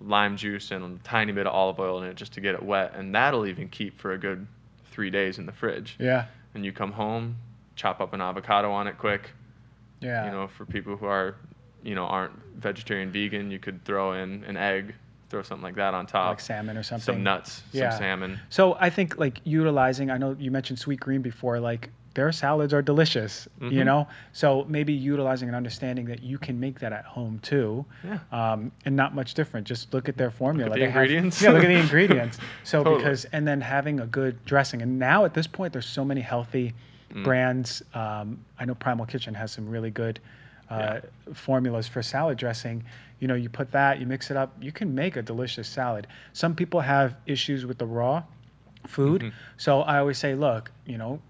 lime 0.00 0.36
juice 0.36 0.72
and 0.72 0.98
a 0.98 1.02
tiny 1.04 1.30
bit 1.30 1.46
of 1.46 1.52
olive 1.54 1.78
oil 1.78 2.02
in 2.02 2.08
it 2.08 2.16
just 2.16 2.32
to 2.32 2.40
get 2.40 2.56
it 2.56 2.62
wet 2.62 2.92
and 2.96 3.14
that'll 3.14 3.46
even 3.46 3.68
keep 3.68 3.96
for 3.96 4.12
a 4.14 4.18
good 4.18 4.44
three 4.90 5.10
days 5.10 5.38
in 5.38 5.46
the 5.46 5.52
fridge 5.52 5.94
yeah 6.00 6.24
and 6.54 6.64
you 6.64 6.72
come 6.72 6.90
home 6.90 7.36
chop 7.76 8.00
up 8.00 8.12
an 8.14 8.20
avocado 8.20 8.72
on 8.72 8.88
it 8.88 8.98
quick 8.98 9.30
yeah 10.00 10.24
you 10.26 10.32
know 10.32 10.48
for 10.48 10.64
people 10.64 10.96
who 10.96 11.06
are 11.06 11.36
you 11.84 11.94
know 11.94 12.04
aren't 12.06 12.32
vegetarian 12.56 13.10
vegan 13.10 13.50
you 13.50 13.58
could 13.58 13.84
throw 13.84 14.14
in 14.14 14.42
an 14.44 14.56
egg 14.56 14.94
throw 15.30 15.42
something 15.42 15.62
like 15.62 15.74
that 15.74 15.94
on 15.94 16.06
top 16.06 16.30
like 16.30 16.40
salmon 16.40 16.76
or 16.76 16.82
something 16.82 17.14
some 17.14 17.22
nuts 17.22 17.62
Yeah. 17.72 17.90
some 17.90 17.98
salmon 18.00 18.40
so 18.48 18.76
i 18.80 18.90
think 18.90 19.18
like 19.18 19.40
utilizing 19.44 20.10
i 20.10 20.16
know 20.16 20.34
you 20.38 20.50
mentioned 20.50 20.78
Sweetgreen 20.78 21.22
before 21.22 21.60
like 21.60 21.90
their 22.14 22.30
salads 22.30 22.72
are 22.72 22.80
delicious 22.80 23.48
you 23.60 23.70
Mhm. 23.82 23.84
know 23.86 24.08
so 24.32 24.64
maybe 24.68 24.92
utilizing 24.92 25.48
and 25.48 25.56
understanding 25.56 26.06
that 26.06 26.22
you 26.22 26.38
can 26.38 26.58
make 26.60 26.78
that 26.78 26.92
at 26.92 27.04
home 27.04 27.38
too 27.40 27.84
yeah 28.04 28.18
um, 28.32 28.70
and 28.84 28.94
not 28.96 29.14
much 29.16 29.34
different. 29.34 29.66
Just 29.66 29.92
look 29.92 30.08
at 30.08 30.16
their 30.16 30.30
formula. 30.30 30.70
the 30.70 30.76
They 30.78 30.80
have- 30.86 30.90
ingredients. 31.02 31.42
yeah, 31.42 31.50
look 31.50 31.64
at 31.64 31.68
the 31.68 31.74
ingredients. 31.80 32.38
So 32.62 32.78
Totally. 32.84 32.98
because 33.02 33.24
and 33.26 33.46
then 33.48 33.60
having 33.60 33.98
a 33.98 34.06
good 34.06 34.44
dressing. 34.44 34.80
And 34.80 34.96
now 34.98 35.24
at 35.24 35.34
this 35.34 35.48
point, 35.48 35.72
there's 35.72 35.86
so 35.86 36.04
many 36.04 36.20
healthy 36.20 36.72
Mm. 37.12 37.24
brands. 37.24 37.82
Um, 37.94 38.44
I 38.60 38.64
know 38.64 38.74
Primal 38.76 39.06
Kitchen 39.06 39.34
has 39.34 39.50
some 39.52 39.68
really 39.68 39.90
good 39.90 40.20
uh, 40.70 41.00
formulas 41.32 41.86
for 41.88 42.02
salad 42.02 42.38
dressing. 42.38 42.84
You 43.20 43.28
know, 43.28 43.34
you 43.34 43.48
put 43.48 43.70
that, 43.72 44.00
you 44.00 44.06
mix 44.06 44.30
it 44.30 44.36
up, 44.36 44.52
you 44.60 44.72
can 44.72 44.94
make 44.94 45.16
a 45.16 45.22
delicious 45.22 45.68
salad. 45.68 46.06
Some 46.32 46.54
people 46.54 46.80
have 46.80 47.16
issues 47.26 47.64
with 47.64 47.78
the 47.78 47.86
raw 47.86 48.24
food. 48.86 49.22
Mhm. 49.22 49.32
So 49.56 49.80
I 49.80 49.98
always 49.98 50.18
say, 50.18 50.34
look, 50.34 50.70
you 50.84 50.98
know, 50.98 51.20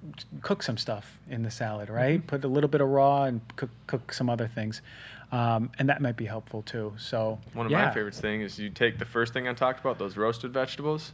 cook 0.43 0.62
some 0.62 0.77
stuff 0.77 1.19
in 1.31 1.43
the 1.43 1.51
salad, 1.51 1.89
right? 1.89 2.27
Put 2.27 2.44
a 2.44 2.48
little 2.48 2.69
bit 2.69 2.81
of 2.81 2.89
raw 2.89 3.24
and 3.24 3.40
cook, 3.56 3.70
cook 3.86 4.12
some 4.12 4.28
other 4.28 4.48
things. 4.48 4.82
Um, 5.31 5.70
and 5.78 5.89
that 5.89 6.01
might 6.01 6.16
be 6.16 6.27
helpful 6.27 6.62
too. 6.62 6.94
So 6.97 7.39
One 7.52 7.66
of 7.66 7.73
yeah. 7.73 7.86
my 7.86 7.94
favorite 7.94 8.15
things 8.15 8.52
is 8.52 8.59
you 8.59 8.70
take 8.70 8.98
the 8.98 9.05
first 9.05 9.32
thing 9.32 9.47
I 9.48 9.52
talked 9.55 9.81
about, 9.81 9.98
those 9.98 10.16
roasted 10.16 10.52
vegetables, 10.52 11.12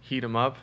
heat 0.00 0.20
them 0.20 0.36
up, 0.36 0.58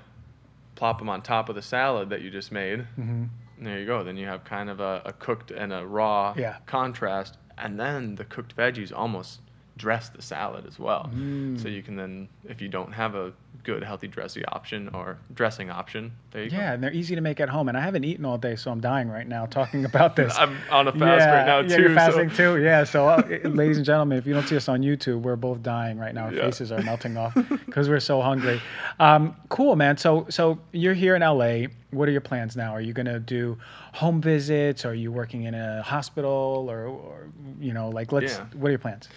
plop 0.76 1.00
them 1.00 1.10
on 1.10 1.22
top 1.22 1.50
of 1.50 1.56
the 1.56 1.62
salad 1.62 2.10
that 2.10 2.22
you 2.22 2.30
just 2.30 2.52
made, 2.52 2.82
hmm 2.96 3.02
and 3.02 3.30
there 3.60 3.80
you 3.80 3.86
go. 3.86 4.04
Then 4.04 4.18
you 4.18 4.28
have 4.28 4.44
kind 4.44 4.70
of 4.70 4.80
a, 4.80 5.02
a 5.06 5.14
cooked 5.14 5.52
and 5.52 5.74
a 5.74 5.86
raw 5.86 6.34
Yeah. 6.38 6.58
contrast, 6.66 7.38
and 7.58 7.80
then 7.80 8.16
the 8.16 8.26
cooked 8.26 8.56
veggies 8.56 8.92
almost 8.96 9.42
dress 9.78 10.10
the 10.10 10.22
salad 10.22 10.66
as 10.66 10.80
well. 10.80 11.10
Mm. 11.14 11.62
So 11.62 11.68
you 11.68 11.82
can 11.84 11.96
then, 11.96 12.28
if 12.46 12.62
you 12.62 12.68
don't 12.68 12.92
have 12.92 13.16
a 13.16 13.32
good 13.64 13.84
healthy 13.84 14.08
dressy 14.08 14.46
option 14.46 14.90
or 14.94 15.18
dressing 15.34 15.70
option, 15.70 16.12
there 16.32 16.44
you 16.44 16.50
go. 16.50 16.58
Yeah, 16.58 16.74
and 16.74 16.84
they're 16.84 16.94
easy 16.94 17.16
to 17.16 17.22
make 17.22 17.40
at 17.40 17.50
home. 17.50 17.68
And 17.70 17.78
I 17.78 17.82
haven't 17.82 18.04
eaten 18.04 18.26
all 18.26 18.38
day, 18.38 18.56
so 18.56 18.72
I'm 18.72 18.80
dying 18.80 19.10
right 19.10 19.28
now 19.28 19.46
talking 19.46 19.86
about 19.86 20.16
this. 20.18 20.36
I'm 20.38 20.58
on 20.72 20.88
a 20.88 20.92
fast 20.92 21.02
right 21.28 21.46
now 21.46 21.60
yeah, 21.60 21.76
too. 21.76 21.82
You're 21.84 21.96
fasting 21.96 22.30
so. 22.32 22.56
too. 22.56 22.64
Yeah. 22.64 22.84
So, 22.84 23.08
uh, 23.08 23.22
ladies 23.44 23.78
and 23.78 23.86
gentlemen, 23.86 24.18
if 24.18 24.26
you 24.26 24.34
don't 24.34 24.48
see 24.48 24.58
us 24.58 24.68
on 24.68 24.82
YouTube, 24.82 25.22
we're 25.22 25.36
both 25.36 25.62
dying 25.62 25.98
right 25.98 26.14
now. 26.14 26.26
Our 26.26 26.34
Yeah. 26.34 26.46
faces 26.46 26.72
are 26.72 26.82
melting 26.82 27.18
off 27.18 27.34
because 27.66 27.90
we're 27.90 28.00
so 28.00 28.22
hungry. 28.22 28.62
Um, 29.00 29.36
cool, 29.50 29.76
man. 29.76 29.98
So, 29.98 30.26
so 30.30 30.60
you're 30.72 30.94
here 30.94 31.16
in 31.16 31.22
LA. 31.22 31.68
What 31.92 32.08
are 32.10 32.12
your 32.12 32.22
plans 32.22 32.56
now? 32.56 32.74
Are 32.74 32.82
you 32.82 32.94
gonna 32.94 33.20
do 33.20 33.58
home 33.94 34.22
visits? 34.22 34.86
Are 34.86 34.94
you 34.94 35.12
working 35.12 35.44
in 35.44 35.54
a 35.56 35.82
hospital, 35.82 36.68
or, 36.70 36.86
or 36.86 37.30
you 37.60 37.74
know, 37.74 37.90
like 37.90 38.12
let's? 38.12 38.34
Yeah. 38.34 38.46
What 38.56 38.68
are 38.68 38.72
your 38.72 38.80
plans? 38.80 39.08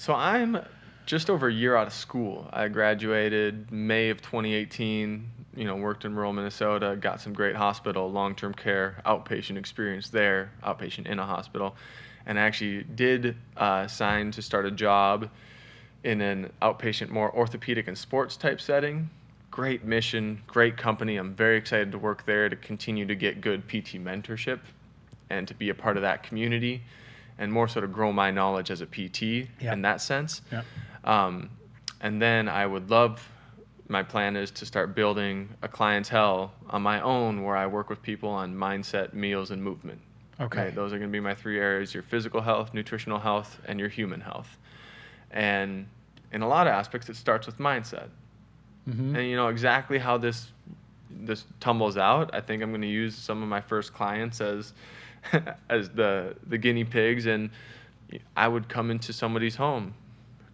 So 0.00 0.14
I'm 0.14 0.64
just 1.04 1.28
over 1.28 1.48
a 1.48 1.52
year 1.52 1.76
out 1.76 1.86
of 1.86 1.92
school. 1.92 2.48
I 2.54 2.68
graduated 2.68 3.70
May 3.70 4.08
of 4.08 4.22
2018. 4.22 5.30
You 5.54 5.64
know, 5.66 5.76
worked 5.76 6.06
in 6.06 6.16
rural 6.16 6.32
Minnesota, 6.32 6.96
got 6.98 7.20
some 7.20 7.34
great 7.34 7.54
hospital, 7.54 8.10
long-term 8.10 8.54
care, 8.54 9.02
outpatient 9.04 9.58
experience 9.58 10.08
there, 10.08 10.52
outpatient 10.64 11.06
in 11.06 11.18
a 11.18 11.26
hospital, 11.26 11.76
and 12.24 12.38
I 12.38 12.42
actually 12.44 12.84
did 12.84 13.36
uh, 13.58 13.88
sign 13.88 14.30
to 14.30 14.40
start 14.40 14.64
a 14.64 14.70
job 14.70 15.28
in 16.02 16.22
an 16.22 16.50
outpatient, 16.62 17.10
more 17.10 17.30
orthopedic 17.36 17.86
and 17.86 17.98
sports 17.98 18.38
type 18.38 18.62
setting. 18.62 19.10
Great 19.50 19.84
mission, 19.84 20.40
great 20.46 20.78
company. 20.78 21.16
I'm 21.18 21.34
very 21.34 21.58
excited 21.58 21.92
to 21.92 21.98
work 21.98 22.24
there 22.24 22.48
to 22.48 22.56
continue 22.56 23.04
to 23.04 23.14
get 23.14 23.42
good 23.42 23.68
PT 23.68 24.02
mentorship 24.02 24.60
and 25.28 25.46
to 25.46 25.52
be 25.52 25.68
a 25.68 25.74
part 25.74 25.98
of 25.98 26.02
that 26.04 26.22
community 26.22 26.84
and 27.40 27.52
more 27.52 27.66
so 27.66 27.80
to 27.80 27.88
grow 27.88 28.12
my 28.12 28.30
knowledge 28.30 28.70
as 28.70 28.80
a 28.82 28.86
PT 28.86 29.48
Yeah. 29.60 29.72
in 29.72 29.82
that 29.82 30.00
sense. 30.00 30.42
Yeah. 30.52 30.62
Um, 31.04 31.50
and 32.00 32.20
then 32.22 32.48
I 32.48 32.64
would 32.66 32.90
love, 32.90 33.26
my 33.88 34.02
plan 34.02 34.36
is 34.36 34.50
to 34.52 34.66
start 34.66 34.94
building 34.94 35.48
a 35.62 35.68
clientele 35.68 36.52
on 36.68 36.82
my 36.82 37.00
own 37.00 37.42
where 37.42 37.56
I 37.56 37.66
work 37.66 37.88
with 37.90 38.02
people 38.02 38.28
on 38.28 38.54
mindset, 38.54 39.14
meals, 39.14 39.50
and 39.50 39.62
movement. 39.64 40.00
Okay. 40.38 40.64
Right? 40.66 40.74
Those 40.74 40.92
are 40.92 40.98
going 40.98 41.10
to 41.10 41.12
be 41.12 41.20
my 41.20 41.34
three 41.34 41.58
areas 41.58 41.92
your 41.94 42.02
physical 42.02 42.40
health, 42.42 42.72
nutritional 42.74 43.18
health, 43.18 43.58
and 43.66 43.80
your 43.80 43.88
human 43.88 44.20
health. 44.20 44.58
And 45.30 45.86
in 46.32 46.42
a 46.42 46.48
lot 46.48 46.66
of 46.66 46.72
aspects, 46.74 47.08
it 47.08 47.16
starts 47.16 47.46
with 47.46 47.58
mindset. 47.58 48.08
Mhm. 48.88 49.14
And 49.16 49.28
you 49.28 49.36
know 49.36 49.48
exactly 49.48 49.98
how 49.98 50.18
this 50.18 50.52
this 51.12 51.44
tumbles 51.58 51.96
out. 51.98 52.30
I 52.32 52.40
think 52.40 52.62
I'm 52.62 52.70
going 52.70 52.80
to 52.82 52.86
use 52.86 53.16
some 53.16 53.42
of 53.42 53.48
my 53.48 53.60
first 53.60 53.92
clients 53.92 54.40
as 54.40 54.72
as 55.68 55.90
the 55.90 56.34
the 56.46 56.58
guinea 56.58 56.84
pigs, 56.84 57.26
and 57.26 57.50
I 58.36 58.48
would 58.48 58.68
come 58.68 58.90
into 58.90 59.12
somebody's 59.12 59.56
home, 59.56 59.94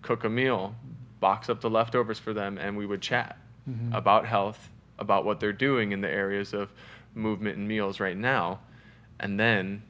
cook 0.03 0.25
a 0.25 0.29
meal, 0.29 0.75
box 1.21 1.49
up 1.49 1.61
the 1.61 1.71
leftovers 1.71 2.19
for 2.19 2.33
them, 2.33 2.59
and 2.59 2.77
we 2.77 2.87
would 2.87 3.01
chat 3.01 3.39
Mhm. 3.69 3.95
about 3.95 4.27
health, 4.27 4.71
about 4.99 5.25
what 5.25 5.41
they're 5.41 5.53
doing 5.53 5.93
in 5.93 6.01
the 6.01 6.11
areas 6.11 6.53
of 6.55 6.73
movement 7.15 7.57
and 7.57 7.67
meals 7.67 7.99
right 7.99 8.17
now, 8.17 8.61
and 9.19 9.41
then 9.41 9.83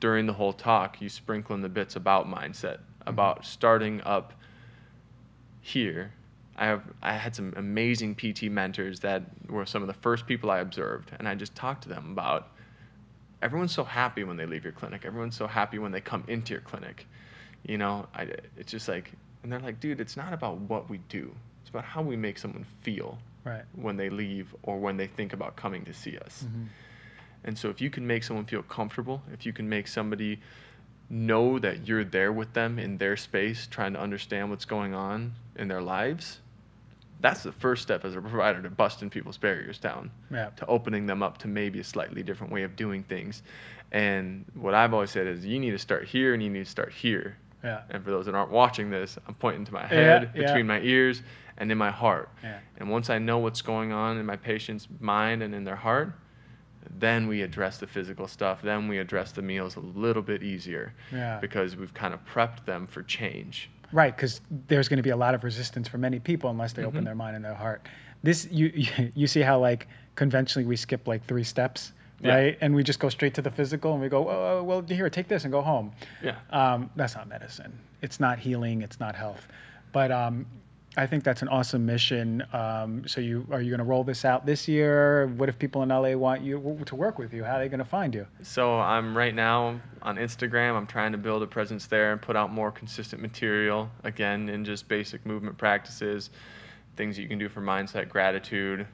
during 0.00 0.26
the 0.26 0.34
whole 0.34 0.52
talk, 0.52 1.00
you 1.00 1.08
sprinkle 1.08 1.54
in 1.54 1.62
the 1.62 1.68
bits 1.68 1.96
about 1.96 2.28
mindset, 2.28 2.78
about 3.06 3.44
starting 3.46 4.00
up 4.02 4.34
here. 5.60 6.12
I 6.56 6.66
have 6.66 6.82
I 7.02 7.12
had 7.14 7.34
some 7.34 7.52
amazing 7.56 8.14
PT 8.14 8.44
mentors 8.44 9.00
that 9.00 9.22
were 9.48 9.66
some 9.66 9.82
of 9.82 9.88
the 9.88 9.94
first 9.94 10.26
people 10.26 10.50
I 10.50 10.58
observed, 10.60 11.10
and 11.18 11.26
I 11.26 11.34
just 11.34 11.54
talked 11.54 11.82
to 11.84 11.88
them 11.88 12.12
about 12.12 12.48
everyone's 13.44 13.72
so 13.74 13.84
happy 13.84 14.24
when 14.24 14.36
they 14.38 14.46
leave 14.46 14.64
your 14.64 14.72
clinic. 14.72 15.04
Everyone's 15.04 15.36
so 15.36 15.46
happy 15.46 15.78
when 15.78 15.92
they 15.92 16.00
come 16.00 16.24
into 16.26 16.52
your 16.54 16.62
clinic. 16.62 17.06
You 17.64 17.78
know, 17.78 18.06
I, 18.14 18.22
it's 18.56 18.72
just 18.72 18.88
like, 18.88 19.12
and 19.42 19.52
they're 19.52 19.60
like, 19.60 19.78
dude, 19.80 20.00
it's 20.00 20.16
not 20.16 20.32
about 20.32 20.56
what 20.62 20.88
we 20.88 20.98
do. 21.10 21.32
It's 21.60 21.68
about 21.70 21.84
how 21.84 22.00
we 22.02 22.16
make 22.16 22.38
someone 22.38 22.64
feel 22.82 23.18
Right. 23.44 23.64
when 23.74 23.98
they 23.98 24.08
leave 24.08 24.54
or 24.62 24.78
when 24.78 24.96
they 24.96 25.06
think 25.06 25.34
about 25.34 25.54
coming 25.56 25.84
to 25.84 25.92
see 25.92 26.16
us. 26.18 26.46
Mhm. 26.48 26.66
And 27.44 27.58
so 27.58 27.68
if 27.68 27.78
you 27.82 27.90
can 27.90 28.06
make 28.06 28.24
someone 28.24 28.46
feel 28.46 28.62
comfortable, 28.62 29.22
if 29.30 29.44
you 29.44 29.52
can 29.52 29.68
make 29.68 29.86
somebody 29.86 30.40
know 31.10 31.58
that 31.58 31.86
you're 31.86 32.04
there 32.04 32.32
with 32.32 32.54
them 32.54 32.78
in 32.78 32.96
their 32.96 33.18
space, 33.18 33.66
trying 33.66 33.92
to 33.92 34.00
understand 34.00 34.48
what's 34.48 34.64
going 34.64 34.94
on 34.94 35.34
in 35.56 35.68
their 35.68 35.82
lives, 35.82 36.40
that's 37.24 37.42
the 37.42 37.52
first 37.52 37.80
step 37.82 38.04
as 38.04 38.14
a 38.14 38.20
provider 38.20 38.60
to 38.60 38.68
busting 38.68 39.08
people's 39.08 39.38
barriers 39.38 39.78
down, 39.78 40.10
Yeah. 40.30 40.50
to 40.56 40.66
opening 40.66 41.06
them 41.06 41.22
up 41.22 41.38
to 41.38 41.48
maybe 41.48 41.80
a 41.80 41.84
slightly 41.84 42.22
different 42.22 42.52
way 42.52 42.64
of 42.64 42.76
doing 42.76 43.02
things. 43.02 43.42
And 43.92 44.44
what 44.54 44.74
I've 44.74 44.92
always 44.92 45.10
said 45.10 45.26
is 45.26 45.46
you 45.46 45.58
need 45.58 45.70
to 45.70 45.78
start 45.78 46.04
here 46.04 46.34
and 46.34 46.42
you 46.42 46.50
need 46.50 46.64
to 46.66 46.70
start 46.70 46.92
here. 46.92 47.38
Yeah. 47.62 47.80
And 47.88 48.04
for 48.04 48.10
those 48.10 48.26
that 48.26 48.34
aren't 48.34 48.50
watching 48.50 48.90
this, 48.90 49.16
I'm 49.26 49.32
pointing 49.34 49.64
to 49.64 49.72
my 49.72 49.86
head, 49.86 50.32
yeah. 50.34 50.42
between 50.46 50.66
my 50.66 50.80
ears, 50.80 51.22
and 51.56 51.72
in 51.72 51.78
my 51.78 51.90
heart. 51.90 52.28
Yeah. 52.42 52.58
And 52.76 52.90
once 52.90 53.08
I 53.08 53.18
know 53.18 53.38
what's 53.38 53.62
going 53.62 53.90
on 53.90 54.18
in 54.18 54.26
my 54.26 54.36
patient's 54.36 54.86
mind 55.00 55.42
and 55.42 55.54
in 55.54 55.64
their 55.64 55.76
heart, 55.76 56.12
then 56.98 57.26
we 57.26 57.40
address 57.40 57.78
the 57.78 57.86
physical 57.86 58.28
stuff. 58.28 58.60
Then 58.60 58.86
we 58.86 58.98
address 58.98 59.32
the 59.32 59.40
meals 59.40 59.76
a 59.76 59.80
little 59.80 60.20
bit 60.22 60.42
easier 60.42 60.92
Yeah. 61.10 61.38
because 61.40 61.74
we've 61.74 61.94
kind 61.94 62.12
of 62.12 62.22
prepped 62.26 62.66
them 62.66 62.86
for 62.86 63.02
change. 63.02 63.70
Right, 63.92 64.14
because 64.16 64.40
there's 64.68 64.88
going 64.88 64.96
to 64.98 65.02
be 65.02 65.10
a 65.10 65.16
lot 65.16 65.34
of 65.34 65.44
resistance 65.44 65.86
for 65.88 65.98
many 65.98 66.18
people 66.18 66.50
unless 66.50 66.72
they 66.72 66.84
open 66.84 67.02
Mhm. 67.02 67.04
their 67.06 67.14
mind 67.14 67.36
and 67.36 67.44
their 67.44 67.54
heart. 67.54 67.86
This 68.22 68.48
you 68.50 68.72
you- 68.74 69.12
you 69.14 69.26
see 69.26 69.40
how 69.40 69.58
like 69.58 69.86
conventionally 70.16 70.66
we 70.66 70.76
skip 70.76 71.06
like 71.06 71.24
three 71.26 71.44
steps, 71.44 71.92
Yeah. 72.20 72.34
right? 72.34 72.58
And 72.60 72.74
we 72.74 72.82
just 72.82 72.98
go 73.00 73.08
straight 73.08 73.34
to 73.34 73.42
the 73.42 73.50
physical 73.50 73.92
and 73.92 74.00
we 74.00 74.08
go, 74.08 74.28
oh, 74.28 74.62
well, 74.62 74.80
here, 74.82 75.10
take 75.10 75.28
this 75.28 75.44
and 75.44 75.52
go 75.52 75.60
home. 75.62 75.92
Yeah. 76.22 76.36
Um, 76.50 76.90
that's 76.96 77.14
not 77.16 77.28
medicine. 77.28 77.72
It's 78.02 78.20
not 78.20 78.38
healing. 78.38 78.82
It's 78.82 79.00
not 79.00 79.14
health. 79.14 79.46
But 79.92 80.10
um, 80.12 80.46
I 80.96 81.06
think 81.06 81.24
that's 81.24 81.42
an 81.42 81.48
awesome 81.48 81.84
mission. 81.86 82.44
Um, 82.52 83.06
so 83.08 83.20
you 83.20 83.46
are 83.50 83.60
you 83.60 83.70
going 83.70 83.78
to 83.78 83.84
roll 83.84 84.04
this 84.04 84.24
out 84.24 84.46
this 84.46 84.68
year? 84.68 85.26
What 85.26 85.48
if 85.48 85.58
people 85.58 85.82
in 85.82 85.88
LA 85.88 86.14
want 86.16 86.42
you 86.42 86.82
to 86.86 86.94
work 86.94 87.18
with 87.18 87.32
you? 87.34 87.42
How 87.42 87.56
are 87.56 87.58
they 87.60 87.68
going 87.68 87.78
to 87.78 87.84
find 87.84 88.14
you? 88.14 88.26
So 88.42 88.78
I'm 88.78 89.16
right 89.16 89.34
now 89.34 89.80
on 90.02 90.16
Instagram. 90.16 90.76
I'm 90.76 90.86
trying 90.86 91.12
to 91.12 91.18
build 91.18 91.42
a 91.42 91.46
presence 91.46 91.86
there 91.86 92.12
and 92.12 92.22
put 92.22 92.36
out 92.36 92.52
more 92.52 92.70
consistent 92.70 93.20
material 93.20 93.90
again 94.04 94.48
in 94.48 94.64
just 94.64 94.86
basic 94.86 95.26
movement 95.26 95.58
practices, 95.58 96.30
things 96.96 97.16
that 97.16 97.22
you 97.22 97.28
can 97.28 97.38
do 97.38 97.48
for 97.48 97.60
mindset, 97.60 98.08
gratitude. 98.08 98.86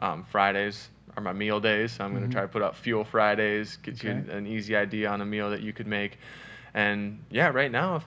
Um, 0.00 0.24
Fridays 0.24 0.88
are 1.16 1.22
my 1.22 1.32
meal 1.32 1.60
days, 1.60 1.92
so 1.92 2.04
I'm 2.04 2.12
going 2.12 2.22
Mhm. 2.24 2.28
to 2.28 2.32
try 2.32 2.42
to 2.42 2.48
put 2.48 2.62
out 2.62 2.76
Fuel 2.76 3.04
Fridays, 3.04 3.76
get 3.78 4.02
you 4.02 4.12
Okay. 4.12 4.32
an 4.32 4.46
easy 4.46 4.76
idea 4.76 5.10
on 5.10 5.20
a 5.20 5.26
meal 5.26 5.50
that 5.50 5.60
you 5.60 5.72
could 5.74 5.86
make. 5.88 6.18
And 6.72 7.18
yeah, 7.30 7.48
right 7.48 7.70
now, 7.72 7.96
if 7.96 8.06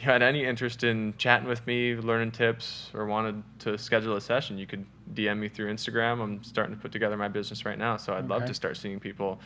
you 0.00 0.06
had 0.06 0.22
any 0.22 0.44
interest 0.44 0.82
in 0.82 1.14
chatting 1.18 1.46
with 1.46 1.66
me, 1.66 1.94
learning 1.94 2.32
tips, 2.32 2.90
or 2.94 3.06
wanted 3.06 3.42
to 3.60 3.76
schedule 3.76 4.16
a 4.16 4.20
session, 4.20 4.56
you 4.56 4.66
could 4.66 4.86
DM 5.14 5.38
me 5.38 5.48
through 5.48 5.72
Instagram. 5.72 6.22
I'm 6.22 6.42
starting 6.42 6.74
to 6.74 6.80
put 6.80 6.90
together 6.90 7.16
my 7.16 7.28
business 7.28 7.64
right 7.66 7.78
now, 7.78 7.96
so 7.96 8.14
I'd 8.14 8.28
love 8.28 8.46
to 8.46 8.54
start 8.54 8.76
seeing 8.76 8.98
people 8.98 9.40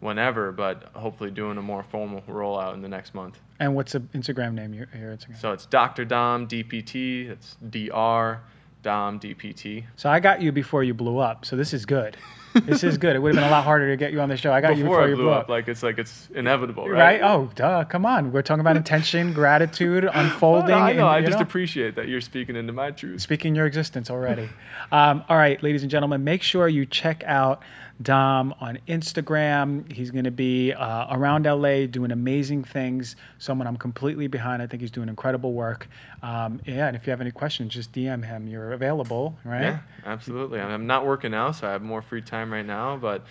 whenever, 0.00 0.50
but 0.50 0.90
hopefully 0.94 1.30
doing 1.30 1.56
a 1.56 1.62
more 1.62 1.84
formal 1.84 2.22
rollout 2.22 2.74
in 2.74 2.82
the 2.82 2.88
next 2.88 3.14
month. 3.14 3.38
And 3.60 3.74
what's 3.76 3.92
the 3.92 4.00
Instagram 4.00 4.54
name? 4.54 4.74
Your, 4.74 4.88
your 4.98 5.16
Instagram. 5.16 5.40
So 5.40 5.52
it's 5.52 5.66
Dr. 5.66 6.04
Dom 6.04 6.48
DPT. 6.48 7.30
It's 7.30 7.56
Dr. 7.70 8.40
Dom 8.82 9.20
DPT. 9.20 9.84
So 9.94 10.10
I 10.10 10.18
got 10.18 10.42
you 10.42 10.50
before 10.50 10.82
you 10.82 10.94
blew 10.94 11.18
up. 11.18 11.44
So 11.44 11.54
this 11.54 11.72
is 11.72 11.86
good. 11.86 12.16
This 12.54 12.84
is 12.84 12.98
good. 12.98 13.16
It 13.16 13.18
would 13.20 13.34
have 13.34 13.42
been 13.42 13.48
a 13.48 13.52
lot 13.52 13.64
harder 13.64 13.90
to 13.90 13.96
get 13.96 14.12
you 14.12 14.20
on 14.20 14.28
the 14.28 14.36
show. 14.36 14.52
I 14.52 14.60
got 14.60 14.76
you 14.76 14.84
Before 14.84 15.02
I 15.02 15.08
you 15.08 15.16
blew 15.16 15.30
up, 15.30 15.48
like 15.48 15.68
it's 15.68 15.82
like 15.82 15.98
it's 15.98 16.28
inevitable, 16.34 16.88
right? 16.88 17.20
right? 17.20 17.22
Oh, 17.22 17.50
duh. 17.54 17.84
Come 17.84 18.04
on. 18.06 18.32
We're 18.32 18.42
talking 18.42 18.60
about 18.60 18.76
intention, 18.76 19.32
gratitude, 19.34 20.08
unfolding. 20.12 20.74
Oh, 20.74 20.78
no, 20.78 20.84
I 20.84 20.92
know. 20.92 21.08
and, 21.08 21.16
I 21.16 21.20
just 21.22 21.38
know, 21.38 21.42
appreciate 21.42 21.96
that 21.96 22.08
you're 22.08 22.20
speaking 22.20 22.56
into 22.56 22.72
my 22.72 22.90
truth. 22.90 23.20
speaking 23.22 23.54
your 23.54 23.66
existence 23.66 24.10
already. 24.10 24.48
um, 24.90 25.24
all 25.28 25.36
right, 25.36 25.62
ladies 25.62 25.82
and 25.82 25.90
gentlemen, 25.90 26.24
make 26.24 26.42
sure 26.42 26.68
you 26.68 26.86
check 26.86 27.22
out 27.26 27.62
Dom 28.00 28.54
on 28.60 28.78
Instagram. 28.88 29.90
He's 29.90 30.10
going 30.10 30.24
to 30.24 30.30
be 30.30 30.72
uh, 30.72 31.14
around 31.14 31.44
LA 31.44 31.86
doing 31.86 32.10
amazing 32.10 32.64
things. 32.64 33.16
Someone 33.38 33.66
I'm 33.66 33.76
completely 33.76 34.26
behind. 34.26 34.62
I 34.62 34.66
think 34.66 34.80
he's 34.80 34.90
doing 34.90 35.08
incredible 35.08 35.52
work. 35.52 35.86
Um, 36.22 36.60
yeah, 36.66 36.86
and 36.86 36.96
if 36.96 37.06
you 37.06 37.10
have 37.10 37.20
any 37.20 37.30
questions, 37.30 37.72
just 37.72 37.92
DM 37.92 38.24
him. 38.24 38.46
You're 38.48 38.72
available, 38.72 39.36
right? 39.44 39.62
Yeah, 39.62 39.78
absolutely. 40.04 40.60
I'm 40.60 40.86
not 40.86 41.04
working 41.06 41.30
now, 41.32 41.52
so 41.52 41.68
I 41.68 41.72
have 41.72 41.82
more 41.82 42.02
free 42.02 42.22
time 42.42 42.52
right 42.52 42.66
now, 42.66 42.96
but 42.96 43.24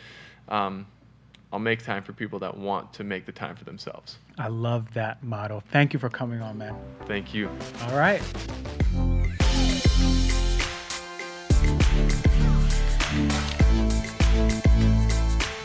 um, 0.48 0.88
I'll 1.52 1.60
make 1.60 1.84
time 1.84 2.04
for 2.04 2.14
people 2.14 2.40
that 2.40 2.58
want 2.58 2.94
to 2.94 3.04
make 3.04 3.26
the 3.26 3.32
time 3.32 3.56
for 3.56 3.66
themselves. 3.66 4.18
I 4.38 4.48
love 4.48 4.94
that 4.94 5.22
motto. 5.24 5.62
Thank 5.72 5.94
you 5.94 6.00
for 6.00 6.10
coming 6.10 6.42
on, 6.42 6.58
man. 6.58 6.76
Thank 7.06 7.34
you. 7.34 7.50
All 7.84 7.98
right. 7.98 8.22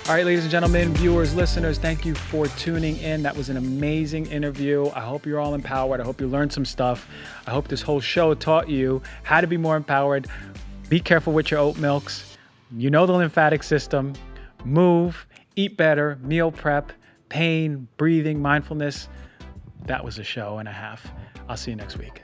All 0.09 0.14
right, 0.14 0.24
ladies 0.24 0.44
and 0.44 0.51
gentlemen, 0.52 0.94
viewers, 0.94 1.35
listeners, 1.35 1.78
thank 1.78 2.05
you 2.05 2.14
for 2.14 2.47
tuning 2.47 2.97
in. 2.98 3.24
That 3.24 3.36
was 3.36 3.48
an 3.48 3.56
amazing 3.56 4.27
interview. 4.27 4.89
I 4.94 5.01
hope 5.01 5.27
you're 5.27 5.40
all 5.40 5.55
empowered. 5.55 6.01
I 6.01 6.05
hope 6.05 6.20
you 6.20 6.28
learned 6.28 6.52
some 6.52 6.64
stuff. 6.64 7.09
I 7.44 7.51
hope 7.51 7.66
this 7.66 7.82
whole 7.82 8.01
show 8.01 8.32
taught 8.35 8.68
you 8.68 9.02
how 9.24 9.40
to 9.40 9.48
be 9.48 9.56
more 9.56 9.77
empowered. 9.77 10.28
Be 10.89 11.01
careful 11.01 11.32
with 11.32 11.51
your 11.51 11.59
oat 11.59 11.77
milks. 11.78 12.35
You 12.70 12.90
know 12.90 13.06
the 13.06 13.12
lymphatic 13.12 13.62
system. 13.62 14.14
Move, 14.64 15.26
eat 15.55 15.76
better, 15.76 16.18
meal 16.22 16.51
prep, 16.51 16.93
pain, 17.28 17.88
breathing, 17.97 18.40
mindfulness 18.40 19.09
that 19.86 20.05
was 20.05 20.18
a 20.18 20.24
show 20.24 20.59
and 20.59 20.68
a 20.68 20.72
half. 20.72 21.12
I'll 21.48 21.56
see 21.56 21.70
you 21.70 21.76
next 21.76 21.97
week. 21.97 22.22